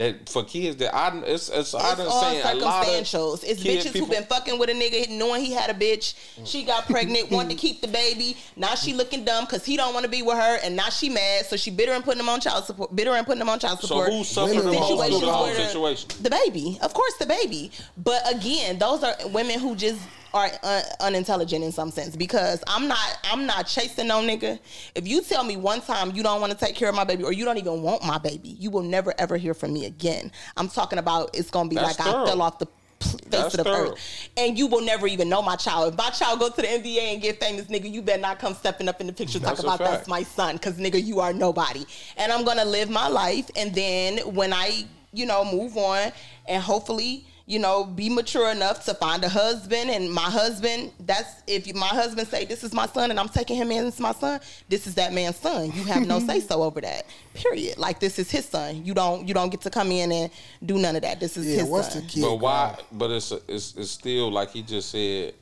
that 0.00 0.28
for 0.30 0.42
kids 0.44 0.76
that 0.76 0.94
I 0.96 1.14
it's, 1.26 1.50
it's, 1.50 1.74
I 1.74 1.90
It's 1.90 1.98
done 1.98 2.06
all 2.08 2.22
seen 2.22 2.40
a 2.40 2.54
lot 2.54 2.82
of 2.82 2.88
circumstantials. 2.88 3.44
It's 3.46 3.62
kid 3.62 3.80
bitches 3.80 3.84
who 3.88 3.92
people- 3.92 4.08
been 4.08 4.24
fucking 4.24 4.58
with 4.58 4.70
a 4.70 4.72
nigga 4.72 5.10
knowing 5.10 5.44
he 5.44 5.52
had 5.52 5.68
a 5.68 5.74
bitch. 5.74 6.14
She 6.46 6.64
got 6.64 6.86
pregnant, 6.86 7.30
wanted 7.30 7.50
to 7.50 7.54
keep 7.56 7.82
the 7.82 7.88
baby. 7.88 8.34
Now 8.56 8.74
she 8.76 8.94
looking 8.94 9.24
dumb 9.24 9.44
because 9.44 9.62
he 9.64 9.76
don't 9.76 9.92
want 9.92 10.04
to 10.04 10.10
be 10.10 10.22
with 10.22 10.36
her, 10.38 10.58
and 10.64 10.74
now 10.74 10.88
she 10.88 11.10
mad. 11.10 11.44
So 11.44 11.56
she 11.56 11.70
bitter 11.70 11.92
and 11.92 12.02
putting 12.02 12.20
him 12.20 12.30
on 12.30 12.40
child 12.40 12.64
support. 12.64 12.96
Bitter 12.96 13.10
and 13.10 13.26
putting 13.26 13.42
him 13.42 13.50
on 13.50 13.58
child 13.58 13.80
So 13.80 13.88
support. 13.88 14.10
who's 14.10 14.28
suffering 14.28 14.56
Women 14.56 14.72
the 14.72 14.80
most 14.80 15.20
the 15.20 15.30
whole 15.32 15.46
situation? 15.54 16.08
The 16.22 16.30
baby, 16.30 16.78
of 16.80 16.94
course, 16.94 17.14
the 17.18 17.26
baby. 17.26 17.70
But 17.98 18.22
again, 18.34 18.78
those 18.78 19.04
are 19.04 19.14
women 19.28 19.60
who 19.60 19.76
just 19.76 20.00
are 20.32 20.48
un- 20.62 20.82
unintelligent 21.00 21.64
in 21.64 21.72
some 21.72 21.90
sense 21.90 22.16
because 22.16 22.62
I'm 22.66 22.88
not 22.88 23.18
I'm 23.24 23.46
not 23.46 23.66
chasing 23.66 24.06
no 24.08 24.20
nigga. 24.20 24.58
If 24.94 25.06
you 25.08 25.22
tell 25.22 25.44
me 25.44 25.56
one 25.56 25.80
time 25.80 26.12
you 26.14 26.22
don't 26.22 26.40
want 26.40 26.52
to 26.52 26.58
take 26.58 26.74
care 26.76 26.88
of 26.88 26.94
my 26.94 27.04
baby 27.04 27.24
or 27.24 27.32
you 27.32 27.44
don't 27.44 27.58
even 27.58 27.82
want 27.82 28.04
my 28.04 28.18
baby, 28.18 28.50
you 28.58 28.70
will 28.70 28.82
never 28.82 29.14
ever 29.18 29.36
hear 29.36 29.54
from 29.54 29.72
me 29.72 29.86
again. 29.86 30.30
I'm 30.56 30.68
talking 30.68 30.98
about 30.98 31.30
it's 31.36 31.50
gonna 31.50 31.68
be 31.68 31.76
That's 31.76 31.98
like 31.98 32.08
I 32.08 32.24
fell 32.26 32.42
off 32.42 32.58
the 32.58 32.66
face 33.00 33.16
That's 33.30 33.54
of 33.54 33.58
the 33.58 33.64
thorough. 33.64 33.90
earth, 33.92 34.28
and 34.36 34.58
you 34.58 34.66
will 34.66 34.82
never 34.82 35.06
even 35.06 35.28
know 35.28 35.40
my 35.42 35.56
child. 35.56 35.92
If 35.94 35.98
my 35.98 36.10
child 36.10 36.38
go 36.38 36.50
to 36.50 36.56
the 36.56 36.68
NBA 36.68 37.14
and 37.14 37.22
get 37.22 37.40
famous, 37.40 37.66
nigga, 37.66 37.90
you 37.90 38.02
better 38.02 38.20
not 38.20 38.38
come 38.38 38.54
stepping 38.54 38.88
up 38.88 39.00
in 39.00 39.06
the 39.06 39.12
picture 39.12 39.38
That's 39.38 39.62
talk 39.62 39.64
about 39.64 39.78
fact. 39.78 39.90
that's 39.90 40.08
my 40.08 40.22
son, 40.22 40.56
because 40.56 40.74
nigga, 40.74 41.02
you 41.02 41.18
are 41.20 41.32
nobody. 41.32 41.84
And 42.18 42.30
I'm 42.30 42.44
gonna 42.44 42.64
live 42.64 42.90
my 42.90 43.08
life, 43.08 43.48
and 43.56 43.74
then 43.74 44.18
when 44.34 44.52
I, 44.52 44.84
you 45.14 45.24
know, 45.24 45.44
move 45.44 45.76
on, 45.78 46.12
and 46.46 46.62
hopefully, 46.62 47.24
you 47.50 47.58
know, 47.58 47.84
be 47.84 48.08
mature 48.08 48.48
enough 48.50 48.84
to 48.84 48.94
find 48.94 49.24
a 49.24 49.28
husband, 49.28 49.90
and 49.90 50.08
my 50.12 50.30
husband, 50.30 50.92
that's 51.00 51.42
if 51.48 51.74
my 51.74 51.88
husband 51.88 52.28
say 52.28 52.44
this 52.44 52.62
is 52.62 52.72
my 52.72 52.86
son, 52.86 53.10
and 53.10 53.18
I'm 53.18 53.28
taking 53.28 53.56
him 53.56 53.72
in 53.72 53.86
as 53.86 53.98
my 53.98 54.12
son, 54.12 54.38
this 54.68 54.86
is 54.86 54.94
that 54.94 55.12
man's 55.12 55.34
son. 55.36 55.66
You 55.72 55.82
have 55.84 56.06
no 56.06 56.20
say 56.28 56.38
so 56.38 56.62
over 56.62 56.80
that. 56.80 57.06
Period. 57.34 57.76
Like 57.76 57.98
this 57.98 58.20
is 58.20 58.30
his 58.30 58.44
son. 58.46 58.84
You 58.84 58.94
don't 58.94 59.26
you 59.26 59.34
don't 59.34 59.50
get 59.50 59.62
to 59.62 59.70
come 59.70 59.90
in 59.90 60.12
and 60.12 60.30
do 60.64 60.78
none 60.78 60.94
of 60.94 61.02
that. 61.02 61.18
This 61.18 61.36
is 61.36 61.46
Yeah, 61.46 61.62
his 61.62 61.68
once 61.68 61.88
son. 61.92 62.02
the 62.02 62.08
kid 62.08 62.22
But 62.22 62.36
why? 62.36 62.74
grow- 62.76 62.84
But 62.98 63.10
it's 63.10 63.32
it's 63.48 63.74
it's 63.76 63.90
still 63.90 64.30
like 64.30 64.50
he 64.52 64.62
just 64.62 64.90
said. 64.90 65.34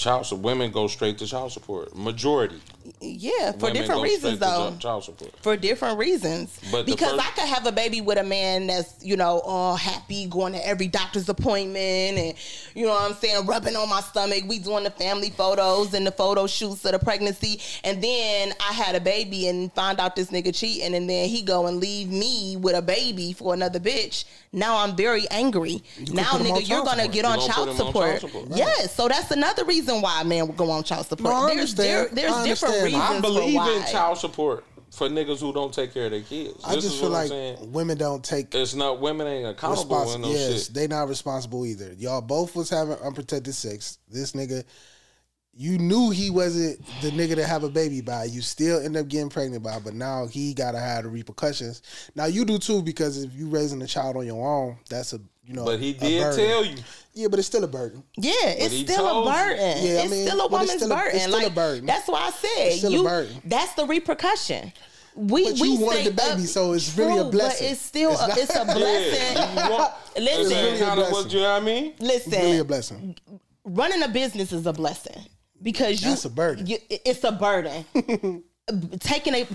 Child 0.00 0.24
support. 0.26 0.44
Women 0.44 0.70
go 0.72 0.86
straight 0.86 1.18
to 1.18 1.26
child 1.26 1.52
support. 1.52 1.94
Majority. 1.94 2.58
Yeah, 3.02 3.52
for 3.52 3.66
Women 3.66 3.74
different 3.74 3.98
go 3.98 4.02
reasons 4.02 4.36
straight 4.38 4.50
to 4.50 4.70
though. 4.70 4.76
Child 4.78 5.04
support. 5.04 5.32
for 5.42 5.56
different 5.58 5.98
reasons. 5.98 6.58
But 6.72 6.86
because 6.86 7.12
first- 7.12 7.26
I 7.26 7.30
could 7.32 7.48
have 7.48 7.66
a 7.66 7.72
baby 7.72 8.00
with 8.00 8.16
a 8.18 8.22
man 8.24 8.66
that's, 8.66 8.94
you 9.04 9.16
know, 9.16 9.40
all 9.40 9.76
happy, 9.76 10.26
going 10.26 10.54
to 10.54 10.66
every 10.66 10.88
doctor's 10.88 11.28
appointment 11.28 12.18
and, 12.18 12.34
you 12.74 12.86
know 12.86 12.92
what 12.92 13.10
I'm 13.10 13.16
saying, 13.16 13.44
rubbing 13.44 13.76
on 13.76 13.90
my 13.90 14.00
stomach. 14.00 14.44
We 14.48 14.58
doing 14.58 14.84
the 14.84 14.90
family 14.90 15.30
photos 15.30 15.92
and 15.92 16.06
the 16.06 16.12
photo 16.12 16.46
shoots 16.46 16.82
of 16.86 16.92
the 16.92 16.98
pregnancy. 16.98 17.60
And 17.84 18.02
then 18.02 18.54
I 18.66 18.72
had 18.72 18.94
a 18.94 19.00
baby 19.00 19.48
and 19.48 19.70
find 19.74 20.00
out 20.00 20.16
this 20.16 20.30
nigga 20.30 20.54
cheating 20.58 20.94
and 20.94 21.08
then 21.10 21.28
he 21.28 21.42
go 21.42 21.66
and 21.66 21.78
leave 21.78 22.08
me 22.10 22.56
with 22.56 22.74
a 22.74 22.82
baby 22.82 23.34
for 23.34 23.52
another 23.52 23.78
bitch. 23.80 24.24
Now 24.52 24.78
I'm 24.78 24.96
very 24.96 25.28
angry. 25.30 25.82
now, 26.10 26.32
put 26.32 26.40
him 26.40 26.52
on 26.52 26.60
nigga, 26.62 26.68
you're 26.68 26.78
gonna 26.84 27.02
support. 27.02 27.12
get 27.12 27.24
You 27.24 27.30
on 27.30 27.38
gonna 27.38 27.52
child 27.52 27.68
put 27.68 27.68
on 27.68 27.76
support. 27.86 28.08
child 28.08 28.20
support, 28.20 28.48
right. 28.48 28.58
Yes, 28.58 28.94
so 28.96 29.06
that's 29.06 29.30
another 29.30 29.64
reason 29.64 29.89
why 29.98 30.20
a 30.20 30.24
man 30.24 30.46
would 30.46 30.56
go 30.56 30.70
on 30.70 30.82
child 30.84 31.06
support. 31.06 31.32
No, 31.32 31.36
I 31.46 31.54
there's 31.54 31.74
there, 31.74 31.98
understand. 32.08 32.18
there's 32.18 32.32
I 32.32 32.46
different 32.46 32.74
reasons 32.84 33.02
I 33.02 33.16
I 33.16 33.20
believe 33.20 33.52
for 33.52 33.56
why. 33.58 33.76
in 33.76 33.82
child 33.92 34.18
support 34.18 34.64
for 34.90 35.08
niggas 35.08 35.38
who 35.40 35.52
don't 35.52 35.72
take 35.72 35.94
care 35.94 36.06
of 36.06 36.10
their 36.10 36.20
kids. 36.22 36.60
I 36.64 36.74
This 36.74 36.84
just 36.84 36.94
is 36.96 37.00
feel 37.00 37.10
what 37.12 37.30
like 37.30 37.58
women 37.72 37.96
don't 37.98 38.24
take 38.24 38.54
It's 38.54 38.74
not 38.74 39.00
women 39.00 39.26
ain't 39.26 39.46
accountable 39.48 39.82
in 39.82 40.00
responsible. 40.00 40.28
no 40.28 40.34
Yes, 40.34 40.64
shit. 40.66 40.74
they 40.74 40.86
not 40.88 41.08
responsible 41.08 41.64
either. 41.66 41.92
Y'all 41.96 42.20
both 42.20 42.56
was 42.56 42.68
having 42.70 42.94
unprotected 42.96 43.54
sex. 43.54 43.98
This 44.08 44.32
nigga, 44.32 44.64
you 45.52 45.78
knew 45.78 46.10
he 46.10 46.30
wasn't 46.30 46.84
the 47.02 47.10
nigga 47.10 47.34
to 47.36 47.46
have 47.46 47.62
a 47.64 47.68
baby 47.68 48.00
by. 48.00 48.24
You 48.24 48.40
still 48.40 48.80
end 48.84 48.96
up 48.96 49.08
getting 49.08 49.28
pregnant 49.30 49.62
by, 49.62 49.78
but 49.78 49.94
now 49.94 50.26
he 50.26 50.54
gotta 50.54 50.78
have 50.80 51.04
the 51.04 51.08
repercussions. 51.10 51.82
Now 52.16 52.24
you 52.26 52.44
do 52.44 52.58
too 52.58 52.82
because 52.82 53.22
if 53.22 53.32
you 53.34 53.48
raising 53.48 53.82
a 53.82 53.86
child 53.86 54.16
on 54.16 54.26
your 54.26 54.44
own, 54.46 54.78
that's 54.88 55.12
a 55.12 55.20
you 55.50 55.56
know. 55.56 55.64
But 55.64 55.80
he 55.80 55.92
did 55.92 56.22
burden. 56.22 56.38
tell 56.38 56.64
you. 56.64 56.76
Yeah, 57.12 57.26
but 57.28 57.38
it's 57.40 57.48
still 57.48 57.64
a 57.64 57.68
burden. 57.68 58.04
Yeah, 58.16 58.32
it's 58.44 58.74
still 58.92 59.22
a 59.22 59.24
burden. 59.30 59.58
Yeah, 59.84 59.90
I 59.98 60.02
it's 60.02 60.10
mean, 60.12 60.26
still 60.28 60.40
a 60.42 60.48
woman's 60.48 60.70
still 60.72 60.92
a- 60.92 60.96
burden. 60.96 61.16
it's 61.16 61.24
still 61.24 61.46
a 61.46 61.50
burden. 61.50 61.86
That's 61.86 62.06
why 62.08 62.20
I 62.20 62.30
said 62.30 62.48
It's 62.68 62.78
still 62.78 62.92
a 62.92 62.96
you. 62.96 63.02
burden. 63.02 63.42
That's 63.44 63.74
the 63.74 63.84
repercussion. 63.86 64.72
We 65.16 65.50
But 65.50 65.60
we 65.60 65.68
you 65.70 65.80
wanted 65.80 66.06
the 66.06 66.10
baby, 66.12 66.42
up- 66.42 66.48
so 66.48 66.72
it's 66.72 66.96
really 66.96 67.18
a 67.18 67.24
blessing. 67.24 67.66
But 67.66 67.72
it's 67.72 67.80
still 67.82 68.12
It's 68.12 68.20
a, 68.22 68.40
it's 68.42 68.56
a 68.56 68.64
blessing. 68.78 69.36
Yeah. 69.36 69.70
Want, 69.70 69.92
Listen. 70.16 70.40
it's 70.40 70.50
Really 70.54 70.80
a 70.80 70.84
kind 70.86 71.00
of 71.00 71.10
what 71.10 71.10
blessing. 71.10 71.30
you 71.32 71.40
know 71.40 71.52
what 71.52 71.62
I 71.62 71.64
mean. 71.64 71.94
Listen, 71.98 72.32
It's 72.32 72.42
really 72.42 72.58
a 72.58 72.64
blessing. 72.64 73.16
running 73.64 74.02
a 74.04 74.08
business 74.08 74.52
is 74.52 74.66
a 74.66 74.72
blessing 74.72 75.20
because 75.60 76.00
you 76.02 76.10
That's 76.10 76.24
a 76.26 76.30
burden. 76.30 76.66
you- 76.68 76.78
it's 76.88 77.24
a 77.24 77.32
burden. 77.32 77.84
taking 79.00 79.34
a 79.34 79.46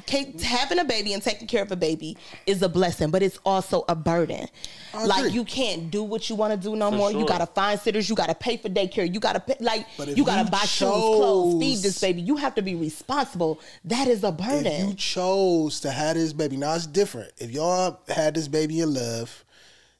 having 0.43 0.79
a 0.79 0.85
baby 0.85 1.13
and 1.13 1.21
taking 1.21 1.47
care 1.47 1.63
of 1.63 1.71
a 1.71 1.75
baby 1.75 2.17
is 2.45 2.61
a 2.61 2.69
blessing, 2.69 3.11
but 3.11 3.21
it's 3.21 3.39
also 3.45 3.85
a 3.87 3.95
burden. 3.95 4.47
Like 4.93 5.33
you 5.33 5.43
can't 5.43 5.91
do 5.91 6.03
what 6.03 6.29
you 6.29 6.35
want 6.35 6.53
to 6.53 6.57
do 6.57 6.75
no 6.75 6.91
more. 6.91 7.11
You 7.11 7.25
gotta 7.25 7.45
find 7.45 7.79
sitters. 7.79 8.09
You 8.09 8.15
gotta 8.15 8.35
pay 8.35 8.57
for 8.57 8.69
daycare. 8.69 9.11
You 9.11 9.19
gotta 9.19 9.39
pay, 9.39 9.55
like 9.59 9.85
you 9.97 10.23
gotta 10.23 10.45
you 10.45 10.51
buy 10.51 10.59
shoes, 10.59 10.89
clothes, 10.89 11.59
feed 11.61 11.79
this 11.79 11.99
baby. 11.99 12.21
You 12.21 12.37
have 12.37 12.55
to 12.55 12.61
be 12.61 12.75
responsible. 12.75 13.59
That 13.83 14.07
is 14.07 14.23
a 14.23 14.29
if 14.29 14.37
burden. 14.37 14.89
you 14.89 14.95
chose 14.95 15.79
to 15.81 15.91
have 15.91 16.15
this 16.15 16.33
baby, 16.33 16.57
now 16.57 16.75
it's 16.75 16.87
different. 16.87 17.31
If 17.37 17.51
y'all 17.51 17.99
had 18.07 18.35
this 18.35 18.47
baby 18.47 18.81
in 18.81 18.93
love, 18.93 19.43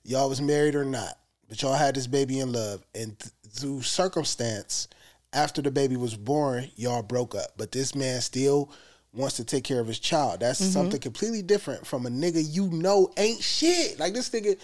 y'all 0.04 0.30
was 0.30 0.42
married 0.42 0.76
or 0.76 0.86
not, 0.86 1.18
but 1.50 1.62
y'all 1.62 1.74
had 1.74 1.96
this 1.96 2.08
baby 2.08 2.40
in 2.40 2.52
love, 2.52 2.86
and 2.94 3.18
th- 3.20 3.32
through 3.50 3.82
circumstance, 3.82 4.88
after 5.34 5.62
the 5.62 5.72
baby 5.72 5.98
was 5.98 6.16
born, 6.16 6.70
y'all 6.76 7.04
broke 7.04 7.36
up. 7.36 7.54
But 7.58 7.72
this 7.72 7.96
man 7.96 8.22
still 8.22 8.72
wants 9.16 9.36
to 9.38 9.44
take 9.46 9.64
care 9.64 9.80
of 9.80 9.88
his 9.88 10.00
child. 10.00 10.40
That's 10.42 10.60
Mm-hmm. 10.62 10.72
something 10.72 11.00
completely 11.00 11.42
different 11.42 11.86
from 11.88 12.06
a 12.06 12.10
nigga 12.10 12.44
you 12.46 12.68
know 12.68 13.12
ain't 13.18 13.42
shit. 13.42 14.00
Like 14.00 14.14
this 14.14 14.30
nigga 14.30 14.60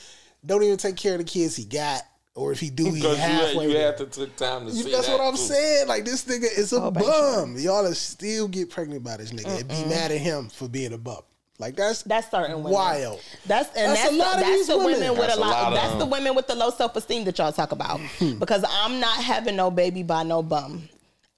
don't 0.45 0.64
even 0.64 0.78
take 0.78 0.95
care 0.97 1.14
of 1.14 1.20
the 1.20 1.24
kids 1.24 1.56
he 1.56 1.66
got, 1.66 2.02
or 2.36 2.52
if 2.52 2.60
he 2.60 2.70
do, 2.70 2.86
he 2.86 2.91
Because 3.02 3.18
you, 3.18 3.24
halfway. 3.24 3.68
you 3.68 3.74
there. 3.74 3.86
had 3.88 3.97
to 3.97 4.06
take 4.08 4.36
time 4.36 4.66
to 4.68 4.72
You- 4.74 4.84
see 4.84 4.91
that's 4.91 5.08
that 5.08 5.20
what 5.20 5.28
I'm 5.28 5.34
too. 5.36 5.41
saying. 5.41 5.88
Like 5.88 6.06
this 6.06 6.24
nigga 6.26 6.58
is 6.58 6.74
a 6.74 6.82
Oh, 6.82 6.91
baby. 6.91 7.06
bum. 7.06 7.58
Y'all 7.58 7.84
will 7.84 7.93
still 7.93 8.47
get 8.47 8.70
pregnant 8.70 9.04
by 9.04 9.18
this 9.18 9.32
nigga 9.32 9.60
and 9.60 9.68
be 9.68 9.84
mad 9.86 10.12
at 10.12 10.18
him 10.20 10.49
for 10.49 10.68
being 10.68 10.93
a 10.93 10.97
bum. 10.97 11.22
Like 11.60 11.76
that's 11.76 12.02
That's 12.04 12.32
certain 12.32 12.56
women. 12.58 12.72
wild. 12.72 13.22
That's 13.45 13.70
and 13.78 13.91
That's 13.91 14.02
that's, 14.02 14.14
a 14.14 14.18
lot 14.18 14.32
the, 14.32 14.34
of 14.34 14.39
that's 14.47 14.52
these 14.58 14.68
the 14.68 14.78
women, 14.80 14.93
women. 14.99 15.10
with 15.12 15.20
That's 15.28 15.36
a 15.36 15.38
a 15.38 15.41
lot. 15.41 15.49
lot 15.52 15.68
of 15.68 15.74
that's 15.76 15.95
the 15.99 16.06
women 16.08 16.36
with 16.36 16.47
the 16.47 16.56
low 16.56 16.72
self 16.72 16.95
esteem 16.95 17.24
that 17.26 17.38
y'all 17.38 17.52
talk 17.52 17.72
about. 17.72 17.99
Because 18.39 18.66
I'm 18.68 18.99
not 18.99 19.24
having 19.24 19.56
no 19.56 19.70
baby 19.70 20.02
by 20.02 20.24
no 20.24 20.41
bum. 20.41 20.89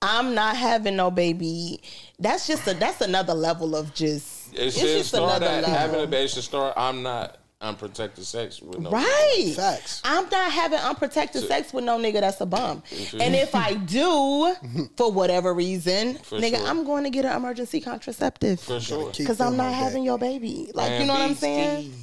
I'm 0.03 0.35
not 0.35 0.57
having 0.57 0.97
no 0.97 1.09
baby. 1.09 1.81
That's 2.19 2.45
just 2.45 2.67
a 2.67 2.73
that's 2.73 3.01
another 3.01 3.33
level 3.33 3.75
of 3.75 3.93
just. 3.93 4.53
It 4.53 4.67
it's 4.67 4.77
should 4.77 4.85
just 4.85 5.09
start 5.09 5.41
another 5.41 5.47
at 5.47 5.63
having 5.65 6.01
a 6.01 6.07
baby 6.07 6.27
should 6.27 6.43
start. 6.43 6.73
I'm 6.77 7.01
not 7.01 7.39
unprotected 7.61 8.25
sex 8.25 8.61
with 8.61 8.79
no. 8.79 8.91
Right. 8.91 9.53
Facts. 9.55 10.01
I'm 10.03 10.27
not 10.29 10.51
having 10.51 10.79
unprotected 10.79 11.47
sex 11.47 11.73
with 11.73 11.85
no 11.85 11.97
nigga 11.97 12.19
that's 12.19 12.41
a 12.41 12.45
bum. 12.45 12.83
And 13.19 13.33
if 13.33 13.55
I 13.55 13.75
do, 13.75 14.53
for 14.97 15.11
whatever 15.11 15.53
reason, 15.53 16.15
nigga, 16.15 16.57
sure. 16.57 16.67
I'm 16.67 16.83
going 16.83 17.05
to 17.05 17.09
get 17.09 17.25
an 17.25 17.35
emergency 17.35 17.79
contraceptive. 17.79 18.59
For 18.59 18.79
sure. 18.79 19.11
Because 19.17 19.39
I'm 19.39 19.57
not 19.57 19.73
having 19.73 20.03
your 20.03 20.17
baby. 20.17 20.69
Like, 20.73 20.99
you 20.99 21.07
know 21.07 21.13
what 21.13 21.21
I'm 21.21 21.29
be 21.29 21.35
saying? 21.35 21.93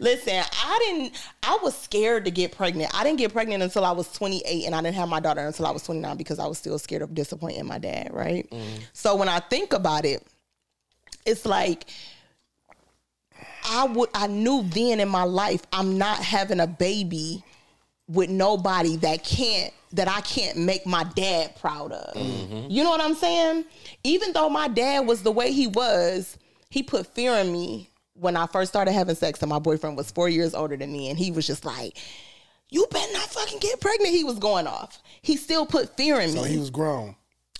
Listen, 0.00 0.42
I 0.64 0.78
didn't, 0.86 1.14
I 1.42 1.58
was 1.62 1.76
scared 1.76 2.24
to 2.24 2.30
get 2.30 2.56
pregnant. 2.56 2.90
I 2.94 3.04
didn't 3.04 3.18
get 3.18 3.32
pregnant 3.32 3.62
until 3.62 3.84
I 3.84 3.92
was 3.92 4.12
28 4.12 4.66
and 4.66 4.74
I 4.74 4.82
didn't 4.82 4.96
have 4.96 5.08
my 5.08 5.20
daughter 5.20 5.40
until 5.46 5.66
I 5.66 5.70
was 5.70 5.82
29 5.82 6.16
because 6.16 6.38
I 6.38 6.46
was 6.46 6.58
still 6.58 6.78
scared 6.78 7.02
of 7.02 7.14
disappointing 7.14 7.66
my 7.66 7.78
dad, 7.78 8.10
right? 8.12 8.48
Mm. 8.50 8.80
So 8.92 9.16
when 9.16 9.28
I 9.28 9.40
think 9.40 9.72
about 9.72 10.04
it, 10.04 10.26
it's 11.26 11.44
like, 11.44 11.86
I 13.70 13.84
would, 13.86 14.08
I 14.14 14.26
knew 14.26 14.62
then 14.62 15.00
in 15.00 15.08
my 15.08 15.24
life, 15.24 15.62
I'm 15.72 15.98
not 15.98 16.18
having 16.18 16.60
a 16.60 16.66
baby 16.66 17.44
with 18.08 18.30
nobody 18.30 18.96
that 18.96 19.22
can't 19.22 19.72
that 19.92 20.08
I 20.08 20.20
can't 20.20 20.58
make 20.58 20.86
my 20.86 21.04
dad 21.04 21.56
proud 21.56 21.92
of. 21.92 22.14
Mm-hmm. 22.14 22.70
You 22.70 22.84
know 22.84 22.90
what 22.90 23.00
I'm 23.00 23.14
saying? 23.14 23.64
Even 24.04 24.32
though 24.32 24.50
my 24.50 24.68
dad 24.68 25.06
was 25.06 25.22
the 25.22 25.30
way 25.30 25.52
he 25.52 25.66
was, 25.66 26.36
he 26.68 26.82
put 26.82 27.06
fear 27.06 27.32
in 27.36 27.50
me 27.52 27.88
when 28.20 28.36
I 28.36 28.46
first 28.46 28.70
started 28.70 28.92
having 28.92 29.14
sex 29.14 29.40
and 29.42 29.48
my 29.50 29.58
boyfriend 29.58 29.96
was 29.96 30.10
4 30.10 30.28
years 30.28 30.54
older 30.54 30.76
than 30.76 30.92
me 30.92 31.08
and 31.10 31.18
he 31.18 31.30
was 31.30 31.46
just 31.46 31.64
like 31.64 31.96
you 32.70 32.86
better 32.90 33.12
not 33.12 33.22
fucking 33.30 33.60
get 33.60 33.80
pregnant. 33.80 34.14
He 34.14 34.24
was 34.24 34.38
going 34.38 34.66
off. 34.66 35.02
He 35.22 35.36
still 35.36 35.64
put 35.64 35.96
fear 35.96 36.20
in 36.20 36.32
me. 36.34 36.38
So 36.38 36.44
he 36.44 36.58
was 36.58 36.70
grown. 36.70 37.16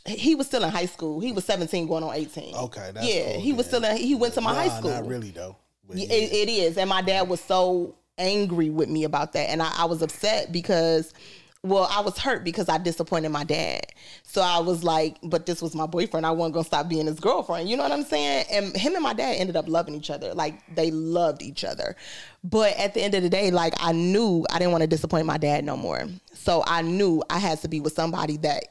he 0.07 0.35
was 0.35 0.47
still 0.47 0.63
in 0.65 0.71
high 0.71 0.87
school. 0.87 1.21
He 1.21 1.33
was 1.33 1.45
17 1.45 1.87
going 1.87 2.05
on 2.05 2.15
18. 2.15 2.55
Okay, 2.55 2.91
that's 2.93 3.07
Yeah, 3.07 3.33
cool 3.33 3.41
he 3.41 3.53
was 3.53 3.67
still 3.67 3.85
in 3.85 3.97
he 3.97 4.15
went 4.15 4.35
to 4.35 4.41
my 4.41 4.53
Nah, 4.53 4.69
high 4.69 4.79
school. 4.79 4.91
Not 4.91 5.07
really 5.07 5.31
though. 5.31 5.57
But 5.87 5.97
Yeah, 5.97 6.07
yeah. 6.09 6.15
It, 6.15 6.33
it 6.33 6.49
is. 6.51 6.77
And 6.79 6.91
my 6.91 7.01
dad 7.03 7.29
was 7.29 7.41
so 7.41 7.95
angry 8.19 8.69
with 8.69 8.89
me 8.89 9.05
about 9.05 9.33
that. 9.33 9.49
And 9.51 9.63
I, 9.63 9.73
I 9.79 9.85
was 9.87 10.03
upset 10.03 10.53
because, 10.53 11.15
well, 11.69 11.89
I 11.91 12.01
was 12.01 12.19
hurt 12.19 12.45
because 12.45 12.69
I 12.69 12.79
disappointed 12.79 13.31
my 13.31 13.45
dad. 13.45 13.87
So 14.23 14.43
I 14.43 14.59
was 14.61 14.85
like, 14.85 15.17
but 15.23 15.47
this 15.47 15.63
was 15.63 15.75
my 15.75 15.87
boyfriend. 15.87 16.27
I 16.27 16.31
wasn't 16.31 16.57
to 16.57 16.65
stop 16.65 16.89
being 16.89 17.07
his 17.07 17.21
girlfriend. 17.21 17.69
You 17.69 17.77
know 17.77 17.83
what 17.83 17.93
I'm 17.93 18.05
saying? 18.05 18.47
And 18.51 18.77
him 18.77 18.95
and 18.95 19.03
my 19.03 19.15
dad 19.15 19.37
ended 19.39 19.57
up 19.57 19.69
loving 19.69 19.95
each 19.95 20.11
other. 20.11 20.35
Like 20.35 20.75
they 20.75 20.91
loved 20.91 21.43
each 21.43 21.65
other. 21.65 21.97
But 22.45 22.77
at 22.77 22.95
the 22.95 23.03
end 23.03 23.15
of 23.15 23.23
the 23.23 23.31
day, 23.31 23.51
like 23.51 23.75
I 23.79 23.93
knew 23.93 24.47
I 24.51 24.59
didn't 24.59 24.73
want 24.73 24.83
to 24.83 24.89
disappoint 24.89 25.27
my 25.27 25.39
dad 25.39 25.65
no 25.65 25.77
more. 25.77 26.07
So 26.35 26.63
I 26.67 26.83
knew 26.83 27.23
I 27.31 27.39
had 27.39 27.61
to 27.63 27.69
be 27.69 27.81
with 27.81 27.93
somebody 27.93 28.37
that 28.39 28.65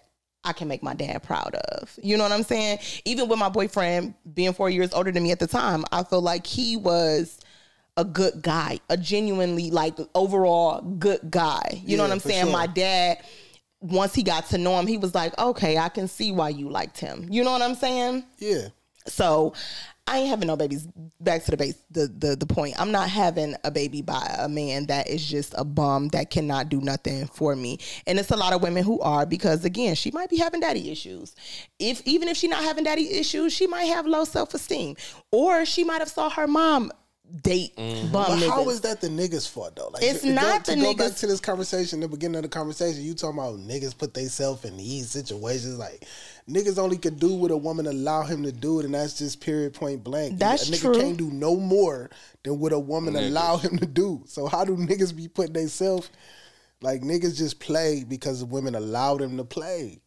I 0.43 0.53
can 0.53 0.67
make 0.67 0.81
my 0.81 0.93
dad 0.93 1.23
proud 1.23 1.55
of. 1.55 1.97
You 2.01 2.17
know 2.17 2.23
what 2.23 2.31
I'm 2.31 2.43
saying? 2.43 2.79
Even 3.05 3.27
with 3.27 3.37
my 3.37 3.49
boyfriend 3.49 4.13
being 4.33 4.53
four 4.53 4.69
years 4.69 4.93
older 4.93 5.11
than 5.11 5.23
me 5.23 5.31
at 5.31 5.39
the 5.39 5.47
time, 5.47 5.83
I 5.91 6.03
feel 6.03 6.21
like 6.21 6.47
he 6.47 6.77
was 6.77 7.39
a 7.97 8.05
good 8.05 8.41
guy, 8.41 8.79
a 8.89 8.95
genuinely 8.95 9.71
like 9.71 9.97
overall 10.15 10.81
good 10.81 11.19
guy. 11.29 11.81
You 11.83 11.97
know 11.97 12.03
what 12.03 12.11
I'm 12.11 12.19
saying? 12.19 12.45
sure. 12.45 12.53
My 12.53 12.67
dad, 12.67 13.17
once 13.81 14.13
he 14.13 14.23
got 14.23 14.47
to 14.49 14.57
know 14.57 14.79
him, 14.79 14.87
he 14.87 14.97
was 14.97 15.13
like, 15.13 15.37
okay, 15.37 15.77
I 15.77 15.89
can 15.89 16.07
see 16.07 16.31
why 16.31 16.49
you 16.49 16.69
liked 16.69 16.99
him. 16.99 17.27
You 17.29 17.43
know 17.43 17.51
what 17.51 17.61
I'm 17.61 17.75
saying? 17.75 18.23
yeah. 18.37 18.67
So 19.07 19.53
I 20.05 20.19
ain't 20.19 20.29
having 20.29 20.47
no 20.47 20.55
babies. 20.55 20.87
Back 21.19 21.43
to 21.45 21.51
the 21.51 21.57
base, 21.57 21.81
the, 21.91 22.07
the 22.07 22.35
the 22.35 22.45
point. 22.45 22.79
I'm 22.79 22.91
not 22.91 23.09
having 23.09 23.55
a 23.63 23.71
baby 23.71 24.01
by 24.01 24.35
a 24.39 24.47
man 24.47 24.85
that 24.87 25.09
is 25.09 25.25
just 25.25 25.53
a 25.57 25.65
bum 25.65 26.07
that 26.09 26.29
cannot 26.29 26.69
do 26.69 26.79
nothing 26.79 27.27
for 27.27 27.55
me. 27.55 27.79
And 28.05 28.17
it's 28.17 28.31
a 28.31 28.37
lot 28.37 28.53
of 28.53 28.61
women 28.61 28.83
who 28.83 29.01
are 29.01 29.25
because 29.25 29.65
again, 29.65 29.95
she 29.95 30.11
might 30.11 30.29
be 30.29 30.37
having 30.37 30.61
daddy 30.61 30.91
issues. 30.91 31.35
If 31.79 32.01
even 32.05 32.29
if 32.29 32.37
she 32.37 32.47
not 32.47 32.63
having 32.63 32.85
daddy 32.85 33.11
issues, 33.11 33.51
she 33.53 33.67
might 33.67 33.85
have 33.85 34.05
low 34.05 34.23
self 34.23 34.53
esteem, 34.53 34.95
or 35.31 35.65
she 35.65 35.83
might 35.83 35.99
have 35.99 36.09
saw 36.09 36.29
her 36.29 36.47
mom 36.47 36.91
date 37.41 37.75
bum 37.75 38.11
But 38.11 38.27
niggas. 38.39 38.49
how 38.49 38.69
is 38.69 38.81
that 38.81 39.01
the 39.01 39.07
niggas' 39.09 39.49
fault 39.49 39.75
though? 39.75 39.89
Like, 39.93 40.03
It's 40.03 40.21
to- 40.21 40.27
to 40.27 40.33
not 40.33 40.63
go, 40.65 40.71
the 40.73 40.77
to 40.77 40.81
go 40.85 40.93
back 40.93 41.11
niggas- 41.11 41.19
to 41.19 41.27
this 41.27 41.39
conversation, 41.39 41.99
the 41.99 42.07
beginning 42.07 42.37
of 42.37 42.43
the 42.43 42.49
conversation. 42.49 43.03
You 43.03 43.13
talking 43.13 43.39
about 43.39 43.59
niggas 43.59 43.97
put 43.97 44.13
themselves 44.13 44.63
in 44.65 44.77
these 44.77 45.09
situations. 45.09 45.77
Like 45.77 46.05
niggas 46.49 46.77
only 46.77 46.97
could 46.97 47.19
do 47.19 47.33
what 47.33 47.51
a 47.51 47.57
woman 47.57 47.87
allow 47.87 48.23
him 48.23 48.43
to 48.43 48.51
do, 48.51 48.79
it, 48.79 48.85
and 48.85 48.93
that's 48.93 49.17
just 49.17 49.41
period 49.41 49.73
point 49.73 50.03
blank. 50.03 50.39
That's 50.39 50.69
a 50.69 50.71
nigga 50.71 50.81
true. 50.81 50.95
can't 50.99 51.17
do 51.17 51.29
no 51.31 51.55
more 51.57 52.09
than 52.43 52.59
what 52.59 52.71
a 52.73 52.79
woman 52.79 53.15
allow 53.15 53.57
him 53.57 53.77
to 53.79 53.85
do. 53.85 54.23
So 54.25 54.47
how 54.47 54.63
do 54.63 54.75
niggas 54.77 55.15
be 55.15 55.27
putting 55.27 55.53
themselves? 55.53 56.09
Like 56.81 57.01
niggas 57.01 57.37
just 57.37 57.59
play 57.59 58.05
because 58.07 58.43
women 58.43 58.75
allow 58.75 59.17
them 59.17 59.35
to 59.37 59.43
play. 59.43 59.99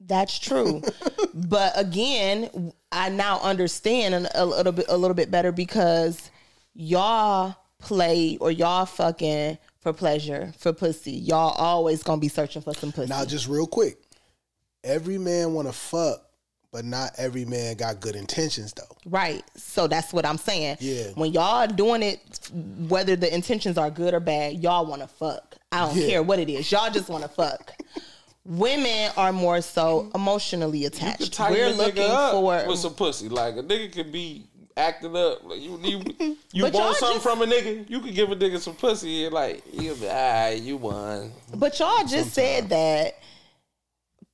That's 0.00 0.38
true. 0.38 0.82
but 1.34 1.72
again, 1.76 2.72
I 2.90 3.08
now 3.10 3.40
understand 3.40 4.14
a, 4.14 4.42
a 4.42 4.44
little 4.44 4.72
bit 4.72 4.86
a 4.88 4.96
little 4.96 5.14
bit 5.14 5.30
better 5.30 5.52
because 5.52 6.30
y'all 6.74 7.56
play 7.78 8.36
or 8.40 8.50
y'all 8.50 8.86
fucking 8.86 9.58
for 9.80 9.92
pleasure, 9.92 10.52
for 10.58 10.72
pussy. 10.72 11.12
Y'all 11.12 11.50
always 11.52 12.02
gonna 12.02 12.20
be 12.20 12.28
searching 12.28 12.62
for 12.62 12.74
some 12.74 12.92
pussy. 12.92 13.08
Now, 13.08 13.24
just 13.24 13.48
real 13.48 13.66
quick, 13.66 13.98
every 14.82 15.18
man 15.18 15.52
want 15.52 15.68
to 15.68 15.72
fuck, 15.72 16.22
but 16.72 16.84
not 16.84 17.12
every 17.18 17.44
man 17.44 17.76
got 17.76 18.00
good 18.00 18.16
intentions 18.16 18.72
though. 18.72 18.96
Right. 19.06 19.44
So 19.56 19.86
that's 19.86 20.12
what 20.12 20.26
I'm 20.26 20.38
saying. 20.38 20.78
Yeah. 20.80 21.08
When 21.14 21.32
y'all 21.32 21.66
doing 21.66 22.02
it, 22.02 22.50
whether 22.88 23.14
the 23.14 23.32
intentions 23.32 23.78
are 23.78 23.90
good 23.90 24.14
or 24.14 24.20
bad, 24.20 24.62
y'all 24.62 24.86
want 24.86 25.02
to 25.02 25.08
fuck. 25.08 25.56
I 25.70 25.86
don't 25.86 25.96
Yeah. 25.96 26.08
care 26.08 26.22
what 26.22 26.38
it 26.38 26.48
is. 26.48 26.70
Y'all 26.72 26.90
just 26.90 27.08
want 27.08 27.22
to 27.22 27.28
fuck. 27.28 27.72
Women 28.46 29.10
are 29.16 29.32
more 29.32 29.62
so 29.62 30.10
emotionally 30.14 30.84
attached. 30.84 31.38
We're 31.38 31.70
looking 31.70 32.02
up 32.02 32.32
for 32.32 32.66
with 32.68 32.78
some 32.78 32.94
pussy. 32.94 33.28
Like 33.28 33.56
a 33.56 33.62
nigga 33.62 33.92
could 33.92 34.12
be 34.12 34.46
acting 34.76 35.16
up. 35.16 35.44
Like 35.44 35.60
you, 35.60 35.78
you, 35.82 36.36
you 36.52 36.62
want 36.64 36.96
something 36.96 37.16
just- 37.16 37.22
from 37.22 37.42
a 37.42 37.46
nigga. 37.46 37.88
You 37.88 38.00
could 38.00 38.14
give 38.14 38.30
a 38.30 38.36
nigga 38.36 38.58
some 38.58 38.74
pussy 38.74 39.24
and 39.24 39.34
like 39.34 39.62
you'll 39.72 39.96
be 39.96 40.06
alright. 40.06 40.60
You 40.60 40.76
won. 40.76 41.32
But 41.54 41.78
y'all 41.78 42.04
just 42.06 42.32
said 42.32 42.68
that 42.70 43.14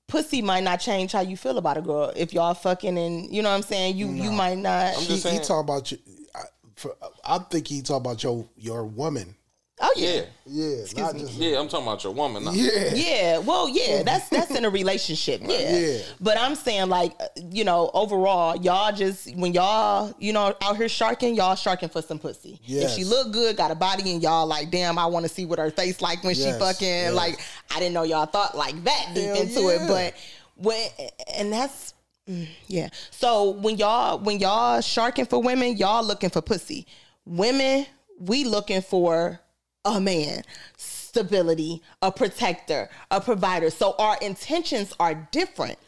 pussy 0.08 0.42
might 0.42 0.64
not 0.64 0.80
change 0.80 1.12
how 1.12 1.20
you 1.20 1.36
feel 1.36 1.56
about 1.58 1.76
a 1.76 1.82
girl 1.82 2.12
if 2.16 2.32
y'all 2.32 2.54
fucking 2.54 2.98
and 2.98 3.32
you 3.32 3.42
know 3.42 3.50
what 3.50 3.56
I'm 3.56 3.62
saying. 3.62 3.96
You 3.96 4.08
you 4.08 4.30
might 4.32 4.58
not. 4.58 4.94
I'm 4.94 5.00
He, 5.00 5.06
just 5.06 5.24
he 5.24 5.30
saying. 5.30 5.42
talking 5.42 5.60
about 5.60 5.92
you. 5.92 5.98
I, 6.34 6.40
for, 6.76 6.96
I 7.24 7.38
think 7.38 7.66
he 7.68 7.82
talking 7.82 7.96
about 8.10 8.22
your 8.22 8.46
your 8.56 8.84
woman. 8.84 9.36
Oh 9.80 9.92
yeah. 9.96 10.22
Yeah, 10.46 10.76
Yeah, 10.94 11.02
not 11.02 11.14
me. 11.14 11.20
just 11.20 11.32
yeah. 11.34 11.58
I'm 11.60 11.68
talking 11.68 11.86
about 11.86 12.02
your 12.04 12.12
woman. 12.12 12.44
Now. 12.44 12.52
yeah. 12.52 12.92
Yeah, 12.94 13.38
well, 13.38 13.68
yeah, 13.68 14.02
that's 14.02 14.28
that's 14.28 14.50
in 14.50 14.64
a 14.64 14.70
relationship, 14.70 15.40
yeah. 15.44 15.76
Yeah. 15.78 15.98
But 16.20 16.38
I'm 16.38 16.54
saying, 16.54 16.88
like, 16.88 17.12
you 17.50 17.64
know, 17.64 17.90
overall, 17.94 18.56
y'all 18.56 18.92
just 18.94 19.34
when 19.36 19.52
y'all, 19.52 20.14
you 20.18 20.32
know, 20.32 20.54
out 20.60 20.76
here 20.76 20.88
sharking, 20.88 21.34
y'all 21.34 21.54
sharking 21.54 21.88
for 21.88 22.02
some 22.02 22.18
pussy. 22.18 22.60
If 22.66 22.90
she 22.90 23.04
look 23.04 23.32
good, 23.32 23.56
got 23.56 23.70
a 23.70 23.74
body, 23.74 24.10
and 24.12 24.22
y'all 24.22 24.46
like, 24.46 24.70
damn, 24.70 24.98
I 24.98 25.06
want 25.06 25.24
to 25.26 25.28
see 25.32 25.44
what 25.46 25.58
her 25.58 25.70
face 25.70 26.00
like 26.00 26.22
when 26.24 26.34
she 26.34 26.50
fucking. 26.52 26.86
yes. 26.88 27.14
Like, 27.14 27.40
I 27.74 27.78
didn't 27.78 27.94
know 27.94 28.02
y'all 28.02 28.26
thought 28.26 28.56
like 28.56 28.82
that 28.84 29.10
deep 29.14 29.24
Hell 29.24 29.40
into 29.40 29.60
yeah. 29.60 29.68
it, 29.84 29.88
but 29.88 30.14
when 30.56 30.88
and 31.36 31.52
that's. 31.52 31.94
mm, 32.28 32.46
Yeah. 32.66 32.88
So 33.10 33.50
when 33.50 33.76
y'all 33.76 34.18
when 34.18 34.38
y'all 34.40 34.80
sharking 34.80 35.26
for 35.26 35.40
women, 35.42 35.76
y'all 35.76 36.04
looking 36.04 36.30
for 36.30 36.42
pussy. 36.42 36.86
Women, 37.24 37.86
we 38.18 38.44
looking 38.44 38.82
for 38.82 39.40
a 39.84 40.00
man, 40.00 40.42
stability, 40.76 41.82
a 42.02 42.12
protector, 42.12 42.88
a 43.10 43.20
provider. 43.20 43.70
So 43.70 43.94
our 43.98 44.16
intentions 44.20 44.92
are 45.00 45.14
different. 45.32 45.78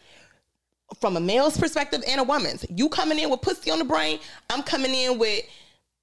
from 1.01 1.17
a 1.17 1.21
male's 1.21 1.57
perspective 1.57 2.03
and 2.07 2.21
a 2.21 2.25
woman's. 2.25 2.67
You 2.69 2.89
coming 2.89 3.19
in 3.19 3.31
with 3.31 3.41
pussy 3.43 3.71
on 3.71 3.79
the 3.79 3.85
brain, 3.85 4.19
I'm 4.51 4.63
coming 4.63 4.95
in 4.95 5.19
with 5.19 5.45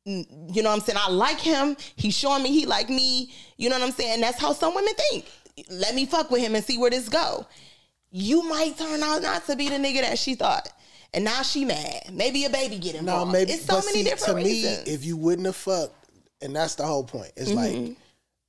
you 0.06 0.64
know 0.64 0.70
what 0.70 0.76
I'm 0.78 0.82
saying? 0.82 0.98
I 1.00 1.12
like 1.12 1.40
him. 1.40 1.78
He's 1.96 2.18
showing 2.18 2.42
me 2.42 2.52
he 2.52 2.66
like 2.66 2.90
me. 2.90 3.32
You 3.58 3.70
know 3.70 3.78
what 3.78 3.86
I'm 3.86 3.92
saying? 3.92 4.22
That's 4.22 4.40
how 4.40 4.54
some 4.54 4.74
women 4.74 4.94
think. 4.96 5.26
Let 5.70 5.94
me 5.94 6.08
fuck 6.08 6.32
with 6.32 6.42
him 6.42 6.56
and 6.56 6.64
see 6.66 6.80
where 6.80 6.90
this 6.90 7.10
go. 7.10 7.46
You 8.10 8.42
might 8.50 8.76
turn 8.78 9.04
out 9.04 9.22
not 9.22 9.46
to 9.48 9.56
be 9.56 9.70
the 9.70 9.76
nigga 9.76 10.02
that 10.02 10.18
she 10.18 10.34
thought. 10.34 10.70
And 11.14 11.24
now 11.26 11.44
she 11.44 11.66
mad. 11.66 12.10
Maybe 12.12 12.46
a 12.46 12.50
baby 12.50 12.80
get 12.80 12.94
No, 12.96 13.00
involved. 13.00 13.32
maybe. 13.34 13.52
it's 13.52 13.66
so 13.66 13.76
many 13.82 14.00
see, 14.00 14.04
different 14.04 14.40
to 14.40 14.46
reasons. 14.46 14.88
me, 14.88 14.94
if 14.94 15.06
you 15.06 15.18
wouldn't 15.18 15.46
have 15.46 15.56
fucked, 15.58 15.99
and 16.42 16.56
that's 16.56 16.76
the 16.76 16.86
whole 16.86 17.04
point. 17.04 17.32
It's 17.36 17.52
like 17.52 17.98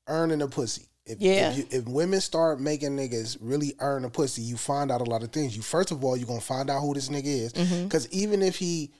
earning 0.08 0.42
a 0.42 0.48
pussy. 0.48 0.86
If, 1.06 1.20
Yeah. 1.20 1.50
if, 1.50 1.58
you, 1.58 1.66
if 1.70 1.84
women 1.88 2.20
start 2.20 2.60
making 2.60 2.96
niggas 2.96 3.36
really 3.40 3.74
earn 3.80 4.04
a 4.04 4.10
pussy, 4.10 4.42
you 4.42 4.56
find 4.56 4.92
out 4.92 5.00
a 5.00 5.04
lot 5.04 5.22
of 5.22 5.32
things. 5.32 5.56
You 5.56 5.62
first 5.62 5.90
of 5.90 6.04
all, 6.04 6.16
you're 6.16 6.26
gonna 6.28 6.40
find 6.40 6.70
out 6.70 6.80
who 6.80 6.94
this 6.94 7.08
nigga 7.08 7.24
is, 7.26 7.52
Mm-hmm. 7.52 7.84
because 7.84 8.08
even 8.10 8.42
if 8.42 8.56
he 8.56 8.92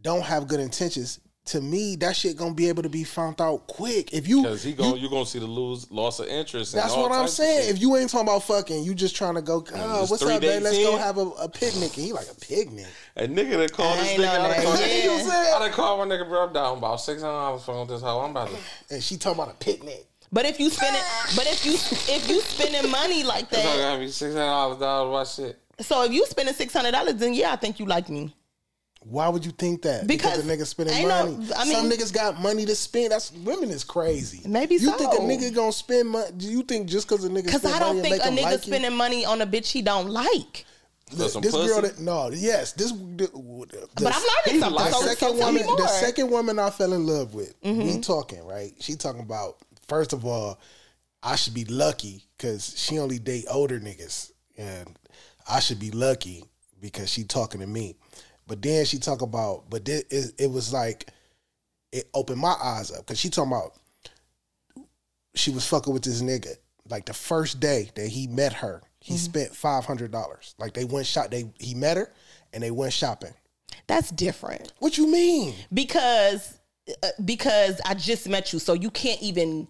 don't 0.00 0.22
have 0.22 0.46
good 0.48 0.60
intentions, 0.60 1.18
to 1.48 1.60
me, 1.60 1.96
that 1.96 2.16
shit 2.16 2.36
gonna 2.36 2.54
be 2.54 2.68
able 2.68 2.82
to 2.82 2.88
be 2.88 3.04
found 3.04 3.40
out 3.40 3.66
quick. 3.66 4.12
If 4.12 4.26
you, 4.28 4.42
Because 4.42 4.62
he 4.62 4.72
going 4.72 5.00
you 5.00 5.08
gonna 5.10 5.26
see 5.26 5.38
the 5.38 5.46
lose 5.46 5.90
loss 5.90 6.20
of 6.20 6.26
interest. 6.28 6.72
that's 6.74 6.92
all 6.92 7.02
what 7.02 7.12
I'm 7.12 7.28
saying. 7.28 7.70
If 7.70 7.80
you 7.80 7.96
ain't 7.96 8.10
talking 8.10 8.28
about 8.28 8.42
fucking, 8.44 8.82
you 8.84 8.94
just 8.94 9.14
trying 9.16 9.34
to 9.34 9.42
go. 9.42 9.64
Oh, 9.74 10.06
what's 10.06 10.22
up, 10.22 10.40
babe? 10.40 10.62
Let's 10.62 10.78
go 10.78 10.96
have 10.96 11.18
a, 11.18 11.22
a 11.22 11.48
picnic. 11.48 11.96
And 11.96 12.06
he 12.06 12.12
like 12.12 12.28
a 12.30 12.34
picnic. 12.34 12.86
a 13.16 13.26
nigga 13.26 13.56
that 13.58 13.72
called 13.72 13.98
I 13.98 14.02
this 14.02 14.12
nigga, 14.12 14.38
on 14.38 14.44
I 14.44 14.48
that. 14.48 14.54
done 14.56 14.64
called, 14.64 14.80
Yeah. 15.28 15.52
I 15.56 15.58
done 15.60 15.72
called 15.72 16.08
my 16.08 16.14
nigga, 16.16 16.28
bro, 16.28 16.46
I'm 16.46 16.52
down 16.52 16.78
about 16.78 17.00
six 17.00 17.22
hundred 17.22 17.34
dollars 17.34 17.64
from 17.64 17.88
this 17.88 18.02
hoe. 18.02 18.20
I'm 18.20 18.30
about 18.30 18.48
to. 18.48 18.56
And 18.94 19.02
she 19.02 19.16
talking 19.16 19.40
about 19.42 19.54
a 19.54 19.56
picnic. 19.58 20.06
But 20.30 20.44
if 20.44 20.60
you 20.60 20.68
spend 20.70 20.94
it, 20.94 21.02
but 21.36 21.46
if 21.46 21.64
you 21.64 21.72
if 22.14 22.28
you 22.28 22.40
spending 22.42 22.90
money 22.90 23.22
like 23.24 23.48
This 23.48 23.64
hoe 23.64 23.76
that, 23.78 23.92
got 23.94 24.00
me 24.00 24.08
six 24.08 24.34
hundred 24.34 24.44
dollars 24.44 24.78
dollars. 24.78 25.38
My 25.38 25.44
shit. 25.46 25.58
so 25.80 26.04
if 26.04 26.12
you 26.12 26.26
spending 26.26 26.54
six 26.54 26.72
hundred 26.74 26.92
dollars, 26.92 27.14
then 27.14 27.32
yeah, 27.32 27.52
I 27.52 27.56
think 27.56 27.78
you 27.80 27.86
like 27.86 28.10
me. 28.10 28.34
Why 29.00 29.28
would 29.28 29.44
you 29.44 29.52
think 29.52 29.82
that? 29.82 30.06
Because 30.06 30.44
the 30.44 30.52
nigga 30.56 30.66
spending 30.66 30.94
ain't 30.96 31.08
no- 31.08 31.30
money. 31.30 31.48
I 31.56 31.64
Some 31.72 31.90
niggas 31.90 32.12
got 32.12 32.40
money 32.40 32.66
to 32.66 32.74
spend. 32.74 33.12
That's 33.12 33.32
women 33.32 33.70
is 33.70 33.84
crazy. 33.84 34.40
Maybe 34.46 34.74
you 34.74 34.80
so. 34.80 34.92
think 34.92 35.12
a 35.14 35.16
nigga 35.18 35.54
gonna 35.54 35.72
spend 35.72 36.08
money? 36.10 36.30
Do 36.36 36.46
you 36.46 36.62
think 36.62 36.88
just 36.88 37.08
because 37.08 37.24
a 37.24 37.28
nigga 37.28 37.44
Because 37.44 37.64
I 37.64 37.78
don't 37.78 37.96
money 37.98 38.10
think 38.10 38.22
a 38.24 38.28
nigga 38.28 38.42
like 38.42 38.62
spending 38.62 38.94
money 38.94 39.24
on 39.24 39.40
a 39.40 39.46
bitch 39.46 39.70
he 39.70 39.82
don't 39.82 40.08
like. 40.10 40.64
For 41.10 41.16
This 41.16 41.34
pussy. 41.36 41.68
girl 41.68 41.80
that 41.82 41.98
no, 42.00 42.28
yes, 42.30 42.72
this. 42.72 42.92
The, 42.92 43.30
But 43.94 44.14
I'm 44.14 44.22
learning 44.46 44.60
something. 44.60 44.84
The 44.84 44.90
So, 44.90 45.00
so 45.00 45.06
second 45.06 45.16
tell 45.16 45.32
me 45.34 45.40
woman, 45.40 45.64
more. 45.66 45.74
Mm-hmm. 45.76 45.82
the 45.82 45.88
second 45.88 46.30
woman 46.30 46.58
I 46.58 46.70
fell 46.70 46.92
in 46.92 47.06
love 47.06 47.32
with. 47.34 47.54
We 47.64 47.98
talking 48.00 48.44
right? 48.44 48.72
She 48.80 48.94
talking 48.94 49.22
about 49.22 49.56
first 49.88 50.12
of 50.12 50.26
all, 50.26 50.58
I 51.22 51.36
should 51.36 51.54
be 51.54 51.64
lucky 51.64 52.24
because 52.36 52.74
she 52.78 52.98
only 52.98 53.18
date 53.18 53.46
older 53.50 53.80
niggas, 53.80 54.32
and 54.58 54.98
I 55.48 55.60
should 55.60 55.80
be 55.80 55.90
lucky 55.92 56.44
because 56.80 57.10
she 57.10 57.24
talking 57.24 57.60
to 57.60 57.66
me. 57.66 57.96
But 58.48 58.62
then 58.62 58.84
she 58.86 58.98
talk 58.98 59.22
about, 59.22 59.70
but 59.70 59.88
it, 59.88 60.06
it, 60.10 60.32
it 60.38 60.50
was 60.50 60.72
like 60.72 61.10
it 61.92 62.08
opened 62.14 62.40
my 62.40 62.54
eyes 62.62 62.90
up 62.90 62.98
because 63.06 63.18
she 63.20 63.30
talking 63.30 63.52
about 63.52 63.74
she 65.34 65.50
was 65.50 65.66
fucking 65.66 65.92
with 65.92 66.02
this 66.02 66.22
nigga. 66.22 66.54
Like 66.88 67.04
the 67.04 67.14
first 67.14 67.60
day 67.60 67.90
that 67.94 68.08
he 68.08 68.26
met 68.26 68.52
her, 68.54 68.82
he 69.00 69.14
Mm-hmm. 69.14 69.18
spent 69.18 69.54
five 69.54 69.84
hundred 69.84 70.10
dollars. 70.10 70.54
Like 70.58 70.74
they 70.74 70.84
went 70.84 71.06
shop. 71.06 71.30
They 71.30 71.50
he 71.60 71.74
met 71.74 71.96
her 71.96 72.12
and 72.52 72.62
they 72.62 72.70
went 72.70 72.92
shopping. 72.92 73.34
That's 73.86 74.10
different 74.10 74.72
What 74.80 74.98
you 74.98 75.06
mean? 75.06 75.54
because 75.72 76.58
uh, 77.02 77.08
because 77.24 77.80
I 77.84 77.94
just 77.94 78.28
met 78.28 78.52
you, 78.52 78.58
so 78.58 78.72
you 78.72 78.90
can't 78.90 79.22
even. 79.22 79.68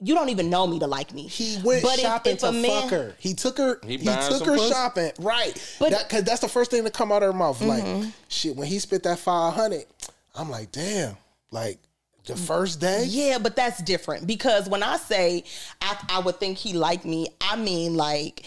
You 0.00 0.14
don't 0.14 0.28
even 0.30 0.50
know 0.50 0.66
me 0.66 0.78
to 0.80 0.86
like 0.86 1.12
me. 1.14 1.26
He 1.28 1.60
went 1.62 1.82
But 1.82 1.94
if- 1.94 2.00
shopping 2.00 2.32
if 2.34 2.38
to 2.40 2.52
man- 2.52 2.82
fuck 2.82 2.90
her. 2.90 3.14
He 3.18 3.34
took 3.34 3.58
her. 3.58 3.80
He, 3.84 3.96
He 3.98 4.04
took 4.06 4.44
her 4.44 4.56
pussy? 4.56 4.70
shopping. 4.70 5.12
Right. 5.18 5.76
But- 5.78 5.90
that, 5.90 6.08
Cause 6.08 6.24
that's 6.24 6.40
the 6.40 6.48
first 6.48 6.70
thing 6.70 6.84
to 6.84 6.90
come 6.90 7.12
out 7.12 7.22
of 7.22 7.32
her 7.32 7.38
mouth. 7.38 7.58
Mm-hmm. 7.60 8.00
Like 8.02 8.12
shit. 8.28 8.56
When 8.56 8.66
he 8.66 8.78
spent 8.78 9.02
that 9.04 9.18
five 9.18 9.54
hundred, 9.54 9.84
I'm 10.34 10.50
like, 10.50 10.72
damn. 10.72 11.16
Like 11.50 11.78
the 12.26 12.36
first 12.36 12.80
day. 12.80 13.04
Yeah, 13.06 13.38
but 13.38 13.54
that's 13.56 13.82
different 13.82 14.26
because 14.26 14.68
when 14.68 14.82
I 14.82 14.96
say 14.96 15.44
I, 15.82 15.96
I 16.08 16.18
would 16.20 16.40
think 16.40 16.56
he 16.58 16.72
liked 16.72 17.04
me, 17.04 17.28
I 17.40 17.56
mean 17.56 17.94
like 17.94 18.46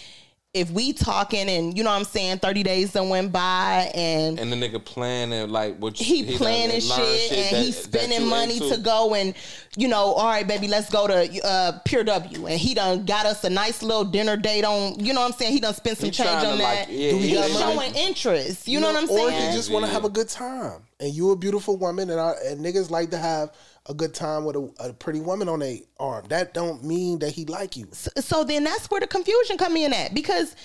if 0.54 0.72
we 0.72 0.92
talking 0.94 1.50
and 1.50 1.78
you 1.78 1.84
know 1.84 1.92
what 1.92 1.98
I'm 2.00 2.04
saying, 2.06 2.40
30 2.40 2.64
days 2.64 2.94
done 2.94 3.10
went 3.10 3.32
by 3.32 3.92
and 3.94 4.40
And 4.40 4.52
the 4.52 4.56
nigga 4.56 4.84
planning 4.84 5.50
like 5.50 5.78
what 5.78 5.96
he, 5.98 6.24
done 6.24 6.38
planning 6.38 6.70
learned 6.72 6.84
shit, 6.84 7.32
and 7.32 7.56
that- 7.58 7.64
he's 7.64 7.86
that 7.88 8.00
spending 8.00 8.28
money 8.28 8.54
into. 8.56 8.70
to 8.76 8.78
go 8.82 9.14
and 9.14 9.36
you 9.76 9.88
know, 9.88 10.14
all 10.14 10.26
right, 10.26 10.48
baby, 10.48 10.68
let's 10.68 10.90
go 10.90 11.06
to 11.06 11.46
uh, 11.46 11.80
Pure 11.86 12.06
W, 12.06 12.48
and 12.48 12.60
he 12.60 12.74
done 12.74 13.06
got 13.06 13.28
us 13.28 13.44
a 13.44 13.50
nice 13.50 13.84
little 13.84 14.06
dinner 14.06 14.36
date 14.36 14.66
on. 14.66 15.00
You 15.00 15.14
know 15.14 15.20
what 15.22 15.28
I'm 15.34 15.38
saying? 15.38 15.52
He 15.54 15.60
done 15.60 15.76
spent 15.76 16.00
some 16.00 16.06
He 16.08 16.12
change 16.12 16.30
tryna, 16.30 16.54
on 16.54 16.58
like, 16.58 16.88
that. 16.88 16.90
yeah, 16.92 17.12
He's 17.12 17.34
got 17.36 17.46
he- 17.48 17.54
money? 17.54 17.76
showing 17.76 17.96
interest. 17.96 18.68
You 18.68 18.80
know, 18.80 18.88
what 18.88 18.96
I'm 18.96 19.08
saying? 19.08 19.20
Or 19.28 19.30
saying? 19.30 19.52
he 19.52 19.56
just 19.56 19.70
want 19.70 19.86
to 19.86 19.90
Yeah. 19.90 19.94
have 19.94 20.06
a 20.06 20.10
good 20.10 20.30
time. 20.30 20.82
And 21.00 21.14
you 21.14 21.30
a 21.30 21.36
beautiful 21.36 21.78
woman, 21.78 22.10
and, 22.10 22.20
I, 22.20 22.34
and 22.48 22.60
niggas 22.66 22.90
like 22.90 23.12
to 23.12 23.20
have 23.20 23.52
a 23.90 23.94
good 23.94 24.14
time 24.14 24.46
with 24.46 24.56
a, 24.56 24.70
a 24.80 24.94
pretty 24.94 25.20
woman 25.20 25.50
on 25.50 25.62
a 25.62 25.82
arm. 26.00 26.26
That 26.30 26.54
don't 26.54 26.84
mean 26.84 27.20
that 27.20 27.32
he 27.32 27.46
like 27.46 27.78
you. 27.78 27.88
so 27.92 28.44
then 28.44 28.64
that's 28.64 28.90
where 28.90 29.00
the 29.00 29.08
confusion 29.08 29.58
come 29.58 29.78
in 29.78 29.94
at 29.94 30.14
because 30.14 30.56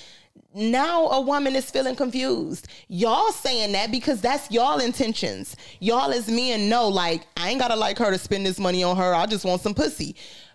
now 0.54 1.06
a 1.08 1.20
woman 1.20 1.56
is 1.56 1.70
feeling 1.70 1.96
confused. 1.96 2.68
Y'all 2.88 3.32
saying 3.32 3.72
that 3.72 3.90
because 3.90 4.20
that's 4.20 4.50
y'all 4.50 4.80
intentions. 4.80 5.56
Y'all 5.80 6.12
as 6.12 6.28
men 6.28 6.68
know, 6.68 6.88
like, 6.88 7.26
I 7.36 7.50
ain't 7.50 7.60
gotta 7.60 7.76
like 7.76 7.98
her 7.98 8.10
to 8.10 8.18
spend 8.18 8.44
this 8.44 8.58
money 8.58 8.82
on 8.82 8.96
her. 8.96 9.14
I 9.14 9.26
just 9.26 9.44
want 9.44 9.62
some 9.62 9.74
pussy. 9.74 10.14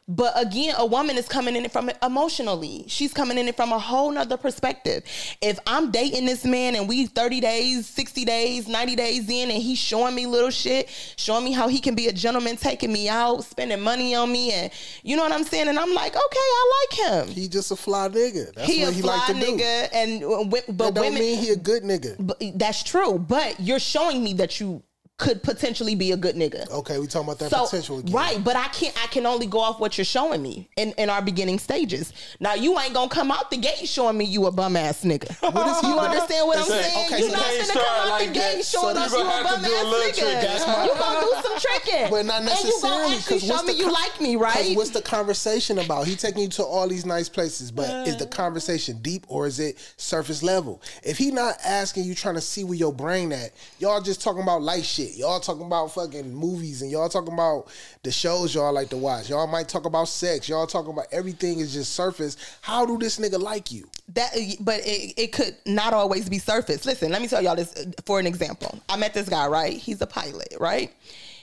But 0.09 0.31
again, 0.35 0.73
a 0.77 0.85
woman 0.85 1.17
is 1.17 1.27
coming 1.27 1.57
in 1.57 1.65
it 1.65 1.71
from 1.73 1.89
emotionally. 2.01 2.85
She's 2.87 3.13
coming 3.13 3.37
in 3.37 3.49
it 3.49 3.57
from 3.57 3.73
a 3.73 3.79
whole 3.79 4.09
nother 4.09 4.37
perspective. 4.37 5.03
If 5.41 5.59
I'm 5.67 5.91
dating 5.91 6.25
this 6.25 6.45
man 6.45 6.75
and 6.75 6.87
we 6.87 7.07
30 7.07 7.41
days, 7.41 7.87
60 7.87 8.23
days, 8.23 8.67
90 8.69 8.95
days 8.95 9.29
in, 9.29 9.51
and 9.51 9.61
he's 9.61 9.77
showing 9.79 10.15
me 10.15 10.25
little 10.25 10.49
shit, 10.49 10.87
showing 11.17 11.43
me 11.43 11.51
how 11.51 11.67
he 11.67 11.79
can 11.79 11.93
be 11.93 12.07
a 12.07 12.13
gentleman, 12.13 12.55
taking 12.55 12.93
me 12.93 13.09
out, 13.09 13.43
spending 13.43 13.81
money 13.81 14.15
on 14.15 14.31
me, 14.31 14.53
and 14.53 14.71
you 15.03 15.17
know 15.17 15.23
what 15.23 15.33
I'm 15.33 15.43
saying? 15.43 15.67
And 15.67 15.77
I'm 15.77 15.93
like, 15.93 16.15
okay, 16.15 16.21
I 16.39 16.71
like 16.89 17.09
him. 17.27 17.27
He 17.35 17.49
just 17.49 17.71
a 17.71 17.75
fly 17.75 18.07
nigga. 18.07 18.53
That's 18.53 18.71
he 18.71 18.83
what 18.83 18.91
a 18.91 18.95
he 18.95 19.01
fly 19.01 19.17
like 19.17 19.27
to 19.27 19.33
do. 19.33 19.57
nigga, 19.57 19.89
and 19.93 20.23
uh, 20.23 20.43
but 20.45 20.65
That 20.67 20.93
don't 20.93 21.03
women. 21.03 21.19
mean 21.19 21.37
he 21.37 21.49
a 21.49 21.57
good 21.57 21.83
nigga. 21.83 22.15
but 22.17 22.41
that's 22.55 22.81
true. 22.81 23.19
But 23.19 23.59
you're 23.59 23.77
showing 23.79 24.23
me 24.23 24.33
that 24.35 24.61
you 24.61 24.83
could 25.17 25.41
potentially 25.41 25.95
be 25.95 26.11
a 26.11 26.17
good 26.17 26.35
nigga. 26.35 26.69
Okay, 26.69 26.99
we 26.99 27.07
talking 27.07 27.27
about 27.27 27.39
that 27.39 27.49
So 27.49 27.65
potential 27.65 27.97
again. 27.97 28.13
right, 28.13 28.43
but 28.43 28.55
I 28.55 28.67
can't. 28.67 28.93
I 29.03 29.07
can 29.07 29.25
only 29.25 29.47
go 29.47 29.59
off 29.59 29.79
what 29.79 29.97
you're 29.97 30.05
showing 30.05 30.43
me 30.43 30.69
in, 30.77 30.91
in 30.99 31.09
our 31.09 31.23
beginning 31.23 31.57
stages. 31.57 32.13
Now 32.39 32.53
you 32.53 32.77
ain't 32.79 32.93
gonna 32.93 33.09
come 33.09 33.31
out 33.31 33.49
the 33.49 33.57
gate 33.57 33.87
showing 33.89 34.15
me 34.15 34.25
you 34.25 34.45
a 34.45 34.51
bum 34.51 34.75
ass 34.75 35.03
nigga. 35.03 35.35
What 35.41 35.67
is 35.75 35.81
you 35.89 35.97
understand 35.97 36.47
what 36.47 36.59
I'm 36.59 36.65
saying? 36.65 37.05
okay, 37.07 37.19
You're 37.19 37.29
so 37.31 37.35
not 37.35 37.49
gonna 37.49 37.73
come 37.73 37.83
out 37.89 38.09
like 38.09 38.27
the 38.27 38.33
gate 38.33 38.63
showing 38.65 38.95
So 38.95 39.01
us 39.01 39.11
you 39.11 39.21
a 39.21 39.23
bum 39.23 39.63
do 39.63 39.73
a 39.73 39.77
ass 39.77 39.85
nigga. 39.85 40.19
trick. 40.19 40.41
That's 40.41 40.67
my- 40.67 40.85
You 40.85 40.93
gonna 40.99 41.21
do 41.21 41.33
some 41.41 41.59
tricking, 41.83 42.09
But 42.11 42.25
not 42.27 42.41
And 42.41 42.49
you 42.49 42.49
necessarily. 42.65 43.01
gonna 43.01 43.39
show 43.39 43.47
what's 43.53 43.65
me 43.67 43.73
the 43.73 43.79
you 43.79 43.91
like 43.91 44.21
me, 44.21 44.35
right? 44.35 44.75
What's 44.75 44.91
the 44.91 45.01
conversation 45.01 45.79
about? 45.79 46.05
He 46.05 46.15
taking 46.15 46.43
you 46.43 46.49
to 46.49 46.63
all 46.63 46.87
these 46.87 47.07
nice 47.07 47.27
places, 47.27 47.71
but 47.71 48.07
is 48.07 48.13
Uh. 48.13 48.19
the 48.19 48.27
conversation 48.27 48.99
deep 49.01 49.25
or 49.29 49.47
is 49.47 49.59
it 49.59 49.77
surface 49.97 50.43
level? 50.43 50.79
If 51.01 51.17
he 51.17 51.31
not 51.31 51.57
asking 51.65 52.03
you, 52.03 52.13
trying 52.13 52.35
to 52.35 52.41
see 52.41 52.63
where 52.63 52.75
your 52.77 52.93
brain 52.93 53.31
at, 53.31 53.49
y'all 53.79 53.99
just 54.01 54.21
talking 54.21 54.43
about 54.43 54.61
light 54.61 54.85
shit. 54.85 55.06
Y'all 55.15 55.39
talking 55.39 55.65
about 55.65 55.93
fucking 55.93 56.33
movies 56.33 56.81
and 56.81 56.91
y'all 56.91 57.09
talking 57.09 57.33
about 57.33 57.67
the 58.03 58.11
shows 58.11 58.53
y'all 58.53 58.73
like 58.73 58.89
to 58.89 58.97
watch. 58.97 59.29
Y'all 59.29 59.47
might 59.47 59.67
talk 59.67 59.85
about 59.85 60.07
sex. 60.07 60.49
Y'all 60.49 60.67
talking 60.67 60.91
about 60.91 61.07
everything 61.11 61.59
is 61.59 61.73
just 61.73 61.93
surface. 61.93 62.37
How 62.61 62.85
do 62.85 62.97
this 62.97 63.19
nigga 63.19 63.39
like 63.39 63.71
you? 63.71 63.89
that 64.13 64.31
but 64.61 64.79
it, 64.85 65.13
it 65.17 65.31
could 65.33 65.55
not 65.65 65.93
always 65.93 66.29
be 66.29 66.39
surface 66.39 66.85
listen 66.85 67.11
let 67.11 67.21
me 67.21 67.27
tell 67.27 67.41
y'all 67.41 67.55
this 67.55 67.75
uh, 67.75 67.83
for 68.05 68.19
an 68.19 68.27
example 68.27 68.79
i 68.87 68.95
met 68.95 69.13
this 69.13 69.27
guy 69.27 69.47
right 69.47 69.73
he's 69.73 70.01
a 70.01 70.07
pilot 70.07 70.53
right 70.59 70.93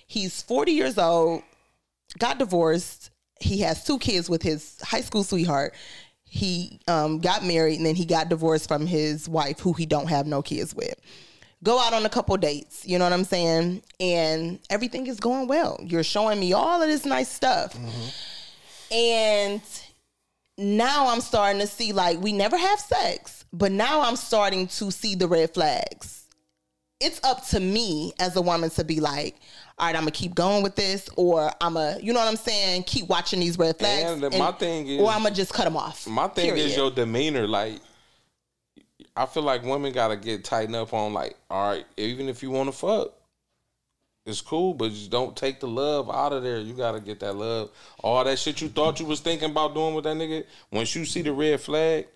he's 0.06 0.40
40 0.42 0.72
years 0.72 0.98
old 0.98 1.42
got 2.18 2.38
divorced 2.38 3.10
he 3.40 3.60
has 3.60 3.84
two 3.84 3.98
kids 3.98 4.30
with 4.30 4.42
his 4.42 4.78
high 4.82 5.02
school 5.02 5.24
sweetheart 5.24 5.74
he 6.24 6.80
um, 6.88 7.20
got 7.20 7.44
married 7.44 7.76
and 7.76 7.86
then 7.86 7.94
he 7.94 8.04
got 8.04 8.28
divorced 8.28 8.66
from 8.66 8.86
his 8.86 9.28
wife 9.28 9.60
who 9.60 9.72
he 9.72 9.86
don't 9.86 10.08
have 10.08 10.26
no 10.26 10.42
kids 10.42 10.74
with 10.74 10.94
go 11.64 11.80
out 11.80 11.92
on 11.92 12.04
a 12.06 12.08
couple 12.08 12.36
dates 12.36 12.86
you 12.86 12.98
know 12.98 13.04
what 13.04 13.12
i'm 13.12 13.24
saying 13.24 13.82
and 13.98 14.60
everything 14.70 15.06
is 15.08 15.18
going 15.18 15.48
well 15.48 15.76
you're 15.82 16.04
showing 16.04 16.38
me 16.38 16.52
all 16.52 16.80
of 16.80 16.88
this 16.88 17.04
nice 17.04 17.28
stuff 17.28 17.76
and 18.92 19.60
now 20.56 21.08
I'm 21.08 21.20
starting 21.20 21.60
to 21.60 21.66
see 21.66 21.92
like 21.92 22.20
we 22.20 22.32
never 22.32 22.56
have 22.56 22.78
sex, 22.78 23.44
but 23.52 23.72
now 23.72 24.02
I'm 24.02 24.16
starting 24.16 24.68
to 24.68 24.90
see 24.92 25.14
the 25.16 25.26
red 25.26 25.52
flags. 25.52 26.26
It's 27.00 27.20
up 27.24 27.44
to 27.48 27.58
me 27.60 28.12
as 28.20 28.36
a 28.36 28.40
woman 28.40 28.70
to 28.70 28.84
be 28.84 29.00
like, 29.00 29.34
all 29.78 29.86
right, 29.88 29.96
I'm 29.96 30.02
gonna 30.02 30.12
keep 30.12 30.34
going 30.34 30.62
with 30.62 30.76
this, 30.76 31.08
or 31.16 31.50
I'm 31.60 31.76
a, 31.76 31.98
you 32.00 32.12
know 32.12 32.20
what 32.20 32.28
I'm 32.28 32.36
saying, 32.36 32.84
keep 32.84 33.08
watching 33.08 33.40
these 33.40 33.58
red 33.58 33.76
flags, 33.78 34.22
And 34.22 34.38
my 34.38 34.52
thing 34.52 34.86
is- 34.86 35.00
or 35.00 35.08
I'm 35.10 35.24
gonna 35.24 35.34
just 35.34 35.52
cut 35.52 35.64
them 35.64 35.76
off. 35.76 36.06
My 36.06 36.28
thing 36.28 36.50
period. 36.50 36.66
is 36.66 36.76
your 36.76 36.90
demeanor. 36.92 37.48
Like, 37.48 37.80
I 39.16 39.26
feel 39.26 39.42
like 39.42 39.62
women 39.62 39.92
gotta 39.92 40.16
get 40.16 40.44
tightened 40.44 40.76
up 40.76 40.92
on 40.92 41.12
like, 41.12 41.36
all 41.50 41.70
right, 41.70 41.86
even 41.96 42.28
if 42.28 42.42
you 42.42 42.50
want 42.50 42.68
to 42.68 42.76
fuck, 42.76 43.12
it's 44.26 44.40
cool, 44.40 44.72
but 44.72 44.90
just 44.90 45.10
don't 45.10 45.36
take 45.36 45.60
the 45.60 45.68
love 45.68 46.08
out 46.08 46.32
of 46.32 46.42
there. 46.42 46.58
You 46.58 46.72
gotta 46.72 47.00
get 47.00 47.20
that 47.20 47.36
love. 47.36 47.70
All 48.02 48.24
that 48.24 48.38
shit 48.38 48.60
you 48.60 48.68
thought 48.68 48.98
you 49.00 49.06
was 49.06 49.20
thinking 49.20 49.50
about 49.50 49.74
doing 49.74 49.94
with 49.94 50.04
that 50.04 50.16
nigga. 50.16 50.44
Once 50.70 50.94
you 50.94 51.04
see 51.04 51.22
the 51.22 51.32
red 51.32 51.60
flag, 51.60 52.06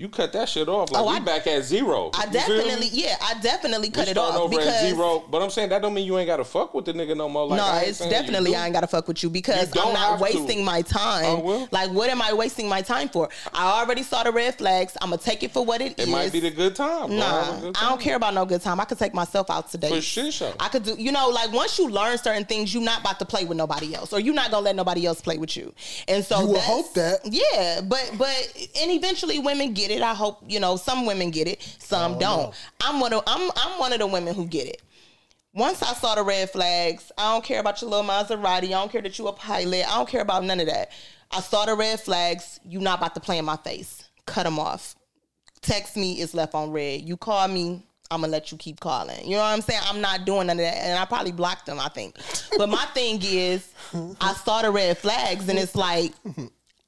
you 0.00 0.08
cut 0.08 0.32
that 0.32 0.48
shit 0.48 0.66
off. 0.66 0.90
Like 0.90 1.02
Oh, 1.02 1.10
we 1.10 1.16
I- 1.16 1.20
back 1.20 1.46
at 1.46 1.62
zero. 1.62 2.10
I 2.14 2.24
You 2.24 2.32
definitely, 2.32 2.88
yeah, 2.90 3.16
I 3.20 3.34
definitely 3.42 3.88
We 3.88 3.92
cut 3.92 4.08
it 4.08 4.12
starting 4.12 4.36
off 4.36 4.40
over 4.44 4.56
because 4.56 4.66
at 4.68 4.88
zero. 4.88 5.22
But 5.30 5.42
I'm 5.42 5.50
saying 5.50 5.68
that 5.68 5.82
don't 5.82 5.92
mean 5.92 6.06
you 6.06 6.16
ain't 6.18 6.26
gotta 6.26 6.42
fuck 6.44 6.72
with 6.72 6.86
the 6.86 6.94
nigga 6.94 7.14
no 7.14 7.28
more. 7.28 7.46
Like, 7.46 7.58
no, 7.58 7.64
I 7.66 7.80
it's 7.82 7.98
definitely. 7.98 8.56
I 8.56 8.64
ain't 8.64 8.72
gotta 8.72 8.86
fuck 8.86 9.06
with 9.08 9.22
you 9.22 9.28
because 9.28 9.74
You 9.74 9.82
I'm 9.82 9.92
not 9.92 10.08
have 10.10 10.18
to. 10.18 10.22
wasting 10.24 10.64
my 10.64 10.80
time. 10.80 11.24
Oh, 11.26 11.40
well. 11.40 11.68
Like, 11.70 11.90
what 11.90 12.08
am 12.08 12.22
I 12.22 12.32
wasting 12.32 12.66
my 12.66 12.80
time 12.80 13.10
for? 13.10 13.28
I 13.52 13.80
already 13.82 14.02
saw 14.02 14.22
the 14.22 14.32
red 14.32 14.56
flags. 14.56 14.96
I'm 15.02 15.10
gonna 15.10 15.20
take 15.20 15.42
it 15.42 15.52
for 15.52 15.66
what 15.66 15.82
it 15.82 15.92
It 15.92 15.98
is. 16.00 16.08
It 16.08 16.10
might 16.10 16.32
be 16.32 16.40
the 16.40 16.50
good 16.50 16.74
time. 16.74 17.08
bro. 17.08 17.18
Nah, 17.18 17.60
good 17.60 17.76
I 17.76 17.88
don't 17.90 18.00
care 18.00 18.16
about 18.16 18.32
no 18.32 18.46
good 18.46 18.62
time. 18.62 18.80
I 18.80 18.86
could 18.86 18.98
take 18.98 19.12
myself 19.12 19.50
out 19.50 19.70
today. 19.70 19.90
For 19.90 20.00
shit 20.00 20.32
show. 20.32 20.54
I 20.58 20.68
could 20.68 20.82
do, 20.84 20.94
you 20.98 21.12
know, 21.12 21.28
like 21.28 21.52
once 21.52 21.78
you 21.78 21.90
learn 21.90 22.16
certain 22.16 22.46
things, 22.46 22.72
you're 22.72 22.82
not 22.82 23.00
about 23.02 23.18
to 23.18 23.26
play 23.26 23.44
with 23.44 23.58
nobody 23.58 23.94
else, 23.94 24.14
or 24.14 24.20
you're 24.20 24.32
not 24.34 24.50
gonna 24.50 24.64
let 24.64 24.76
nobody 24.76 25.04
else 25.04 25.20
play 25.20 25.36
with 25.36 25.58
you. 25.58 25.74
And 26.08 26.24
so 26.24 26.40
You 26.40 26.46
would 26.46 26.56
that's- 26.56 26.70
hope 26.70 26.94
that. 26.94 27.20
yeah, 27.24 27.82
but 27.82 28.12
but 28.16 28.52
and 28.80 28.90
eventually 28.90 29.38
women 29.38 29.74
get 29.74 29.89
it. 29.90 30.02
I 30.02 30.14
hope 30.14 30.42
you 30.46 30.60
know 30.60 30.76
some 30.76 31.06
women 31.06 31.30
get 31.30 31.48
it, 31.48 31.62
some 31.78 32.14
oh, 32.14 32.18
don't. 32.18 32.38
know. 32.38 32.52
I'm 32.80 33.00
one 33.00 33.12
of 33.12 33.22
I'm 33.26 33.50
I'm 33.56 33.78
one 33.78 33.92
of 33.92 33.98
the 33.98 34.06
women 34.06 34.34
who 34.34 34.46
get 34.46 34.66
it. 34.66 34.82
Once 35.52 35.82
I 35.82 35.92
saw 35.94 36.14
the 36.14 36.22
red 36.22 36.48
flags, 36.50 37.10
I 37.18 37.32
don't 37.32 37.44
care 37.44 37.58
about 37.58 37.82
your 37.82 37.90
little 37.90 38.06
Maserati. 38.06 38.66
I 38.66 38.68
don't 38.68 38.92
care 38.92 39.02
that 39.02 39.18
you 39.18 39.26
a 39.26 39.32
pilot. 39.32 39.84
I 39.90 39.96
don't 39.96 40.08
care 40.08 40.20
about 40.20 40.44
none 40.44 40.60
of 40.60 40.66
that. 40.66 40.92
I 41.32 41.40
saw 41.40 41.66
the 41.66 41.74
red 41.74 41.98
flags. 42.00 42.60
You 42.64 42.80
not 42.80 42.98
about 42.98 43.14
to 43.14 43.20
play 43.20 43.38
in 43.38 43.44
my 43.44 43.56
face. 43.56 44.08
Cut 44.26 44.44
them 44.44 44.60
off. 44.60 44.94
Text 45.60 45.96
me 45.96 46.20
is 46.20 46.34
left 46.34 46.54
on 46.54 46.70
red. 46.70 47.02
You 47.02 47.16
call 47.16 47.48
me, 47.48 47.82
I'm 48.12 48.20
gonna 48.20 48.32
let 48.32 48.52
you 48.52 48.58
keep 48.58 48.80
calling. 48.80 49.24
You 49.24 49.36
know 49.36 49.42
what 49.42 49.52
I'm 49.52 49.60
saying? 49.60 49.80
I'm 49.84 50.00
not 50.00 50.24
doing 50.24 50.46
none 50.46 50.58
of 50.58 50.64
that, 50.64 50.76
and 50.76 50.98
I 50.98 51.04
probably 51.04 51.32
blocked 51.32 51.66
them. 51.66 51.80
I 51.80 51.88
think. 51.88 52.16
But 52.56 52.68
my 52.68 52.84
thing 52.94 53.20
is, 53.22 53.72
I 54.20 54.32
saw 54.34 54.62
the 54.62 54.70
red 54.70 54.98
flags, 54.98 55.48
and 55.48 55.58
it's 55.58 55.74
like. 55.74 56.12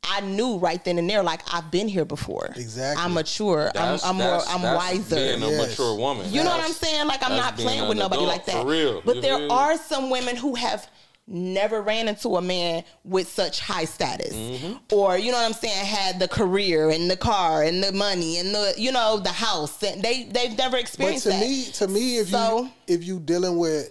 I 0.05 0.20
knew 0.20 0.59
right 0.59 0.85
then 0.85 0.99
and 0.99 1.09
there, 1.09 1.23
like 1.23 1.41
I've 1.55 1.70
been 1.70 1.87
here 1.89 2.05
before. 2.05 2.47
Exactly. 2.57 3.03
I'm 3.03 3.15
mature. 3.15 3.69
I'm, 3.69 3.73
That's- 3.74 4.05
I'm 4.05 4.16
more. 4.16 4.41
I'm 4.49 4.62
that's 4.62 4.77
wiser. 4.77 5.15
Being 5.16 5.43
a 5.43 5.49
Yes. 5.51 5.69
mature 5.70 5.97
woman. 5.97 6.33
You 6.33 6.43
know 6.43 6.51
what 6.51 6.65
I'm 6.65 6.73
saying? 6.73 7.07
Like 7.07 7.23
I'm 7.23 7.37
not 7.37 7.57
playing 7.57 7.89
with 7.89 7.99
nobody 7.99 8.23
like 8.23 8.45
that. 8.47 8.62
For 8.62 8.66
real. 8.69 9.01
But 9.05 9.16
You 9.16 9.23
there 9.23 9.39
feel 9.39 9.53
are 9.53 9.79
some 9.79 10.11
women 10.11 10.35
who 10.37 10.57
have 10.57 10.89
never 11.29 11.81
ran 11.83 12.09
into 12.09 12.37
a 12.37 12.43
man 12.43 12.83
with 13.05 13.29
such 13.29 13.61
high 13.61 13.85
status. 13.85 14.35
Mm-hmm. 14.35 14.73
Or, 14.93 15.16
you 15.16 15.31
know 15.31 15.39
what 15.39 15.47
I'm 15.47 15.53
saying, 15.53 15.87
had 15.87 16.19
the 16.19 16.27
career 16.27 16.91
and 16.91 17.09
the 17.09 17.16
car 17.16 17.62
and 17.62 17.83
the 17.83 17.93
money 17.93 18.39
and 18.39 18.53
the 18.53 18.74
you 18.77 18.91
know, 18.91 19.19
the 19.19 19.31
house. 19.31 19.81
And 19.85 20.03
they 20.03 20.24
they've 20.24 20.59
never 20.59 20.73
But 20.73 20.81
experienced 20.81 21.23
to 21.24 21.29
that. 21.31 21.41
me, 21.41 21.65
to 21.74 21.87
me, 21.89 22.19
if 22.19 22.29
So- 22.31 22.62
you 22.65 22.70
if 22.89 23.05
you 23.05 23.20
dealing 23.20 23.57
with, 23.57 23.89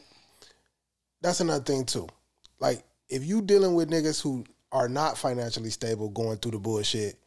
that's 1.21 1.39
another 1.39 1.63
thing 1.63 1.85
too. 1.85 2.07
Like 2.59 2.83
if 3.09 3.23
you 3.23 3.41
dealing 3.41 3.75
with 3.75 3.89
niggas 3.89 4.21
who 4.21 4.43
are 4.71 4.87
not 4.89 5.17
financially 5.17 5.69
stable, 5.69 6.09
going 6.09 6.37
through 6.37 6.51
the 6.51 6.59
bullshit, 6.59 7.17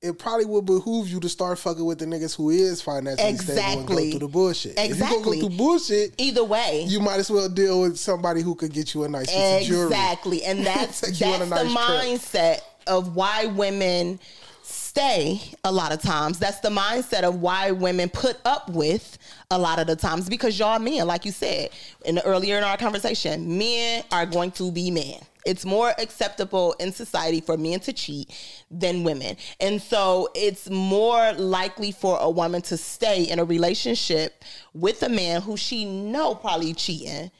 it 0.00 0.16
probably 0.18 0.44
would 0.46 0.64
behoove 0.64 1.08
you 1.08 1.18
to 1.20 1.28
start 1.28 1.58
fucking 1.58 1.84
with 1.84 1.98
the 1.98 2.04
niggas 2.06 2.36
who 2.36 2.50
is 2.50 2.80
financially 2.80 3.36
stable 3.36 3.78
and 3.80 3.88
go 3.88 3.96
through 4.10 4.18
the 4.20 4.28
bullshit. 4.28 4.72
If 4.78 4.78
you 4.78 4.84
Exactly. 4.94 5.40
go 5.40 5.48
through 5.48 5.56
bullshit, 5.56 6.14
Either 6.18 6.44
way. 6.44 6.84
you 6.88 7.00
might 7.00 7.18
as 7.18 7.30
well 7.30 7.48
deal 7.48 7.80
with 7.80 7.98
somebody 7.98 8.40
who 8.42 8.54
could 8.54 8.72
get 8.72 8.94
you 8.94 9.02
a 9.04 9.08
nice 9.08 9.26
piece 9.26 9.62
of 9.62 9.66
jewelry. 9.66 9.86
Exactly. 9.86 10.44
And 10.44 10.64
that's 10.66 11.00
Take 11.00 11.20
you 11.20 11.26
on 11.26 11.48
that's 11.50 11.62
the 11.62 11.74
nice 11.74 12.30
trip. 12.30 12.60
mindset 12.60 12.60
of 12.86 13.16
why 13.16 13.46
women 13.46 14.20
stay 14.62 15.40
a 15.64 15.72
lot 15.72 15.92
of 15.92 16.00
times. 16.00 16.38
That's 16.38 16.60
the 16.60 16.70
mindset 16.70 17.22
of 17.22 17.40
why 17.40 17.70
women 17.72 18.08
put 18.08 18.38
up 18.44 18.68
with 18.70 19.18
a 19.50 19.58
lot 19.58 19.78
of 19.78 19.86
the 19.86 19.96
times 19.96 20.28
because 20.28 20.58
y'all 20.58 20.78
men, 20.78 21.06
like 21.06 21.24
you 21.24 21.32
said 21.32 21.70
in 22.04 22.16
the, 22.16 22.24
earlier 22.24 22.56
in 22.56 22.64
our 22.64 22.76
conversation, 22.76 23.58
men 23.58 24.04
are 24.12 24.26
going 24.26 24.50
to 24.52 24.70
be 24.70 24.90
men. 24.90 25.14
It's 25.48 25.64
more 25.64 25.92
acceptable 25.98 26.74
in 26.78 26.92
society 26.92 27.40
for 27.40 27.56
men 27.56 27.80
to 27.80 27.92
cheat 27.92 28.30
than 28.70 29.02
women. 29.02 29.36
And 29.60 29.80
so 29.80 30.28
it's 30.34 30.68
more 30.70 31.32
likely 31.32 31.90
for 31.90 32.18
a 32.20 32.28
woman 32.30 32.62
to 32.62 32.76
stay 32.76 33.24
in 33.24 33.38
a 33.38 33.44
relationship 33.44 34.44
with 34.74 35.02
a 35.02 35.08
man 35.08 35.40
who 35.42 35.56
she 35.56 35.84
know 35.84 36.34
probably 36.34 36.74
cheating 36.74 37.30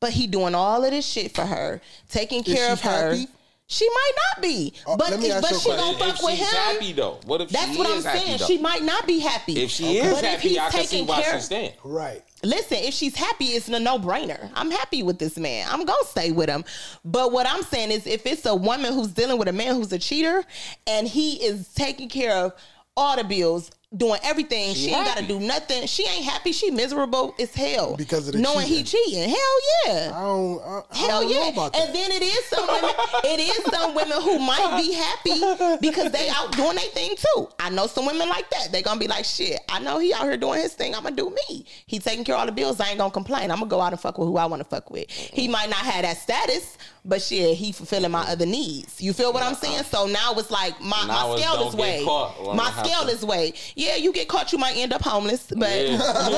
but 0.00 0.12
he 0.12 0.28
doing 0.28 0.54
all 0.54 0.84
of 0.84 0.92
this 0.92 1.04
shit 1.04 1.34
for 1.34 1.44
her, 1.44 1.80
taking 2.08 2.44
care 2.44 2.70
of 2.72 2.80
her. 2.82 3.10
happy? 3.10 3.26
She 3.66 3.86
might 3.90 4.12
not 4.36 4.42
be, 4.42 4.72
Oh, 4.86 4.96
but 4.96 5.10
let 5.10 5.18
me 5.20 5.28
but 5.28 5.42
she 5.48 5.54
question. 5.68 5.76
gonna 5.76 5.90
If 5.92 5.98
fuck 5.98 6.22
with 6.22 6.38
she's 6.38 6.48
him. 6.48 6.54
happy 6.56 6.92
though, 6.92 7.18
what 7.26 7.40
if 7.40 7.48
That's 7.50 7.72
she 7.72 7.78
what 7.78 7.86
I'm 7.90 8.00
saying. 8.02 8.38
though? 8.38 8.46
She 8.46 8.58
might 8.58 8.82
not 8.84 9.08
be 9.08 9.18
happy. 9.18 9.60
If 9.60 9.70
she 9.72 9.98
is 9.98 10.14
but 10.14 10.22
if 10.22 10.30
happy, 10.30 10.48
he's 10.50 10.58
I 10.58 10.70
can 10.70 10.80
see 10.84 10.86
taking 10.86 11.06
why 11.08 11.22
care, 11.22 11.34
she's 11.34 11.44
staying. 11.46 11.72
Right. 11.82 12.22
Listen, 12.42 12.78
if 12.78 12.94
she's 12.94 13.16
happy, 13.16 13.46
it's 13.46 13.68
a 13.68 13.80
no 13.80 13.98
brainer. 13.98 14.50
I'm 14.54 14.70
happy 14.70 15.02
with 15.02 15.18
this 15.18 15.36
man. 15.38 15.66
I'm 15.70 15.84
gonna 15.84 16.04
stay 16.04 16.32
with 16.32 16.48
him. 16.48 16.64
But 17.04 17.32
what 17.32 17.46
I'm 17.46 17.62
saying 17.62 17.90
is, 17.90 18.06
if 18.06 18.26
it's 18.26 18.46
a 18.46 18.54
woman 18.54 18.92
who's 18.92 19.08
dealing 19.08 19.38
with 19.38 19.48
a 19.48 19.52
man 19.52 19.74
who's 19.74 19.92
a 19.92 19.98
cheater 19.98 20.44
and 20.86 21.06
he 21.06 21.36
is 21.44 21.72
taking 21.74 22.08
care 22.08 22.32
of 22.32 22.52
all 22.98 23.16
the 23.16 23.24
bills. 23.24 23.70
Doing 23.96 24.20
everything, 24.22 24.74
she, 24.74 24.88
She 24.88 24.94
ain't 24.94 25.06
got 25.06 25.16
to 25.16 25.24
do 25.26 25.40
nothing. 25.40 25.86
She 25.86 26.06
ain't 26.06 26.26
happy. 26.26 26.52
She 26.52 26.70
miserable 26.70 27.34
as 27.40 27.54
hell 27.54 27.96
Because 27.96 28.28
of 28.28 28.34
the 28.34 28.38
knowing 28.40 28.66
he 28.66 28.82
cheating. 28.82 29.30
Hell 29.30 29.58
yeah. 29.86 30.12
I 30.14 30.20
don't. 30.20 30.60
I, 30.60 30.82
I 30.90 30.96
Hell 30.98 31.20
don't 31.22 31.30
yeah! 31.30 31.38
know 31.38 31.48
about 31.48 31.72
that. 31.72 31.86
And 31.86 31.94
then 31.94 32.12
it 32.12 32.22
is 32.22 32.44
some 32.44 32.66
women. 32.66 32.90
it 33.24 33.40
is 33.40 33.64
some 33.72 33.94
women 33.94 34.20
who 34.20 34.38
might 34.40 34.76
be 34.82 34.92
happy 34.92 35.78
because 35.80 36.12
they 36.12 36.28
out 36.28 36.52
doing 36.52 36.76
their 36.76 36.84
thing 36.90 37.16
too. 37.16 37.48
I 37.58 37.70
know 37.70 37.86
some 37.86 38.04
women 38.04 38.28
like 38.28 38.50
that. 38.50 38.68
They 38.72 38.82
gonna 38.82 39.00
be 39.00 39.08
like, 39.08 39.24
shit. 39.24 39.58
I 39.70 39.78
know 39.78 39.98
he 39.98 40.12
out 40.12 40.24
here 40.24 40.36
doing 40.36 40.60
his 40.60 40.74
thing. 40.74 40.94
I'm 40.94 41.04
gonna 41.04 41.16
do 41.16 41.30
me. 41.48 41.64
He 41.86 41.98
taking 41.98 42.24
care 42.24 42.34
of 42.34 42.40
all 42.40 42.46
the 42.46 42.52
bills. 42.52 42.80
I 42.80 42.90
ain't 42.90 42.98
gonna 42.98 43.10
complain. 43.10 43.50
I'm 43.50 43.56
gonna 43.58 43.70
go 43.70 43.80
out 43.80 43.92
and 43.94 44.00
fuck 44.00 44.18
with 44.18 44.28
who 44.28 44.36
I 44.36 44.44
want 44.44 44.60
to 44.60 44.68
fuck 44.68 44.90
with. 44.90 45.08
He 45.10 45.48
might 45.48 45.70
not 45.70 45.78
have 45.78 46.02
that 46.02 46.18
status, 46.18 46.76
but 47.06 47.22
shit, 47.22 47.56
he 47.56 47.72
fulfilling 47.72 48.10
my 48.10 48.26
other 48.28 48.44
needs. 48.44 49.00
You 49.00 49.14
feel 49.14 49.32
what 49.32 49.42
I'm 49.42 49.54
saying? 49.54 49.84
So 49.84 50.06
now 50.06 50.34
it's 50.36 50.50
like 50.50 50.78
my, 50.82 51.06
Now 51.06 51.30
my 51.30 51.38
scale 51.38 51.68
is 51.68 51.74
way. 51.74 52.02
caught 52.04 52.46
when 52.46 52.54
My 52.54 52.70
I 52.76 52.84
scale 52.84 53.04
to- 53.06 53.10
is 53.12 53.24
way. 53.24 53.54
Yeah, 53.78 53.94
you 53.94 54.12
get 54.12 54.26
caught, 54.26 54.52
you 54.52 54.58
might 54.58 54.76
end 54.76 54.92
up 54.92 55.02
homeless, 55.02 55.46
but. 55.56 55.70
Yeah, 55.70 55.98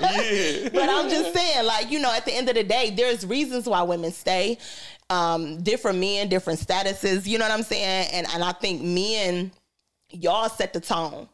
yeah, 0.00 0.22
yeah. 0.22 0.68
but 0.72 0.88
I'm 0.88 1.10
just 1.10 1.34
saying, 1.34 1.66
like, 1.66 1.90
you 1.90 1.98
know, 1.98 2.10
at 2.10 2.24
the 2.24 2.32
end 2.32 2.48
of 2.48 2.54
the 2.54 2.64
day, 2.64 2.88
there's 2.88 3.26
reasons 3.26 3.66
why 3.66 3.82
women 3.82 4.10
stay. 4.10 4.56
Um, 5.10 5.62
different 5.62 5.98
men, 5.98 6.30
different 6.30 6.58
statuses, 6.60 7.26
you 7.26 7.36
know 7.36 7.44
what 7.44 7.52
I'm 7.52 7.62
saying? 7.62 8.08
And 8.14 8.26
and 8.32 8.42
I 8.42 8.52
think 8.52 8.80
men, 8.80 9.52
y'all 10.08 10.48
set 10.48 10.72
the 10.72 10.80
tone. 10.80 11.28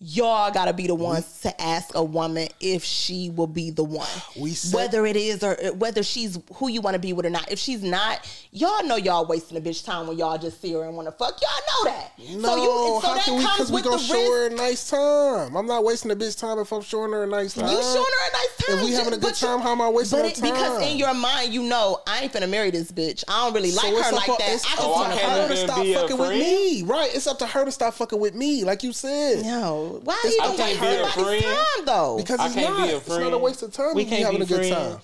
Y'all 0.00 0.50
gotta 0.50 0.72
be 0.72 0.86
the 0.88 0.94
ones 0.94 1.40
to 1.42 1.62
ask 1.62 1.94
a 1.94 2.02
woman 2.02 2.48
if 2.60 2.82
she 2.84 3.30
will 3.30 3.46
be 3.46 3.70
the 3.70 3.84
one. 3.84 4.08
We 4.38 4.50
set- 4.50 4.76
whether 4.76 5.06
it 5.06 5.16
is 5.16 5.42
or 5.42 5.56
uh, 5.64 5.72
whether 5.72 6.02
she's 6.02 6.38
who 6.54 6.68
you 6.68 6.80
want 6.80 6.94
to 6.94 6.98
be 6.98 7.12
with 7.12 7.24
or 7.24 7.30
not. 7.30 7.50
If 7.50 7.58
she's 7.60 7.82
not, 7.82 8.28
y'all 8.50 8.84
know 8.84 8.96
y'all 8.96 9.24
wasting 9.24 9.56
a 9.56 9.60
bitch 9.60 9.84
time 9.84 10.08
when 10.08 10.18
y'all 10.18 10.36
just 10.36 10.60
see 10.60 10.72
her 10.72 10.82
and 10.84 10.96
want 10.96 11.06
to 11.08 11.12
fuck. 11.12 11.40
Y'all 11.40 11.84
know 11.86 11.90
that. 11.92 12.12
No, 12.18 12.48
so 12.48 12.56
you, 12.56 13.00
so 13.00 13.08
how 13.08 13.14
that 13.14 13.24
can 13.24 13.36
we? 13.38 13.44
comes 13.44 13.54
Because 13.56 13.70
we 13.70 13.74
with 13.76 13.84
gonna 13.84 13.96
the 13.96 14.02
show 14.02 14.14
risk. 14.14 14.30
her 14.30 14.46
a 14.46 14.50
nice 14.50 14.90
time. 14.90 15.56
I'm 15.56 15.66
not 15.66 15.84
wasting 15.84 16.10
a 16.10 16.16
bitch 16.16 16.38
time 16.38 16.58
if 16.58 16.72
I'm 16.72 16.82
showing 16.82 17.12
her 17.12 17.22
a 17.22 17.26
nice 17.26 17.54
time. 17.54 17.68
You 17.68 17.80
showing 17.80 17.96
her 17.96 18.28
a 18.28 18.32
nice 18.32 18.56
time. 18.66 18.78
If 18.78 18.84
we 18.84 18.92
having 18.92 19.14
a 19.14 19.18
good 19.18 19.34
time, 19.36 19.60
how 19.60 19.72
am 19.72 19.80
I 19.80 19.88
wasting 19.88 20.18
but 20.18 20.24
her 20.24 20.30
it, 20.32 20.34
time? 20.34 20.50
Because 20.52 20.82
in 20.90 20.98
your 20.98 21.14
mind, 21.14 21.54
you 21.54 21.62
know, 21.62 22.00
I 22.06 22.22
ain't 22.22 22.32
finna 22.32 22.50
marry 22.50 22.70
this 22.72 22.90
bitch. 22.92 23.24
I 23.28 23.44
don't 23.46 23.54
really 23.54 23.70
So 23.70 23.86
like 23.86 23.96
it's 23.96 24.06
her 24.10 24.16
like 24.16 24.24
to- 24.26 24.36
that. 24.38 24.48
I 24.50 24.54
up 24.54 24.60
just 24.60 24.78
Oh, 24.80 24.82
to 24.82 24.88
wanna 24.90 25.16
her 25.16 25.48
to 25.48 25.56
stop 25.56 25.86
fucking 25.86 26.18
with 26.18 26.30
me. 26.32 26.82
Right. 26.82 27.14
It's 27.14 27.26
up 27.28 27.38
to 27.38 27.46
her 27.46 27.64
to 27.64 27.70
stop 27.72 27.94
fucking 27.94 28.18
with 28.18 28.34
me, 28.34 28.64
like 28.64 28.82
you 28.82 28.92
said. 28.92 29.44
No, 29.44 29.83
why 29.84 30.14
It's- 30.24 30.34
you 30.34 30.40
I 30.42 30.46
even 30.46 30.56
can't 30.56 30.80
waste 30.80 30.80
be 30.80 30.86
a 30.86 31.10
somebody's 31.12 31.42
friend. 31.44 31.56
time 31.76 31.84
though? 31.86 32.16
Because 32.16 32.40
I 32.40 32.46
it's 32.46 32.54
can't 32.54 32.78
not. 32.78 32.86
be 32.86 32.92
a 32.92 32.96
It's 32.96 33.08
not 33.08 33.32
a 33.32 33.38
waste 33.38 33.62
of 33.62 33.72
time 33.72 33.94
We 33.94 34.02
if 34.02 34.08
can't 34.08 34.22
having 34.24 34.38
be 34.38 34.44
a 34.44 34.46
good 34.46 34.66
friends. 34.66 34.74
time. 34.92 35.00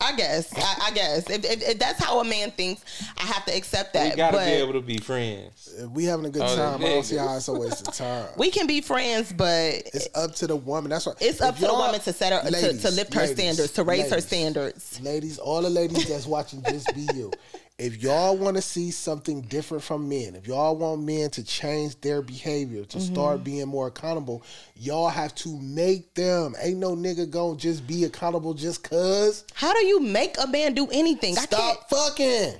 I 0.00 0.12
guess. 0.14 0.52
I, 0.54 0.88
I 0.88 0.90
guess 0.92 1.28
if, 1.30 1.44
if, 1.44 1.68
if 1.70 1.78
that's 1.78 2.02
how 2.04 2.20
a 2.20 2.24
man 2.24 2.50
thinks, 2.50 2.82
I 3.18 3.22
have 3.22 3.44
to 3.46 3.56
accept 3.56 3.94
that. 3.94 4.10
We 4.12 4.16
gotta 4.16 4.36
but 4.36 4.44
be 4.44 4.52
able 4.52 4.74
to 4.74 4.80
be 4.82 4.98
friends. 4.98 5.74
If 5.76 5.88
we 5.90 6.04
having 6.04 6.26
a 6.26 6.30
good 6.30 6.42
Oh, 6.42 6.54
time, 6.54 6.80
I 6.82 6.84
niggas. 6.84 6.90
don't 6.94 7.02
see 7.04 7.16
how 7.16 7.34
it's 7.36 7.48
a 7.48 7.52
waste 7.54 7.88
of 7.88 7.94
time. 7.94 8.28
we 8.36 8.50
can 8.50 8.66
be 8.66 8.80
friends, 8.82 9.32
but 9.32 9.48
It's 9.92 10.08
up 10.14 10.34
to 10.36 10.46
the 10.46 10.54
woman. 10.56 10.90
That's 10.90 11.06
what 11.06 11.16
it's 11.20 11.40
up 11.40 11.56
to 11.56 11.62
the 11.62 11.72
woman 11.74 11.98
to 12.00 12.12
set 12.12 12.32
her 12.44 12.48
Ladies, 12.50 12.82
to, 12.82 12.88
to 12.90 12.94
lift 12.94 13.14
her 13.14 13.20
ladies, 13.22 13.36
standards, 13.36 13.72
to 13.72 13.82
raise 13.84 14.10
her 14.10 14.20
standards. 14.20 15.00
Ladies, 15.00 15.38
all 15.38 15.62
the 15.62 15.70
ladies 15.70 16.06
that's 16.06 16.26
watching, 16.26 16.62
just 16.62 16.94
be 16.94 17.08
you. 17.14 17.32
If 17.78 18.02
y'all 18.02 18.36
want 18.36 18.56
to 18.56 18.62
see 18.62 18.90
something 18.90 19.40
different 19.42 19.84
from 19.84 20.08
men, 20.08 20.34
if 20.34 20.48
y'all 20.48 20.74
want 20.76 21.02
men 21.04 21.30
to 21.30 21.44
change 21.44 22.00
their 22.00 22.22
behavior, 22.22 22.84
to 22.84 22.98
Mm-hmm. 22.98 23.14
start 23.14 23.44
being 23.44 23.68
more 23.68 23.86
accountable, 23.86 24.42
y'all 24.74 25.08
have 25.08 25.32
to 25.36 25.56
make 25.60 26.12
them. 26.14 26.56
Ain't 26.60 26.78
no 26.78 26.96
nigga 26.96 27.30
gonna 27.30 27.56
just 27.56 27.86
be 27.86 28.02
accountable 28.02 28.52
just 28.52 28.82
cause. 28.82 29.44
How 29.54 29.72
do 29.72 29.86
you 29.86 30.00
make 30.00 30.34
a 30.42 30.48
man 30.48 30.74
do 30.74 30.88
anything? 30.90 31.36
Stop 31.36 31.88
fucking. 31.88 32.54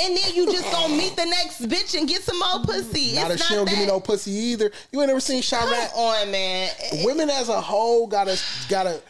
And 0.00 0.16
then 0.16 0.34
you 0.34 0.46
just 0.50 0.70
gonna 0.72 0.96
meet 0.96 1.14
the 1.14 1.24
next 1.24 1.60
bitch 1.68 1.96
and 1.96 2.08
get 2.08 2.22
some 2.22 2.38
more 2.40 2.64
pussy. 2.64 3.14
Not 3.14 3.26
if 3.30 3.36
it's 3.36 3.46
she 3.46 3.54
not 3.54 3.60
don't 3.60 3.68
give 3.68 3.78
me 3.78 3.84
that- 3.84 3.92
no 3.92 4.00
pussy 4.00 4.30
either. 4.32 4.72
You 4.90 5.00
ain't 5.00 5.08
never 5.08 5.20
seen 5.20 5.42
Come 5.44 5.68
Chi-Raq. 5.68 5.94
on, 5.94 6.30
man. 6.32 6.70
Women 7.04 7.30
as 7.30 7.48
a 7.48 7.60
whole 7.60 8.08
gotta 8.08 8.36
gotta 8.68 9.00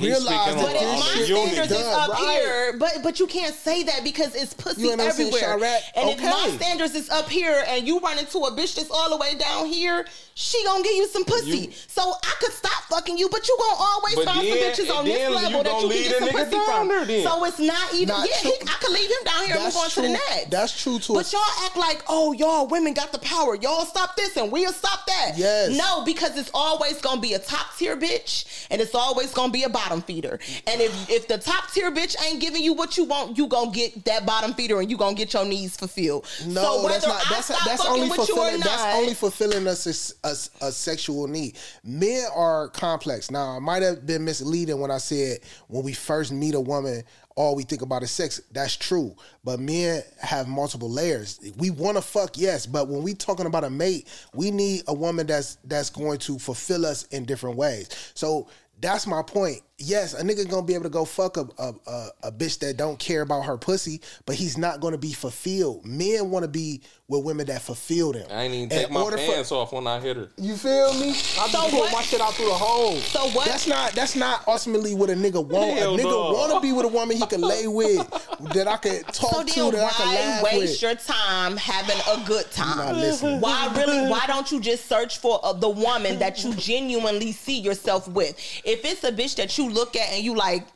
realize 0.00 0.24
that 0.54 0.56
But 0.56 0.66
the- 0.72 0.74
if 0.74 0.80
this 0.80 1.00
my 1.00 1.14
shit 1.14 1.26
standards 1.26 1.72
is 1.72 1.86
up 1.86 2.08
right. 2.10 2.20
here, 2.40 2.72
but 2.78 3.02
but 3.02 3.20
you 3.20 3.26
can't 3.26 3.54
say 3.54 3.82
that 3.84 4.02
because 4.04 4.34
it's 4.34 4.54
pussy 4.54 4.82
You 4.82 4.90
ain't 4.92 5.00
everywhere. 5.00 5.58
Chi-Raq? 5.58 5.80
And 5.96 6.10
if 6.10 6.20
my 6.22 6.50
standards 6.56 6.94
is 6.94 7.10
up 7.10 7.28
here 7.28 7.64
and 7.68 7.86
you 7.86 7.98
run 8.00 8.18
into 8.18 8.38
a 8.38 8.52
bitch 8.52 8.74
that's 8.76 8.90
all 8.90 9.10
the 9.10 9.16
way 9.18 9.34
down 9.34 9.66
here, 9.66 10.06
she 10.34 10.62
gonna 10.64 10.82
give 10.82 10.94
you 10.94 11.06
some 11.08 11.24
pussy. 11.24 11.58
You- 11.58 11.72
so 11.88 12.14
I 12.22 12.34
could 12.40 12.52
stop 12.52 12.72
fucking 12.88 13.02
fucking 13.02 13.18
you, 13.18 13.28
but 13.28 13.46
you 13.48 13.56
gonna 13.58 13.82
always 13.82 14.14
But 14.16 14.24
find 14.26 14.48
some 14.48 14.58
bitches 14.58 14.94
on 14.96 15.04
this 15.04 15.18
then 15.18 15.30
you 15.30 15.36
level 15.36 15.62
that 15.62 15.82
you 15.82 15.88
can 15.88 16.02
get 16.02 16.18
some 16.18 16.28
pussy 16.28 16.64
from. 16.64 16.88
then. 17.06 17.24
So 17.24 17.44
it's 17.44 17.58
not 17.58 17.94
even. 17.94 18.08
Not 18.08 18.28
yeah, 18.28 18.36
he, 18.42 18.52
I 18.62 18.76
could 18.80 18.92
leave 18.92 19.10
him 19.10 19.24
down 19.24 19.46
here 19.46 19.54
and 19.56 19.64
move 19.64 19.76
on 19.76 19.90
to 19.90 20.02
the 20.02 20.08
next. 20.10 20.50
That's 20.50 20.82
true 20.82 20.98
to 20.98 21.14
But 21.14 21.32
y'all 21.32 21.40
act 21.64 21.76
like, 21.76 22.02
oh, 22.08 22.32
y'all 22.32 22.66
women 22.66 22.92
got 22.94 23.12
the 23.12 23.18
power. 23.18 23.54
Y'all 23.56 23.84
stop 23.86 24.16
this 24.16 24.36
and 24.36 24.52
we'll 24.52 24.72
stop 24.72 25.06
that. 25.06 25.32
Yes. 25.36 25.70
No, 25.76 26.04
because 26.04 26.36
it's 26.36 26.50
always 26.54 27.00
gonna 27.00 27.20
be 27.20 27.34
a 27.34 27.38
top 27.38 27.76
tier 27.78 27.96
bitch 27.96 28.44
and 28.70 28.80
it's 28.80 28.94
always 28.94 29.32
gonna 29.32 29.52
be 29.52 29.64
a 29.64 29.68
bottom 29.72 30.02
feeder. 30.02 30.38
And 30.66 30.80
if 30.80 31.10
if 31.10 31.28
the 31.28 31.38
top 31.38 31.70
tier 31.72 31.90
bitch 31.90 32.16
ain't 32.24 32.40
giving 32.40 32.62
you 32.62 32.72
what 32.74 32.96
you 32.96 33.04
want, 33.04 33.38
you 33.38 33.46
gonna 33.46 33.70
get 33.70 34.04
that 34.04 34.26
bottom 34.26 34.54
feeder 34.54 34.80
and 34.80 34.90
you 34.90 34.96
gonna 34.96 35.14
get 35.14 35.32
your 35.32 35.44
needs 35.44 35.76
fulfilled. 35.76 36.26
No, 36.46 36.82
so 36.82 36.88
that's 36.88 37.06
not. 37.06 37.24
That's 37.30 37.48
that's 37.64 37.84
only 37.86 38.08
with 38.08 38.28
you 38.28 38.34
or 38.34 38.50
fulfilling. 38.50 38.60
not, 38.60 38.66
That's 38.66 38.96
only 38.96 39.14
fulfilling 39.14 39.66
us 39.66 40.14
a, 40.24 40.28
a, 40.28 40.68
a 40.68 40.72
sexual 40.72 41.26
need. 41.26 41.56
Men 41.84 42.26
are 42.34 42.68
complex. 42.68 43.30
Now, 43.30 43.56
I 43.56 43.58
might 43.58 43.82
have 43.82 44.06
been 44.06 44.24
misleading 44.24 44.78
when 44.80 44.90
I 44.90 44.98
said 44.98 45.40
when 45.68 45.84
we 45.84 45.92
first 45.92 46.32
meet 46.32 46.54
a 46.54 46.60
woman, 46.60 47.02
all 47.34 47.56
we 47.56 47.62
think 47.62 47.82
about 47.82 48.02
is 48.02 48.10
sex. 48.10 48.40
That's 48.52 48.76
true, 48.76 49.14
but 49.44 49.58
men 49.58 50.02
have 50.20 50.48
multiple 50.48 50.90
layers. 50.90 51.40
We 51.56 51.70
want 51.70 51.96
to 51.96 52.02
fuck, 52.02 52.36
yes, 52.36 52.66
but 52.66 52.88
when 52.88 53.02
we 53.02 53.14
talking 53.14 53.46
about 53.46 53.64
a 53.64 53.70
mate, 53.70 54.08
we 54.34 54.50
need 54.50 54.82
a 54.88 54.94
woman 54.94 55.26
that's 55.26 55.56
that's 55.64 55.90
going 55.90 56.18
to 56.18 56.38
fulfill 56.38 56.84
us 56.84 57.04
in 57.04 57.24
different 57.24 57.56
ways. 57.56 57.88
So 58.14 58.48
that's 58.82 59.06
my 59.06 59.22
point. 59.22 59.62
Yes, 59.82 60.14
a 60.14 60.22
nigga 60.22 60.48
gonna 60.48 60.62
be 60.66 60.74
able 60.74 60.84
to 60.84 60.90
go 60.90 61.04
fuck 61.04 61.36
a 61.36 61.46
a, 61.58 61.74
a, 61.86 62.08
a 62.24 62.32
bitch 62.32 62.58
that 62.60 62.76
don't 62.76 62.98
care 62.98 63.22
about 63.22 63.42
her 63.46 63.56
pussy, 63.58 64.00
but 64.26 64.36
he's 64.36 64.56
not 64.56 64.80
gonna 64.80 64.98
be 64.98 65.12
fulfilled. 65.12 65.84
Men 65.84 66.30
want 66.30 66.44
to 66.44 66.48
be 66.48 66.82
with 67.08 67.24
women 67.24 67.46
that 67.46 67.60
fulfill 67.60 68.12
them. 68.12 68.26
I 68.30 68.44
ain't 68.44 68.54
even 68.54 68.72
In 68.72 68.78
take 68.84 68.90
my 68.90 69.00
order 69.02 69.18
for- 69.18 69.32
pants 69.34 69.52
off 69.52 69.72
when 69.72 69.86
I 69.86 70.00
hit 70.00 70.16
her. 70.16 70.28
you 70.38 70.56
feel 70.56 70.94
me? 70.94 71.10
I 71.10 71.12
So 71.12 71.46
just 71.48 71.70
pull 71.70 71.88
my 71.90 72.00
shit 72.02 72.20
out 72.22 72.32
through 72.34 72.46
the 72.46 72.54
hole. 72.54 72.96
So 72.96 73.28
what- 73.30 73.46
That's 73.46 73.66
not 73.66 73.92
that's 73.92 74.16
not 74.16 74.44
ultimately 74.48 74.94
what 74.94 75.10
a 75.10 75.14
nigga 75.14 75.44
want. 75.44 75.76
Hell 75.78 75.94
a 75.94 75.98
nigga 75.98 76.04
no. 76.04 76.32
want 76.32 76.52
to 76.54 76.60
be 76.60 76.72
with 76.72 76.86
a 76.86 76.88
woman 76.88 77.16
he 77.16 77.26
can 77.26 77.40
lay 77.42 77.66
with, 77.66 78.08
that 78.54 78.66
I 78.68 78.76
can 78.78 79.02
talk 79.04 79.32
So 79.34 79.42
to, 79.44 79.54
then, 79.54 79.72
that 79.72 79.84
I 79.84 79.90
can 79.90 80.06
why 80.06 80.14
laugh 80.14 80.42
waste 80.44 80.72
with. 80.72 80.82
your 80.82 80.94
time 80.94 81.56
having 81.58 81.98
a 82.08 82.24
good 82.26 82.50
time? 82.50 82.94
Nah, 82.94 82.98
listen. 83.00 83.40
Why 83.40 83.70
really? 83.76 84.08
Why 84.08 84.24
don't 84.26 84.50
you 84.50 84.60
just 84.60 84.86
search 84.86 85.18
for 85.18 85.40
uh, 85.44 85.52
the 85.52 85.68
woman 85.68 86.18
that 86.20 86.42
you 86.44 86.54
genuinely 86.54 87.32
see 87.32 87.58
yourself 87.60 88.08
with? 88.08 88.38
If 88.64 88.84
it's 88.84 89.04
a 89.04 89.12
bitch 89.12 89.36
that 89.36 89.58
you 89.58 89.68
look 89.72 89.96
at 89.96 90.10
and 90.12 90.24
you 90.24 90.34
like, 90.36 90.66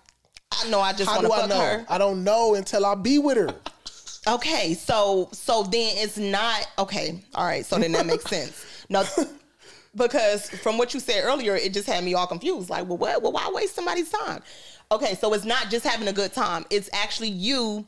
I 0.52 0.68
know 0.68 0.80
I 0.80 0.92
just 0.92 1.10
want 1.10 1.22
do 1.22 1.28
to 1.28 1.32
I 1.34 1.40
fuck 1.40 1.48
know? 1.50 1.60
her. 1.60 1.86
I 1.88 1.98
don't 1.98 2.24
know 2.24 2.54
until 2.54 2.86
I 2.86 2.94
be 2.94 3.18
with 3.18 3.36
her. 3.36 3.54
Okay, 4.28 4.74
so 4.74 5.28
so 5.32 5.62
then 5.62 5.92
it's 5.98 6.16
not 6.18 6.66
okay. 6.78 7.22
All 7.34 7.44
right, 7.46 7.64
so 7.64 7.78
then 7.78 7.92
that 7.92 8.06
makes 8.06 8.24
sense. 8.24 8.84
No, 8.88 9.04
because 9.94 10.50
from 10.50 10.78
what 10.78 10.94
you 10.94 11.00
said 11.00 11.22
earlier, 11.24 11.54
it 11.56 11.72
just 11.72 11.86
had 11.86 12.02
me 12.04 12.14
all 12.14 12.26
confused. 12.26 12.68
Like, 12.70 12.88
well, 12.88 12.98
what? 12.98 13.22
Well, 13.22 13.32
why 13.32 13.48
waste 13.52 13.74
somebody's 13.74 14.10
time? 14.10 14.42
Okay, 14.90 15.14
so 15.14 15.32
it's 15.34 15.44
not 15.44 15.70
just 15.70 15.84
having 15.86 16.08
a 16.08 16.12
good 16.12 16.32
time. 16.32 16.64
It's 16.70 16.90
actually 16.92 17.28
you 17.30 17.84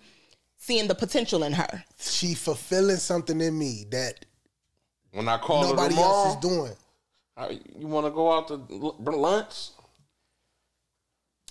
seeing 0.58 0.88
the 0.88 0.94
potential 0.94 1.42
in 1.44 1.52
her. 1.52 1.84
She 1.98 2.34
fulfilling 2.34 2.96
something 2.96 3.40
in 3.40 3.56
me 3.58 3.86
that 3.90 4.24
When 5.12 5.28
I 5.28 5.38
call 5.38 5.62
her 5.62 5.70
nobody 5.70 5.94
tomorrow, 5.94 6.24
else 6.24 6.34
is 6.36 6.40
doing. 6.40 6.72
"How- 7.36 7.50
you 7.50 7.86
want 7.86 8.06
to 8.06 8.10
go 8.10 8.32
out 8.32 8.48
to 8.48 8.54
lunch? 9.10 9.70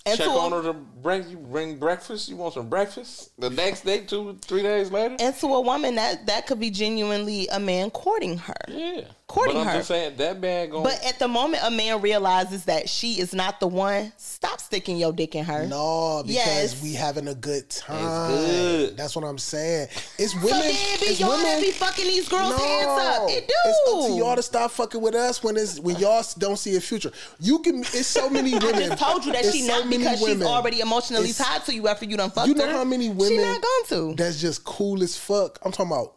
And 0.08 0.18
Check 0.18 0.26
a- 0.28 0.30
on 0.30 0.52
her 0.52 0.62
to 0.62 0.72
bring 0.72 1.28
you 1.28 1.36
bring 1.36 1.78
breakfast. 1.78 2.28
You 2.28 2.36
want 2.36 2.54
some 2.54 2.68
breakfast? 2.68 3.30
The 3.38 3.50
next 3.50 3.82
day, 3.84 4.00
two 4.00 4.38
three 4.42 4.62
days 4.62 4.90
later. 4.90 5.16
and 5.20 5.34
to 5.36 5.46
a 5.54 5.60
woman 5.60 5.94
that 5.96 6.26
that 6.26 6.46
could 6.46 6.58
be 6.60 6.70
genuinely 6.70 7.46
a 7.48 7.60
man 7.60 7.90
courting 7.90 8.38
her. 8.38 8.54
yeah, 8.68 9.02
Courting 9.28 9.56
but 9.56 9.60
I'm 9.60 9.66
her. 9.66 9.72
just 9.74 9.88
saying 9.88 10.16
that 10.16 10.40
man 10.40 10.70
going. 10.70 10.84
But 10.84 11.04
at 11.04 11.18
the 11.18 11.28
moment 11.28 11.62
a 11.62 11.70
man 11.70 12.00
realizes 12.00 12.64
that 12.64 12.88
she 12.88 13.20
is 13.20 13.34
not 13.34 13.60
the 13.60 13.66
one, 13.68 14.10
stop 14.16 14.58
sticking 14.58 14.96
your 14.96 15.12
dick 15.12 15.34
in 15.34 15.44
her. 15.44 15.66
No, 15.66 16.22
because 16.26 16.34
Yes. 16.46 16.82
we 16.82 16.94
having 16.94 17.28
a 17.28 17.34
good 17.34 17.68
time. 17.68 18.30
good. 18.30 18.96
That's 18.96 19.14
what 19.14 19.26
I'm 19.26 19.36
saying. 19.36 19.88
It's 20.18 20.32
So 20.32 20.38
women. 20.38 20.60
then 20.60 20.98
be 21.00 21.06
it's 21.06 21.20
y'all 21.20 21.36
women. 21.36 21.60
be 21.60 21.72
fucking 21.72 22.06
these 22.06 22.26
girls' 22.26 22.54
hands 22.56 22.88
up. 22.88 23.28
It 23.28 23.46
do. 23.46 23.54
It's 23.66 23.90
up 23.92 24.06
to 24.06 24.12
y'all 24.16 24.34
to 24.36 24.42
stop 24.42 24.70
fucking 24.70 25.02
with 25.02 25.14
us 25.14 25.42
when 25.44 25.58
it's 25.58 25.78
when 25.78 25.96
y'all 25.96 26.24
don't 26.38 26.56
see 26.58 26.76
a 26.76 26.80
future. 26.80 27.12
You 27.38 27.58
can. 27.58 27.80
It's 27.80 28.06
so 28.06 28.30
many 28.30 28.52
women. 28.54 28.74
I 28.92 28.96
just 28.96 29.02
told 29.02 29.26
you 29.26 29.32
that 29.32 29.44
It's 29.44 29.52
she 29.54 29.60
so 29.66 29.74
not 29.80 29.84
many 29.90 29.98
because 30.04 30.20
she's 30.20 30.42
already 30.42 30.80
emotionally 30.80 31.28
It's- 31.28 31.46
tied 31.46 31.66
to 31.66 31.74
you 31.74 31.86
after 31.86 32.06
you 32.06 32.16
done 32.16 32.30
fucked 32.30 32.48
You 32.48 32.54
know 32.54 32.64
her. 32.66 32.72
how 32.72 32.84
many 32.84 33.10
women 33.10 33.28
She 33.28 33.36
not 33.44 33.60
going 33.60 34.14
to. 34.14 34.14
That's 34.22 34.40
just 34.40 34.64
cool 34.64 35.02
as 35.02 35.18
fuck. 35.18 35.58
I'm 35.62 35.70
talking 35.70 35.92
about 35.92 36.14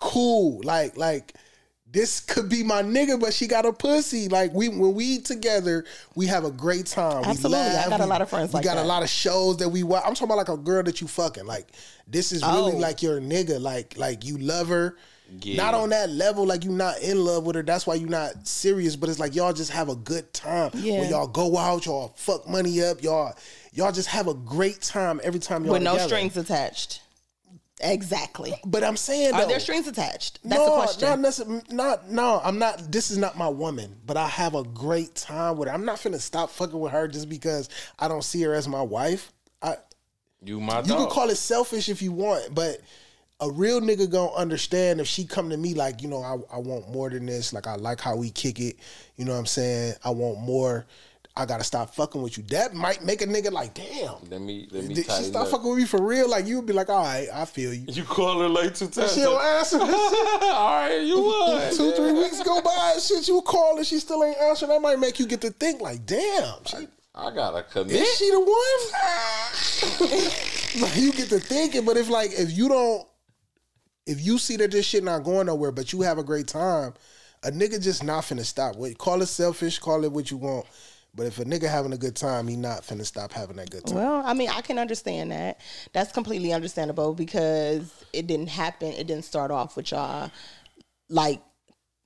cool. 0.00 0.60
Like 0.62 0.98
like 0.98 1.32
this 1.96 2.20
could 2.20 2.50
be 2.50 2.62
my 2.62 2.82
nigga, 2.82 3.18
but 3.18 3.32
she 3.32 3.46
got 3.46 3.64
a 3.64 3.72
pussy. 3.72 4.28
Like 4.28 4.52
we 4.52 4.68
when 4.68 4.92
we 4.94 5.18
together, 5.18 5.86
we 6.14 6.26
have 6.26 6.44
a 6.44 6.50
great 6.50 6.84
time. 6.84 7.24
Absolutely. 7.24 7.58
We 7.58 7.64
laugh. 7.74 7.86
I 7.86 7.88
got 7.88 8.00
a 8.02 8.06
lot 8.06 8.20
of 8.20 8.28
friends 8.28 8.52
We 8.52 8.58
like 8.58 8.64
got 8.64 8.74
that. 8.74 8.84
a 8.84 8.86
lot 8.86 9.02
of 9.02 9.08
shows 9.08 9.56
that 9.56 9.70
we 9.70 9.82
watch. 9.82 10.02
I'm 10.06 10.12
talking 10.12 10.26
about 10.28 10.36
like 10.36 10.50
a 10.50 10.58
girl 10.58 10.82
that 10.82 11.00
you 11.00 11.08
fucking. 11.08 11.46
Like 11.46 11.68
this 12.06 12.32
is 12.32 12.42
really 12.42 12.72
Oh. 12.74 12.76
like 12.76 13.02
your 13.02 13.18
nigga. 13.18 13.58
Like 13.58 13.96
like 13.96 14.26
you 14.26 14.36
love 14.36 14.68
her. 14.68 14.96
Yeah. 15.40 15.56
Not 15.56 15.74
on 15.74 15.88
that 15.88 16.08
level, 16.10 16.46
like 16.46 16.64
you 16.64 16.70
not 16.70 17.00
in 17.00 17.24
love 17.24 17.44
with 17.46 17.56
her. 17.56 17.62
That's 17.62 17.84
why 17.86 17.94
you 17.94 18.06
not 18.06 18.46
serious. 18.46 18.94
But 18.94 19.08
it's 19.08 19.18
like 19.18 19.34
y'all 19.34 19.52
just 19.54 19.70
have 19.72 19.88
a 19.88 19.96
good 19.96 20.32
time. 20.34 20.70
Yeah. 20.74 21.00
When 21.00 21.08
y'all 21.10 21.26
go 21.26 21.56
out, 21.56 21.86
y'all 21.86 22.12
fuck 22.16 22.46
money 22.48 22.82
up. 22.82 23.02
Y'all 23.02 23.34
y'all 23.72 23.90
just 23.90 24.08
have 24.08 24.28
a 24.28 24.34
great 24.34 24.82
time 24.82 25.18
every 25.24 25.40
time 25.40 25.64
y'all 25.64 25.72
With 25.72 25.82
no 25.82 25.92
together. 25.92 26.08
strings 26.08 26.36
attached. 26.36 27.00
Exactly. 27.80 28.54
But 28.64 28.82
I'm 28.82 28.96
saying 28.96 29.34
Are 29.34 29.42
though, 29.42 29.48
there 29.48 29.60
strings 29.60 29.86
attached? 29.86 30.38
That's 30.42 30.58
no, 30.58 30.64
the 30.64 30.72
question. 30.72 31.08
not 31.08 31.18
necessarily. 31.20 31.62
Not 31.70 32.10
no. 32.10 32.40
I'm 32.42 32.58
not. 32.58 32.90
This 32.90 33.10
is 33.10 33.18
not 33.18 33.36
my 33.36 33.48
woman, 33.48 33.96
but 34.06 34.16
I 34.16 34.28
have 34.28 34.54
a 34.54 34.62
great 34.62 35.14
time 35.14 35.58
with 35.58 35.68
her. 35.68 35.74
I'm 35.74 35.84
not 35.84 35.96
finna 35.96 36.20
stop 36.20 36.50
fucking 36.50 36.78
with 36.78 36.92
her 36.92 37.06
just 37.06 37.28
because 37.28 37.68
I 37.98 38.08
don't 38.08 38.24
see 38.24 38.40
her 38.42 38.54
as 38.54 38.66
my 38.66 38.80
wife. 38.80 39.32
I 39.60 39.76
you 40.42 40.58
my 40.60 40.80
you 40.80 40.88
dog. 40.88 40.98
can 40.98 41.10
call 41.10 41.28
it 41.28 41.36
selfish 41.36 41.88
if 41.90 42.00
you 42.00 42.12
want, 42.12 42.54
but 42.54 42.80
a 43.40 43.50
real 43.50 43.82
nigga 43.82 44.10
gonna 44.10 44.32
understand 44.32 45.00
if 45.00 45.06
she 45.06 45.26
come 45.26 45.50
to 45.50 45.56
me 45.58 45.74
like 45.74 46.00
you 46.00 46.08
know 46.08 46.22
I, 46.22 46.56
I 46.56 46.58
want 46.58 46.88
more 46.90 47.10
than 47.10 47.26
this. 47.26 47.52
Like 47.52 47.66
I 47.66 47.74
like 47.74 48.00
how 48.00 48.16
we 48.16 48.30
kick 48.30 48.58
it. 48.58 48.76
You 49.16 49.26
know 49.26 49.32
what 49.32 49.38
I'm 49.38 49.46
saying? 49.46 49.94
I 50.02 50.10
want 50.10 50.40
more. 50.40 50.86
I 51.38 51.44
gotta 51.44 51.64
stop 51.64 51.94
fucking 51.94 52.22
with 52.22 52.38
you. 52.38 52.44
That 52.44 52.72
might 52.72 53.04
make 53.04 53.20
a 53.20 53.26
nigga 53.26 53.52
like, 53.52 53.74
damn. 53.74 54.14
let 54.30 54.40
me 54.40 54.66
let 54.70 54.84
me 54.84 54.94
Did 54.94 55.04
she 55.04 55.22
stop 55.24 55.42
up. 55.44 55.48
fucking 55.50 55.68
with 55.68 55.78
me 55.78 55.84
for 55.84 56.02
real? 56.02 56.30
Like 56.30 56.46
you 56.46 56.56
would 56.56 56.64
be 56.66 56.72
like, 56.72 56.88
all 56.88 57.02
right, 57.04 57.28
I 57.32 57.44
feel 57.44 57.74
you. 57.74 57.84
You 57.88 58.04
call 58.04 58.40
her 58.40 58.48
late 58.48 58.74
two 58.74 58.88
times. 58.88 59.12
She 59.14 59.20
don't 59.20 59.42
answer. 59.42 59.78
All 59.80 59.86
right, 59.88 61.00
you 61.02 61.20
would. 61.20 61.72
two, 61.72 61.92
three 61.92 62.12
weeks 62.12 62.42
go 62.42 62.62
by, 62.62 62.92
and 62.94 63.02
shit, 63.02 63.28
you 63.28 63.42
call 63.42 63.76
and 63.76 63.86
she 63.86 63.98
still 63.98 64.24
ain't 64.24 64.38
answering. 64.38 64.70
That 64.70 64.80
might 64.80 64.98
make 64.98 65.18
you 65.20 65.26
get 65.26 65.42
to 65.42 65.50
think 65.50 65.82
like, 65.82 66.06
damn, 66.06 66.64
she, 66.64 66.88
I 67.14 67.30
gotta 67.34 67.64
commit. 67.64 67.96
is 67.96 68.16
she 68.16 68.30
the 68.30 68.40
one? 68.40 70.82
like 70.82 70.96
you 70.96 71.12
get 71.12 71.28
to 71.28 71.38
thinking, 71.38 71.84
but 71.84 71.98
if 71.98 72.08
like 72.08 72.30
if 72.32 72.56
you 72.56 72.68
don't, 72.68 73.06
if 74.06 74.24
you 74.24 74.38
see 74.38 74.56
that 74.56 74.70
this 74.70 74.86
shit 74.86 75.04
not 75.04 75.22
going 75.22 75.46
nowhere, 75.46 75.72
but 75.72 75.92
you 75.92 76.00
have 76.00 76.16
a 76.16 76.24
great 76.24 76.46
time, 76.46 76.94
a 77.42 77.50
nigga 77.50 77.82
just 77.82 78.02
not 78.04 78.24
finna 78.24 78.44
stop. 78.44 78.76
Wait, 78.76 78.96
call 78.96 79.20
it 79.20 79.26
selfish, 79.26 79.78
call 79.78 80.02
it 80.04 80.12
what 80.12 80.30
you 80.30 80.38
want. 80.38 80.64
But 81.16 81.26
if 81.26 81.38
a 81.38 81.44
nigga 81.46 81.68
having 81.68 81.94
a 81.94 81.96
good 81.96 82.14
time, 82.14 82.46
he 82.46 82.56
not 82.56 82.82
finna 82.82 83.06
stop 83.06 83.32
having 83.32 83.56
that 83.56 83.70
good 83.70 83.86
time. 83.86 83.96
Well, 83.96 84.22
I 84.24 84.34
mean, 84.34 84.50
I 84.50 84.60
can 84.60 84.78
understand 84.78 85.32
that. 85.32 85.58
That's 85.94 86.12
completely 86.12 86.52
understandable 86.52 87.14
because 87.14 87.90
it 88.12 88.26
didn't 88.26 88.48
happen. 88.48 88.88
It 88.88 89.06
didn't 89.06 89.24
start 89.24 89.50
off 89.50 89.76
with 89.76 89.92
y'all 89.92 90.30
like 91.08 91.40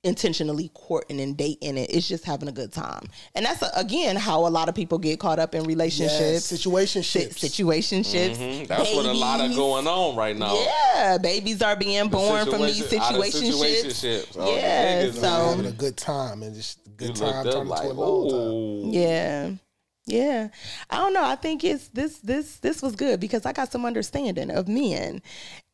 intentionally 0.03 0.71
courting 0.73 1.19
and 1.21 1.37
dating 1.37 1.77
it. 1.77 1.93
It's 1.93 2.07
just 2.07 2.25
having 2.25 2.47
a 2.49 2.51
good 2.51 2.71
time. 2.71 3.03
And 3.35 3.45
that's 3.45 3.61
again 3.75 4.15
how 4.15 4.47
a 4.47 4.49
lot 4.49 4.67
of 4.67 4.73
people 4.73 4.97
get 4.97 5.19
caught 5.19 5.37
up 5.37 5.53
in 5.53 5.61
Yeah, 5.61 5.67
relationships. 5.67 6.45
situation 6.45 7.03
si- 7.03 7.19
shit. 7.19 7.31
situationships. 7.33 8.35
Mhm. 8.37 8.67
That's 8.67 8.95
what 8.95 9.05
a 9.05 9.11
lot 9.13 9.41
of 9.41 9.55
going 9.55 9.85
on 9.85 10.15
right 10.15 10.35
now. 10.35 10.55
Yeah, 10.95 11.19
babies 11.19 11.61
are 11.61 11.75
being 11.75 12.07
born 12.09 12.47
from 12.49 12.63
these 12.63 12.77
situation- 12.77 13.01
out 13.03 13.15
of 13.15 13.21
situationships. 13.25 13.85
situationships. 13.85 14.35
Oh, 14.39 14.55
Yeah, 14.55 15.03
niggas, 15.03 15.13
so- 15.21 15.27
having 15.49 15.65
a 15.67 15.71
good 15.71 15.97
time 15.97 16.41
and 16.41 16.55
just 16.55 16.79
you 16.80 16.80
good 17.07 17.19
looked 17.19 17.31
time 17.31 17.47
up 17.47 17.53
turned 17.53 17.69
like, 17.69 17.83
into 17.83 17.93
a 17.93 17.99
long 17.99 18.83
time. 18.83 18.93
Yeah. 18.93 19.51
Yeah. 20.05 20.49
I 20.89 20.97
don't 20.97 21.13
know. 21.13 21.23
I 21.23 21.35
think 21.35 21.63
it's 21.63 21.87
this 21.89 22.19
this 22.19 22.57
this 22.57 22.81
was 22.81 22.95
good 22.95 23.19
because 23.19 23.45
I 23.45 23.53
got 23.53 23.71
some 23.71 23.85
understanding 23.85 24.51
of 24.51 24.67
men. 24.67 25.21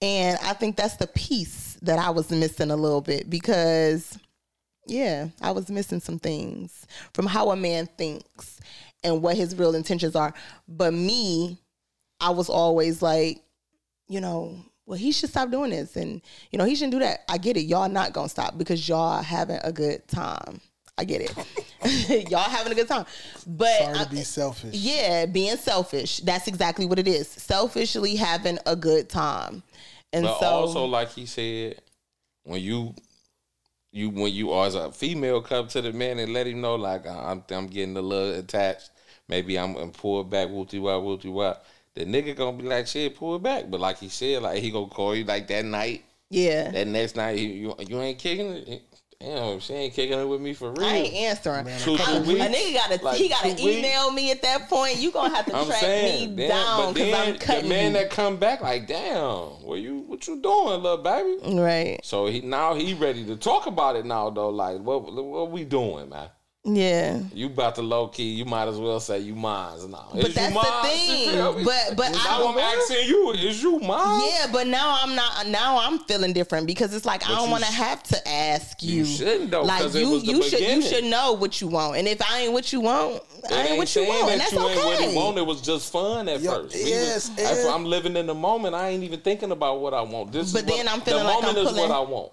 And 0.01 0.37
I 0.43 0.53
think 0.53 0.75
that's 0.75 0.97
the 0.97 1.07
piece 1.07 1.77
that 1.81 1.99
I 1.99 2.09
was 2.09 2.29
missing 2.29 2.71
a 2.71 2.75
little 2.75 3.01
bit 3.01 3.29
because 3.29 4.17
yeah, 4.85 5.27
I 5.41 5.51
was 5.51 5.69
missing 5.69 5.99
some 5.99 6.19
things 6.19 6.87
from 7.13 7.25
how 7.25 7.51
a 7.51 7.55
man 7.55 7.87
thinks 7.97 8.59
and 9.03 9.21
what 9.21 9.35
his 9.35 9.55
real 9.55 9.75
intentions 9.75 10.15
are. 10.15 10.33
But 10.67 10.93
me, 10.93 11.57
I 12.19 12.29
was 12.31 12.49
always 12.49 13.01
like, 13.01 13.43
you 14.07 14.21
know, 14.21 14.57
well, 14.85 14.97
he 14.97 15.11
should 15.11 15.29
stop 15.29 15.51
doing 15.51 15.71
this 15.71 15.95
and 15.95 16.21
you 16.51 16.57
know, 16.57 16.65
he 16.65 16.75
shouldn't 16.75 16.93
do 16.93 16.99
that. 16.99 17.23
I 17.29 17.37
get 17.37 17.57
it. 17.57 17.63
Y'all 17.63 17.89
not 17.89 18.13
gonna 18.13 18.29
stop 18.29 18.57
because 18.57 18.87
y'all 18.87 19.21
having 19.21 19.59
a 19.63 19.71
good 19.71 20.07
time. 20.07 20.61
I 20.97 21.03
get 21.03 21.21
it. 21.21 22.29
y'all 22.31 22.39
having 22.39 22.71
a 22.71 22.75
good 22.75 22.87
time. 22.87 23.05
But 23.45 23.77
Sorry 23.77 23.93
I- 23.93 24.03
to 24.03 24.09
uh, 24.09 24.11
be 24.11 24.23
selfish. 24.23 24.73
yeah, 24.75 25.25
being 25.25 25.57
selfish. 25.57 26.19
That's 26.19 26.47
exactly 26.47 26.85
what 26.85 26.99
it 26.99 27.07
is. 27.07 27.27
Selfishly 27.27 28.15
having 28.15 28.57
a 28.65 28.75
good 28.75 29.09
time. 29.09 29.61
And 30.13 30.23
But 30.25 30.39
so 30.39 30.45
also, 30.45 30.85
like 30.85 31.09
he 31.11 31.25
said, 31.25 31.81
when 32.43 32.61
you 32.61 32.95
you 33.91 34.09
when 34.09 34.33
you 34.33 34.51
are 34.51 34.65
as 34.67 34.75
a 34.75 34.91
female 34.91 35.41
come 35.41 35.67
to 35.69 35.81
the 35.81 35.91
man 35.93 36.19
and 36.19 36.33
let 36.33 36.47
him 36.47 36.61
know 36.61 36.75
like 36.75 37.05
uh, 37.05 37.23
I'm 37.25 37.43
I'm 37.51 37.67
getting 37.67 37.95
a 37.97 38.01
little 38.01 38.39
attached. 38.39 38.89
Maybe 39.29 39.59
I'm, 39.59 39.75
I'm 39.75 39.91
pull 39.91 40.23
back, 40.23 40.49
wooty 40.49 40.79
wop, 40.79 41.03
wooty 41.03 41.29
wop. 41.29 41.65
The 41.95 42.05
nigga 42.05 42.35
gonna 42.35 42.55
be 42.57 42.63
like, 42.63 42.87
shit, 42.87 43.15
pull 43.17 43.35
it 43.35 43.43
back. 43.43 43.69
But 43.69 43.79
like 43.81 43.97
he 43.97 44.07
said, 44.09 44.41
like 44.43 44.61
he 44.63 44.71
gonna 44.71 44.87
call 44.87 45.15
you 45.15 45.25
like 45.25 45.47
that 45.49 45.65
night. 45.65 46.05
Yeah. 46.29 46.71
That 46.71 46.87
next 46.87 47.15
night, 47.15 47.37
you 47.39 47.49
you, 47.49 47.75
you 47.87 48.01
ain't 48.01 48.19
kicking 48.19 48.51
it. 48.51 48.81
Damn, 49.19 49.59
she 49.59 49.73
ain't 49.73 49.93
kicking 49.95 50.19
it 50.19 50.25
with 50.25 50.39
me 50.41 50.53
for 50.53 50.71
real. 50.73 50.85
I 50.85 50.93
ain't 50.93 51.13
answering. 51.15 51.65
Two, 51.79 51.95
a, 51.95 51.97
three 52.23 52.39
a 52.39 52.47
nigga 52.49 52.73
gotta 52.75 53.03
Like, 53.03 53.17
he 53.17 53.27
gotta 53.27 53.55
two 53.55 53.65
weeks? 53.65 53.77
email 53.79 54.11
me 54.11 54.29
at 54.29 54.43
that 54.43 54.69
point. 54.69 54.97
You 54.97 55.11
gonna 55.11 55.35
have 55.35 55.45
to 55.47 55.55
I'm 55.55 55.65
track 55.65 55.79
saying, 55.79 56.35
me 56.35 56.47
damn, 56.47 56.49
down 56.49 56.93
because 56.93 57.13
I'm 57.13 57.37
cutting 57.39 57.63
the 57.63 57.69
man 57.69 57.93
you. 57.93 57.97
that 57.97 58.11
come 58.11 58.37
back 58.37 58.61
like, 58.61 58.85
damn, 58.87 59.23
what 59.65 59.79
you 59.79 60.03
what 60.07 60.27
you 60.27 60.39
doing, 60.39 60.83
little 60.83 60.97
baby? 60.99 61.59
right. 61.59 61.99
So 62.03 62.27
he 62.27 62.41
now 62.41 62.75
he 62.75 62.93
ready 62.93 63.25
to 63.25 63.35
talk 63.35 63.65
about 63.65 63.95
it 63.95 64.05
now 64.05 64.29
though. 64.29 64.49
Like, 64.49 64.79
what 64.81 65.11
what 65.11 65.49
we 65.49 65.63
doing, 65.63 66.09
man? 66.09 66.29
Yeah. 66.69 67.21
You 67.33 67.45
about 67.45 67.75
to 67.75 67.81
low 67.81 68.09
key, 68.09 68.29
you 68.33 68.43
might 68.43 68.67
as 68.67 68.75
well 68.77 68.99
say 68.99 69.19
you 69.19 69.35
mines 69.35 69.87
now. 69.87 70.07
But 70.13 70.25
Is 70.27 70.35
that's 70.35 70.53
you 70.53 70.61
the 70.61 70.69
mines? 70.69 70.87
thing. 70.89 71.25
You 71.27 71.31
feel? 71.31 71.63
But- 71.63 71.95
but 71.95 72.13
I, 72.13 72.35
I'm 72.35 72.43
want- 72.43 72.59
asking 72.59 73.07
you, 73.07 73.31
is 73.31 73.63
you 73.63 73.79
mine? 73.79 74.21
Yeah, 74.29 74.47
but 74.51 74.67
now 74.67 74.99
I'm 75.01 75.15
not. 75.15 75.47
Now 75.47 75.77
I'm 75.79 75.99
feeling 75.99 76.33
different 76.33 76.67
because 76.67 76.93
it's 76.93 77.05
like 77.05 77.23
I 77.29 77.35
don't 77.35 77.49
want 77.51 77.63
to 77.63 77.71
sh- 77.71 77.75
have 77.75 78.03
to 78.03 78.27
ask 78.27 78.83
you. 78.83 78.97
You 78.97 79.05
shouldn't 79.05 79.49
though, 79.51 79.63
Like 79.63 79.81
'cause 79.81 79.95
it 79.95 80.01
you, 80.01 80.09
was 80.09 80.23
the 80.23 80.31
you 80.33 80.43
should, 80.43 80.59
you 80.59 80.81
should 80.81 81.03
know 81.05 81.31
what 81.33 81.61
you 81.61 81.67
want, 81.69 81.95
and 81.97 82.05
if 82.07 82.21
I 82.21 82.41
ain't 82.41 82.51
what 82.53 82.73
you 82.73 82.81
want, 82.81 83.15
It 83.15 83.51
I 83.53 83.61
ain't 83.67 83.77
what 83.77 83.83
you 83.95 84.03
saying 84.03 84.09
want, 84.09 84.31
and 84.33 84.41
that's 84.41 84.51
you 84.51 84.59
ain't 84.59 84.75
what 84.83 84.95
okay. 85.01 85.15
want. 85.15 85.37
It 85.37 85.45
was 85.45 85.61
just 85.61 85.89
fun 85.89 86.27
at 86.27 86.41
Yo, 86.41 86.51
first. 86.63 86.75
We 86.75 86.89
yes, 86.89 87.29
was- 87.29 87.39
and- 87.59 87.69
I'm 87.69 87.85
living 87.85 88.17
in 88.17 88.27
the 88.27 88.35
moment. 88.35 88.75
I 88.75 88.89
ain't 88.89 89.03
even 89.05 89.21
thinking 89.21 89.51
about 89.51 89.79
what 89.79 89.93
I 89.93 90.01
want. 90.01 90.33
This 90.33 90.51
But 90.51 90.63
is 90.63 90.65
what, 90.69 90.75
then 90.77 90.87
I'm 90.89 90.99
feeling 90.99 91.19
the 91.23 91.29
like 91.29 91.41
moment 91.43 91.57
I'm 91.59 91.65
is 91.65 91.71
what 91.71 91.75
pulling- 91.75 91.91
I 91.93 91.99
want. 92.11 92.31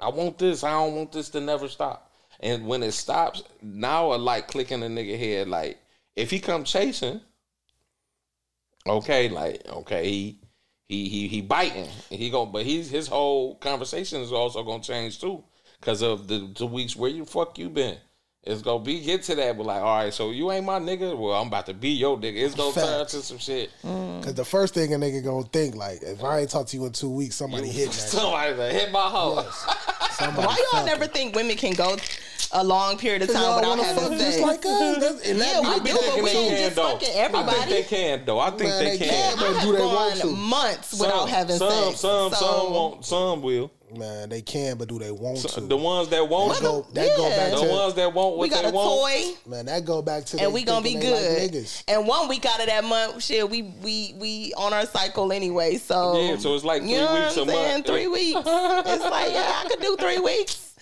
I 0.00 0.08
want 0.10 0.38
this. 0.38 0.62
I 0.62 0.70
don't 0.70 0.94
want 0.94 1.10
this 1.10 1.28
to 1.30 1.40
never 1.40 1.66
stop. 1.68 2.07
And 2.40 2.66
when 2.66 2.82
it 2.82 2.92
stops, 2.92 3.42
now 3.62 4.10
I 4.10 4.16
like 4.16 4.48
clicking 4.48 4.82
a 4.82 4.86
nigga 4.86 5.18
head. 5.18 5.48
Like 5.48 5.78
if 6.16 6.30
he 6.30 6.40
come 6.40 6.64
chasing, 6.64 7.20
okay, 8.86 9.28
like 9.28 9.66
okay, 9.68 10.08
he 10.08 10.40
he 10.88 11.08
he 11.08 11.28
he 11.28 11.40
biting. 11.40 11.88
He 12.10 12.30
go, 12.30 12.46
but 12.46 12.64
he's 12.64 12.90
his 12.90 13.08
whole 13.08 13.56
conversation 13.56 14.20
is 14.20 14.32
also 14.32 14.62
gonna 14.62 14.82
change 14.82 15.20
too, 15.20 15.42
because 15.80 16.02
of 16.02 16.28
the 16.28 16.50
the 16.56 16.66
weeks 16.66 16.96
where 16.96 17.10
you 17.10 17.24
fuck 17.24 17.58
you 17.58 17.68
been. 17.70 17.98
It's 18.44 18.62
gonna 18.62 18.82
be 18.82 19.00
get 19.00 19.24
to 19.24 19.34
that, 19.34 19.56
but 19.58 19.66
like, 19.66 19.82
all 19.82 19.98
right, 19.98 20.14
so 20.14 20.30
you 20.30 20.50
ain't 20.52 20.64
my 20.64 20.78
nigga. 20.78 21.16
Well, 21.18 21.34
I'm 21.34 21.48
about 21.48 21.66
to 21.66 21.74
be 21.74 21.90
your 21.90 22.16
nigga. 22.16 22.36
It's 22.36 22.54
gonna 22.54 22.72
turn 22.72 23.00
Facts. 23.00 23.12
to 23.12 23.22
some 23.22 23.36
shit. 23.38 23.70
Mm. 23.84 24.22
Cause 24.22 24.34
the 24.34 24.44
first 24.44 24.74
thing 24.74 24.94
a 24.94 24.96
nigga 24.96 25.22
gonna 25.22 25.44
think 25.52 25.74
like, 25.74 26.02
if 26.02 26.22
I 26.24 26.40
ain't 26.40 26.50
talked 26.50 26.70
to 26.70 26.76
you 26.78 26.86
in 26.86 26.92
two 26.92 27.10
weeks, 27.10 27.34
somebody 27.36 27.68
hitting 27.68 27.86
that. 27.86 27.94
shit. 27.94 28.08
Somebody 28.10 28.54
done 28.56 28.70
hit 28.72 28.90
my 28.92 29.00
hoe. 29.00 29.44
Somebody 30.12 30.46
Why 30.46 30.54
y'all 30.56 30.64
fucking. 30.70 30.86
never 30.86 31.06
think 31.06 31.34
women 31.36 31.56
can 31.56 31.74
go 31.74 31.96
a 32.52 32.64
long 32.64 32.96
period 32.96 33.20
of 33.22 33.28
time 33.28 33.42
Y'all 33.42 33.56
without 33.56 33.78
having 33.84 34.18
sex? 34.18 34.22
just 34.22 34.40
like 34.40 34.60
us. 34.60 34.64
Mm-hmm. 34.66 35.00
That's, 35.00 35.28
and 35.28 35.40
that 35.40 35.52
Yeah, 35.52 35.60
we 35.60 35.66
I 35.66 35.78
be 35.80 35.84
do, 35.90 35.92
but 35.96 36.00
thinking 36.00 36.24
we 36.24 36.30
they 36.30 36.38
ain't 36.38 36.48
can 36.48 36.64
just 36.64 36.76
though. 36.76 36.82
fucking 36.92 37.08
I 37.08 37.12
think 37.12 37.34
everybody. 37.34 37.70
they 37.72 37.82
can 37.82 38.24
though. 38.24 38.38
I 38.38 38.48
think 38.50 38.60
Man, 38.62 38.78
they 38.84 38.90
they 38.96 38.98
can. 38.98 39.08
can, 39.08 39.38
I 39.38 39.52
have 39.52 39.62
do 39.62 39.72
they 39.72 39.78
gone 39.78 39.94
want 39.94 40.20
to? 40.20 40.26
months 40.30 40.92
without 40.98 41.18
some, 41.18 41.28
having 41.28 41.56
some, 41.56 41.70
sex. 41.70 42.00
Some, 42.00 42.32
so, 42.32 42.36
some 42.64 42.72
won't. 42.72 43.04
Some 43.04 43.42
will. 43.42 43.70
Man, 43.96 44.28
they 44.28 44.42
can, 44.42 44.76
but 44.76 44.88
do 44.88 44.98
they 44.98 45.10
want 45.10 45.38
to? 45.38 45.60
The 45.62 45.76
ones 45.76 46.08
that 46.08 46.28
won't. 46.28 46.52
that 46.54 46.62
go, 46.62 46.86
that 46.92 47.16
go 47.16 47.28
back 47.30 47.50
The 47.52 47.60
to 47.62 47.68
ones 47.68 47.94
that 47.94 48.12
won't 48.12 48.36
what 48.36 48.42
we 48.42 48.48
got 48.50 48.62
they 48.64 48.68
a 48.68 48.72
want. 48.72 49.34
toy. 49.46 49.50
man. 49.50 49.66
That 49.66 49.84
go 49.86 50.02
back 50.02 50.24
to 50.26 50.40
and 50.40 50.52
we 50.52 50.62
gonna 50.64 50.82
be 50.84 50.94
good. 50.96 51.40
Like 51.40 51.50
niggas. 51.52 51.84
and 51.88 52.06
one 52.06 52.28
week 52.28 52.44
out 52.44 52.60
of 52.60 52.66
that 52.66 52.84
month, 52.84 53.22
shit, 53.22 53.48
we 53.48 53.62
we 53.82 54.14
we 54.18 54.52
on 54.58 54.74
our 54.74 54.84
cycle 54.84 55.32
anyway. 55.32 55.76
So 55.78 56.20
Yeah, 56.20 56.36
so 56.36 56.54
it's 56.54 56.64
like 56.64 56.82
three 56.82 56.90
you 56.92 56.96
know 56.98 57.14
weeks 57.14 57.36
what 57.36 57.38
a 57.38 57.40
I'm 57.42 57.48
saying? 57.48 57.72
month. 57.74 57.86
Three 57.86 58.06
weeks. 58.08 58.38
it's 58.44 59.04
like 59.04 59.32
yeah, 59.32 59.52
I 59.64 59.68
could 59.70 59.80
do 59.80 59.96
three 59.98 60.18
weeks. 60.18 60.74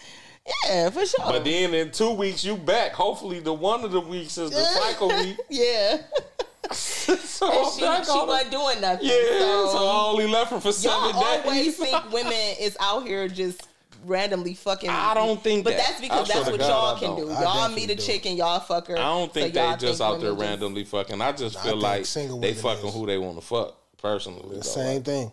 Yeah, 0.66 0.90
for 0.90 1.04
sure. 1.06 1.24
But 1.26 1.44
then 1.44 1.74
in 1.74 1.90
two 1.92 2.10
weeks 2.12 2.44
you 2.44 2.56
back. 2.56 2.92
Hopefully 2.92 3.40
the 3.40 3.52
one 3.52 3.84
of 3.84 3.92
the 3.92 4.00
weeks 4.00 4.36
is 4.38 4.50
the 4.50 4.62
cycle 4.80 5.08
week. 5.08 5.36
yeah, 5.48 5.98
so 6.72 7.46
and 7.78 7.84
I'm 7.86 8.04
she, 8.04 8.10
she 8.12 8.18
wasn't 8.18 8.50
doing 8.50 8.80
nothing. 8.80 9.06
Yeah, 9.08 9.38
so, 9.38 9.68
so 9.72 9.78
I 9.86 10.04
only 10.10 10.26
left 10.26 10.50
her 10.50 10.60
for 10.60 10.72
seven 10.72 11.10
y'all 11.10 11.22
always 11.24 11.64
days. 11.64 11.76
think 11.76 12.12
women 12.12 12.32
is 12.60 12.76
out 12.80 13.06
here 13.06 13.28
just 13.28 13.66
randomly 14.04 14.54
fucking. 14.54 14.90
I 14.90 15.14
don't 15.14 15.42
think 15.42 15.64
but 15.64 15.70
that. 15.76 15.86
that's 15.86 16.00
because 16.00 16.30
I 16.30 16.34
that's 16.34 16.50
what 16.50 16.60
God, 16.60 16.68
y'all 16.68 16.98
can 17.16 17.24
don't. 17.26 17.36
I 17.36 17.42
Y'all 17.42 17.54
definitely 17.54 17.82
meet 17.86 17.90
a 17.90 17.94
do. 17.96 18.02
chick 18.02 18.26
and 18.26 18.36
y'all 18.38 18.60
fuck 18.60 18.86
her. 18.88 18.96
I 18.98 19.02
don't 19.02 19.32
think 19.32 19.54
so 19.54 19.60
y'all 19.62 19.76
they 19.76 19.86
just 19.86 20.00
out 20.00 20.20
there 20.20 20.30
just- 20.30 20.40
randomly 20.42 20.84
fucking. 20.84 21.20
I 21.20 21.32
just 21.32 21.58
feel 21.60 21.72
think 21.72 21.82
like 21.82 22.06
single 22.06 22.40
they 22.40 22.54
fucking 22.54 22.88
is. 22.88 22.94
who 22.94 23.06
they 23.06 23.18
want 23.18 23.38
to 23.40 23.44
fuck 23.44 23.76
personally. 23.98 24.42
The 24.48 24.54
though. 24.56 24.60
same 24.62 24.94
Like, 24.96 25.04
thing. 25.04 25.32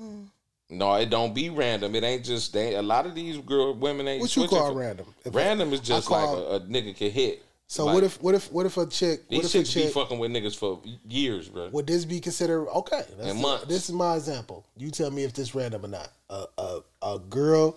Mm. 0.00 0.26
No, 0.70 0.94
it 0.94 1.10
don't 1.10 1.34
be 1.34 1.50
random. 1.50 1.94
It 1.94 2.02
ain't 2.04 2.24
just 2.24 2.52
they. 2.52 2.74
A 2.74 2.82
lot 2.82 3.04
of 3.06 3.14
these 3.14 3.36
girl 3.38 3.74
women 3.74 4.08
ain't. 4.08 4.20
What 4.22 4.34
you 4.34 4.48
call 4.48 4.72
for- 4.72 4.78
random? 4.78 5.06
If 5.24 5.34
Random 5.34 5.72
is 5.72 5.80
just 5.80 6.08
call- 6.08 6.36
like 6.36 6.44
a, 6.46 6.54
a 6.56 6.60
nigga 6.60 6.96
can 6.96 7.10
hit. 7.10 7.44
So 7.74 7.86
Like, 7.86 7.94
what 7.94 8.04
if 8.04 8.22
what 8.22 8.34
if 8.36 8.52
what 8.52 8.66
if 8.66 8.76
a 8.76 8.86
chick? 8.86 9.22
What 9.22 9.30
these 9.30 9.44
if 9.46 9.46
a 9.46 9.58
chicks 9.58 9.74
be 9.74 9.82
chick? 9.82 9.92
fucking 9.94 10.20
with 10.20 10.30
niggas 10.30 10.54
for 10.56 10.80
years, 11.08 11.48
bro? 11.48 11.70
Would 11.70 11.88
this 11.88 12.04
be 12.04 12.20
considered 12.20 12.68
okay? 12.68 13.02
that's 13.18 13.30
In 13.32 13.42
months. 13.42 13.66
This 13.66 13.88
is 13.88 13.94
my 13.96 14.14
example. 14.14 14.64
You 14.76 14.92
tell 14.92 15.10
me 15.10 15.24
if 15.24 15.32
this 15.32 15.56
random 15.56 15.84
or 15.84 15.88
not. 15.88 16.08
A 16.30 16.44
a, 16.56 16.80
a 17.02 17.18
girl 17.18 17.76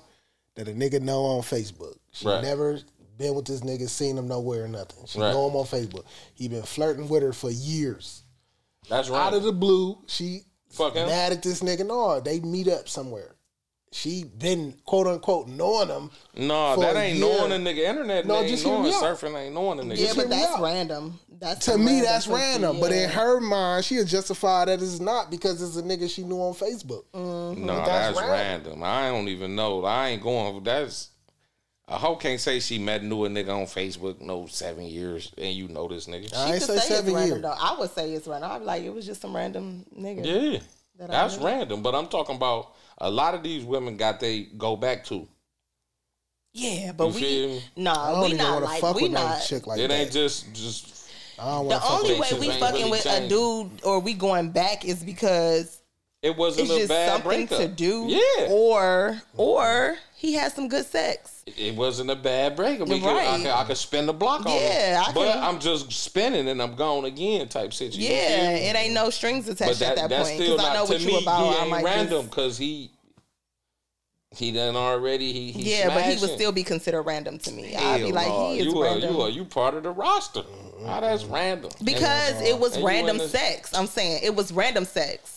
that 0.53 0.67
a 0.67 0.71
nigga 0.71 1.01
know 1.01 1.23
on 1.25 1.41
Facebook. 1.41 1.97
She 2.11 2.27
Right. 2.27 2.43
never 2.43 2.79
been 3.17 3.33
with 3.33 3.45
this 3.45 3.61
nigga, 3.61 3.89
seen 3.89 4.19
him 4.19 4.27
nowhere 4.27 4.65
or 4.65 4.67
nothing. 4.67 5.03
She 5.07 5.19
Right. 5.19 5.31
know 5.33 5.49
him 5.49 5.55
on 5.55 5.65
Facebook. 5.65 6.03
He 6.35 6.47
been 6.47 6.61
flirting 6.61 7.09
with 7.09 7.23
her 7.23 7.33
for 7.33 7.49
years. 7.49 8.21
That's 8.89 9.09
right. 9.09 9.19
Out 9.25 9.33
of 9.33 9.41
the 9.41 9.51
blue, 9.51 9.97
she 10.05 10.43
Fuck 10.69 10.93
him. 10.93 11.07
mad 11.07 11.31
at 11.33 11.41
this 11.41 11.61
nigga. 11.61 11.87
No, 11.87 12.19
they 12.19 12.39
meet 12.39 12.67
up 12.67 12.87
somewhere. 12.87 13.33
She 13.97 14.23
been 14.25 14.75
quote 14.85 15.07
unquote 15.07 15.47
knowing 15.47 15.87
him. 15.89 16.11
No, 16.35 16.75
for 16.75 16.81
that 16.81 16.95
a 16.95 16.99
ain't 16.99 17.17
year. 17.17 17.25
knowing 17.27 17.51
a 17.51 17.55
nigga. 17.55 17.79
Internet 17.79 18.27
No, 18.27 18.35
ain't 18.41 18.47
just 18.49 18.63
hear 18.63 18.73
knowing. 18.73 18.89
me 18.89 18.93
out. 18.93 19.01
Surfing 19.03 19.35
ain't 19.45 19.55
knowing 19.55 19.79
a 19.79 19.81
nigga. 19.83 19.97
Yeah, 19.97 20.05
hear 20.05 20.15
but 20.15 20.29
that's 20.29 20.59
random. 20.61 21.19
That's 21.39 21.65
To 21.65 21.77
me, 21.79 22.01
that's 22.01 22.27
pussy, 22.27 22.37
random. 22.39 22.79
But 22.79 22.91
in 22.91 23.09
her 23.09 23.39
mind, 23.39 23.85
she'll 23.85 24.05
justify 24.05 24.65
that 24.65 24.81
it's 24.83 24.99
not 24.99 25.31
because 25.31 25.61
it's 25.63 25.77
a 25.77 25.81
nigga 25.81 26.07
she 26.13 26.23
knew 26.23 26.37
on 26.37 26.53
Facebook. 26.53 27.05
Mm-hmm. 27.13 27.65
No, 27.65 27.75
That's 27.75 27.87
that's, 27.87 28.17
random. 28.19 28.81
random. 28.81 28.83
I 28.83 29.07
don't 29.09 29.27
even 29.29 29.55
know. 29.55 29.83
I 29.83 30.09
ain't 30.09 30.21
going. 30.21 30.63
That's 30.63 31.09
a 31.87 31.97
hoe 31.97 32.17
can't 32.17 32.39
say 32.39 32.59
she 32.59 32.77
met 32.77 33.03
knew 33.03 33.25
a 33.25 33.29
nigga 33.29 33.49
on 33.49 33.65
Facebook 33.65 34.21
no 34.21 34.45
seven 34.45 34.83
years 34.83 35.33
and 35.39 35.55
you 35.55 35.69
know 35.69 35.87
this 35.87 36.05
nigga. 36.05 36.35
I 36.35 36.51
ain't 36.53 36.59
could 36.59 36.67
say 36.67 36.75
it's 36.75 36.87
seven 36.87 37.13
random, 37.15 37.29
years. 37.31 37.41
Though. 37.41 37.55
I 37.59 37.75
would 37.79 37.89
say 37.89 38.11
it's 38.13 38.27
random. 38.27 38.51
I'd 38.51 38.59
be 38.59 38.65
like, 38.65 38.83
it 38.83 38.93
was 38.93 39.07
just 39.07 39.21
some 39.21 39.35
random 39.35 39.85
nigga. 39.97 40.23
Yeah, 40.53 40.59
That 40.99 41.09
that's 41.09 41.37
random. 41.37 41.81
But 41.81 41.95
I'm 41.95 42.07
talking 42.07 42.35
about 42.35 42.73
a 42.99 43.09
lot 43.09 43.33
of 43.35 43.43
these 43.43 43.63
women 43.63 43.97
got 43.97 44.19
they 44.19 44.43
go 44.57 44.75
back 44.75 45.03
to. 45.05 45.27
Yeah, 46.53 46.91
but 46.91 47.07
You 47.07 47.13
feel 47.13 47.47
we 47.49 47.53
me? 47.55 47.57
I 47.59 47.81
nah, 47.81 48.11
don't 48.21 48.31
we 48.31 48.37
not 48.37 48.63
like 48.63 48.81
fuck 48.81 48.95
we 48.95 49.03
with 49.03 49.11
not. 49.11 49.41
chick 49.41 49.67
like 49.67 49.79
it 49.79 49.89
that. 49.89 49.93
ain't 49.93 50.11
just 50.11 50.53
just. 50.53 50.93
I 51.39 51.45
don't 51.51 51.67
The 51.67 51.79
only 51.87 52.19
way 52.19 52.29
we 52.39 52.49
fucking 52.59 52.79
really 52.85 52.91
with 52.91 53.05
a 53.05 53.27
dude 53.29 53.83
or 53.83 53.99
we 53.99 54.15
going 54.15 54.49
back 54.49 54.85
is 54.85 55.03
because 55.03 55.81
It 56.27 56.37
wasn't 56.37 56.69
it's 56.69 56.85
a 56.85 56.87
bad 56.87 57.11
something 57.11 57.27
breakup. 57.47 57.57
to 57.59 57.67
do. 57.67 58.05
Yeah, 58.07 58.47
Or 58.49 59.21
or 59.35 59.97
he 60.15 60.33
has 60.33 60.53
some 60.53 60.67
good 60.67 60.85
sex. 60.85 61.43
it 61.45 61.75
wasn't 61.75 62.09
a 62.11 62.15
bad 62.15 62.55
breakup. 62.55 62.87
We 62.89 62.99
could, 62.99 63.09
I, 63.09 63.13
Right. 63.15 63.37
could, 63.41 63.47
I 63.51 63.63
could 63.63 63.77
spin 63.77 64.05
the 64.07 64.13
block 64.13 64.45
on 64.45 64.51
Yeah, 64.53 65.01
it. 65.01 65.07
I 65.09 65.11
but 65.13 65.31
can- 65.33 65.43
I'm 65.43 65.59
just 65.59 65.91
spinning 65.91 66.47
and 66.49 66.61
I'm 66.61 66.75
gone 66.75 67.05
again 67.05 67.47
type 67.47 67.71
situation. 67.73 68.01
Yeah, 68.11 68.51
it 68.51 68.75
ain't 68.75 68.93
no 68.93 69.09
strings 69.09 69.47
attached 69.47 69.79
that, 69.79 69.91
at 69.91 69.95
that 69.97 70.09
that's 70.09 70.29
point. 70.29 70.41
still 70.41 70.57
Because 70.57 70.69
I 70.69 70.73
know 70.73 70.85
what 70.85 70.99
me. 71.01 71.11
you 71.11 71.17
about. 71.19 71.43
he 71.53 71.57
I 71.57 71.61
ain't 71.61 71.69
might 71.69 71.83
random 71.83 72.21
just, 72.23 72.29
because 72.29 72.57
he 72.57 72.91
he 74.35 74.51
done 74.51 74.75
already. 74.75 75.31
He, 75.31 75.51
he 75.53 75.71
yeah, 75.77 75.87
but 75.87 76.03
he 76.03 76.19
would 76.19 76.29
still 76.31 76.51
be 76.51 76.63
considered 76.63 77.03
random 77.03 77.39
to 77.39 77.51
me. 77.51 77.75
I'd 77.75 78.01
be 78.03 78.11
like, 78.11 78.27
no. 78.27 78.51
he 78.51 78.59
is 78.59 78.65
you 78.65 78.83
random. 78.83 79.09
Are, 79.09 79.13
you 79.13 79.21
are 79.21 79.29
you 79.29 79.45
part 79.45 79.73
of 79.75 79.83
the 79.83 79.89
roster? 79.91 80.43
How 80.85 80.99
that's 80.99 81.23
random? 81.23 81.71
because 81.83 82.33
And- 82.33 82.45
it 82.47 82.59
was 82.59 82.75
and 82.75 82.85
random 82.85 83.19
sex. 83.19 83.73
I'm 83.73 83.87
saying 83.87 84.19
it 84.23 84.35
was 84.35 84.51
random 84.51 84.85
sex. 84.85 85.36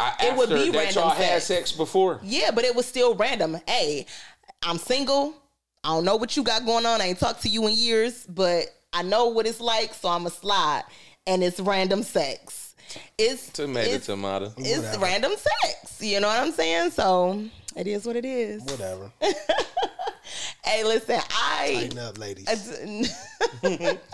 I, 0.00 0.26
it 0.28 0.36
would 0.36 0.48
be 0.48 0.70
that 0.70 0.78
random 0.78 1.02
y'all 1.02 1.10
had 1.10 1.42
sex. 1.42 1.44
sex 1.44 1.72
before. 1.72 2.20
Yeah, 2.22 2.50
but 2.52 2.64
it 2.64 2.74
was 2.74 2.86
still 2.86 3.14
random. 3.14 3.58
Hey, 3.66 4.06
I'm 4.62 4.78
single. 4.78 5.34
I 5.84 5.88
don't 5.88 6.04
know 6.04 6.16
what 6.16 6.36
you 6.36 6.42
got 6.42 6.64
going 6.64 6.86
on. 6.86 7.00
I 7.00 7.06
ain't 7.06 7.18
talked 7.18 7.42
to 7.42 7.48
you 7.48 7.66
in 7.66 7.74
years, 7.74 8.26
but 8.26 8.66
I 8.92 9.02
know 9.02 9.28
what 9.28 9.46
it's 9.46 9.60
like, 9.60 9.94
so 9.94 10.08
I'm 10.08 10.26
a 10.26 10.30
slide. 10.30 10.84
And 11.26 11.44
it's 11.44 11.60
random 11.60 12.02
sex. 12.02 12.74
It's 13.18 13.50
Tomato, 13.50 13.90
it's, 13.90 14.06
tomato. 14.06 14.52
it's 14.56 14.78
Whatever. 14.78 15.04
random 15.04 15.32
sex. 15.36 16.02
You 16.02 16.20
know 16.20 16.26
what 16.28 16.40
I'm 16.40 16.50
saying? 16.52 16.90
So 16.90 17.44
it 17.76 17.86
is 17.86 18.04
what 18.04 18.16
it 18.16 18.24
is. 18.24 18.62
Whatever. 18.62 19.12
Hey, 20.64 20.84
listen, 20.84 21.20
I 21.32 21.72
Tighten 21.80 21.98
up, 21.98 22.18
ladies. 22.18 22.46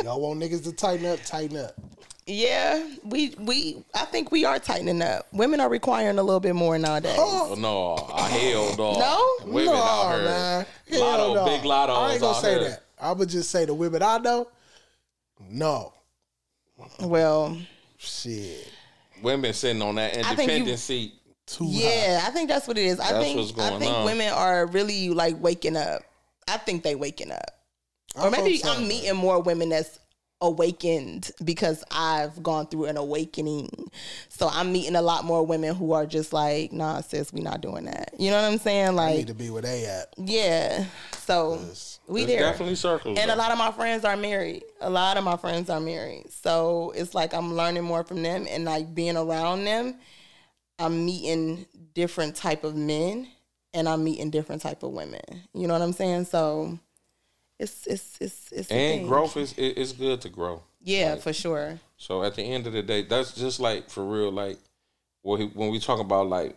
Y'all 0.03 0.21
want 0.21 0.41
niggas 0.41 0.65
to 0.65 0.73
tighten 0.73 1.05
up? 1.05 1.23
Tighten 1.25 1.59
up. 1.59 1.75
Yeah, 2.27 2.86
we 3.05 3.35
we 3.39 3.85
I 3.94 4.05
think 4.07 4.32
we 4.32 4.44
are 4.44 4.59
tightening 4.59 5.01
up. 5.03 5.27
Women 5.32 5.61
are 5.61 5.69
requiring 5.69 6.19
a 6.19 6.23
little 6.23 6.40
bit 6.40 6.55
more 6.55 6.77
nowadays. 6.78 7.16
Oh, 7.19 7.55
no, 7.59 8.12
I 8.12 8.28
hell 8.28 8.74
no. 8.77 8.93
No? 8.98 9.53
women 9.53 9.66
no, 9.66 9.74
out 9.74 10.15
here. 10.16 10.24
man. 10.24 10.66
Lotto, 10.90 11.23
Hell 11.23 11.35
no. 11.35 11.44
big 11.47 11.65
lotto. 11.65 11.93
I 11.94 12.12
ain't 12.12 12.20
gonna 12.20 12.40
say 12.40 12.59
here. 12.59 12.69
that. 12.70 12.82
I 13.01 13.12
would 13.12 13.28
just 13.28 13.51
say 13.51 13.65
the 13.65 13.74
women 13.74 14.03
I 14.03 14.19
know. 14.19 14.48
No, 15.51 15.93
Well, 17.01 17.57
shit. 17.98 18.69
Women 19.23 19.53
sitting 19.53 19.82
on 19.82 19.94
that 19.97 20.15
think 20.15 20.27
you- 20.27 20.31
independent 20.43 20.78
seat. 20.78 21.12
Too 21.47 21.65
high. 21.65 21.70
yeah, 21.70 22.24
I 22.27 22.31
think 22.31 22.48
that's 22.48 22.66
what 22.66 22.77
it 22.77 22.86
is. 22.86 22.98
I 22.98 23.12
That's 23.12 23.24
think 23.24 23.39
what's 23.39 23.57
I 23.57 23.78
think 23.78 23.94
on. 23.94 24.05
women 24.05 24.32
are 24.32 24.66
really 24.66 25.11
like 25.11 25.36
waking 25.40 25.77
up. 25.77 26.03
I 26.48 26.57
think 26.57 26.82
they 26.82 26.97
waking 26.97 27.31
up. 27.31 27.61
I 28.16 28.27
Or 28.27 28.31
maybe 28.32 28.57
so, 28.59 28.69
I'm 28.70 28.81
man. 28.81 28.89
meeting 28.89 29.15
more 29.16 29.40
women 29.40 29.69
that's 29.69 29.98
awakened 30.43 31.31
because 31.45 31.83
I've 31.91 32.43
gone 32.43 32.67
through 32.67 32.87
an 32.87 32.97
awakening. 32.97 33.91
So 34.29 34.49
I'm 34.51 34.71
meeting 34.73 34.95
a 34.97 35.03
lot 35.03 35.25
more 35.25 35.45
women 35.47 35.75
who 35.75 35.93
are 35.93 36.05
just 36.07 36.33
like, 36.33 36.73
nah, 36.73 37.01
sis, 37.01 37.33
we 37.33 37.41
not 37.41 37.61
doing 37.63 37.87
that. 37.87 38.11
You 38.19 38.31
know 38.31 38.43
what 38.43 38.53
I'm 38.53 38.59
saying? 38.59 38.89
I 38.89 38.91
Like, 38.91 39.17
need 39.17 39.27
to 39.29 39.35
be 39.35 39.51
where 39.51 39.63
they 39.63 39.87
at. 39.87 40.13
yeah. 40.19 40.85
So 41.27 41.59
we 42.07 42.25
There's 42.25 42.39
there. 42.41 42.51
definitely 42.51 42.75
circles. 42.77 43.19
And 43.19 43.31
a 43.31 43.37
lot 43.37 43.51
of 43.51 43.59
my 43.59 43.73
friends 43.73 44.05
are 44.05 44.17
married. 44.17 44.63
A 44.81 44.91
lot 44.91 45.17
of 45.17 45.25
my 45.25 45.37
friends 45.37 45.71
are 45.71 45.81
married. 45.81 46.27
So 46.31 46.93
it's 46.95 47.15
like 47.15 47.33
I'm 47.35 47.55
learning 47.55 47.85
more 47.85 48.05
from 48.05 48.23
them 48.23 48.47
and 48.49 48.65
like 48.65 48.95
being 48.95 49.17
around 49.17 49.65
them, 49.65 49.97
I'm 50.79 51.05
meeting 51.07 51.67
different 51.95 52.37
type 52.37 52.63
of 52.63 52.77
men 52.77 53.29
and 53.73 53.89
I'm 53.89 54.05
meeting 54.05 54.31
different 54.31 54.63
type 54.63 54.83
of 54.83 54.93
women. 54.93 55.21
You 55.55 55.67
know 55.67 55.73
what 55.73 55.83
I'm 55.83 55.93
saying? 55.95 56.27
So 56.27 56.79
it's 57.59 57.87
it's 57.87 58.19
it's 58.20 58.53
it's 58.53 58.70
and 58.70 59.01
thing. 59.01 59.07
growth 59.07 59.37
is 59.37 59.53
it, 59.57 59.78
it's 59.78 59.93
good 59.93 60.20
to 60.23 60.28
grow. 60.28 60.62
Yeah, 60.83 61.16
for 61.16 61.33
sure. 61.33 61.81
So 61.97 62.23
at 62.23 62.35
the 62.35 62.43
end 62.43 62.66
of 62.66 62.73
the 62.73 62.83
day, 62.83 63.03
that's 63.03 63.33
just 63.33 63.61
like 63.61 63.91
for 63.91 64.05
real. 64.05 64.31
Like 64.31 64.59
when 65.23 65.49
when 65.51 65.70
we 65.70 65.81
talk 65.81 66.01
about 66.01 66.28
like 66.28 66.57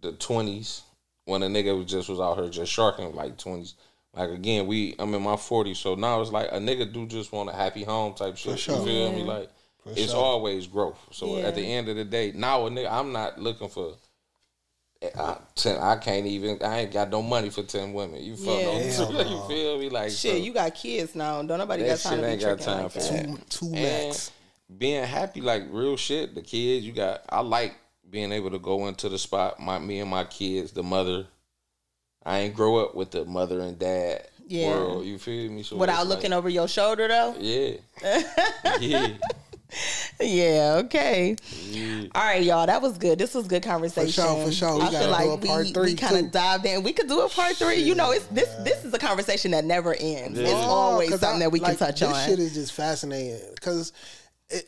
the 0.00 0.12
twenties, 0.12 0.82
when 1.24 1.42
a 1.42 1.46
nigga 1.46 1.76
was 1.76 1.86
just 1.86 2.08
was 2.08 2.20
out 2.20 2.38
here 2.38 2.48
just 2.48 2.72
sharking 2.72 3.14
like 3.14 3.36
twenties. 3.38 3.74
Like 4.12 4.30
again, 4.30 4.66
we 4.66 4.96
I'm 4.98 5.14
in 5.14 5.22
my 5.22 5.36
forties, 5.36 5.78
so 5.78 5.94
now 5.94 6.20
it's 6.20 6.32
like 6.32 6.48
a 6.50 6.58
nigga 6.58 6.92
do 6.92 7.06
just 7.06 7.32
want 7.32 7.48
a 7.48 7.52
happy 7.52 7.84
home 7.84 8.14
type 8.14 8.36
shit. 8.36 8.58
sure. 8.58 8.78
You 8.78 8.84
feel 8.84 9.12
me? 9.12 9.22
Like 9.22 9.50
it's 9.86 10.12
sure. 10.12 10.20
always 10.20 10.66
growth. 10.66 10.98
So 11.12 11.38
at 11.38 11.54
the 11.54 11.62
end 11.62 11.88
of 11.88 11.96
the 11.96 12.04
day, 12.04 12.32
now 12.34 12.66
a 12.66 12.70
nigga, 12.70 12.90
I'm 12.90 13.12
not 13.12 13.38
looking 13.38 13.68
for. 13.68 13.94
I, 15.02 15.38
ten, 15.54 15.78
I 15.80 15.96
can't 15.96 16.26
even. 16.26 16.62
I 16.62 16.80
ain't 16.80 16.92
got 16.92 17.08
no 17.10 17.22
money 17.22 17.48
for 17.48 17.62
ten 17.62 17.94
women. 17.94 18.22
You 18.22 18.36
feel 18.36 18.60
Yeah. 18.60 18.80
Hell 18.92 19.12
no, 19.14 19.20
You 19.20 19.48
feel 19.48 19.78
me? 19.78 19.88
Like 19.88 20.10
so- 20.10 20.28
Shit, 20.28 20.42
you 20.42 20.52
got 20.52 20.74
kids 20.74 21.14
now. 21.14 21.42
Don't 21.42 21.58
nobody 21.58 21.84
That 21.84 21.88
got 21.90 22.00
time 22.00 22.12
shit 22.12 22.20
to 22.20 22.26
be 22.26 22.32
ain't 22.32 22.40
got 22.40 22.46
tricking 22.48 22.64
time 22.66 22.82
like 22.82 22.92
for 22.92 22.98
that. 22.98 23.26
that. 23.26 23.50
Two, 23.50 23.66
two 23.68 23.74
and 23.74 24.08
max. 24.08 24.30
being 24.78 25.04
happy, 25.04 25.40
like 25.40 25.62
real 25.70 25.96
shit. 25.96 26.34
The 26.34 26.42
kids, 26.42 26.84
you 26.84 26.92
got. 26.92 27.22
I 27.30 27.40
like 27.40 27.76
being 28.10 28.30
able 28.32 28.50
to 28.50 28.58
go 28.58 28.88
into 28.88 29.08
the 29.08 29.18
spot. 29.18 29.58
My 29.58 29.78
me 29.78 30.00
and 30.00 30.10
my 30.10 30.24
kids, 30.24 30.72
the 30.72 30.82
mother. 30.82 31.26
I 32.22 32.40
ain't 32.40 32.54
grow 32.54 32.76
up 32.84 32.94
with 32.94 33.12
the 33.12 33.24
mother 33.24 33.60
and 33.60 33.78
dad 33.78 34.28
Yeah. 34.46 34.68
world. 34.68 35.06
You 35.06 35.16
feel 35.18 35.50
me? 35.50 35.62
So 35.62 35.76
Without 35.76 36.06
looking 36.06 36.32
like, 36.32 36.38
over 36.38 36.50
your 36.50 36.68
shoulder 36.68 37.08
though? 37.08 37.34
Yeah, 37.38 37.76
yeah. 38.80 39.08
Yeah, 40.20 40.82
okay. 40.84 41.34
All 42.14 42.22
right, 42.22 42.42
y'all. 42.42 42.66
That 42.66 42.82
was 42.82 42.98
good. 42.98 43.18
This 43.18 43.34
was 43.34 43.46
good 43.46 43.62
conversation. 43.62 44.22
For 44.22 44.28
sure, 44.28 44.44
for 44.46 44.52
sure. 44.52 44.74
We 44.76 44.82
I 44.82 44.90
feel 44.90 45.10
like 45.10 45.42
we, 45.42 45.72
we 45.82 45.94
kind 45.94 46.26
of 46.26 46.30
dived 46.30 46.66
in. 46.66 46.82
We 46.82 46.92
could 46.92 47.08
do 47.08 47.20
a 47.20 47.28
part 47.28 47.56
three. 47.56 47.76
You 47.76 47.94
know, 47.94 48.10
it's 48.12 48.26
this 48.26 48.48
this 48.64 48.84
is 48.84 48.92
a 48.92 48.98
conversation 48.98 49.52
that 49.52 49.64
never 49.64 49.94
ends. 49.98 50.38
It's 50.38 50.50
always 50.52 51.10
'cause 51.10 51.20
something 51.20 51.36
I- 51.42 51.44
that 51.46 51.52
we 51.52 51.58
can 51.58 51.68
like, 51.70 51.78
touch 51.78 52.00
this 52.00 52.08
on. 52.10 52.28
shit 52.28 52.38
is 52.38 52.52
just 52.54 52.72
fascinating 52.72 53.40
because 53.54 53.92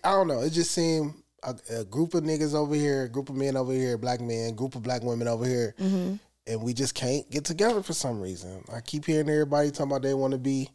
I 0.05 0.11
don't 0.13 0.29
know. 0.29 0.41
It 0.41 0.51
just 0.51 0.71
seemed 0.71 1.15
a, 1.43 1.55
a 1.81 1.85
group 1.85 2.15
of 2.15 2.23
niggas 2.25 2.55
over 2.55 2.75
here, 2.75 3.03
a 3.05 3.09
group 3.09 3.29
of 3.29 3.37
men 3.37 3.57
over 3.57 3.73
here, 3.73 3.99
black 3.99 4.21
men, 4.21 4.55
group 4.55 4.75
of 4.75 4.83
black 4.83 5.03
women 5.03 5.29
over 5.29 5.45
here, 5.45 5.75
Mm-hmm. 5.79 6.15
and 6.47 6.63
we 6.63 6.73
just 6.73 6.95
can't 6.95 7.29
get 7.31 7.45
together 7.45 7.83
for 7.83 7.93
some 7.93 8.21
reason. 8.21 8.65
I 8.73 8.81
keep 8.81 9.05
hearing 9.05 9.29
everybody 9.29 9.71
talking 9.71 9.87
about 9.91 10.03
they 10.03 10.15
want 10.15 10.33
to 10.33 10.39
be 10.39 10.71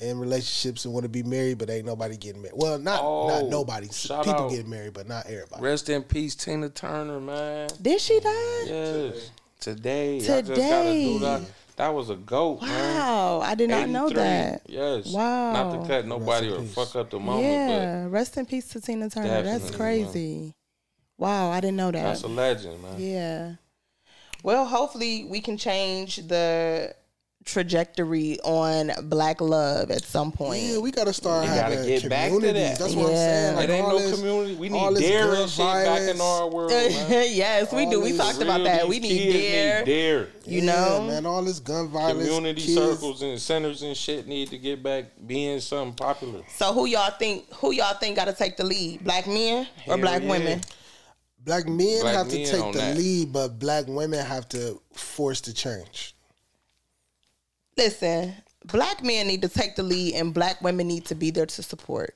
in 0.00 0.18
relationships 0.18 0.84
and 0.84 0.92
want 0.92 1.04
to 1.04 1.08
be 1.08 1.22
married, 1.22 1.58
but 1.58 1.70
ain't 1.70 1.86
nobody 1.86 2.16
getting 2.16 2.42
married. 2.42 2.56
Well, 2.56 2.78
not 2.78 3.00
Oh, 3.02 3.28
not 3.28 3.46
nobody. 3.48 3.88
People 3.88 4.16
out. 4.30 4.50
getting 4.50 4.68
married, 4.68 4.92
but 4.92 5.06
not 5.08 5.26
everybody. 5.26 5.62
Rest 5.62 5.88
in 5.88 6.02
peace, 6.02 6.34
Tina 6.34 6.68
Turner, 6.68 7.20
man. 7.20 7.68
Did 7.80 8.00
she 8.00 8.18
die? 8.20 8.62
Yes, 8.66 9.30
today. 9.60 10.16
I 10.16 10.18
just 10.18 10.30
gotta 10.48 10.54
Today. 10.54 11.04
do 11.12 11.18
that. 11.20 11.42
That 11.76 11.92
was 11.92 12.08
a 12.10 12.14
goat, 12.16 12.62
man. 12.62 12.96
Wow, 12.98 13.40
I 13.40 13.54
did 13.56 13.68
not 13.70 13.88
know 13.88 14.08
that. 14.10 14.62
Yes. 14.66 15.12
Wow. 15.12 15.52
Not 15.52 15.82
to 15.82 15.88
cut 15.88 16.06
nobody 16.06 16.46
in 16.48 16.52
or 16.54 16.58
peace. 16.60 16.74
fuck 16.74 16.94
up 16.96 17.10
the 17.10 17.18
moment, 17.18 17.44
Yeah, 17.44 18.06
rest 18.08 18.36
in 18.36 18.46
peace 18.46 18.68
to 18.70 18.80
Tina 18.80 19.10
Turner. 19.10 19.42
That's 19.42 19.70
Definitely, 19.70 19.76
crazy. 19.76 20.54
Wow, 21.18 21.50
I 21.50 21.60
didn't 21.60 21.76
know 21.76 21.90
that. 21.90 22.02
that's 22.02 22.22
a 22.22 22.28
legend, 22.28 22.80
man. 22.82 22.94
Yeah. 22.98 23.52
Well, 24.44 24.66
hopefully 24.66 25.24
we 25.24 25.40
can 25.40 25.56
change 25.56 26.16
the 26.28 26.94
trajectory 27.44 28.38
on 28.40 28.90
black 29.08 29.40
love 29.40 29.90
at 29.90 30.02
some 30.02 30.32
point. 30.32 30.62
Yeah, 30.62 30.78
we 30.78 30.90
gotta 30.90 31.12
start 31.12 31.42
We 31.42 31.48
gotta 31.48 31.76
having 31.76 31.86
get 31.86 32.08
back 32.08 32.30
to 32.32 32.40
that. 32.40 32.78
That's 32.78 32.94
what 32.94 33.06
I'm 33.10 33.14
saying. 33.16 33.56
Like 33.56 33.68
it 33.68 33.72
ain't 33.72 33.88
no 33.88 33.98
this- 33.98 34.14
community. 34.18 34.54
We 34.54 34.68
need 34.70 34.90
this 34.96 35.00
dare 35.00 35.26
gun 35.26 35.42
and 35.42 35.50
shit 35.50 35.64
back 35.64 36.02
in 36.14 36.20
our 36.20 36.48
world, 36.48 36.70
man. 36.70 37.26
yes, 37.30 37.72
we 37.72 37.86
do. 37.86 38.00
We 38.00 38.16
talked 38.16 38.40
about 38.40 38.64
that. 38.64 38.88
We 38.88 38.98
need 38.98 39.08
kids 39.18 39.34
dare. 39.50 39.84
dare. 39.84 40.28
You 40.46 40.60
Yeah, 40.62 40.72
know, 40.72 41.06
man, 41.06 41.26
all 41.26 41.42
this 41.42 41.60
gun 41.60 41.88
violence, 41.88 42.24
Community 42.26 42.60
kids, 42.62 42.74
circles 42.74 43.22
and 43.22 43.38
centers 43.40 43.82
and 43.82 43.96
shit 43.96 44.26
need 44.26 44.48
to 44.50 44.58
get 44.58 44.82
back 44.82 45.06
being 45.26 45.60
something 45.60 45.94
popular. 45.94 46.42
So 46.56 46.72
who 46.72 46.86
y'all 46.86 47.10
think? 47.10 47.52
Who 47.54 47.72
y'all 47.72 47.94
think 47.94 48.16
got 48.16 48.26
to 48.26 48.32
take 48.34 48.56
the 48.56 48.64
lead? 48.64 49.04
Black 49.04 49.26
men 49.26 49.62
or 49.64 49.68
Hell 49.82 49.98
black 49.98 50.22
yeah. 50.22 50.30
women? 50.30 50.60
Black 51.44 51.68
men 51.68 52.00
Black 52.00 52.14
have 52.14 52.28
to 52.30 52.36
take 52.46 52.72
the 52.72 52.78
that. 52.78 52.96
lead, 52.96 53.30
but 53.32 53.58
black 53.58 53.84
women 53.86 54.24
have 54.24 54.48
to 54.50 54.80
force 54.94 55.42
the 55.42 55.52
change. 55.52 56.14
Listen, 57.76 58.34
black 58.64 59.02
men 59.02 59.26
need 59.26 59.42
to 59.42 59.48
take 59.48 59.76
the 59.76 59.82
lead, 59.82 60.14
and 60.14 60.32
black 60.32 60.60
women 60.62 60.86
need 60.88 61.04
to 61.06 61.14
be 61.14 61.30
there 61.30 61.46
to 61.46 61.62
support. 61.62 62.14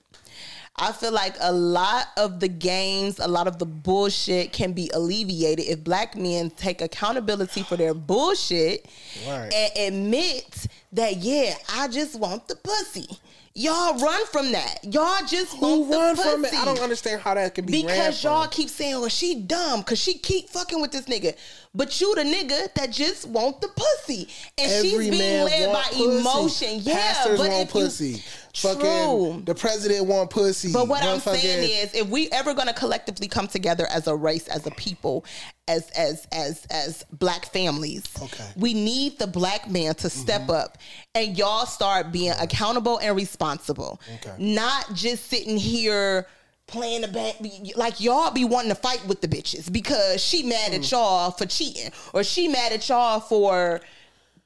I 0.81 0.93
feel 0.93 1.11
like 1.13 1.35
a 1.41 1.51
lot 1.53 2.07
of 2.17 2.39
the 2.39 2.47
games, 2.47 3.19
a 3.19 3.27
lot 3.27 3.49
of 3.49 3.59
the 3.59 3.67
bullshit 3.67 4.53
can 4.53 4.73
be 4.75 4.89
alleviated 4.95 5.67
if 5.67 5.83
black 5.83 6.15
men 6.17 6.51
take 6.51 6.81
accountability 6.81 7.65
for 7.65 7.77
their 7.77 7.95
bullshit 7.95 8.87
Right. 9.27 9.53
and 9.53 9.95
admit 9.95 10.69
that, 10.93 11.17
yeah, 11.19 11.55
I 11.75 11.89
just 11.89 12.19
want 12.19 12.49
the 12.49 12.57
pussy. 12.57 13.07
Y'all 13.55 13.99
run 13.99 14.25
from 14.27 14.53
that. 14.53 14.85
Y'all 14.85 15.27
just 15.27 15.57
Who 15.57 15.81
want 15.81 15.91
the 15.91 15.97
run 15.97 16.17
pussy. 16.17 16.31
from 16.31 16.45
it? 16.45 16.55
I 16.55 16.65
don't 16.65 16.79
understand 16.81 17.21
how 17.23 17.35
that 17.35 17.57
can 17.57 17.67
be 17.67 17.83
Because 17.83 18.21
from. 18.23 18.31
y'all 18.31 18.47
keep 18.47 18.69
saying, 18.69 19.01
well, 19.01 19.09
she 19.09 19.35
dumb 19.41 19.81
because 19.81 19.99
she 20.01 20.15
keep 20.17 20.49
fucking 20.49 20.81
with 20.81 20.93
this 20.93 21.07
nigga. 21.07 21.37
But 21.75 22.01
you 22.01 22.15
the 22.15 22.23
nigga 22.23 22.73
that 22.75 22.93
just 22.93 23.27
want 23.29 23.61
the 23.61 23.69
pussy. 23.69 24.29
And 24.57 24.71
Every 24.71 24.89
she's 24.91 25.11
being 25.11 25.45
led 25.45 25.73
by 25.73 25.83
pussy. 25.91 26.19
emotion. 26.19 26.69
Yeah, 26.83 26.95
Pastors 26.95 27.39
but 27.41 27.49
want 27.51 27.69
if 27.69 27.75
you- 27.75 27.81
pussy. 27.81 28.23
True. 28.53 28.71
Fucking 28.75 29.45
the 29.45 29.55
president 29.55 30.07
want 30.07 30.31
pussy. 30.31 30.73
But 30.73 30.87
what 30.89 31.03
I'm 31.03 31.19
saying 31.21 31.69
is, 31.85 31.95
if 31.95 32.09
we 32.09 32.31
ever 32.31 32.55
gonna 32.55 32.73
collectively 32.75 33.27
come 33.29 33.47
together 33.49 33.87
as 33.91 34.07
a 34.07 34.15
race, 34.15 34.47
as 34.49 34.67
a 34.67 34.71
people, 34.73 35.25
as 35.69 35.91
as 35.91 36.27
as 36.33 36.67
as 36.71 37.05
black 37.13 37.47
families, 37.53 38.05
Okay. 38.21 38.45
we 38.57 38.75
need 38.75 39.19
the 39.19 39.27
black 39.27 39.71
man 39.71 39.95
to 39.97 40.11
step 40.11 40.43
mm-hmm. 40.43 40.51
up 40.53 40.79
and 41.15 41.37
y'all 41.39 41.67
start 41.67 42.11
being 42.11 42.33
mm-hmm. 42.33 42.43
accountable 42.43 42.99
and 42.99 43.15
responsible. 43.15 44.01
Okay. 44.17 44.35
Not 44.39 44.95
just 44.95 45.27
sitting 45.27 45.57
here 45.57 46.27
playing 46.67 47.01
the 47.01 47.09
back 47.09 47.35
like 47.77 48.01
y'all 48.01 48.31
be 48.31 48.45
wanting 48.45 48.69
to 48.69 48.75
fight 48.75 49.03
with 49.07 49.21
the 49.23 49.29
bitches 49.29 49.73
because 49.73 50.23
she 50.23 50.43
mad 50.43 50.73
Mm. 50.73 50.77
at 50.77 50.91
y'all 50.91 51.31
for 51.31 51.47
cheating 51.47 51.91
or 52.13 52.23
she 52.23 52.47
mad 52.47 52.73
at 52.73 52.87
y'all 52.89 53.21
for 53.21 53.81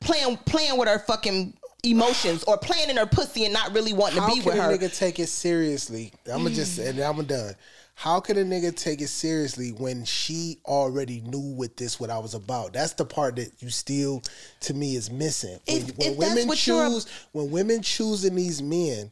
playing 0.01 0.37
playing 0.47 0.79
with 0.79 0.89
her 0.89 1.01
fucking 1.01 1.53
emotions 1.83 2.45
or 2.45 2.57
playing 2.57 2.91
in 2.91 2.97
her 2.97 3.07
pussy 3.07 3.45
and 3.45 3.53
not 3.53 3.75
really 3.75 3.93
wanting 3.93 4.21
How 4.21 4.29
to 4.29 4.35
be 4.35 4.41
can 4.41 4.47
with 4.51 4.57
a 4.57 4.63
her. 4.63 4.71
nigga 4.71 4.97
take 4.97 5.19
it 5.19 5.27
seriously? 5.29 6.13
I'm 6.33 6.45
gonna 6.45 6.55
just 6.55 6.79
mm. 6.79 6.89
and 6.91 7.01
I'm 7.01 7.25
done. 7.25 7.55
How 7.95 8.21
can 8.21 8.37
a 8.37 8.41
nigga 8.41 8.75
take 8.75 9.01
it 9.01 9.09
seriously 9.09 9.71
when 9.71 10.05
she 10.05 10.59
already 10.65 11.21
knew 11.21 11.55
what 11.55 11.77
this 11.77 12.01
what 12.01 12.11
I 12.11 12.19
was 12.19 12.35
about? 12.35 12.73
That's 12.73 12.95
the 12.95 13.05
part 13.05 13.37
that 13.37 13.53
you 13.61 13.71
still 13.71 14.23
to 14.61 14.75
me 14.75 14.97
is 14.97 15.11
missing. 15.11 15.61
When, 15.67 15.77
If- 15.77 15.99
when 15.99 16.13
if 16.13 16.19
that's 16.19 16.35
women 16.35 16.57
choose 16.57 17.07
when 17.33 17.51
women 17.51 17.83
choosing 17.83 18.35
these 18.35 18.63
men, 18.63 19.11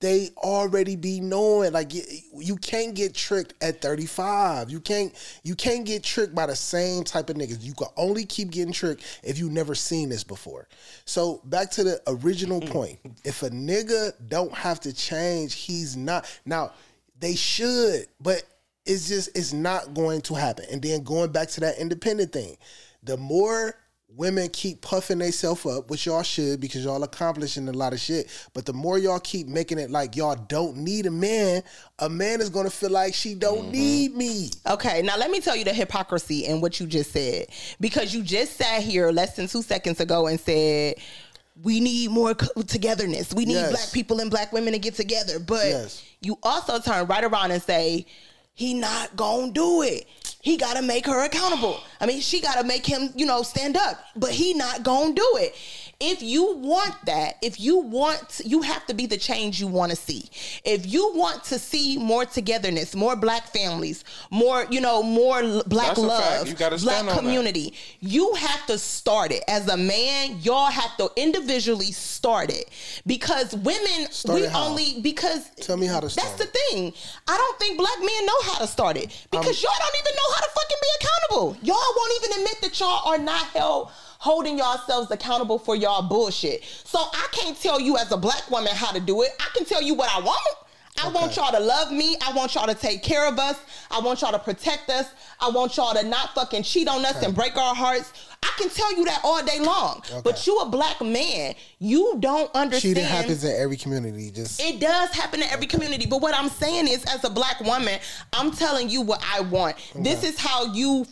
they 0.00 0.28
already 0.36 0.94
be 0.94 1.20
knowing 1.20 1.72
like 1.72 1.94
you, 1.94 2.02
you 2.36 2.56
can't 2.56 2.94
get 2.94 3.14
tricked 3.14 3.54
at 3.62 3.80
35 3.80 4.68
you 4.68 4.78
can't 4.78 5.14
you 5.42 5.54
can't 5.54 5.86
get 5.86 6.02
tricked 6.02 6.34
by 6.34 6.44
the 6.46 6.56
same 6.56 7.02
type 7.02 7.30
of 7.30 7.36
niggas. 7.36 7.62
You 7.62 7.72
can 7.72 7.88
only 7.96 8.26
keep 8.26 8.50
getting 8.50 8.72
tricked 8.72 9.20
if 9.22 9.38
you 9.38 9.48
never 9.48 9.74
seen 9.74 10.10
this 10.10 10.24
before. 10.24 10.68
So 11.06 11.40
back 11.44 11.70
to 11.72 11.84
the 11.84 12.02
original 12.06 12.60
mm. 12.60 12.70
point. 12.70 12.98
If 13.24 13.42
a 13.42 13.50
nigga 13.50 14.12
don't 14.28 14.52
have 14.52 14.80
to 14.80 14.92
change 14.92 15.54
he's 15.54 15.96
not. 15.96 16.26
Now 16.44 16.72
they 17.18 17.34
should 17.34 18.06
but 18.20 18.42
it's 18.84 19.08
just 19.08 19.36
it's 19.36 19.52
not 19.52 19.94
going 19.94 20.20
to 20.20 20.34
happen 20.34 20.64
and 20.70 20.82
then 20.82 21.02
going 21.02 21.30
back 21.30 21.48
to 21.48 21.60
that 21.60 21.78
independent 21.78 22.32
thing 22.32 22.56
the 23.02 23.16
more 23.16 23.74
women 24.16 24.48
keep 24.48 24.80
puffing 24.80 25.18
themselves 25.18 25.66
up, 25.66 25.90
which 25.90 26.06
y'all 26.06 26.22
should 26.22 26.60
because 26.60 26.84
y'all 26.84 27.02
accomplishing 27.02 27.68
a 27.68 27.72
lot 27.72 27.92
of 27.92 28.00
shit. 28.00 28.30
But 28.54 28.64
the 28.64 28.72
more 28.72 28.98
y'all 28.98 29.20
keep 29.20 29.46
making 29.46 29.78
it 29.78 29.90
like 29.90 30.16
y'all 30.16 30.36
don't 30.48 30.78
need 30.78 31.06
a 31.06 31.10
man, 31.10 31.62
a 31.98 32.08
man 32.08 32.40
is 32.40 32.48
gonna 32.48 32.70
feel 32.70 32.90
like 32.90 33.14
she 33.14 33.34
don't 33.34 33.64
mm-hmm. 33.64 33.72
need 33.72 34.14
me. 34.14 34.50
Okay, 34.66 35.02
now 35.02 35.16
let 35.16 35.30
me 35.30 35.40
tell 35.40 35.56
you 35.56 35.64
the 35.64 35.72
hypocrisy 35.72 36.46
in 36.46 36.60
what 36.60 36.80
you 36.80 36.86
just 36.86 37.12
said. 37.12 37.46
Because 37.80 38.14
you 38.14 38.22
just 38.22 38.56
sat 38.56 38.82
here 38.82 39.10
less 39.10 39.36
than 39.36 39.48
two 39.48 39.62
seconds 39.62 40.00
ago 40.00 40.26
and 40.28 40.40
said, 40.40 40.96
we 41.62 41.80
need 41.80 42.10
more 42.10 42.34
togetherness. 42.34 43.32
We 43.32 43.44
need 43.46 43.54
Yes. 43.54 43.70
black 43.70 43.92
people 43.92 44.20
and 44.20 44.30
black 44.30 44.52
women 44.52 44.72
to 44.72 44.78
get 44.78 44.94
together. 44.94 45.38
But 45.38 45.66
Yes. 45.66 46.02
you 46.20 46.38
also 46.42 46.78
turn 46.78 47.06
right 47.06 47.24
around 47.24 47.50
and 47.50 47.62
say, 47.62 48.06
he 48.54 48.72
not 48.74 49.16
gonna 49.16 49.52
do 49.52 49.82
it. 49.82 50.06
He 50.40 50.56
gotta 50.56 50.80
make 50.82 51.06
her 51.06 51.24
accountable. 51.24 51.80
I 52.00 52.06
mean, 52.06 52.20
she 52.20 52.40
gotta 52.40 52.64
make 52.64 52.86
him, 52.86 53.12
you 53.16 53.26
know, 53.26 53.42
stand 53.42 53.76
up. 53.76 54.02
But 54.16 54.30
he 54.30 54.54
not 54.54 54.82
gonna 54.82 55.12
do 55.14 55.34
it. 55.38 55.54
If 55.98 56.22
you 56.22 56.56
want 56.56 56.94
that, 57.06 57.36
if 57.40 57.58
you 57.58 57.78
want, 57.78 58.42
you 58.44 58.60
have 58.60 58.84
to 58.86 58.94
be 58.94 59.06
the 59.06 59.16
change 59.16 59.58
you 59.60 59.66
want 59.66 59.90
to 59.90 59.96
see. 59.96 60.28
If 60.62 60.84
you 60.84 61.12
want 61.14 61.42
to 61.44 61.58
see 61.58 61.96
more 61.96 62.26
togetherness, 62.26 62.94
more 62.94 63.16
black 63.16 63.46
families, 63.46 64.04
more, 64.30 64.66
you 64.68 64.82
know, 64.82 65.02
more 65.02 65.40
black 65.66 65.96
That's 65.96 65.98
love, 65.98 66.48
You 66.48 66.54
gotta 66.54 66.76
black 66.76 66.96
stand 66.96 67.08
that. 67.08 67.18
community, 67.18 67.72
you 68.00 68.34
have 68.34 68.66
to 68.66 68.76
start 68.76 69.32
it. 69.32 69.42
As 69.48 69.68
a 69.68 69.76
man, 69.78 70.38
y'all 70.42 70.70
have 70.70 70.94
to 70.98 71.08
individually 71.16 71.92
start 71.92 72.50
it 72.50 72.68
because 73.06 73.54
women, 73.56 74.10
Start 74.10 74.40
we 74.40 74.46
only 74.48 75.00
because 75.00 75.48
Tell 75.62 75.78
me 75.78 75.86
how 75.86 76.00
to 76.00 76.10
start 76.10 76.28
That's 76.28 76.44
the 76.44 76.58
thing. 76.58 76.92
I 77.26 77.36
don't 77.38 77.58
think 77.58 77.78
black 77.78 77.98
men 78.00 78.26
know 78.26 78.40
how 78.42 78.58
to 78.58 78.66
start 78.66 78.98
it 78.98 79.06
because 79.30 79.48
um, 79.48 79.62
y'all 79.64 79.78
don't 79.78 79.96
even 80.00 80.14
know 80.14 80.32
how 80.34 80.40
to 80.40 80.50
fucking 80.50 80.76
be 80.82 80.88
accountable. 81.00 81.56
Y'all 81.62 81.94
won't 81.96 82.12
even 82.24 82.38
admit 82.40 82.60
that 82.60 82.80
y'all 82.80 83.08
are 83.08 83.18
not 83.18 83.46
held 83.46 83.90
holding 84.18 84.58
yourselves 84.58 85.10
accountable 85.10 85.58
for 85.58 85.76
y'all 85.76 86.02
bullshit. 86.02 86.64
So 86.64 86.98
I 86.98 87.26
can't 87.32 87.60
tell 87.60 87.80
you 87.80 87.96
as 87.96 88.12
a 88.12 88.16
black 88.16 88.50
woman 88.50 88.72
how 88.74 88.92
to 88.92 89.00
do 89.00 89.22
it. 89.22 89.30
I 89.40 89.48
can 89.54 89.64
tell 89.64 89.82
you 89.82 89.94
what 89.94 90.10
I 90.12 90.20
want. 90.20 90.40
I 91.02 91.08
want 91.10 91.36
y'all 91.36 91.52
to 91.52 91.60
love 91.60 91.92
me. 91.92 92.16
I 92.26 92.32
want 92.32 92.54
y'all 92.54 92.66
to 92.66 92.74
take 92.74 93.02
care 93.02 93.28
of 93.28 93.38
us. 93.38 93.58
I 93.90 94.00
want 94.00 94.22
y'all 94.22 94.32
to 94.32 94.38
protect 94.38 94.88
us. 94.88 95.06
I 95.40 95.50
want 95.50 95.76
y'all 95.76 95.94
to 95.94 96.02
not 96.02 96.34
fucking 96.34 96.62
cheat 96.62 96.88
on 96.88 97.04
us 97.04 97.22
and 97.22 97.34
break 97.34 97.56
our 97.56 97.74
hearts. 97.74 98.12
I 98.46 98.52
can 98.58 98.70
tell 98.70 98.96
you 98.96 99.04
that 99.06 99.20
all 99.24 99.44
day 99.44 99.58
long. 99.60 100.02
But 100.22 100.46
you 100.46 100.58
a 100.58 100.68
black 100.68 101.00
man. 101.00 101.54
You 101.78 102.16
don't 102.20 102.50
understand. 102.54 102.94
Cheating 102.94 103.04
happens 103.04 103.44
in 103.44 103.54
every 103.60 103.76
community. 103.76 104.30
Just 104.30 104.60
It 104.60 104.80
does 104.80 105.10
happen 105.10 105.42
in 105.42 105.48
every 105.48 105.66
community. 105.66 106.06
But 106.06 106.22
what 106.22 106.34
I'm 106.34 106.48
saying 106.48 106.86
is, 106.86 107.04
as 107.04 107.24
a 107.24 107.30
black 107.30 107.60
woman, 107.60 107.98
I'm 108.32 108.52
telling 108.52 108.88
you 108.88 109.02
what 109.02 109.22
I 109.34 109.40
want. 109.40 109.76
This 109.94 110.22
is 110.22 110.38
how 110.38 110.72
you, 110.72 111.06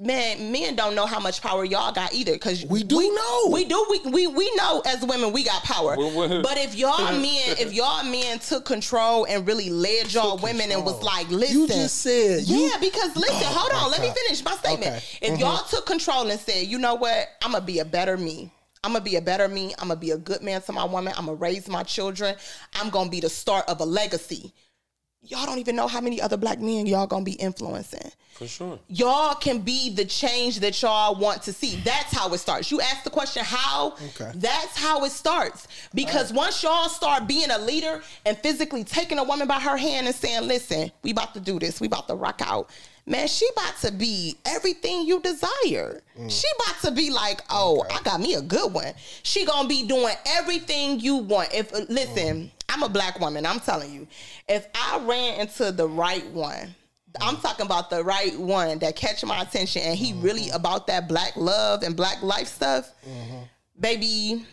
man, 0.00 0.50
men 0.52 0.74
don't 0.74 0.94
know 0.94 1.06
how 1.06 1.20
much 1.20 1.40
power 1.40 1.64
y'all 1.64 1.92
got 1.92 2.12
either. 2.12 2.32
Because 2.32 2.66
We 2.66 2.82
do 2.82 2.96
know. 2.96 3.50
We 3.50 3.64
do. 3.64 3.86
We, 3.90 4.10
we, 4.10 4.26
we 4.26 4.54
know 4.56 4.82
as 4.84 5.04
women, 5.04 5.32
we 5.32 5.44
got 5.44 5.62
power. 5.62 5.96
Well, 5.96 6.14
well- 6.16 6.42
but 6.42 6.58
if 6.58 6.74
y'all 6.74 7.12
men, 7.20 7.56
if 7.58 7.72
y'all 7.72 8.04
men 8.04 8.40
took 8.40 8.64
control 8.64 9.26
and 9.26 9.46
really 9.46 9.70
led 9.70 10.12
y'all 10.12 10.38
women 10.38 10.72
and 10.72 10.84
was 10.84 11.00
like, 11.02 11.30
listen. 11.30 11.60
You 11.60 11.68
just 11.68 12.00
said 12.00 12.42
you- 12.42 12.56
Yeah, 12.56 12.78
because 12.80 13.16
listen, 13.16 13.46
hold 13.46 13.72
on. 13.72 13.90
Let 13.90 14.00
me 14.00 14.10
finish 14.10 14.44
my 14.44 14.56
statement. 14.56 14.96
Okay. 14.96 15.04
If 15.22 15.32
mm-hmm. 15.32 15.40
y'all 15.40 15.64
took 15.64 15.86
control 15.86 16.28
and 16.28 16.40
said, 16.40 16.63
you 16.64 16.78
know 16.78 16.94
what, 16.94 17.28
I'm 17.42 17.52
gonna 17.52 17.64
be 17.64 17.78
a 17.78 17.84
better 17.84 18.16
me. 18.16 18.50
I'm 18.82 18.92
gonna 18.92 19.04
be 19.04 19.16
a 19.16 19.22
better 19.22 19.48
me. 19.48 19.74
I'm 19.78 19.88
gonna 19.88 20.00
be 20.00 20.10
a 20.10 20.18
good 20.18 20.42
man 20.42 20.60
to 20.62 20.72
my 20.72 20.84
woman. 20.84 21.14
I'm 21.16 21.26
gonna 21.26 21.38
raise 21.38 21.68
my 21.68 21.82
children. 21.82 22.36
I'm 22.74 22.90
gonna 22.90 23.10
be 23.10 23.20
the 23.20 23.30
start 23.30 23.66
of 23.68 23.80
a 23.80 23.84
legacy. 23.84 24.52
Y'all 25.22 25.46
don't 25.46 25.58
even 25.58 25.74
know 25.74 25.88
how 25.88 26.02
many 26.02 26.20
other 26.20 26.36
black 26.36 26.60
men 26.60 26.84
y'all 26.84 27.06
gonna 27.06 27.24
be 27.24 27.32
influencing. 27.32 28.12
For 28.34 28.46
sure. 28.46 28.78
Y'all 28.88 29.34
can 29.36 29.60
be 29.60 29.88
the 29.88 30.04
change 30.04 30.60
that 30.60 30.82
y'all 30.82 31.14
want 31.14 31.42
to 31.44 31.52
see. 31.52 31.76
That's 31.76 32.12
how 32.12 32.30
it 32.34 32.38
starts. 32.38 32.70
You 32.70 32.82
ask 32.82 33.04
the 33.04 33.10
question 33.10 33.42
how? 33.42 33.94
Okay. 34.08 34.32
That's 34.34 34.76
how 34.76 35.02
it 35.04 35.12
starts. 35.12 35.68
Because 35.94 36.30
once 36.30 36.62
y'all 36.62 36.90
start 36.90 37.26
being 37.26 37.50
a 37.50 37.58
leader 37.58 38.02
and 38.26 38.36
physically 38.36 38.84
taking 38.84 39.18
a 39.18 39.24
woman 39.24 39.48
by 39.48 39.60
her 39.60 39.78
hand 39.78 40.06
and 40.06 40.14
saying, 40.14 40.46
listen, 40.46 40.92
we 41.02 41.12
about 41.12 41.32
to 41.34 41.40
do 41.40 41.58
this, 41.58 41.80
we 41.80 41.86
about 41.86 42.06
to 42.08 42.16
rock 42.16 42.42
out. 42.44 42.68
Man, 43.06 43.28
she 43.28 43.46
about 43.52 43.76
to 43.80 43.92
be 43.92 44.36
everything 44.46 45.06
you 45.06 45.20
desire. 45.20 46.00
Mm. 46.18 46.30
She 46.30 46.46
about 46.56 46.80
to 46.82 46.90
be 46.90 47.10
like, 47.10 47.42
oh, 47.50 47.84
I 47.90 48.00
got 48.02 48.18
me 48.18 48.34
a 48.34 48.40
good 48.40 48.72
one. 48.72 48.94
She 49.22 49.44
gonna 49.44 49.68
be 49.68 49.86
doing 49.86 50.14
everything 50.26 51.00
you 51.00 51.16
want. 51.16 51.52
If 51.52 51.74
uh, 51.74 51.80
listen, 51.90 52.44
mm. 52.44 52.50
I'm 52.70 52.82
a 52.82 52.88
black 52.88 53.20
woman. 53.20 53.44
I'm 53.44 53.60
telling 53.60 53.92
you, 53.92 54.08
if 54.48 54.66
I 54.74 55.00
ran 55.04 55.40
into 55.40 55.70
the 55.70 55.86
right 55.86 56.26
one, 56.30 56.74
I'm 57.20 57.36
talking 57.36 57.66
about 57.66 57.90
the 57.90 58.02
right 58.02 58.36
one 58.38 58.78
that 58.80 58.96
catch 58.96 59.24
my 59.24 59.42
attention 59.42 59.82
and 59.82 59.96
he 59.96 60.14
really 60.14 60.46
mm-hmm. 60.46 60.56
about 60.56 60.86
that 60.88 61.08
black 61.08 61.36
love 61.36 61.82
and 61.82 61.96
black 61.96 62.22
life 62.22 62.48
stuff, 62.48 62.90
mm-hmm. 63.06 63.42
baby. 63.78 64.46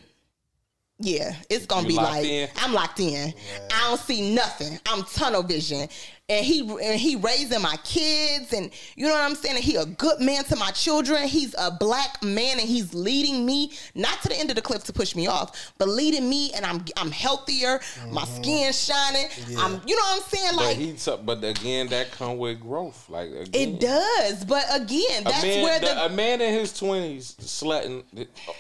Yeah, 1.04 1.34
it's 1.50 1.66
gonna 1.66 1.82
You 1.82 1.88
be 1.88 1.96
like 1.96 2.26
in? 2.26 2.50
I'm 2.58 2.74
locked 2.74 3.00
in. 3.00 3.34
I 3.74 3.88
don't 3.88 4.00
see 4.00 4.36
nothing. 4.36 4.78
I'm 4.86 5.04
tunnel 5.04 5.42
vision, 5.42 5.90
and 6.32 6.46
he 6.46 6.62
and 6.62 7.00
he 7.00 7.18
raising 7.18 7.62
my 7.62 7.76
kids, 7.84 8.54
and 8.54 8.72
you 8.96 9.06
know 9.08 9.14
what 9.14 9.24
I'm 9.24 9.36
saying. 9.36 9.56
And 9.56 9.64
he 9.64 9.76
a 9.76 9.86
good 9.86 10.22
man 10.22 10.44
to 10.46 10.56
my 10.56 10.72
children. 10.72 11.28
He's 11.28 11.54
a 11.58 11.72
black 11.72 12.24
man, 12.24 12.60
and 12.60 12.68
he's 12.68 12.94
leading 12.94 13.46
me 13.46 13.74
not 13.96 14.22
to 14.22 14.30
the 14.30 14.40
end 14.40 14.50
of 14.50 14.56
the 14.56 14.62
cliff 14.62 14.84
to 14.86 14.94
push 14.94 15.16
me 15.16 15.28
off, 15.28 15.74
but 15.78 15.90
leading 15.90 16.30
me, 16.30 16.52
and 16.54 16.66
I'm 16.66 16.86
I'm 16.96 17.12
healthier. 17.12 17.82
My 18.12 18.22
mm-hmm. 18.22 18.42
skin 18.42 18.74
shining. 18.74 19.28
I'm 19.58 19.82
you 19.86 19.96
know 19.96 20.02
what 20.04 20.24
I'm 20.24 20.30
saying. 20.30 20.52
But 20.56 20.66
Like 20.66 20.78
he, 20.78 20.94
t- 20.94 21.18
but 21.24 21.44
again, 21.44 21.88
that 21.88 22.12
come 22.12 22.38
with 22.38 22.62
growth. 22.62 23.10
Like 23.10 23.30
again, 23.32 23.50
it 23.54 23.80
does, 23.80 24.46
but 24.46 24.66
again, 24.72 25.26
that's 25.26 25.44
man, 25.44 25.64
where 25.64 25.80
the- 25.80 25.88
the 25.88 26.06
a 26.06 26.10
man 26.10 26.40
in 26.40 26.54
his 26.54 26.78
twenties 26.78 27.36
slutting 27.40 28.04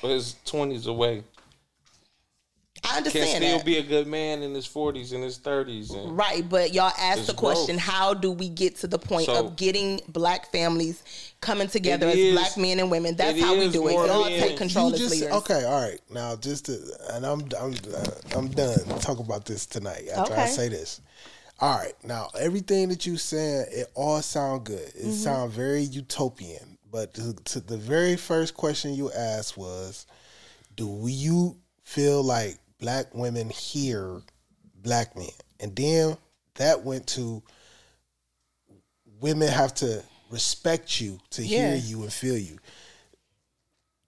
his 0.02 0.36
twenties 0.46 0.88
away 0.88 1.24
I 2.84 2.98
understand. 2.98 3.04
can 3.14 3.22
understand 3.22 3.44
still 3.44 3.58
that. 3.58 3.66
be 3.66 3.78
a 3.78 3.84
good 3.84 4.08
man 4.08 4.42
in 4.42 4.54
his 4.56 4.66
forties 4.66 5.12
and 5.12 5.24
his 5.24 5.38
thirties. 5.38 5.92
Right, 5.96 6.48
but 6.48 6.74
y'all 6.74 6.92
asked 7.00 7.28
the 7.28 7.34
question: 7.34 7.76
growth. 7.76 7.86
How 7.86 8.14
do 8.14 8.32
we 8.32 8.50
get 8.50 8.78
to 8.78 8.88
the 8.88 8.98
point 9.00 9.28
So- 9.28 9.46
of 9.46 9.56
getting 9.56 10.02
black 10.08 10.52
families 10.52 11.04
coming 11.42 11.68
together 11.68 12.08
as 12.08 12.16
is- 12.16 12.34
black 12.34 12.58
men 12.58 12.80
and 12.80 12.90
women? 12.90 13.16
That's 13.16 13.40
how 13.40 13.56
we 13.58 13.70
do 13.70 13.88
it. 13.88 13.94
Y'all 13.94 14.24
men- 14.30 14.40
take 14.40 14.58
control 14.58 14.90
you 14.90 14.94
as 14.96 15.00
just 15.00 15.12
leaders. 15.16 15.32
okay. 15.32 15.64
All 15.64 15.82
right, 15.82 16.00
now 16.10 16.36
just 16.36 16.66
to, 16.66 16.80
and 17.12 17.26
I'm 17.26 17.42
I'm 17.60 17.74
uh, 17.94 18.06
I'm 18.36 18.48
done. 18.50 18.80
Talk 19.00 19.20
about 19.20 19.46
this 19.46 19.66
tonight 19.66 20.08
after 20.14 20.34
I 20.34 20.44
Okay. 20.44 20.52
say 20.52 20.68
this. 20.70 21.02
All 21.60 21.78
right, 21.78 21.94
now 22.04 22.30
everything 22.40 22.90
that 22.90 23.06
you 23.06 23.18
said, 23.18 23.68
it 23.72 23.92
all 23.94 24.22
sound 24.24 24.64
good. 24.64 24.80
It 24.96 24.96
Mm-hmm. 25.04 25.12
sound 25.12 25.52
very 25.52 25.84
utopian. 25.84 26.80
But 26.92 27.14
to, 27.14 27.34
to 27.34 27.60
the 27.62 27.78
very 27.78 28.18
first 28.18 28.56
question 28.56 28.96
you 28.96 29.12
asked 29.14 29.56
was, 29.56 30.08
do 30.76 31.06
you 31.08 31.58
feel 31.84 32.22
like 32.24 32.58
black 32.82 33.16
women 33.16 33.50
hear 33.50 34.22
black 34.76 35.16
men? 35.16 35.30
And 35.62 35.74
then 35.74 36.18
that 36.56 36.84
went 36.84 37.08
to 37.08 37.42
women 39.22 39.48
have 39.48 39.74
to 39.76 40.04
respect 40.30 41.00
you 41.00 41.20
to 41.32 41.42
hear 41.42 41.76
you 41.76 42.02
and 42.02 42.12
feel 42.12 42.38
you. 42.38 42.58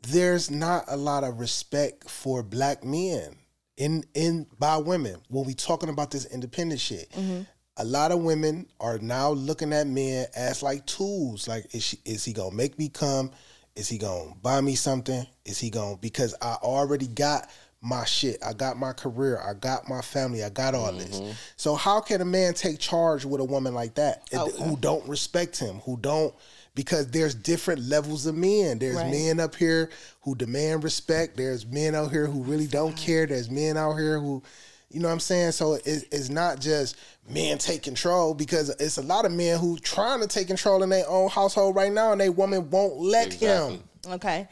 There's 0.01 0.51
not 0.51 0.85
a 0.89 0.97
lot 0.97 1.23
of 1.23 1.39
respect 1.39 2.09
for 2.09 2.43
black 2.43 2.83
men 2.83 3.37
in 3.77 4.03
in 4.13 4.47
by 4.59 4.77
women 4.77 5.17
when 5.29 5.45
we 5.45 5.53
talking 5.53 5.89
about 5.89 6.11
this 6.11 6.25
independent 6.25 6.81
shit. 6.81 7.09
Mm-hmm. 7.11 7.41
A 7.77 7.85
lot 7.85 8.11
of 8.11 8.21
women 8.21 8.67
are 8.79 8.99
now 8.99 9.31
looking 9.31 9.73
at 9.73 9.87
men 9.87 10.27
as 10.35 10.61
like 10.61 10.85
tools. 10.85 11.47
Like, 11.47 11.73
is 11.73 11.83
she, 11.83 11.97
is 12.05 12.23
he 12.23 12.33
gonna 12.33 12.55
make 12.55 12.77
me 12.77 12.89
come? 12.89 13.31
Is 13.75 13.89
he 13.89 13.97
gonna 13.97 14.33
buy 14.41 14.61
me 14.61 14.75
something? 14.75 15.25
Is 15.45 15.59
he 15.59 15.69
gonna 15.69 15.97
because 15.97 16.35
I 16.41 16.55
already 16.61 17.07
got 17.07 17.49
my 17.83 18.05
shit. 18.05 18.37
I 18.43 18.53
got 18.53 18.77
my 18.77 18.93
career. 18.93 19.39
I 19.39 19.53
got 19.53 19.89
my 19.89 20.01
family. 20.01 20.43
I 20.43 20.49
got 20.49 20.73
all 20.73 20.91
this. 20.93 21.19
Mm-hmm. 21.19 21.31
So 21.57 21.75
how 21.75 21.99
can 21.99 22.21
a 22.21 22.25
man 22.25 22.53
take 22.53 22.79
charge 22.79 23.25
with 23.25 23.41
a 23.41 23.43
woman 23.43 23.73
like 23.73 23.95
that 23.95 24.23
Okay. 24.33 24.55
Oh, 24.57 24.63
who 24.63 24.73
uh, 24.73 24.79
don't 24.79 25.07
respect 25.07 25.59
him? 25.59 25.79
Who 25.79 25.97
don't 25.97 26.33
because 26.75 27.07
there's 27.11 27.35
different 27.35 27.81
levels 27.81 28.25
of 28.25 28.35
men. 28.35 28.79
There's 28.79 28.95
Right. 28.95 29.11
men 29.11 29.39
up 29.39 29.55
here 29.55 29.89
who 30.21 30.33
demand 30.33 30.83
respect. 30.83 31.37
There's 31.37 31.65
men 31.65 31.93
out 31.93 32.11
here 32.11 32.25
who 32.25 32.41
really 32.41 32.67
don't 32.67 32.95
care. 32.97 33.25
There's 33.27 33.49
men 33.49 33.77
out 33.77 33.93
here 33.95 34.19
who, 34.19 34.41
you 34.89 34.99
know 34.99 35.07
what 35.09 35.13
I'm 35.13 35.19
saying? 35.19 35.51
So 35.51 35.73
it, 35.73 35.85
it's 35.85 36.29
not 36.29 36.59
just 36.59 36.95
men 37.29 37.57
take 37.57 37.83
control 37.83 38.33
because 38.33 38.69
it's 38.69 38.97
a 38.97 39.01
lot 39.03 39.25
of 39.25 39.31
men 39.31 39.59
who 39.59 39.77
trying 39.77 40.21
to 40.21 40.27
take 40.27 40.47
control 40.47 40.81
in 40.83 40.89
their 40.89 41.07
own 41.07 41.29
household 41.29 41.75
right 41.75 41.91
now 41.91 42.11
and 42.11 42.19
they 42.21 42.29
woman 42.29 42.69
won't 42.69 42.97
let 42.97 43.27
Exactly. 43.27 43.75
him. 43.75 43.83
Okay. 44.05 44.47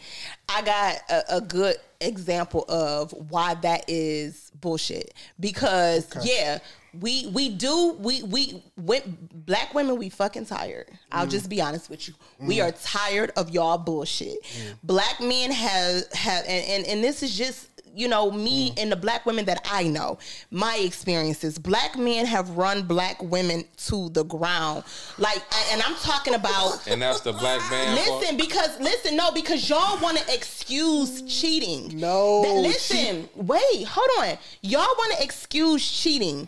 I 0.56 0.62
got 0.62 0.96
a, 1.10 1.38
a 1.38 1.42
good 1.42 1.76
example 2.00 2.66
of 2.68 3.12
why 3.30 3.56
that 3.56 3.86
is 3.88 4.52
bullshit. 4.60 5.14
Because 5.40 6.08
yeah, 6.24 6.60
we 7.00 7.28
we 7.28 7.50
do 7.50 7.94
we 8.00 8.24
we 8.24 8.64
with 8.78 9.04
black 9.46 9.74
women 9.74 9.98
we 9.98 10.10
fucking 10.10 10.46
tired. 10.46 10.90
I'll 11.12 11.28
mm. 11.28 11.32
just 11.32 11.50
be 11.50 11.62
honest 11.62 11.90
with 11.90 12.08
you. 12.08 12.14
We 12.40 12.58
mm. 12.58 12.68
are 12.68 12.72
tired 12.72 13.32
of 13.38 13.50
y'all 13.50 13.78
bullshit. 13.78 14.44
Mm. 14.44 14.78
Black 14.84 15.22
men 15.22 15.52
have 15.52 16.12
have 16.14 16.44
and, 16.48 16.66
and 16.66 16.88
and 16.88 17.04
this 17.04 17.24
is 17.24 17.38
just 17.38 17.70
you 17.94 18.08
know 18.08 18.32
me 18.32 18.74
and 18.78 18.92
the 18.92 18.96
black 18.96 19.26
women 19.26 19.46
that 19.46 19.66
I 19.70 19.84
know, 19.84 20.18
my 20.50 20.78
experiences. 20.84 21.58
Black 21.58 21.98
men 21.98 22.26
have 22.26 22.50
run 22.52 22.84
black 22.84 23.22
women 23.22 23.66
to 23.88 24.10
the 24.10 24.24
ground, 24.24 24.84
like, 25.18 25.42
and 25.72 25.82
I'm 25.82 25.96
talking 25.96 26.34
about 26.34 26.88
and 26.88 27.02
that's 27.02 27.22
the 27.22 27.34
black 27.34 27.60
man. 27.70 27.98
fault. 27.98 28.22
Listen, 28.22 28.38
because 28.38 28.80
listen, 28.80 29.16
no, 29.16 29.32
because 29.32 29.70
y'all 29.70 30.00
want 30.02 30.18
to 30.18 30.34
excuse 30.42 31.22
cheating. 31.24 32.00
No, 32.00 32.42
That- 32.44 32.56
listen, 32.56 33.30
wait, 33.36 33.86
hold 33.86 34.10
on. 34.20 34.38
Y'all 34.62 34.82
want 34.82 35.18
to 35.18 35.24
excuse 35.24 35.88
cheating. 35.88 36.48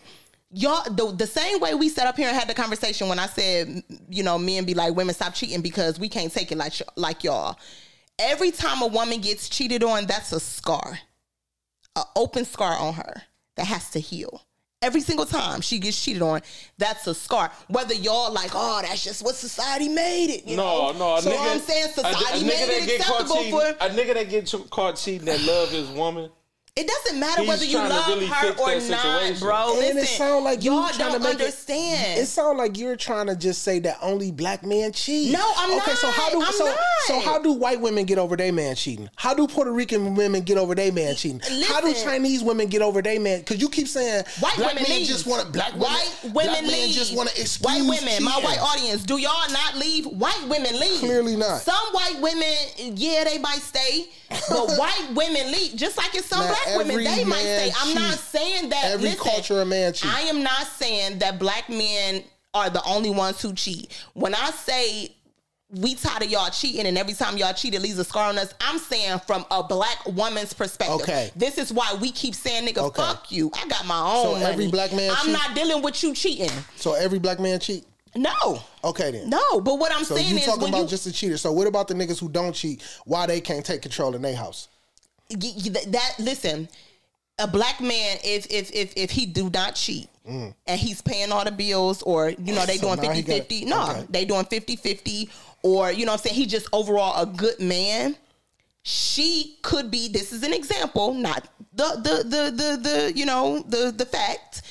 Y'all 0.50 0.84
the, 0.90 1.12
the 1.12 1.26
same 1.26 1.60
way 1.60 1.74
we 1.74 1.88
sat 1.88 2.06
up 2.06 2.16
here 2.16 2.28
and 2.28 2.36
had 2.36 2.48
the 2.48 2.54
conversation 2.54 3.08
when 3.08 3.18
I 3.18 3.26
said, 3.26 3.82
you 4.08 4.22
know, 4.22 4.38
men 4.38 4.64
be 4.64 4.74
like, 4.74 4.94
women 4.94 5.14
stop 5.14 5.34
cheating 5.34 5.62
because 5.62 5.98
we 5.98 6.08
can't 6.08 6.32
take 6.32 6.52
it 6.52 6.58
like 6.58 6.74
like 6.96 7.24
y'all. 7.24 7.56
Every 8.18 8.50
time 8.52 8.80
a 8.82 8.86
woman 8.86 9.20
gets 9.20 9.48
cheated 9.48 9.82
on, 9.82 10.06
that's 10.06 10.32
a 10.32 10.38
scar, 10.38 10.98
an 11.96 12.04
open 12.14 12.44
scar 12.44 12.76
on 12.78 12.94
her 12.94 13.22
that 13.56 13.66
has 13.66 13.90
to 13.90 14.00
heal. 14.00 14.42
Every 14.84 15.00
single 15.00 15.24
time 15.24 15.62
she 15.62 15.78
gets 15.78 15.98
cheated 16.04 16.20
on, 16.20 16.42
that's 16.76 17.06
a 17.06 17.14
scar. 17.14 17.50
Whether 17.68 17.94
y'all 17.94 18.30
like, 18.30 18.50
oh, 18.54 18.82
that's 18.82 19.02
just 19.02 19.24
what 19.24 19.34
society 19.34 19.88
made 19.88 20.26
it. 20.26 20.46
You 20.46 20.58
No, 20.58 20.92
know? 20.92 20.98
no. 20.98 21.14
A 21.16 21.22
So 21.22 21.30
nigga, 21.30 21.52
I'm 21.54 21.58
saying 21.60 21.88
society 21.94 22.16
a, 22.16 22.42
nigga 22.42 22.46
made 22.46 22.68
it 22.92 23.00
acceptable 23.00 23.36
cheating, 23.36 23.50
for. 23.52 23.62
a 23.62 23.88
nigga 23.88 24.12
that 24.14 24.28
get 24.28 24.54
caught 24.68 24.96
cheating 24.96 25.24
that 25.24 25.40
love 25.40 25.70
his 25.70 25.88
woman. 25.88 26.28
It 26.76 26.88
doesn't 26.88 27.20
matter 27.20 27.42
He's 27.42 27.48
whether 27.48 27.64
you 27.64 27.78
love 27.78 28.08
really 28.08 28.26
her 28.26 28.50
or 28.50 28.66
not, 28.66 28.82
situation. 28.82 29.38
bro. 29.38 29.70
And 29.70 29.78
Listen, 29.78 29.98
it 29.98 30.06
sound 30.08 30.44
like 30.44 30.64
you 30.64 30.72
y'all 30.72 30.88
trying 30.88 31.12
to 31.12 31.18
don't 31.20 31.22
make 31.22 31.34
it- 31.34 31.40
understand. 31.42 32.18
It 32.18 32.26
sounds 32.26 32.58
like 32.58 32.76
you're 32.76 32.96
trying 32.96 33.28
to 33.28 33.36
just 33.36 33.62
say 33.62 33.78
that 33.78 33.96
only 34.02 34.32
black 34.32 34.66
men 34.66 34.90
cheat. 34.90 35.30
No, 35.30 35.52
I'm 35.56 35.70
okay, 35.78 35.94
so 35.94 36.10
how 36.10 36.30
do 36.30 36.40
not. 36.40 36.48
I'm 36.48 36.54
so 36.54 36.64
not. 36.66 36.78
so 37.06 37.20
how 37.20 37.38
do 37.38 37.52
white 37.52 37.80
women 37.80 38.06
get 38.06 38.18
over 38.18 38.36
their 38.36 38.52
man 38.52 38.74
cheating? 38.74 39.08
How 39.14 39.34
do 39.34 39.46
Puerto 39.46 39.70
Rican 39.70 40.16
women 40.16 40.42
get 40.42 40.58
over 40.58 40.74
their 40.74 40.90
man 40.90 41.14
cheating? 41.14 41.40
how 41.68 41.80
do 41.80 41.94
Chinese 41.94 42.42
women 42.42 42.66
get 42.66 42.82
over 42.82 43.00
their 43.00 43.20
man? 43.20 43.38
Because 43.38 43.60
you 43.60 43.68
keep 43.68 43.86
saying 43.86 44.24
White 44.40 44.56
black 44.56 44.74
women 44.74 44.82
men 44.88 44.98
leave. 44.98 45.06
just 45.06 45.28
want 45.28 45.46
to 45.46 45.52
black 45.52 45.74
women. 45.74 45.82
White 45.92 46.10
women 46.24 46.32
black 46.32 46.62
men 46.62 46.72
leave. 46.72 46.92
just 46.92 47.14
want 47.16 47.28
to 47.28 47.40
excuse 47.40 47.60
white 47.64 47.82
women. 47.88 48.24
My 48.24 48.40
white 48.40 48.58
audience, 48.60 49.04
do 49.04 49.18
y'all 49.18 49.48
not 49.52 49.76
leave? 49.76 50.06
White 50.06 50.42
women 50.48 50.80
leave. 50.80 50.98
Clearly 50.98 51.36
not. 51.36 51.60
Some 51.60 51.76
white 51.92 52.16
women, 52.20 52.52
yeah, 52.96 53.22
they 53.22 53.38
might 53.38 53.60
stay, 53.62 54.06
but 54.48 54.70
white 54.76 55.06
women 55.14 55.52
leave. 55.52 55.76
Just 55.76 55.96
like 55.96 56.12
it's 56.16 56.26
some 56.26 56.40
Now, 56.40 56.48
black 56.48 56.63
women, 56.76 56.90
every 56.92 57.04
they 57.04 57.24
might 57.24 57.40
stay. 57.40 57.72
I'm 57.78 57.94
not 57.94 58.14
saying 58.18 58.68
that. 58.70 58.84
Every 58.84 59.10
listen, 59.10 59.24
culture 59.24 59.60
of 59.60 59.68
man 59.68 59.92
cheat. 59.92 60.12
I 60.12 60.20
am 60.22 60.42
not 60.42 60.66
saying 60.66 61.18
that 61.18 61.38
black 61.38 61.68
men 61.68 62.22
are 62.52 62.70
the 62.70 62.82
only 62.84 63.10
ones 63.10 63.40
who 63.42 63.52
cheat. 63.52 63.90
When 64.14 64.34
I 64.34 64.50
say 64.50 65.14
we 65.70 65.94
tired 65.94 66.22
of 66.22 66.30
y'all 66.30 66.50
cheating 66.50 66.86
and 66.86 66.96
every 66.96 67.14
time 67.14 67.36
y'all 67.36 67.52
cheat 67.52 67.74
it 67.74 67.80
leaves 67.82 67.98
a 67.98 68.04
scar 68.04 68.28
on 68.28 68.38
us. 68.38 68.54
I'm 68.60 68.78
saying 68.78 69.20
from 69.26 69.44
a 69.50 69.62
black 69.62 69.98
woman's 70.06 70.52
perspective. 70.52 71.00
Okay. 71.00 71.30
This 71.34 71.58
is 71.58 71.72
why 71.72 71.96
we 72.00 72.10
keep 72.12 72.34
saying 72.34 72.66
nigga 72.68 72.78
Okay. 72.78 73.02
fuck 73.02 73.32
you. 73.32 73.50
I 73.54 73.66
got 73.66 73.86
my 73.86 73.98
own. 74.00 74.40
So 74.40 74.46
every 74.46 74.68
black 74.68 74.92
man 74.92 75.10
I'm 75.10 75.24
cheat? 75.26 75.32
not 75.32 75.54
dealing 75.54 75.82
with 75.82 76.02
you 76.02 76.14
cheating. 76.14 76.50
So 76.76 76.94
every 76.94 77.18
black 77.18 77.40
man 77.40 77.58
cheat. 77.60 77.84
No. 78.14 78.62
Okay 78.84 79.10
then. 79.10 79.28
No, 79.28 79.60
but 79.60 79.78
what 79.78 79.92
I'm 79.92 80.04
So 80.04 80.14
saying 80.14 80.30
you 80.30 80.36
is 80.36 80.44
talking 80.44 80.68
about 80.68 80.82
you 80.82 80.86
just 80.86 81.04
the 81.04 81.12
cheaters. 81.12 81.40
So 81.40 81.50
what 81.50 81.66
about 81.66 81.88
the 81.88 81.94
niggas 81.94 82.20
who 82.20 82.28
don't 82.28 82.52
cheat? 82.52 82.82
Why 83.04 83.26
they 83.26 83.40
can't 83.40 83.66
take 83.66 83.82
control 83.82 84.14
in 84.14 84.22
their 84.22 84.36
house? 84.36 84.68
That, 85.34 85.92
that 85.92 86.14
listen, 86.18 86.68
a 87.38 87.46
black 87.46 87.80
man 87.80 88.18
if 88.22 88.46
if 88.50 88.70
if 88.72 88.92
if 88.96 89.10
he 89.10 89.26
do 89.26 89.50
not 89.50 89.74
cheat 89.74 90.08
and 90.66 90.80
he's 90.80 91.02
paying 91.02 91.30
all 91.32 91.44
the 91.44 91.52
bills 91.52 92.02
or 92.02 92.30
you 92.30 92.54
know 92.54 92.64
they 92.64 92.78
Mm. 92.78 92.80
So 92.80 92.96
doing 92.96 93.08
now 93.08 93.14
50 93.14 93.22
50 93.22 93.64
no 93.66 93.90
okay. 93.90 94.06
they 94.08 94.24
doing 94.24 94.44
50 94.44 94.76
50 94.76 95.30
or 95.62 95.92
you 95.92 96.06
know 96.06 96.12
what 96.12 96.20
I'm 96.20 96.24
saying 96.24 96.36
he 96.36 96.46
just 96.46 96.68
overall 96.72 97.22
a 97.22 97.26
good 97.26 97.60
man 97.60 98.16
she 98.82 99.56
could 99.62 99.90
be 99.90 100.08
this 100.08 100.32
is 100.32 100.42
an 100.42 100.52
example 100.52 101.14
not 101.14 101.48
the 101.74 101.84
the 101.96 102.28
the 102.28 102.50
the, 102.50 102.76
the 102.76 103.12
you 103.14 103.26
know 103.26 103.60
the 103.60 103.90
the 103.90 104.06
fact 104.06 104.62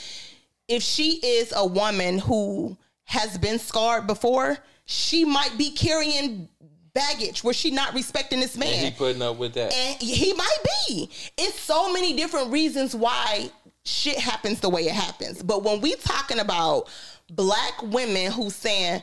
if 0.68 0.82
she 0.82 1.20
is 1.24 1.54
a 1.56 1.66
woman 1.66 2.20
who 2.20 2.78
has 3.06 3.38
been 3.38 3.60
scarred 3.60 4.08
before 4.08 4.58
she 4.86 5.24
might 5.24 5.58
be 5.58 5.72
carrying 5.72 6.48
baggage 6.94 7.44
was 7.44 7.56
she 7.56 7.72
not 7.72 7.94
respecting 7.94 8.40
this 8.40 8.58
man 8.58 8.70
And 8.74 8.86
he 8.86 8.92
putting 8.92 9.22
up 9.22 9.38
with 9.38 9.54
that. 9.54 9.74
and 9.74 10.02
he 10.02 10.34
might 10.34 10.58
be. 10.88 11.10
It's 11.38 11.60
so 11.60 11.92
many 11.92 12.14
different 12.16 12.52
reasons 12.52 12.96
why 12.96 13.50
shit 13.84 14.18
happens 14.18 14.60
the 14.60 14.70
way 14.70 14.84
it 14.86 14.94
happens. 14.94 15.42
But 15.44 15.64
when 15.64 15.82
we 15.82 15.96
talking 15.96 16.40
about 16.40 16.90
black 17.32 17.82
women 17.82 18.32
who 18.32 18.50
saying, 18.50 19.02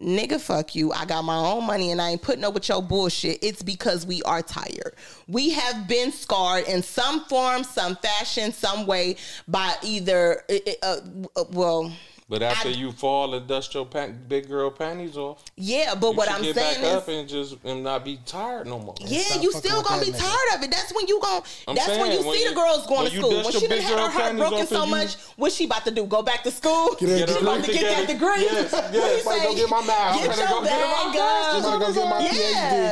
nigga, 0.00 0.40
fuck 0.40 0.74
you, 0.74 0.92
I 0.92 1.04
got 1.06 1.22
my 1.22 1.36
own 1.36 1.66
money 1.66 1.90
and 1.90 2.00
I 2.02 2.10
ain't 2.10 2.22
putting 2.22 2.44
up 2.44 2.54
with 2.54 2.68
your 2.68 2.82
bullshit, 2.82 3.38
it's 3.42 3.62
because 3.62 4.04
we 4.04 4.22
are 4.24 4.42
tired. 4.42 4.94
We 5.26 5.50
have 5.50 5.88
been 5.88 6.12
scarred 6.12 6.68
in 6.68 6.82
some 6.82 7.24
form, 7.26 7.64
some 7.64 7.96
fashion, 7.96 8.52
some 8.52 8.86
way 8.86 9.16
by 9.48 9.74
either, 9.82 10.42
uh, 10.82 10.96
uh, 11.36 11.44
well, 11.52 11.92
But 12.32 12.42
after 12.42 12.68
I- 12.68 12.72
you 12.72 12.92
fall 12.92 13.34
and 13.34 13.46
dust 13.46 13.74
your 13.74 13.84
pan- 13.84 14.24
big 14.26 14.48
girl 14.48 14.70
panties 14.70 15.18
off, 15.18 15.42
yeah, 15.54 15.94
but 15.94 16.12
you 16.12 16.16
what 16.16 16.30
I'm 16.30 16.40
get 16.42 16.54
saying 16.54 16.80
back 16.80 16.90
is, 16.90 16.96
up 16.96 17.08
and 17.08 17.28
just 17.28 17.56
and 17.62 17.84
not 17.84 18.06
be 18.06 18.20
tired 18.24 18.66
no 18.66 18.78
more. 18.78 18.94
Yeah, 19.00 19.34
you 19.38 19.52
still 19.52 19.82
gonna 19.82 20.00
be 20.02 20.12
nigga. 20.12 20.18
tired 20.18 20.48
of 20.56 20.62
it. 20.64 20.70
That's 20.70 20.94
when 20.94 21.06
you 21.08 21.20
gon' 21.20 21.42
I'm 21.68 21.74
That's 21.74 21.88
when 21.98 22.10
you 22.10 22.22
when 22.26 22.34
see 22.38 22.44
you- 22.44 22.48
the 22.48 22.54
girls 22.54 22.86
going 22.86 23.10
to 23.10 23.14
school. 23.18 23.30
When 23.44 23.52
she 23.52 23.60
done 23.60 23.68
big 23.68 23.82
had 23.82 23.98
her 23.98 24.08
heart 24.08 24.36
broken 24.38 24.66
so 24.66 24.84
you- 24.84 24.90
much, 24.90 25.16
what's 25.36 25.54
she 25.56 25.66
about 25.66 25.84
to 25.84 25.90
do? 25.90 26.06
Go 26.06 26.22
back 26.22 26.42
to 26.44 26.50
school? 26.50 26.94
Get 26.98 27.10
a 27.28 27.32
She 27.34 27.38
about 27.38 27.64
to 27.64 27.70
get 27.70 27.82
that 27.82 28.06
degree. 28.06 28.44
Yes, 28.48 28.72
What 28.72 28.88
yes, 28.94 29.18
he 29.18 29.24
go 29.28 29.50
say? 29.50 29.54
get 29.54 29.68
my 29.68 29.82
math. 29.84 30.16
Get 30.16 30.30
I'm 30.32 30.38
your 30.38 30.48
go 30.48 30.62
get 30.62 30.70
bag 30.70 31.14
my 31.14 31.20
up. 31.20 31.54
I'm 31.54 31.62
finna 31.62 31.80
go 31.80 31.92
get 31.92 32.08
my 32.08 32.20
Yeah, 32.20 32.30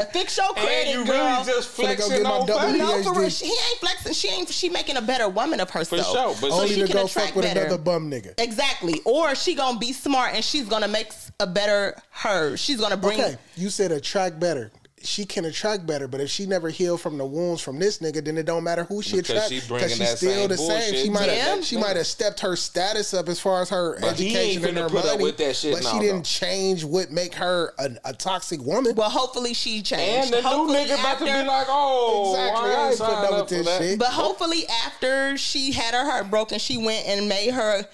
PhD. 0.04 0.12
fix 0.12 0.36
your 0.36 0.52
credit, 0.52 0.68
And 0.68 0.68
credit, 0.68 0.92
you 0.98 1.04
girl. 1.06 1.30
really 1.40 1.44
just 1.46 1.68
flexing 1.70 2.26
on 2.26 2.46
double 2.46 2.72
no, 2.76 3.02
for 3.02 3.10
PhD. 3.14 3.16
real. 3.16 3.30
She 3.30 3.46
he 3.46 3.52
ain't 3.52 3.78
flexing. 3.80 4.12
She 4.12 4.28
ain't. 4.28 4.50
She 4.50 4.68
making 4.68 4.98
a 4.98 5.02
better 5.02 5.30
woman 5.30 5.60
of 5.60 5.70
herself. 5.70 6.06
For 6.06 6.12
sure, 6.12 6.34
but 6.42 6.50
so 6.50 6.60
Only 6.60 6.74
she 6.74 6.80
to 6.82 6.86
can 6.88 6.96
go 6.96 7.04
attract 7.06 7.28
fuck 7.28 7.36
with 7.36 7.44
better. 7.46 7.60
another 7.62 7.78
bum 7.78 8.10
nigga. 8.10 8.34
Exactly. 8.38 9.00
Or 9.06 9.29
she 9.36 9.54
gonna 9.54 9.78
be 9.78 9.92
smart 9.92 10.34
and 10.34 10.44
she's 10.44 10.68
gonna 10.68 10.88
make 10.88 11.12
a 11.38 11.46
better 11.46 11.96
her. 12.10 12.56
She's 12.56 12.80
gonna 12.80 12.96
bring. 12.96 13.20
Okay, 13.20 13.36
you 13.56 13.70
said 13.70 13.92
attract 13.92 14.38
better. 14.40 14.70
She 15.02 15.24
can 15.24 15.46
attract 15.46 15.86
better, 15.86 16.06
but 16.06 16.20
if 16.20 16.28
she 16.28 16.44
never 16.44 16.68
healed 16.68 17.00
from 17.00 17.16
the 17.16 17.24
wounds 17.24 17.62
from 17.62 17.78
this 17.78 18.00
nigga, 18.00 18.22
then 18.22 18.36
it 18.36 18.44
don't 18.44 18.62
matter 18.62 18.84
who 18.84 19.00
she 19.00 19.16
Because 19.16 19.30
attract 19.30 19.48
she 19.48 19.60
bringing 19.66 19.88
she's 19.88 20.10
still 20.10 20.30
same 20.30 20.48
the 20.50 20.56
same. 20.58 20.94
She 20.94 21.08
might 21.08 21.30
have 21.30 21.64
she 21.64 21.78
might 21.78 21.96
have 21.96 22.06
stepped 22.06 22.40
her 22.40 22.54
status 22.54 23.14
up 23.14 23.30
as 23.30 23.40
far 23.40 23.62
as 23.62 23.70
her 23.70 23.98
But 23.98 24.18
he 24.18 24.36
education 24.36 24.68
ain't 24.68 24.76
and 24.76 24.76
her 24.76 24.88
finna 24.88 24.90
put 24.90 25.04
up 25.06 25.12
money, 25.12 25.24
with 25.24 25.38
that 25.38 25.56
shit 25.56 25.72
but 25.74 25.84
now, 25.84 25.92
she 25.92 26.00
didn't 26.00 26.16
though. 26.16 26.22
change 26.24 26.84
what 26.84 27.10
make 27.10 27.32
her 27.36 27.72
a, 27.78 27.90
a 28.04 28.12
toxic 28.12 28.60
woman. 28.60 28.94
Well, 28.94 29.08
hopefully 29.08 29.54
she 29.54 29.80
changed. 29.80 30.34
And 30.34 30.44
the 30.44 30.50
new 30.50 30.54
Hopefully 30.54 30.78
nigga 30.80 31.00
about 31.00 31.18
to 31.20 31.24
be 31.24 31.30
like, 31.30 31.66
oh, 31.70 32.34
Exactly. 32.34 32.70
I 32.70 32.74
I 32.74 32.82
ain't 32.82 32.90
ain't 32.90 32.98
putting 33.00 33.24
up 33.24 33.32
up 33.32 33.50
with 33.50 33.64
this 33.64 33.78
shit. 33.78 33.98
But 33.98 34.08
hopefully, 34.08 34.64
after 34.84 35.38
she 35.38 35.72
had 35.72 35.94
her 35.94 36.04
heart 36.04 36.28
broken, 36.30 36.58
she 36.58 36.76
went 36.76 37.06
and 37.06 37.26
made 37.26 37.52
her 37.52 37.86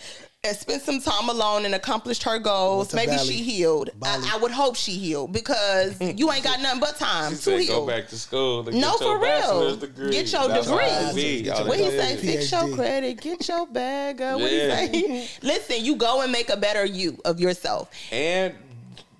and 0.47 0.57
spent 0.57 0.83
some 0.83 1.01
time 1.01 1.29
alone 1.29 1.65
and 1.65 1.75
accomplished 1.75 2.23
her 2.23 2.39
goals. 2.39 2.95
Maybe 2.95 3.13
Bali. 3.17 3.27
she 3.27 3.43
healed. 3.43 3.91
I, 4.03 4.33
I 4.35 4.39
would 4.39 4.51
hope 4.53 4.77
she 4.77 4.93
healed 4.93 5.33
because 5.33 6.01
you 6.01 6.31
ain't 6.33 6.45
got 6.45 6.61
nothing 6.61 6.81
but 6.81 6.97
time 6.97 7.31
She 7.33 7.37
to 7.37 7.43
said, 7.43 7.61
heal. 7.61 7.81
go 7.81 7.87
back 7.87 8.09
to 8.09 8.19
school. 8.19 8.65
To 8.65 8.71
No, 8.73 8.93
get 8.93 9.01
your 9.01 9.19
for 9.19 9.25
real. 9.25 9.77
Degree. 9.77 10.11
Get 10.11 10.33
your 10.33 10.49
That's 10.49 10.67
degree. 10.67 10.85
what 10.85 11.15
Get 11.15 11.45
your 11.59 11.69
What 11.69 11.79
he 11.79 11.91
say? 11.91 12.17
PhD. 12.17 12.21
Fix 12.21 12.53
your 12.53 12.75
credit. 12.75 13.21
Get 13.21 13.49
your 13.49 13.67
bag 13.67 14.23
up. 14.23 14.41
What 14.41 14.51
Yeah. 14.53 14.87
he 14.87 15.03
say? 15.03 15.29
Listen, 15.43 15.85
you 15.85 15.97
go 15.97 16.23
and 16.23 16.33
make 16.33 16.49
a 16.51 16.57
better 16.57 16.85
you 16.85 17.19
of 17.25 17.41
yourself. 17.41 17.91
And 18.13 18.55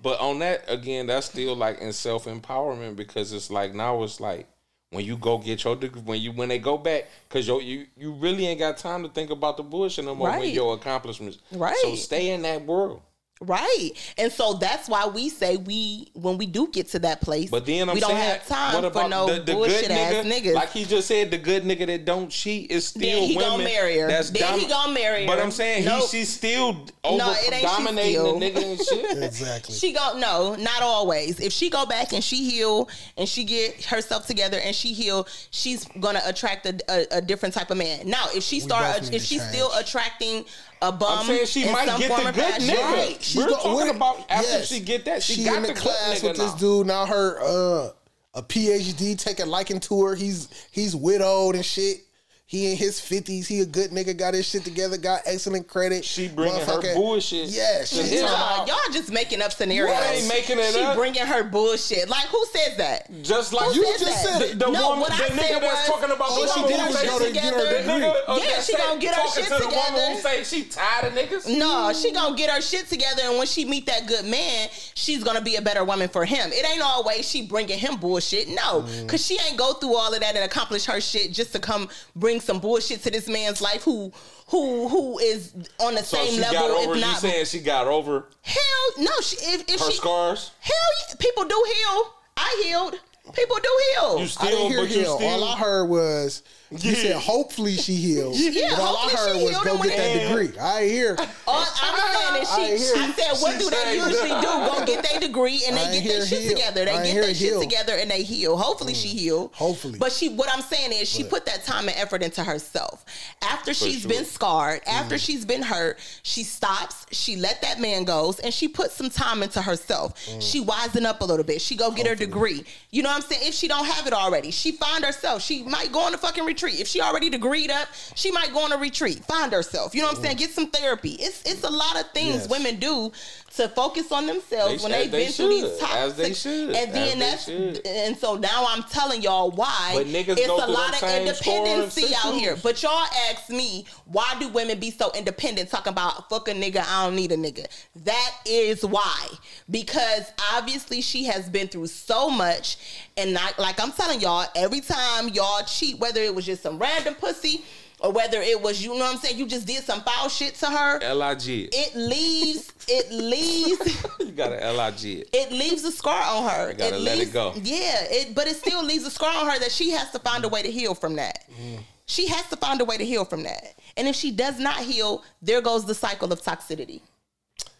but 0.01 0.19
on 0.21 0.39
that 0.39 0.63
again, 0.67 1.07
that's 1.07 1.25
still 1.27 1.55
like 1.55 1.79
in 1.81 1.91
self 1.91 2.25
empowerment 2.25 2.95
because 2.95 3.33
it's 3.33 3.49
like 3.51 3.73
now 3.73 4.03
it's 4.03 4.19
like 4.19 4.47
when 4.91 5.03
you 5.05 5.17
go 5.17 5.37
get 5.37 5.63
your 5.63 5.75
degree, 5.75 6.01
when 6.01 6.19
you 6.21 6.31
when 6.31 6.49
they 6.49 6.59
go 6.59 6.77
back 6.77 7.07
because 7.27 7.47
you 7.47 7.59
you 7.59 7.85
you 7.97 8.11
really 8.13 8.47
ain't 8.47 8.59
got 8.59 8.77
time 8.77 9.03
to 9.03 9.09
think 9.09 9.29
about 9.29 9.57
the 9.57 9.63
bullshit 9.63 10.05
no 10.05 10.15
more 10.15 10.29
when 10.29 10.39
Right. 10.39 10.53
your 10.53 10.73
accomplishments. 10.75 11.39
Right. 11.51 11.75
So 11.81 11.95
stay 11.95 12.29
in 12.29 12.41
that 12.43 12.65
world. 12.65 13.01
Right. 13.39 13.91
And 14.17 14.31
so 14.31 14.53
that's 14.53 14.89
why 14.89 15.05
we 15.07 15.29
say 15.29 15.57
we 15.57 16.09
when 16.13 16.37
we 16.37 16.45
do 16.47 16.67
get 16.69 16.87
to 16.89 16.99
that 16.99 17.21
place, 17.21 17.49
But 17.51 17.65
then 17.67 17.87
I'm 17.87 17.93
we 17.95 18.01
don't 18.01 18.09
saying, 18.11 18.21
have 18.31 18.47
time 18.47 18.73
what 18.75 18.85
about 18.85 19.03
for 19.03 19.09
no 19.09 19.33
the, 19.35 19.41
the 19.41 19.53
bullshit 19.53 19.81
good 19.83 19.91
ass 19.91 20.25
nigga? 20.25 20.41
niggas. 20.41 20.53
Like 20.55 20.71
he 20.71 20.85
just 20.85 21.07
said, 21.07 21.29
the 21.29 21.37
good 21.37 21.63
nigga 21.63 21.85
that 21.87 22.05
don't 22.05 22.29
cheat 22.29 22.71
is 22.71 22.87
still 22.87 23.01
Then 23.01 23.23
he 23.29 23.35
women. 23.37 23.51
gonna 23.51 23.63
marry 23.63 23.97
her. 23.99 24.07
That's 24.07 24.31
Then 24.31 24.59
he 24.59 24.67
gonna 24.67 24.93
marry 24.93 25.21
her. 25.21 25.27
But 25.27 25.39
I'm 25.39 25.51
saying 25.51 25.85
Nope. 25.85 26.01
he 26.03 26.07
she's 26.19 26.33
still 26.33 26.85
over 27.03 27.17
No, 27.17 27.31
it 27.31 27.51
ain't 27.53 27.61
she 27.61 27.61
dominating 27.67 28.11
still. 28.13 28.39
the 28.39 28.45
nigga 28.51 28.71
and 28.71 28.79
shit. 28.81 29.17
exactly. 29.23 29.75
She 29.75 29.93
go 29.93 30.17
no, 30.17 30.55
not 30.55 30.81
always. 30.81 31.39
If 31.39 31.53
she 31.53 31.69
go 31.69 31.85
back 31.85 32.13
and 32.13 32.23
she 32.23 32.49
heal 32.49 32.89
and 33.17 33.29
she 33.29 33.43
get 33.43 33.85
herself 33.85 34.25
together 34.25 34.57
and 34.63 34.75
she 34.75 34.93
heal, 34.93 35.27
she's 35.51 35.85
gonna 35.99 36.21
attract 36.25 36.65
a, 36.65 36.79
a, 36.89 37.17
a 37.17 37.21
different 37.21 37.53
type 37.53 37.69
of 37.69 37.77
man. 37.77 38.09
Now, 38.09 38.25
if 38.33 38.41
she 38.43 38.59
both 38.61 38.69
start, 38.69 39.01
need 39.03 39.13
if 39.13 39.21
to 39.21 39.27
she's 39.27 39.41
change. 39.41 39.53
still 39.53 39.71
attracting 39.73 40.45
a 40.81 40.91
bum, 40.91 41.19
I'm 41.19 41.25
saying 41.25 41.45
she 41.47 41.71
might 41.71 41.87
some 41.87 41.99
get 41.99 42.09
form 42.09 42.23
the 42.23 42.29
or 42.29 42.31
good 42.33 42.43
fashion, 42.43 42.75
nigga. 42.75 42.93
right? 42.93 43.21
She 43.23 43.37
We're 43.39 43.49
go- 43.49 43.55
talking 43.57 43.95
about 43.95 44.25
after 44.29 44.63
she 44.63 44.79
get 44.79 45.05
that, 45.05 45.23
she 45.23 45.43
got 45.43 45.57
in 45.57 45.61
the 45.63 45.67
the 45.69 45.73
class 45.79 46.19
nigga 46.19 46.23
with 46.29 46.37
this 46.37 46.53
dude. 46.53 46.87
Now 46.87 47.05
her 47.05 47.39
uh, 47.41 47.89
a 48.33 48.43
PhD 48.43 49.17
taking 49.17 49.47
liking 49.47 49.79
to 49.81 50.03
her. 50.05 50.15
He's 50.15 50.47
he's 50.71 50.95
widowed 50.95 51.55
and 51.55 51.65
shit. 51.65 52.01
He 52.49 52.71
in 52.71 52.77
his 52.77 52.97
fifties. 53.01 53.45
He 53.45 53.59
a 53.59 53.65
good 53.65 53.91
nigga. 53.91 54.15
Got 54.17 54.33
his 54.33 54.47
shit 54.47 54.63
together. 54.63 54.95
Got 54.95 55.23
excellent 55.25 55.67
credit. 55.67 56.05
She 56.05 56.29
bringing 56.29 56.61
her 56.61 56.93
bullshit 56.95 57.49
Yeah, 57.49 57.79
to 57.79 57.85
she 57.85 58.01
him. 58.03 58.23
Nah, 58.23 58.63
y'all 58.65 58.77
just 58.93 59.11
making 59.11 59.41
up 59.41 59.51
scenarios. 59.51 59.93
What 59.93 60.15
ain't 60.15 60.29
making 60.29 60.57
it 60.57 60.73
she 60.73 60.79
up? 60.79 60.95
bringing 60.95 61.25
her 61.25 61.43
bullshit. 61.43 62.07
Like 62.07 62.27
who 62.27 62.45
says 62.53 62.77
that? 62.77 63.11
Just 63.21 63.51
like 63.51 63.73
Who 63.73 63.81
you 63.81 63.83
just 63.99 64.05
that? 64.05 64.39
said 64.39 64.41
it. 64.43 64.59
The 64.59 64.71
No, 64.71 64.91
woman, 64.91 64.99
what 65.01 65.09
the 65.09 65.25
I 65.25 65.27
nigga 65.27 65.39
said 65.41 65.61
that's 65.61 65.89
was, 65.89 65.99
talking 65.99 66.15
about 66.15 66.29
she 66.29 66.41
the 66.41 66.47
gonna 66.47 66.61
woman 66.61 66.77
get 66.77 66.95
her 66.95 67.19
shit 67.19 67.27
together. 67.27 67.83
Nigga, 67.83 68.15
uh, 68.29 68.39
Yeah, 68.41 68.55
she 68.61 68.71
say- 68.71 68.77
gonna 68.77 68.99
get 69.01 69.15
her 69.15 69.27
shit 69.27 69.43
to 69.43 69.49
the 69.49 69.55
woman 69.67 69.71
together. 69.73 70.13
who 70.13 70.21
say 70.21 70.43
she 70.45 70.63
tired 70.63 71.03
of 71.05 71.13
niggas. 71.19 71.57
No, 71.57 71.91
she 71.91 72.11
gonna 72.13 72.37
get 72.37 72.49
her 72.49 72.61
shit 72.61 72.87
together, 72.87 73.23
and 73.25 73.37
when 73.37 73.47
she 73.47 73.65
meet 73.65 73.87
that 73.87 74.05
good 74.07 74.23
man, 74.23 74.69
she's 74.93 75.21
gonna 75.21 75.41
be 75.41 75.57
a 75.57 75.61
better 75.61 75.83
woman 75.83 76.07
for 76.07 76.23
him. 76.23 76.53
It 76.53 76.65
ain't 76.65 76.81
always 76.81 77.27
she 77.29 77.41
bringing 77.41 77.77
him 77.77 77.97
bullshit, 77.97 78.47
no, 78.47 78.83
Mm. 78.83 79.09
cause 79.09 79.25
she 79.25 79.37
ain't 79.45 79.57
go 79.57 79.73
through 79.73 79.97
all 79.97 80.13
of 80.13 80.21
that 80.21 80.33
and 80.35 80.45
accomplish 80.45 80.85
her 80.85 81.01
shit 81.01 81.33
just 81.33 81.51
to 81.51 81.59
come 81.59 81.89
bring 82.15 82.36
some 82.39 82.59
bullshit 82.59 83.01
to 83.03 83.11
this 83.11 83.27
man's 83.27 83.61
life 83.61 83.83
who 83.83 84.11
who 84.47 84.87
who 84.87 85.19
is 85.19 85.53
on 85.79 85.95
the 85.95 86.03
So 86.03 86.17
same 86.17 86.33
she 86.35 86.39
level, 86.41 86.53
got 86.67 86.71
over. 86.71 86.91
if 86.91 86.95
You 86.95 87.01
not 87.01 87.17
saying 87.17 87.45
she 87.45 87.59
got 87.59 87.87
over 87.87 88.27
hell 88.41 88.61
no. 88.99 89.11
She, 89.21 89.35
if 89.37 89.61
if 89.69 89.79
her 89.79 89.91
she 89.91 89.97
scars? 89.97 90.51
hell 90.59 91.17
people 91.19 91.43
do 91.45 91.63
heal. 91.75 92.13
I 92.37 92.63
healed. 92.65 92.95
People 93.33 93.57
do 93.57 93.79
heal. 93.93 94.17
You 94.19 94.23
I 94.23 94.27
still, 94.27 94.49
didn't 94.49 94.67
hear 94.69 94.81
but 94.81 94.89
you 94.91 94.99
heal. 95.01 95.15
still. 95.17 95.27
All 95.29 95.43
I 95.43 95.57
heard 95.57 95.85
was 95.89 96.43
you 96.71 96.91
Yeah. 96.91 96.95
said 96.95 97.15
hopefully 97.15 97.75
she 97.77 97.95
heals. 97.95 98.39
Yeah, 98.39 98.69
but 98.71 98.79
all 98.79 98.97
I 98.97 98.99
hopefully 99.09 99.17
heard 99.17 99.37
she 99.39 99.45
was 99.45 99.63
go 99.63 99.83
get 99.83 99.97
that 99.97 100.27
degree. 100.27 100.59
I 100.59 100.83
hear. 100.83 101.17
All 101.47 101.65
I'm 101.65 101.65
saying 101.65 101.79
I 101.81 102.39
is 102.41 102.57
ain't 102.57 102.79
she. 102.81 102.85
hear- 102.85 103.03
I 103.03 103.11
said, 103.13 103.41
what 103.41 103.53
she 103.53 103.59
do 103.59 103.69
they 103.69 103.95
usually 103.95 104.29
do? 104.29 104.41
Go 104.41 104.83
get 104.85 105.03
their 105.09 105.19
degree 105.19 105.63
and 105.67 105.77
they 105.77 106.01
get 106.01 106.07
their 106.09 106.25
shit 106.25 106.41
heal. 106.41 106.51
together. 106.51 106.85
They 106.85 106.91
get 106.93 107.05
hear 107.05 107.21
their 107.25 107.35
shit 107.35 107.59
together 107.61 107.93
and 107.93 108.11
they 108.11 108.23
heal. 108.23 108.57
Hopefully 108.57 108.93
she 108.93 109.07
healed. 109.09 109.51
Hopefully. 109.53 109.97
But 109.99 110.11
she. 110.11 110.29
What 110.29 110.49
I'm 110.53 110.61
saying 110.61 110.91
is 110.91 111.07
she 111.09 111.23
But- 111.23 111.31
put 111.31 111.45
that 111.45 111.65
time 111.65 111.87
and 111.87 111.97
effort 111.97 112.21
into 112.23 112.43
herself. 112.43 113.05
After 113.41 113.73
she's 113.73 114.01
sure. 114.01 114.09
been 114.09 114.25
scarred, 114.25 114.81
after 114.85 115.15
Mm. 115.15 115.25
she's 115.25 115.45
been 115.45 115.61
hurt, 115.61 115.97
she 116.23 116.43
stops. 116.43 117.05
She 117.11 117.35
let 117.37 117.61
that 117.61 117.79
man 117.79 118.03
goes, 118.03 118.39
and 118.39 118.53
she 118.53 118.67
put 118.67 118.91
some 118.91 119.09
time 119.09 119.41
into 119.41 119.61
herself. 119.61 120.13
Mm. 120.27 120.41
She 120.41 120.63
wisen 120.63 121.05
up 121.05 121.21
a 121.21 121.25
little 121.25 121.45
bit. 121.45 121.61
She 121.61 121.75
go 121.75 121.91
get 121.91 122.07
her 122.07 122.15
degree. 122.15 122.65
You 122.91 123.03
know 123.03 123.09
what 123.09 123.23
I'm 123.23 123.29
saying? 123.29 123.41
If 123.47 123.53
she 123.53 123.67
don't 123.67 123.85
have 123.85 124.05
it 124.07 124.13
already, 124.13 124.51
she 124.51 124.73
find 124.73 125.05
herself. 125.05 125.41
She 125.41 125.63
might 125.63 125.91
go 125.91 125.99
on 126.01 126.11
the 126.11 126.17
fucking 126.17 126.45
retreat. 126.57 126.79
If 126.79 126.87
she 126.87 127.01
already 127.01 127.29
degreed 127.29 127.69
up, 127.69 127.87
she 128.15 128.31
might 128.31 128.53
go 128.53 128.59
on 128.59 128.71
a 128.71 128.77
retreat. 128.77 129.23
Find 129.25 129.51
herself. 129.51 129.93
You 129.93 130.01
know 130.01 130.07
what 130.07 130.17
I'm 130.17 130.21
mm. 130.21 130.25
saying? 130.25 130.37
Get 130.37 130.51
some 130.51 130.69
therapy. 130.69 131.11
It's 131.19 131.43
it's 131.43 131.63
a 131.63 131.69
lot 131.69 131.99
of 131.99 132.11
things 132.11 132.27
Yes. 132.27 132.49
women 132.49 132.79
do 132.79 133.11
to 133.55 133.69
focus 133.69 134.11
on 134.11 134.27
themselves 134.27 134.77
They- 134.77 134.83
when 134.83 134.91
they've 134.91 135.11
they 135.11 135.25
been 135.25 135.31
through 135.33 135.49
these 135.49 135.79
toxic. 135.79 135.97
As 135.97 136.15
they 136.15 136.33
should. 136.33 136.75
And 136.75 136.93
then 136.93 137.19
that's 137.19 137.47
and 137.47 138.17
so 138.17 138.35
now 138.35 138.67
I'm 138.69 138.83
telling 138.83 139.21
y'all 139.21 139.51
why 139.51 139.91
But 139.93 140.07
niggas 140.07 140.37
it's 140.37 140.47
a 140.47 140.67
lot 140.67 141.01
of 141.01 141.09
independency 141.09 142.13
out 142.23 142.33
here. 142.35 142.55
But 142.55 142.83
y'all 142.83 143.07
ask 143.29 143.49
me 143.49 143.85
why 144.05 144.35
do 144.39 144.49
women 144.49 144.79
be 144.79 144.91
so 144.91 145.11
independent 145.15 145.69
talking 145.69 145.91
about 145.91 146.29
fuck 146.29 146.47
a 146.47 146.53
nigga, 146.53 146.83
I 146.85 147.05
don't 147.05 147.15
need 147.15 147.31
a 147.31 147.37
nigga. 147.37 147.65
That 148.03 148.31
is 148.45 148.85
why. 148.85 149.27
Because 149.69 150.31
obviously 150.53 151.01
she 151.01 151.25
has 151.25 151.49
been 151.49 151.67
through 151.67 151.87
so 151.87 152.29
much 152.29 152.77
and 153.15 153.33
not 153.33 153.57
like 153.57 153.81
I'm 153.81 153.91
telling 153.91 154.21
y'all, 154.21 154.45
every 154.55 154.81
time 154.81 155.29
y'all 155.29 155.63
cheat, 155.63 155.99
whether 155.99 156.21
it 156.21 156.33
was 156.35 156.45
just 156.45 156.63
some 156.63 156.77
random 156.77 157.15
pussy 157.15 157.63
or 157.99 158.11
whether 158.11 158.39
it 158.41 158.61
was 158.61 158.83
you 158.83 158.89
know 158.89 158.99
what 158.99 159.13
I'm 159.15 159.17
saying, 159.17 159.37
you 159.37 159.47
just 159.47 159.65
did 159.65 159.83
some 159.83 160.01
foul 160.01 160.29
shit 160.29 160.53
to 160.55 160.67
her, 160.67 160.99
Lig. 160.99 161.69
it 161.73 161.95
leaves 161.95 162.71
it 162.87 163.11
leaves 163.11 164.05
You 164.19 164.31
got 164.31 164.53
an 164.53 164.77
Lig. 164.77 165.27
it 165.33 165.51
leaves 165.51 165.83
a 165.83 165.91
scar 165.91 166.21
on 166.21 166.49
her. 166.49 166.71
You 166.71 166.77
gotta 166.77 166.97
let 166.97 167.19
it 167.19 167.33
go. 167.33 167.53
Yeah, 167.55 168.05
it 168.09 168.35
but 168.35 168.47
it 168.47 168.55
still 168.55 168.83
leaves 168.83 169.05
a 169.05 169.11
scar 169.11 169.35
on 169.35 169.47
her 169.49 169.59
that 169.59 169.71
she 169.71 169.91
has 169.91 170.11
to 170.11 170.19
find 170.19 170.45
a 170.45 170.47
way 170.49 170.61
to 170.61 170.71
heal 170.71 170.95
from 170.95 171.15
that. 171.15 171.45
Mm. 171.61 171.79
She 172.05 172.27
has 172.27 172.47
to 172.49 172.55
find 172.55 172.79
a 172.79 172.85
way 172.85 172.97
to 172.97 173.05
heal 173.05 173.25
from 173.25 173.43
that. 173.43 173.75
And 173.97 174.07
if 174.07 174.15
she 174.15 174.31
does 174.31 174.59
not 174.59 174.77
heal, 174.77 175.23
there 175.41 175.61
goes 175.61 175.85
the 175.85 175.95
cycle 175.95 176.31
of 176.31 176.41
toxicity. 176.41 177.01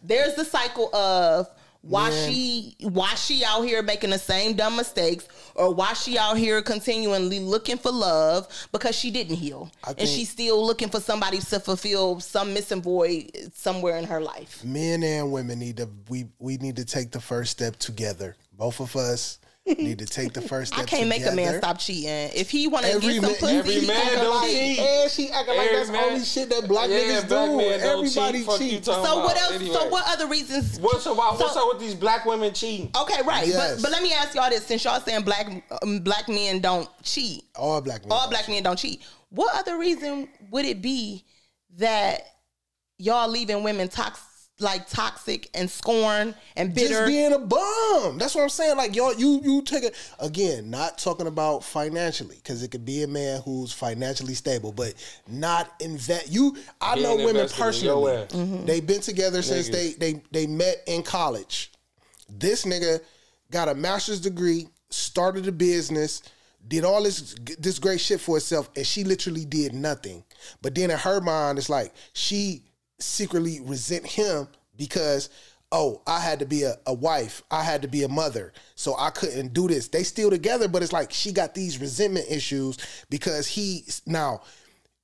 There's 0.02 0.34
the 0.34 0.44
cycle 0.44 0.94
of 0.94 1.48
why 1.88 2.10
Man. 2.10 2.30
she 2.30 2.76
why 2.80 3.14
she 3.14 3.44
out 3.44 3.62
here 3.62 3.82
making 3.82 4.10
the 4.10 4.18
same 4.18 4.54
dumb 4.54 4.76
mistakes 4.76 5.26
or 5.54 5.72
why 5.72 5.94
she 5.94 6.18
out 6.18 6.36
here 6.36 6.60
continually 6.60 7.40
looking 7.40 7.78
for 7.78 7.90
love 7.90 8.46
because 8.72 8.94
she 8.94 9.10
didn't 9.10 9.36
heal 9.36 9.70
and 9.86 10.06
she's 10.06 10.28
still 10.28 10.64
looking 10.64 10.88
for 10.88 11.00
somebody 11.00 11.38
to 11.38 11.58
fulfill 11.60 12.20
some 12.20 12.52
missing 12.52 12.82
void 12.82 13.30
somewhere 13.54 13.96
in 13.96 14.04
her 14.04 14.20
life 14.20 14.62
Men 14.64 15.02
and 15.02 15.32
women 15.32 15.58
need 15.58 15.78
to 15.78 15.88
we 16.08 16.26
we 16.38 16.58
need 16.58 16.76
to 16.76 16.84
take 16.84 17.10
the 17.10 17.20
first 17.20 17.52
step 17.52 17.76
together. 17.76 18.36
Both 18.56 18.80
of 18.80 18.94
us 18.96 19.38
need 19.74 19.98
to 19.98 20.06
take 20.06 20.32
the 20.32 20.40
first 20.40 20.72
step. 20.72 20.84
I 20.84 20.86
can't 20.86 21.08
make 21.08 21.26
a 21.26 21.32
man 21.32 21.58
stop 21.58 21.78
cheating. 21.78 22.30
If 22.34 22.50
he 22.50 22.66
want 22.66 22.84
to 22.86 22.92
Every 22.92 23.14
get 23.14 23.22
some 23.22 23.30
man- 23.32 23.40
pussy, 23.40 23.56
every 23.56 23.72
he 23.80 23.86
man 23.86 24.14
don't 24.14 24.34
like- 24.36 24.50
cheat. 24.50 24.78
And 24.78 25.10
she 25.10 25.30
acting 25.30 25.56
like 25.56 25.70
that's 25.72 25.90
man- 25.90 26.04
only 26.04 26.24
shit 26.24 26.48
that 26.50 26.68
black 26.68 26.88
Yeah, 26.90 26.98
niggas 26.98 27.28
black 27.28 27.46
do. 27.48 27.56
men 27.56 27.80
everybody 27.80 28.38
cheat. 28.38 28.46
Fuck 28.46 28.58
cheats. 28.58 28.86
talking 28.86 29.04
So 29.04 29.18
what 29.18 29.36
else? 29.40 29.52
Anyway. 29.54 29.72
So 29.74 29.88
what 29.88 30.04
other 30.08 30.26
reasons? 30.26 30.78
What's 30.80 31.06
up? 31.06 31.16
What's 31.16 31.38
So- 31.54 31.68
up 31.68 31.74
with 31.74 31.80
these 31.82 31.94
black 31.94 32.24
women 32.24 32.52
cheating? 32.52 32.90
Okay, 32.98 33.22
right. 33.22 33.46
Yes. 33.46 33.76
But 33.76 33.82
but 33.82 33.92
let 33.92 34.02
me 34.02 34.12
ask 34.12 34.34
y'all 34.34 34.50
this: 34.50 34.64
since 34.66 34.84
y'all 34.84 35.00
saying 35.00 35.22
black 35.22 35.46
um, 35.82 36.00
black 36.00 36.28
men 36.28 36.60
don't 36.60 36.88
cheat, 37.02 37.44
All 37.56 37.80
black 37.80 38.02
men. 38.02 38.12
all 38.12 38.28
black 38.28 38.46
cheat. 38.46 38.54
men 38.54 38.62
don't 38.62 38.78
cheat. 38.78 39.02
What 39.30 39.54
other 39.54 39.78
reason 39.78 40.28
would 40.50 40.64
it 40.64 40.80
be 40.80 41.24
that 41.76 42.22
y'all 42.96 43.28
leaving 43.28 43.62
women 43.62 43.88
toxic, 43.88 44.24
like 44.60 44.88
toxic 44.88 45.48
and 45.54 45.70
scorn 45.70 46.34
and 46.56 46.74
bitter? 46.74 46.88
Just 46.88 47.06
being 47.06 47.32
a 47.32 47.38
bum. 47.38 48.18
That's 48.18 48.34
what 48.34 48.42
I'm 48.42 48.48
saying. 48.48 48.76
Like 48.76 48.94
y'all, 48.94 49.14
you 49.14 49.40
you 49.42 49.62
take 49.62 49.84
it 49.84 49.94
again. 50.18 50.70
Not 50.70 50.98
talking 50.98 51.26
about 51.26 51.64
financially, 51.64 52.36
because 52.36 52.62
it 52.62 52.70
could 52.70 52.84
be 52.84 53.02
a 53.02 53.08
man 53.08 53.40
who's 53.42 53.72
financially 53.72 54.34
stable, 54.34 54.72
but 54.72 54.94
not 55.28 55.72
invest. 55.80 56.32
You, 56.32 56.56
I 56.80 56.94
Being 56.94 57.06
know 57.06 57.16
women 57.16 57.36
invested 57.36 57.60
in 57.60 57.84
your 57.84 57.96
personally. 57.96 58.26
Mm-hmm. 58.28 58.66
They've 58.66 58.86
been 58.86 59.00
together 59.00 59.42
since 59.42 59.68
they 59.68 59.92
they 59.92 60.22
they 60.30 60.46
met 60.46 60.82
in 60.86 61.02
college. 61.02 61.72
This 62.28 62.64
nigga 62.64 63.00
got 63.50 63.68
a 63.68 63.74
master's 63.74 64.20
degree, 64.20 64.68
started 64.90 65.46
a 65.48 65.52
business, 65.52 66.22
did 66.66 66.84
all 66.84 67.02
this 67.02 67.34
this 67.58 67.78
great 67.78 68.00
shit 68.00 68.20
for 68.20 68.36
herself, 68.36 68.68
and 68.76 68.86
she 68.86 69.04
literally 69.04 69.44
did 69.44 69.72
nothing. 69.72 70.24
But 70.60 70.74
then 70.74 70.90
in 70.90 70.98
her 70.98 71.20
mind, 71.20 71.58
it's 71.58 71.70
like 71.70 71.94
she 72.12 72.64
secretly 72.98 73.60
resent 73.60 74.06
him 74.06 74.48
because 74.76 75.30
oh, 75.70 76.00
I 76.06 76.20
had 76.20 76.38
to 76.38 76.46
be 76.46 76.62
a, 76.62 76.76
a 76.86 76.94
wife, 76.94 77.42
I 77.50 77.62
had 77.62 77.82
to 77.82 77.88
be 77.88 78.02
a 78.02 78.08
mother, 78.08 78.52
so 78.74 78.94
I 78.98 79.10
couldn't 79.10 79.52
do 79.52 79.68
this. 79.68 79.88
They 79.88 80.02
still 80.02 80.30
together, 80.30 80.66
but 80.66 80.82
it's 80.82 80.94
like 80.94 81.12
she 81.12 81.30
got 81.32 81.54
these 81.54 81.78
resentment 81.78 82.26
issues 82.30 82.78
because 83.10 83.46
he 83.46 83.84
now 84.06 84.42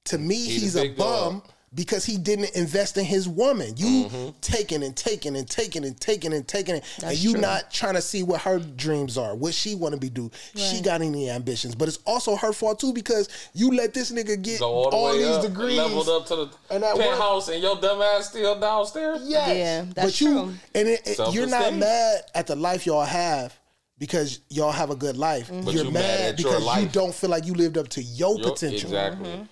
to 0.07 0.19
me 0.19 0.37
He's 0.37 0.57
a 0.57 0.61
he's 0.61 0.77
a 0.77 0.83
big 0.83 0.97
bum 0.97 1.41
dog. 1.41 1.54
Because 1.75 2.05
he 2.05 2.17
didn't 2.19 2.55
invest 2.55 2.97
in 2.97 3.05
his 3.05 3.29
woman. 3.29 3.75
You 3.77 4.05
Mm-hmm. 4.05 4.29
taking 4.41 4.83
and 4.83 4.95
taking 4.97 5.37
and 5.37 5.49
taking 5.49 5.85
and 5.85 5.99
taking 6.01 6.33
and 6.33 6.47
taking 6.47 6.77
it, 6.77 6.85
and 7.03 7.17
you 7.19 7.33
true. 7.33 7.41
not 7.41 7.71
trying 7.71 7.95
to 7.95 8.03
see 8.03 8.23
what 8.23 8.41
her 8.43 8.59
dreams 8.59 9.17
are, 9.19 9.35
what 9.35 9.55
she 9.55 9.75
want 9.75 9.95
to 9.95 10.01
be 10.01 10.09
do. 10.11 10.31
She 10.55 10.81
got 10.81 11.01
any 11.03 11.31
ambitions, 11.31 11.75
but 11.75 11.89
it's 11.89 11.99
also 12.07 12.37
her 12.37 12.53
fault 12.53 12.79
too 12.81 12.93
because 12.93 13.29
you 13.55 13.71
let 13.73 13.93
this 13.95 14.13
nigga 14.13 14.41
get 14.41 14.61
Go 14.61 14.71
all 14.71 14.91
the 15.13 15.19
way 15.19 15.19
these 15.25 15.37
up, 15.37 15.43
degrees. 15.43 15.77
leveled 15.79 16.09
up 16.09 16.27
to 16.27 16.37
the 16.37 16.51
and 16.71 16.85
at 16.85 16.95
work- 16.97 17.07
penthouse, 17.07 17.49
and 17.49 17.63
your 17.63 17.77
dumb 17.81 18.01
ass 18.03 18.29
still 18.31 18.59
downstairs. 18.61 19.21
Yes. 19.25 19.49
Yeah, 19.57 19.93
that's 19.95 20.07
but 20.13 20.21
you 20.21 20.29
true. 20.33 20.55
and 20.75 20.89
it, 20.89 21.01
it- 21.07 21.35
you're 21.35 21.47
not 21.47 21.75
mad 21.75 22.23
at 22.35 22.47
the 22.47 22.57
life 22.57 22.87
y'all 22.87 23.05
have 23.05 23.59
because 23.99 24.41
y'all 24.49 24.73
have 24.73 24.91
a 24.91 24.97
good 24.97 25.17
life. 25.17 25.49
Mm-hmm. 25.49 25.65
But 25.65 25.75
You're 25.75 25.85
you 25.87 25.91
mad, 25.93 26.01
mad 26.03 26.21
at 26.35 26.39
your 26.41 26.53
because 26.61 26.83
you 26.83 26.89
don't 26.89 27.15
feel 27.15 27.31
like 27.31 27.47
you 27.47 27.55
lived 27.55 27.79
up 27.79 27.89
to 27.91 28.03
your, 28.03 28.39
Your- 28.39 28.51
potential. 28.51 28.91
Exactly. 28.91 29.29
Mm-hmm. 29.31 29.43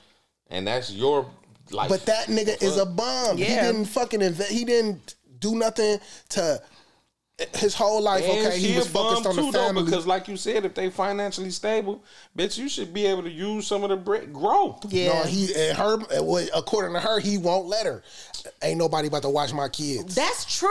And 0.51 0.67
that's 0.67 0.91
your 0.93 1.27
life. 1.73 1.89
But 1.89 2.07
that 2.07 2.27
nigga 2.27 2.63
is 2.63 2.77
a 2.77 2.87
bum. 2.87 3.37
He 3.37 3.45
didn't 3.45 3.87
fucking 3.87 4.23
invest. 4.23 4.51
He 4.51 4.65
didn't 4.65 5.15
do 5.39 5.55
nothing 5.57 5.99
to 6.31 6.63
his 7.57 7.75
whole 7.75 8.01
life. 8.01 8.23
And 8.25 8.47
okay, 8.47 8.59
he 8.59 8.77
was 8.77 8.87
focused 8.87 9.27
on 9.27 9.35
too, 9.35 9.47
the 9.47 9.51
though, 9.53 9.67
family. 9.67 9.85
because, 9.85 10.07
like 10.07 10.29
you 10.29 10.37
said, 10.37 10.65
if 10.65 10.75
they 10.75 10.91
financially 10.91 11.51
stable, 11.51 12.05
bitch, 12.39 12.57
you 12.59 12.69
should 12.69 12.93
be 12.95 13.07
able 13.07 13.23
to 13.25 13.31
use 13.31 13.67
some 13.67 13.83
of 13.83 13.91
the 13.91 13.97
brick 13.97 14.33
grow. 14.33 14.79
yeah, 14.89 15.09
No, 15.09 15.23
he 15.25 15.53
and 15.57 15.77
her. 15.77 15.99
well, 16.23 16.47
According 16.55 16.93
to 16.95 17.01
her, 17.01 17.19
he 17.19 17.39
won't 17.39 17.67
let 17.67 17.87
her. 17.87 18.03
Ain't 18.63 18.79
nobody 18.79 19.09
about 19.09 19.23
to 19.23 19.29
watch 19.31 19.53
my 19.53 19.69
kids. 19.69 20.15
That's 20.15 20.59
true 20.59 20.69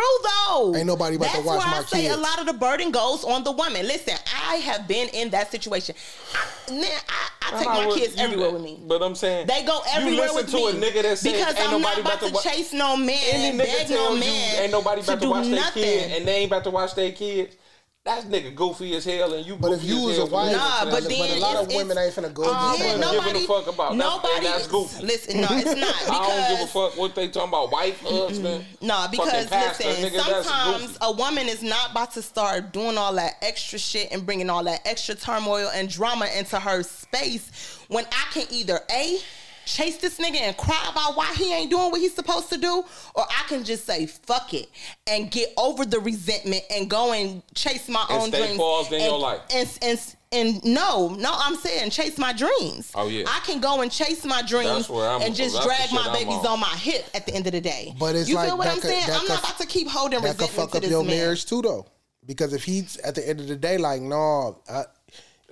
though. 0.47 0.73
Ain't 0.75 0.87
nobody 0.87 1.15
about 1.15 1.29
to 1.31 1.33
That's 1.37 1.45
watch 1.45 1.59
where 1.59 1.67
my 1.71 1.77
I 1.79 1.83
say 1.83 2.07
a 2.07 2.17
lot 2.17 2.39
of 2.39 2.45
the 2.45 2.53
burden 2.53 2.91
goes 2.91 3.23
on 3.23 3.43
the 3.43 3.51
woman. 3.51 3.85
Listen, 3.87 4.15
I 4.47 4.55
have 4.57 4.87
been 4.87 5.09
in 5.09 5.29
that 5.31 5.51
situation. 5.51 5.95
I, 6.33 6.47
man, 6.71 6.85
I, 7.09 7.55
I 7.55 7.59
take 7.59 7.67
my 7.67 7.85
would- 7.87 7.97
kids 7.99 8.15
you- 8.15 8.23
everywhere 8.23 8.51
with 8.51 8.61
me. 8.61 8.79
But 8.87 9.01
I'm 9.01 9.15
saying 9.15 9.47
They 9.47 9.63
go 9.63 9.81
everywhere 9.93 10.27
you 10.27 10.33
listen 10.33 10.35
with 10.35 10.49
to 10.51 10.79
me 10.79 10.87
a 10.87 10.91
nigga 10.91 11.01
that 11.03 11.17
says 11.17 11.31
because 11.33 11.55
ain't 11.59 11.69
I'm 11.73 11.81
nobody 11.81 12.01
not 12.01 12.13
about 12.15 12.27
to, 12.27 12.33
wa- 12.33 12.41
chase 12.41 12.73
no 12.73 12.97
man, 12.97 13.17
Any 13.29 13.57
nigga 13.57 13.65
beg 13.65 13.89
no 13.89 13.95
tells 13.95 14.13
you 14.15 14.19
man. 14.31 14.63
ain't 14.63 14.71
nobody 14.71 15.01
about 15.01 15.13
to, 15.15 15.19
do 15.25 15.29
watch 15.31 15.45
their 15.45 15.55
nothing. 15.55 15.83
kid, 15.83 16.11
and 16.17 16.27
they 16.27 16.35
ain't 16.37 16.49
about 16.51 16.63
to 16.65 16.69
watch 16.71 16.95
their 16.95 17.11
kids. 17.11 17.55
That 18.03 18.23
nigga 18.23 18.55
goofy 18.55 18.95
as 18.95 19.05
hell, 19.05 19.31
and 19.35 19.45
you. 19.45 19.55
But 19.55 19.73
if 19.73 19.83
you 19.83 20.09
as 20.09 20.17
was 20.17 20.17
a 20.17 20.25
wife, 20.25 20.51
Nah, 20.53 20.85
but 20.85 21.03
then 21.07 21.19
but 21.19 21.29
a 21.29 21.39
lot 21.39 21.55
of 21.57 21.67
women 21.67 21.99
it's- 21.99 22.17
ain't 22.17 22.25
finna 22.27 22.33
go. 22.33 22.45
I 22.51 22.75
Yeah, 22.75 22.95
wouldn't 22.95 23.25
give 23.25 23.35
a 23.43 23.45
fuck 23.45 23.67
about 23.67 23.95
nobody. 23.95 24.43
That's 24.43 24.65
goofy. 24.65 25.05
Listen, 25.05 25.41
no, 25.41 25.47
it's 25.51 25.65
not 25.79 25.93
because 25.99 26.09
I 26.09 26.27
don't 26.47 26.57
give 26.57 26.65
a 26.67 26.71
fuck 26.71 26.97
what 26.97 27.13
they 27.13 27.27
talking 27.27 27.49
about. 27.49 27.71
Wife, 27.71 28.01
husband. 28.01 28.65
No, 28.81 28.95
fucking 28.95 29.11
because 29.11 29.45
pastor, 29.49 29.83
listen, 29.87 30.09
nigga, 30.19 30.43
sometimes 30.43 30.97
a 31.01 31.11
woman 31.11 31.47
is 31.47 31.61
not 31.61 31.91
about 31.91 32.11
to 32.13 32.23
start 32.23 32.73
doing 32.73 32.97
all 32.97 33.13
that 33.13 33.35
extra 33.43 33.77
shit 33.77 34.07
and 34.11 34.25
bringing 34.25 34.49
all 34.49 34.63
that 34.63 34.81
extra 34.85 35.13
turmoil 35.13 35.69
and 35.71 35.87
drama 35.87 36.25
into 36.35 36.59
her 36.59 36.81
space 36.81 37.77
when 37.87 38.05
I 38.05 38.25
can 38.33 38.47
either 38.49 38.79
a 38.91 39.19
chase 39.65 39.97
this 39.97 40.17
nigga 40.19 40.37
and 40.37 40.57
cry 40.57 40.87
about 40.91 41.15
why 41.15 41.33
he 41.35 41.53
ain't 41.53 41.69
doing 41.69 41.91
what 41.91 42.01
he's 42.01 42.13
supposed 42.13 42.49
to 42.49 42.57
do, 42.57 42.83
or 43.15 43.23
I 43.23 43.43
can 43.47 43.63
just 43.63 43.85
say 43.85 44.05
fuck 44.07 44.53
it 44.53 44.69
and 45.07 45.29
get 45.31 45.53
over 45.57 45.85
the 45.85 45.99
resentment 45.99 46.63
and 46.69 46.89
go 46.89 47.13
and 47.13 47.41
chase 47.55 47.87
my 47.89 48.05
And 48.09 48.21
own 48.23 48.27
stay 48.29 48.39
dreams. 48.45 48.57
paused 48.57 48.91
in 48.91 49.01
and, 49.01 49.09
your 49.09 49.19
life. 49.19 49.39
And, 49.53 49.77
and 49.81 50.15
and 50.33 50.63
no, 50.63 51.09
no, 51.09 51.29
I'm 51.33 51.55
saying 51.57 51.89
chase 51.89 52.17
my 52.17 52.31
dreams. 52.31 52.89
Oh, 52.95 53.09
yeah. 53.09 53.25
I 53.27 53.41
can 53.41 53.59
go 53.59 53.81
and 53.81 53.91
chase 53.91 54.23
my 54.23 54.41
dreams 54.41 54.69
That's 54.69 54.89
where 54.89 55.09
I'm- 55.09 55.21
and 55.23 55.35
just 55.35 55.61
drag 55.61 55.91
my 55.91 56.11
babies 56.13 56.35
on. 56.35 56.45
on. 56.47 56.59
my 56.61 56.67
hip 56.77 57.05
at 57.13 57.25
the 57.25 57.33
end 57.35 57.47
of 57.47 57.51
the 57.51 57.59
day. 57.59 57.93
But 57.99 58.15
it's 58.15 58.29
you 58.29 58.35
like 58.35 58.47
feel 58.47 58.57
what 58.57 58.67
I'm 58.67 58.75
could- 58.75 58.83
saying? 58.83 59.03
I'm 59.11 59.27
not 59.27 59.39
about 59.39 59.57
to 59.59 59.67
keep 59.67 59.89
holding 59.89 60.21
that 60.21 60.37
could 60.37 60.41
resentment 60.49 60.55
fuck 60.55 60.71
to 60.71 60.77
up 60.77 60.81
this 60.83 60.91
your 60.91 61.03
man. 61.03 61.17
marriage 61.17 61.45
too, 61.45 61.61
though. 61.61 61.85
Because 62.25 62.53
if 62.53 62.63
he's 62.63 62.95
at 62.99 63.15
the 63.15 63.27
end 63.27 63.41
of 63.41 63.47
the 63.47 63.57
day 63.57 63.77
like, 63.77 63.99
no, 64.01 64.61
I, 64.69 64.83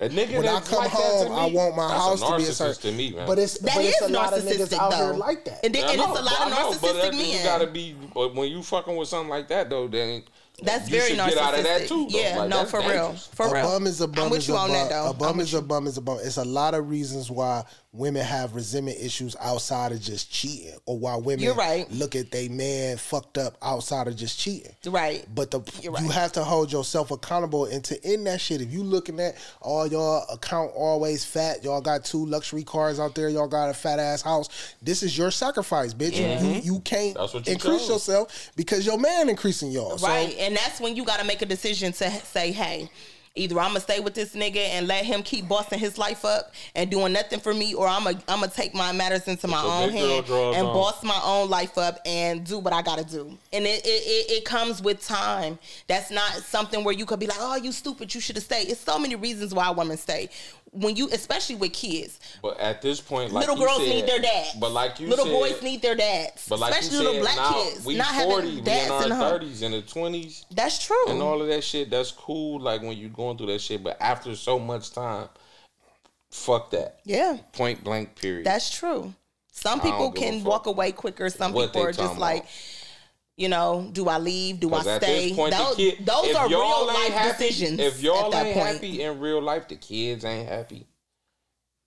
A 0.00 0.08
nigga 0.08 0.38
when 0.38 0.48
I 0.48 0.60
come 0.60 0.78
like 0.78 0.90
home, 0.90 1.28
me, 1.30 1.36
I 1.36 1.44
want 1.46 1.76
my 1.76 1.88
house 1.88 2.20
to 2.22 2.36
be 2.38 2.44
a 2.44 2.52
certain. 2.52 2.90
to 2.92 2.96
me, 2.96 3.12
man. 3.12 3.26
But 3.26 3.38
it's 3.38 3.58
That 3.58 3.74
but 3.74 3.84
is 3.84 3.90
it's 3.90 4.00
a 4.00 4.08
lot 4.08 4.32
of 4.32 4.42
narcissistic 4.44 4.68
niggas 4.68 4.78
out 4.78 4.94
here 4.94 5.12
like 5.12 5.44
that. 5.44 5.60
And, 5.64 5.74
then- 5.74 5.88
and 5.90 5.98
know, 5.98 6.10
it's 6.12 6.20
a 6.20 6.22
lot 6.24 6.40
of 6.40 6.50
know, 6.50 6.70
but 6.80 6.94
narcissistic 6.96 7.02
that- 7.02 7.14
You 7.14 7.34
men. 7.34 7.44
gotta 7.44 7.66
be, 7.66 7.96
but 8.14 8.34
when 8.34 8.50
you 8.50 8.62
fucking 8.62 8.96
with 8.96 9.08
something 9.08 9.28
like 9.28 9.48
that 9.48 9.68
though, 9.68 9.88
then 9.88 10.22
That's 10.62 10.90
You 10.90 10.96
very 10.98 11.10
should 11.10 11.18
narcissistic. 11.18 11.28
get 11.28 11.38
out 11.38 11.58
of 11.58 11.64
that 11.64 11.88
too, 11.88 12.08
though. 12.10 12.18
Yeah, 12.18 12.38
Like, 12.38 12.48
no, 12.50 12.56
that's 12.58 12.70
for 12.70 12.80
real, 12.80 13.12
for 13.34 13.46
a 13.46 13.52
real. 13.54 13.62
bum 13.62 13.86
is 13.86 14.00
a 14.02 14.08
bum 14.08 14.24
I'm 14.24 14.30
with 14.30 14.38
is 14.40 14.48
you 14.48 14.54
a 14.54 14.58
on 14.58 14.68
bum. 14.68 14.72
that 14.76 14.88
though. 14.90 15.10
A 15.10 15.14
bum 15.14 15.40
is 15.40 15.54
a 15.54 15.62
bum 15.62 15.86
is 15.86 15.96
a 15.96 16.00
bum. 16.02 16.18
It's 16.22 16.36
a 16.36 16.44
lot 16.44 16.74
of 16.74 16.88
reasons 16.90 17.30
why 17.30 17.64
women 17.92 18.22
have 18.24 18.54
resentment 18.54 18.98
issues 19.00 19.34
outside 19.40 19.90
of 19.90 20.00
just 20.00 20.30
cheating, 20.30 20.74
or 20.86 20.98
why 20.98 21.16
women 21.16 21.40
You're 21.40 21.54
right. 21.54 21.90
look 21.90 22.14
at 22.14 22.30
they 22.30 22.48
man 22.48 22.96
fucked 22.96 23.36
up 23.36 23.56
outside 23.62 24.06
of 24.06 24.16
just 24.16 24.38
cheating. 24.38 24.72
Right. 24.86 25.26
But 25.34 25.50
the 25.50 25.60
You're 25.82 25.98
you 26.00 26.08
have 26.08 26.32
to 26.32 26.44
hold 26.44 26.72
yourself 26.72 27.10
accountable 27.10 27.64
and 27.64 27.82
to 27.84 28.04
end 28.04 28.26
that 28.26 28.40
shit. 28.40 28.60
If 28.60 28.72
you 28.72 28.84
looking 28.84 29.18
at 29.18 29.36
all 29.60 29.86
y'all 29.88 30.24
account 30.32 30.70
always 30.74 31.24
fat, 31.24 31.64
y'all 31.64 31.80
got 31.80 32.04
two 32.04 32.24
luxury 32.26 32.62
cars 32.62 33.00
out 33.00 33.14
there, 33.14 33.28
y'all 33.28 33.48
got 33.48 33.70
a 33.70 33.74
fat 33.74 33.98
ass 33.98 34.22
house. 34.22 34.76
This 34.80 35.02
is 35.02 35.18
your 35.18 35.32
sacrifice, 35.32 35.92
bitch. 35.92 36.16
You, 36.16 36.74
you 36.74 36.80
can't 36.80 37.16
you 37.16 37.38
increase 37.52 37.80
chose. 37.82 37.88
yourself 37.88 38.52
because 38.54 38.86
your 38.86 38.98
man 38.98 39.28
increasing 39.28 39.72
y'all. 39.72 39.96
Right. 39.96 40.30
So 40.30 40.38
and 40.38 40.56
that's 40.56 40.80
when 40.80 40.94
you 40.94 41.04
got 41.04 41.18
to 41.18 41.26
make 41.26 41.42
a 41.42 41.46
decision 41.46 41.92
to 41.92 42.10
say, 42.10 42.52
hey, 42.52 42.88
either 43.36 43.58
I'm 43.60 43.68
gonna 43.68 43.80
stay 43.80 44.00
with 44.00 44.14
this 44.14 44.34
nigga 44.34 44.56
and 44.56 44.88
let 44.88 45.04
him 45.04 45.22
keep 45.22 45.48
bossing 45.48 45.78
his 45.78 45.98
life 45.98 46.24
up 46.24 46.52
and 46.74 46.90
doing 46.90 47.12
nothing 47.12 47.40
for 47.40 47.54
me, 47.54 47.74
or 47.74 47.86
I'm 47.86 48.04
gonna 48.04 48.18
I'm 48.28 48.40
gonna 48.40 48.52
take 48.52 48.74
my 48.74 48.92
matters 48.92 49.28
into 49.28 49.46
my 49.46 49.62
own 49.62 49.90
big 49.92 50.26
girl 50.26 50.52
hand 50.52 50.56
and 50.56 50.66
on. 50.66 50.74
boss 50.74 51.02
my 51.04 51.20
own 51.24 51.48
life 51.48 51.78
up 51.78 52.00
and 52.04 52.44
do 52.44 52.58
what 52.58 52.72
I 52.72 52.82
gotta 52.82 53.04
do. 53.04 53.38
And 53.52 53.64
it 53.66 53.84
it, 53.84 53.88
it 53.88 54.30
it 54.38 54.44
comes 54.44 54.82
with 54.82 55.04
time. 55.06 55.58
That's 55.86 56.10
not 56.10 56.30
something 56.32 56.82
where 56.84 56.94
you 56.94 57.06
could 57.06 57.20
be 57.20 57.26
like, 57.26 57.38
oh, 57.40 57.56
you 57.56 57.72
stupid, 57.72 58.14
you 58.14 58.20
should 58.20 58.36
have 58.36 58.44
stayed. 58.44 58.68
It's 58.68 58.80
so 58.80 58.98
many 58.98 59.14
reasons 59.14 59.54
why 59.54 59.70
women 59.70 59.96
stay. 59.96 60.28
When 60.72 60.94
you, 60.94 61.08
especially 61.10 61.56
with 61.56 61.72
kids, 61.72 62.20
But 62.42 62.60
at 62.60 62.80
this 62.80 63.00
point, 63.00 63.32
like 63.32 63.48
little 63.48 63.64
girls 63.64 63.78
said- 63.78 63.88
need 63.88 64.06
their 64.06 64.20
dads. 64.20 64.54
But 64.60 64.70
like 64.70 65.00
you 65.00 65.08
said. 65.08 65.18
little 65.18 65.24
said, 65.26 65.32
boys 65.32 65.62
need 65.62 65.82
their 65.82 65.96
dads. 65.96 66.46
But 66.48 66.60
like 66.60 66.70
especially 66.70 66.96
you 66.96 66.98
little 66.98 67.24
said, 67.24 67.34
black 67.34 67.36
now 67.36 67.64
kids 67.64 67.84
we 67.84 67.96
not 67.96 68.06
forty, 68.06 68.50
having 68.50 68.64
we 68.64 68.70
in 69.06 69.12
our 69.12 69.30
thirties, 69.30 69.62
in 69.62 69.72
the 69.72 69.82
twenties, 69.82 70.46
That's 70.52 70.84
true. 70.84 71.08
and 71.08 71.20
all 71.20 71.42
of 71.42 71.48
that 71.48 71.64
shit. 71.64 71.90
That's 71.90 72.12
cool. 72.12 72.60
Like 72.60 72.82
when 72.82 72.96
you're 72.96 73.10
going 73.10 73.36
through 73.36 73.48
that 73.48 73.60
shit, 73.60 73.82
but 73.82 73.96
after 74.00 74.36
so 74.36 74.60
much 74.60 74.92
time, 74.92 75.28
fuck 76.30 76.70
that. 76.70 77.00
yeah. 77.04 77.38
Point 77.52 77.82
blank. 77.82 78.14
Period. 78.14 78.46
That's 78.46 78.70
true. 78.70 79.12
Some 79.52 79.80
people 79.80 80.12
can 80.12 80.42
walk 80.44 80.66
away 80.66 80.92
quicker. 80.92 81.28
Some 81.28 81.52
people 81.52 81.82
are 81.82 81.88
just 81.88 81.98
talking 81.98 82.18
like, 82.18 82.42
about. 82.42 82.50
You 83.40 83.48
know, 83.48 83.88
do 83.90 84.06
I 84.06 84.18
leave? 84.18 84.60
Do 84.60 84.74
I 84.74 84.82
stay? 84.82 85.32
point, 85.34 85.54
those 85.54 85.74
kid, 85.74 86.04
those 86.04 86.34
are 86.34 86.46
real 86.46 86.86
life 86.86 87.08
happy, 87.08 87.44
decisions. 87.46 87.80
If 87.80 88.02
y'all 88.02 88.26
at 88.26 88.32
that 88.32 88.46
ain't 88.46 88.54
point. 88.58 88.68
happy 88.74 89.02
in 89.02 89.18
real 89.18 89.40
life, 89.40 89.66
the 89.66 89.76
kids 89.76 90.26
ain't 90.26 90.46
happy. 90.46 90.86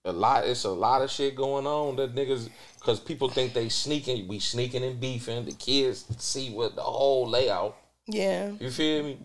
A 0.06 0.12
lot, 0.12 0.48
it's 0.48 0.64
a 0.64 0.72
lot 0.72 1.04
of 1.04 1.12
shit 1.12 1.36
going 1.36 1.68
on 1.68 1.96
that 1.98 2.16
niggas, 2.16 2.50
because 2.80 3.00
people 3.00 3.30
think 3.30 3.54
they 3.54 3.70
sneaking, 3.70 4.28
we 4.28 4.40
sneaking 4.40 4.84
and 4.84 5.00
beefing. 5.00 5.46
The 5.46 5.52
kids 5.54 6.06
see 6.18 6.50
what 6.50 6.76
the 6.76 6.82
whole 6.82 7.30
layout. 7.30 7.78
yeah, 8.08 8.52
You 8.60 8.72
feel 8.72 9.04
me? 9.04 9.20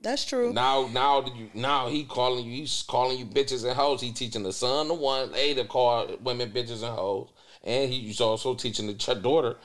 that's 0.00 0.24
true. 0.24 0.52
Now, 0.52 0.88
now, 0.92 1.24
you, 1.26 1.50
now 1.54 1.88
he 1.88 2.04
calling 2.04 2.44
you. 2.46 2.52
He's 2.60 2.84
calling 2.86 3.18
you 3.18 3.26
bitches 3.26 3.64
and 3.64 3.74
hoes. 3.74 4.00
He 4.00 4.12
teaching 4.12 4.44
the 4.44 4.52
son 4.52 4.86
the 4.88 4.94
one 4.94 5.30
a 5.34 5.54
to 5.54 5.64
call 5.64 6.08
women 6.22 6.52
bitches 6.52 6.84
and 6.84 6.94
hoes, 6.94 7.30
and 7.64 7.92
he's 7.92 8.20
also 8.20 8.54
teaching 8.54 8.86
the 8.86 8.94
ch- 8.94 9.20
daughter 9.20 9.56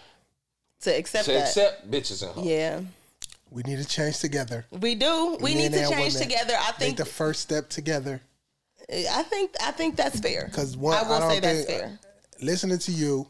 to 0.82 0.92
accept 0.96 1.26
that. 1.28 1.32
to 1.34 1.40
that. 1.40 1.48
accept 1.48 1.92
bitches 1.92 2.24
and 2.24 2.32
hoes. 2.32 2.46
yeah, 2.46 2.82
we 3.52 3.64
need 3.64 3.78
to 3.80 3.86
change 3.88 4.20
together. 4.20 4.66
we 4.72 4.96
do. 4.96 5.38
We 5.42 5.54
Men 5.56 5.64
need 5.72 5.78
to 5.78 5.84
and 5.84 5.92
change 5.94 6.14
women. 6.16 6.28
together. 6.30 6.54
I 6.58 6.68
Make 6.72 6.76
think. 6.78 6.98
the 6.98 7.06
first 7.06 7.42
step 7.42 7.70
together. 7.70 8.22
I 8.92 9.24
think. 9.24 9.52
I 9.62 9.72
think 9.72 9.96
that's 9.96 10.20
fair. 10.20 10.46
Because 10.46 10.76
one- 10.78 10.98
I 10.98 11.04
will 11.04 11.14
I 11.14 11.20
don't 11.20 11.30
say 11.32 11.40
that's 11.40 11.66
think- 11.66 11.80
fair. 11.82 12.00
listening 12.42 12.80
to 12.80 12.92
you, 12.92 13.28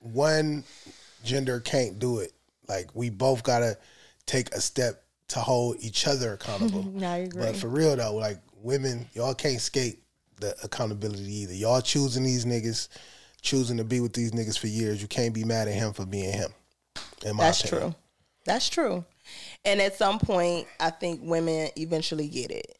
one 0.00 0.64
gender 1.24 1.60
can't 1.60 1.98
do 1.98 2.18
it. 2.18 2.32
Like 2.68 2.88
we 2.94 3.10
both 3.10 3.42
gotta 3.42 3.76
take 4.26 4.52
a 4.54 4.60
step 4.60 5.02
to 5.28 5.40
hold 5.40 5.76
each 5.80 6.06
other 6.06 6.34
accountable. 6.34 6.82
No, 6.84 7.06
I 7.10 7.16
agree. 7.18 7.42
But 7.42 7.56
for 7.56 7.68
real 7.68 7.96
though, 7.96 8.14
like 8.14 8.38
women, 8.62 9.08
y'all 9.14 9.34
can't 9.34 9.60
skate 9.60 10.00
the 10.40 10.54
accountability 10.62 11.34
either. 11.42 11.54
Y'all 11.54 11.80
choosing 11.80 12.24
these 12.24 12.44
niggas, 12.44 12.88
choosing 13.46 13.76
to 13.78 13.84
be 13.84 14.00
with 14.00 14.12
these 14.12 14.32
niggas 14.32 14.58
for 14.58 14.66
years. 14.66 15.00
You 15.00 15.08
can't 15.08 15.32
be 15.32 15.44
mad 15.44 15.68
at 15.68 15.74
him 15.74 15.92
for 15.92 16.04
being 16.04 16.32
him. 16.32 16.50
In 17.24 17.36
my 17.36 17.44
That's 17.44 17.64
opinion. 17.64 17.92
true. 17.92 18.00
That's 18.44 18.68
true. 18.68 19.04
And 19.64 19.80
at 19.80 19.96
some 19.96 20.18
point, 20.18 20.66
I 20.78 20.90
think 20.90 21.20
women 21.22 21.70
eventually 21.76 22.28
get 22.28 22.50
it. 22.50 22.78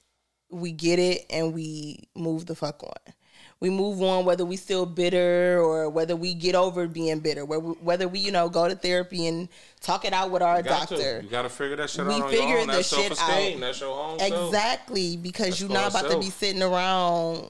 We 0.51 0.73
get 0.73 0.99
it 0.99 1.25
and 1.31 1.55
we 1.55 2.09
move 2.15 2.47
the 2.47 2.55
fuck 2.55 2.83
on. 2.83 3.15
We 3.59 3.71
move 3.71 4.03
on 4.03 4.27
whether 4.27 4.45
we 4.45 4.57
still 4.57 4.85
bitter 4.85 5.59
or 5.61 5.89
whether 5.89 6.15
we 6.15 6.35
get 6.35 6.55
over 6.55 6.87
being 6.87 7.21
bitter, 7.21 7.45
where 7.45 7.59
whether 7.59 8.07
we, 8.07 8.19
you 8.19 8.31
know, 8.31 8.51
go 8.51 8.69
to 8.69 8.75
therapy 8.75 9.27
and 9.27 9.49
talk 9.81 10.05
it 10.05 10.13
out 10.13 10.31
with 10.31 10.43
our 10.43 10.59
You 10.59 10.63
doctor. 10.65 11.21
To. 11.21 11.25
You 11.25 11.31
got 11.31 11.43
to 11.43 11.49
figure 11.49 11.77
that 11.77 11.89
shit 11.89 12.07
We 12.07 12.15
out 12.15 12.23
on 12.23 12.31
figure 12.31 12.49
your 12.49 12.61
own. 12.61 12.67
the 12.67 12.73
That's 12.75 12.89
shit 12.95 13.13
out. 13.13 13.61
That's 13.61 13.81
your 13.81 13.99
own. 13.99 14.21
Exactly, 14.21 15.17
because 15.17 15.47
That's 15.49 15.61
you're 15.63 15.71
not 15.71 15.91
about 15.91 16.11
to 16.11 16.19
be 16.19 16.29
sitting 16.31 16.63
around 16.63 17.49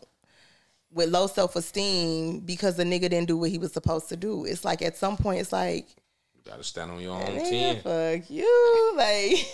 with 0.97 1.10
low 1.10 1.27
self 1.27 1.55
esteem 1.55 2.40
because 2.40 2.77
the 2.77 2.85
nigga 2.85 3.02
didn't 3.02 3.27
do 3.27 3.36
what 3.36 3.51
he 3.51 3.59
was 3.59 3.73
supposed 3.73 4.09
to 4.09 4.16
do. 4.16 4.44
It's 4.44 4.64
like 4.64 4.82
at 4.82 4.97
some 4.97 5.16
point, 5.16 5.40
it's 5.40 5.52
like, 5.52 5.86
You 6.35 6.51
got 6.51 6.56
to 6.56 6.64
stand 6.64 6.90
on 6.90 7.01
your 7.01 7.14
own 7.14 7.36
ten. 7.36 7.81
fuck 7.82 8.28
you, 8.28 8.94
like. 8.97 9.47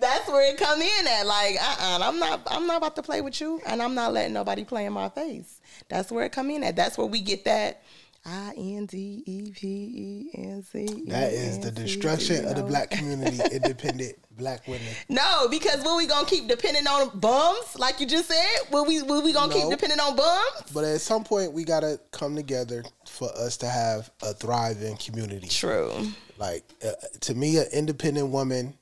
That's 0.02 0.30
where 0.30 0.50
it 0.50 0.58
come 0.58 0.82
in 0.82 1.08
at. 1.08 1.26
Like, 1.26 1.58
uh, 1.62 1.76
uh 1.82 2.00
I'm 2.02 2.20
not, 2.20 2.42
I'm 2.48 2.66
not 2.68 2.78
about 2.78 2.96
to 2.96 3.02
play 3.04 3.22
with 3.22 3.40
you, 3.42 3.62
and 3.66 3.82
I'm 3.82 3.96
not 3.96 4.14
letting 4.14 4.34
nobody 4.34 4.64
play 4.64 4.86
in 4.86 4.94
my 4.94 5.10
face. 5.10 5.60
That's 5.90 6.12
where 6.12 6.26
it 6.26 6.32
come 6.32 6.50
in 6.50 6.64
at. 6.64 6.76
That's 6.76 6.98
where 6.98 7.08
we 7.08 7.20
get 7.20 7.46
that. 7.46 7.84
I 8.26 8.54
N 8.58 8.86
D 8.86 9.24
E 9.26 9.52
P 9.52 9.68
E 9.68 10.30
N 10.38 10.64
C. 10.64 11.06
That 11.08 11.32
is 11.32 11.60
the 11.60 11.72
destruction 11.72 12.46
of 12.46 12.56
the 12.56 12.64
black 12.64 12.92
community, 12.92 13.40
independent 13.52 14.16
black 14.32 14.68
women. 14.68 14.88
No, 15.08 15.48
because 15.50 15.84
when 15.84 15.98
we 15.98 16.06
gonna 16.06 16.28
keep 16.28 16.48
depending 16.48 16.88
on 16.88 17.18
bums, 17.20 17.78
like 17.78 18.00
you 18.00 18.08
just 18.08 18.28
said? 18.28 18.72
Will 18.72 18.86
we, 18.86 19.02
will 19.02 19.22
we 19.22 19.32
gonna 19.34 19.54
keep 19.54 19.70
depending 19.70 20.00
on 20.00 20.16
bums? 20.16 20.72
But 20.74 20.84
at 20.84 21.02
some 21.02 21.24
point, 21.24 21.54
we 21.54 21.64
gotta 21.64 22.00
come 22.12 22.36
together 22.36 22.84
for 23.08 23.30
us 23.38 23.58
to 23.58 23.68
have 23.68 24.12
a 24.22 24.34
thriving 24.34 24.98
community. 24.98 25.48
True. 25.48 25.94
Like 26.38 26.64
uh, 26.86 26.92
to 27.22 27.36
me, 27.36 27.58
an 27.58 27.68
independent 27.74 28.30
woman 28.30 28.78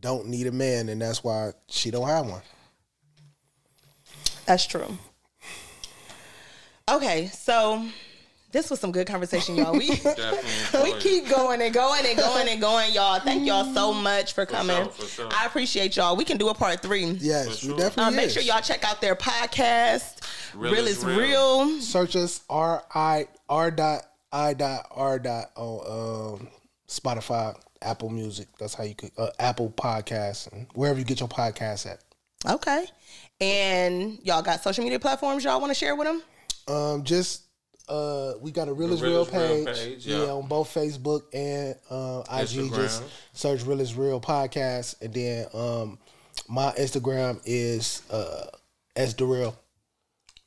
don't 0.00 0.26
need 0.26 0.46
a 0.46 0.52
man, 0.52 0.88
and 0.88 1.00
that's 1.00 1.22
why 1.22 1.52
she 1.68 1.90
don't 1.90 2.08
have 2.08 2.26
one. 2.26 2.42
That's 4.46 4.66
true. 4.66 4.98
Okay, 6.88 7.26
so 7.26 7.84
this 8.56 8.70
was 8.70 8.80
some 8.80 8.90
good 8.90 9.06
conversation, 9.06 9.54
y'all. 9.54 9.72
We 9.72 9.90
we 10.82 10.92
keep 10.98 11.28
going 11.28 11.60
and 11.60 11.74
going 11.74 12.06
and 12.06 12.16
going 12.16 12.48
and 12.48 12.58
going, 12.58 12.92
y'all. 12.94 13.20
Thank 13.20 13.46
y'all 13.46 13.72
so 13.74 13.92
much 13.92 14.32
for 14.32 14.46
coming. 14.46 14.76
sure, 14.76 14.92
for 14.92 15.06
sure. 15.06 15.28
I 15.30 15.44
appreciate 15.44 15.94
y'all. 15.94 16.16
We 16.16 16.24
can 16.24 16.38
do 16.38 16.48
a 16.48 16.54
part 16.54 16.80
three. 16.80 17.04
Yes, 17.04 17.60
For 17.60 17.72
we 17.72 17.76
definitely. 17.76 18.14
Uh, 18.14 18.16
make 18.16 18.30
sure 18.30 18.42
y'all 18.42 18.62
check 18.62 18.82
out 18.82 19.02
their 19.02 19.14
podcast. 19.14 20.22
Real, 20.54 20.72
Real 20.72 20.86
is 20.86 20.98
is 20.98 21.04
real. 21.04 21.18
Real. 21.18 21.80
search 21.82 22.16
us 22.16 22.42
R 22.48 22.82
I 22.94 23.28
R 23.48 23.70
dot 23.70 24.06
I 24.32 24.54
dot 24.54 24.86
R 24.90 25.18
dot 25.18 25.50
on 25.54 26.40
um, 26.40 26.48
Spotify, 26.88 27.54
Apple 27.82 28.08
Music. 28.08 28.48
That's 28.58 28.72
how 28.72 28.84
you 28.84 28.94
could 28.94 29.10
uh, 29.18 29.28
Apple 29.38 29.70
Podcasts 29.76 30.50
and 30.50 30.66
wherever 30.74 30.98
you 30.98 31.04
get 31.04 31.20
your 31.20 31.28
podcasts 31.28 31.86
at. 31.86 31.98
Okay. 32.50 32.86
And 33.38 34.18
y'all 34.22 34.40
got 34.40 34.62
social 34.62 34.82
media 34.82 34.98
platforms 34.98 35.44
y'all 35.44 35.60
want 35.60 35.70
to 35.70 35.78
share 35.78 35.94
with 35.94 36.06
them? 36.06 36.22
Um, 36.68 37.04
just 37.04 37.45
uh, 37.88 38.32
we 38.40 38.50
got 38.50 38.68
a 38.68 38.72
Real 38.72 38.92
is 38.92 39.02
Real 39.02 39.12
Real 39.12 39.22
is 39.22 39.32
Real 39.32 39.64
page, 39.64 39.78
page, 39.78 40.06
yeah. 40.06 40.24
yeah. 40.24 40.32
on 40.32 40.46
both 40.48 40.72
Facebook 40.72 41.22
and 41.32 41.74
uh, 41.90 42.22
IG. 42.30 42.72
Just 42.74 43.02
search 43.32 43.64
Real 43.64 43.80
is 43.80 43.94
Real 43.94 44.20
podcast, 44.20 45.00
and 45.00 45.14
then 45.14 45.46
um, 45.54 45.98
my 46.48 46.72
Instagram 46.72 47.40
is 47.44 48.02
uh, 48.10 48.46
S 48.96 49.14
the 49.14 49.24
Real. 49.24 49.56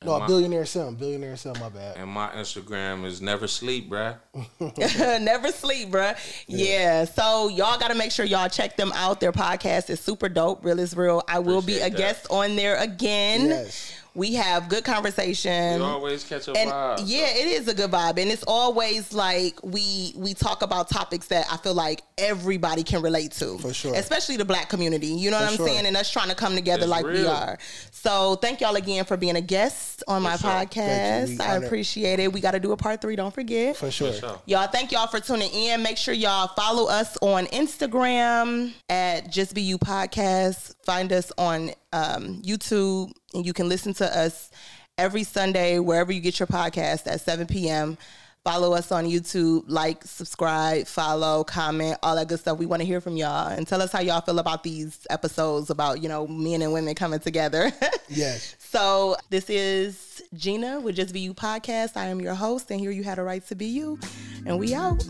No, 0.02 0.18
my- 0.18 0.26
billionaire 0.26 0.64
son, 0.64 0.94
billionaire 0.94 1.36
son. 1.36 1.54
My 1.60 1.68
bad. 1.68 1.98
And 1.98 2.08
my 2.08 2.30
Instagram 2.30 3.04
is 3.04 3.20
never 3.20 3.46
sleep, 3.46 3.90
bruh. 3.90 4.16
Never 5.20 5.48
sleep, 5.48 5.90
bruh. 5.90 6.16
Yeah. 6.46 7.04
So 7.04 7.48
y'all 7.48 7.78
got 7.78 7.88
to 7.88 7.94
make 7.94 8.10
sure 8.10 8.24
y'all 8.24 8.48
check 8.48 8.78
them 8.78 8.92
out. 8.94 9.20
Their 9.20 9.32
podcast 9.32 9.90
is 9.90 10.00
super 10.00 10.30
dope. 10.30 10.64
Real 10.64 10.78
is 10.78 10.96
real. 10.96 11.22
I 11.28 11.40
will 11.40 11.60
be 11.60 11.80
a 11.80 11.90
that. 11.90 11.96
guest 11.98 12.26
on 12.30 12.56
there 12.56 12.76
again. 12.76 13.48
Yes. 13.48 13.99
We 14.14 14.34
have 14.34 14.68
good 14.68 14.84
conversation. 14.84 15.78
You 15.78 15.84
always 15.84 16.24
catch 16.24 16.48
a 16.48 16.52
and 16.52 16.70
vibe. 16.70 17.02
yeah, 17.06 17.28
it 17.28 17.46
is 17.46 17.68
a 17.68 17.74
good 17.74 17.90
vibe, 17.90 18.20
and 18.20 18.30
it's 18.30 18.44
always 18.46 19.12
like 19.12 19.62
we 19.62 20.12
we 20.16 20.34
talk 20.34 20.62
about 20.62 20.88
topics 20.88 21.28
that 21.28 21.46
I 21.50 21.56
feel 21.58 21.74
like 21.74 22.02
everybody 22.18 22.82
can 22.82 23.02
relate 23.02 23.32
to, 23.32 23.58
For 23.58 23.72
sure. 23.72 23.94
especially 23.94 24.36
the 24.36 24.44
Black 24.44 24.68
community. 24.68 25.06
You 25.08 25.30
know 25.30 25.38
For 25.38 25.42
what 25.44 25.50
I'm 25.52 25.56
sure. 25.56 25.66
saying? 25.68 25.86
And 25.86 25.96
us 25.96 26.10
trying 26.10 26.28
to 26.28 26.34
come 26.34 26.54
together 26.54 26.82
It's 26.82 26.90
like 26.90 27.04
we 27.06 27.26
are. 27.26 27.58
So 27.92 28.34
thank 28.36 28.60
y'all 28.60 28.76
again 28.76 29.04
for 29.04 29.16
being 29.16 29.36
a 29.36 29.40
guest 29.40 30.02
on 30.08 30.22
my 30.22 30.36
sure. 30.36 30.50
Podcast. 30.50 31.40
I 31.40 31.56
appreciate 31.56 32.18
it. 32.20 32.32
We 32.32 32.40
got 32.40 32.52
to 32.52 32.60
do 32.60 32.72
a 32.72 32.76
part 32.76 33.00
three. 33.00 33.16
Don't 33.16 33.32
forget. 33.34 33.76
For 33.76 33.90
sure. 33.90 34.12
For 34.12 34.18
sure. 34.18 34.42
Y'all, 34.46 34.66
thank 34.66 34.92
y'all 34.92 35.06
for 35.06 35.20
tuning 35.20 35.50
in. 35.52 35.82
Make 35.82 35.96
sure 35.96 36.14
y'all 36.14 36.48
follow 36.48 36.88
us 36.88 37.16
on 37.22 37.46
Instagram 37.46 38.72
at 38.88 39.30
Just 39.30 39.54
Be 39.54 39.62
You 39.62 39.78
Podcast. 39.78 40.74
Find 40.84 41.12
us 41.12 41.30
on 41.38 41.70
um, 41.92 42.40
YouTube, 42.42 43.12
and 43.34 43.44
you 43.44 43.52
can 43.52 43.68
listen 43.68 43.94
to 43.94 44.18
us 44.18 44.50
every 44.98 45.24
Sunday 45.24 45.78
wherever 45.78 46.12
you 46.12 46.20
get 46.20 46.38
your 46.38 46.46
podcast 46.46 47.06
at 47.06 47.20
7 47.20 47.46
p.m. 47.46 47.96
Follow 48.42 48.72
us 48.72 48.90
on 48.90 49.04
YouTube, 49.04 49.64
like, 49.66 50.02
subscribe, 50.02 50.86
follow, 50.86 51.44
comment, 51.44 51.98
all 52.02 52.16
that 52.16 52.26
good 52.26 52.40
stuff. 52.40 52.56
We 52.56 52.64
want 52.64 52.80
to 52.80 52.86
hear 52.86 53.02
from 53.02 53.18
y'all 53.18 53.48
and 53.48 53.66
tell 53.68 53.82
us 53.82 53.92
how 53.92 54.00
y'all 54.00 54.22
feel 54.22 54.38
about 54.38 54.62
these 54.62 55.06
episodes 55.10 55.68
about, 55.68 56.02
you 56.02 56.08
know, 56.08 56.26
men 56.26 56.62
and 56.62 56.72
women 56.72 56.94
coming 56.94 57.20
together. 57.20 57.70
Yes. 58.12 58.56
so 58.58 59.14
this 59.28 59.48
is 59.48 60.20
Gina 60.34 60.80
with 60.80 60.96
Just 60.96 61.14
Be 61.14 61.20
You 61.20 61.32
Podcast. 61.32 61.96
I 61.96 62.06
am 62.06 62.20
your 62.20 62.34
host, 62.34 62.70
and 62.72 62.80
here 62.80 62.90
you 62.90 63.04
had 63.04 63.20
a 63.20 63.22
right 63.22 63.46
to 63.46 63.54
be 63.54 63.66
you. 63.66 64.00
And 64.46 64.58
we 64.58 64.74
out. 64.74 65.06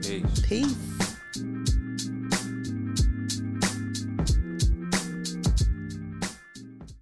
Peace. 0.00 0.40
Peace. 0.46 1.17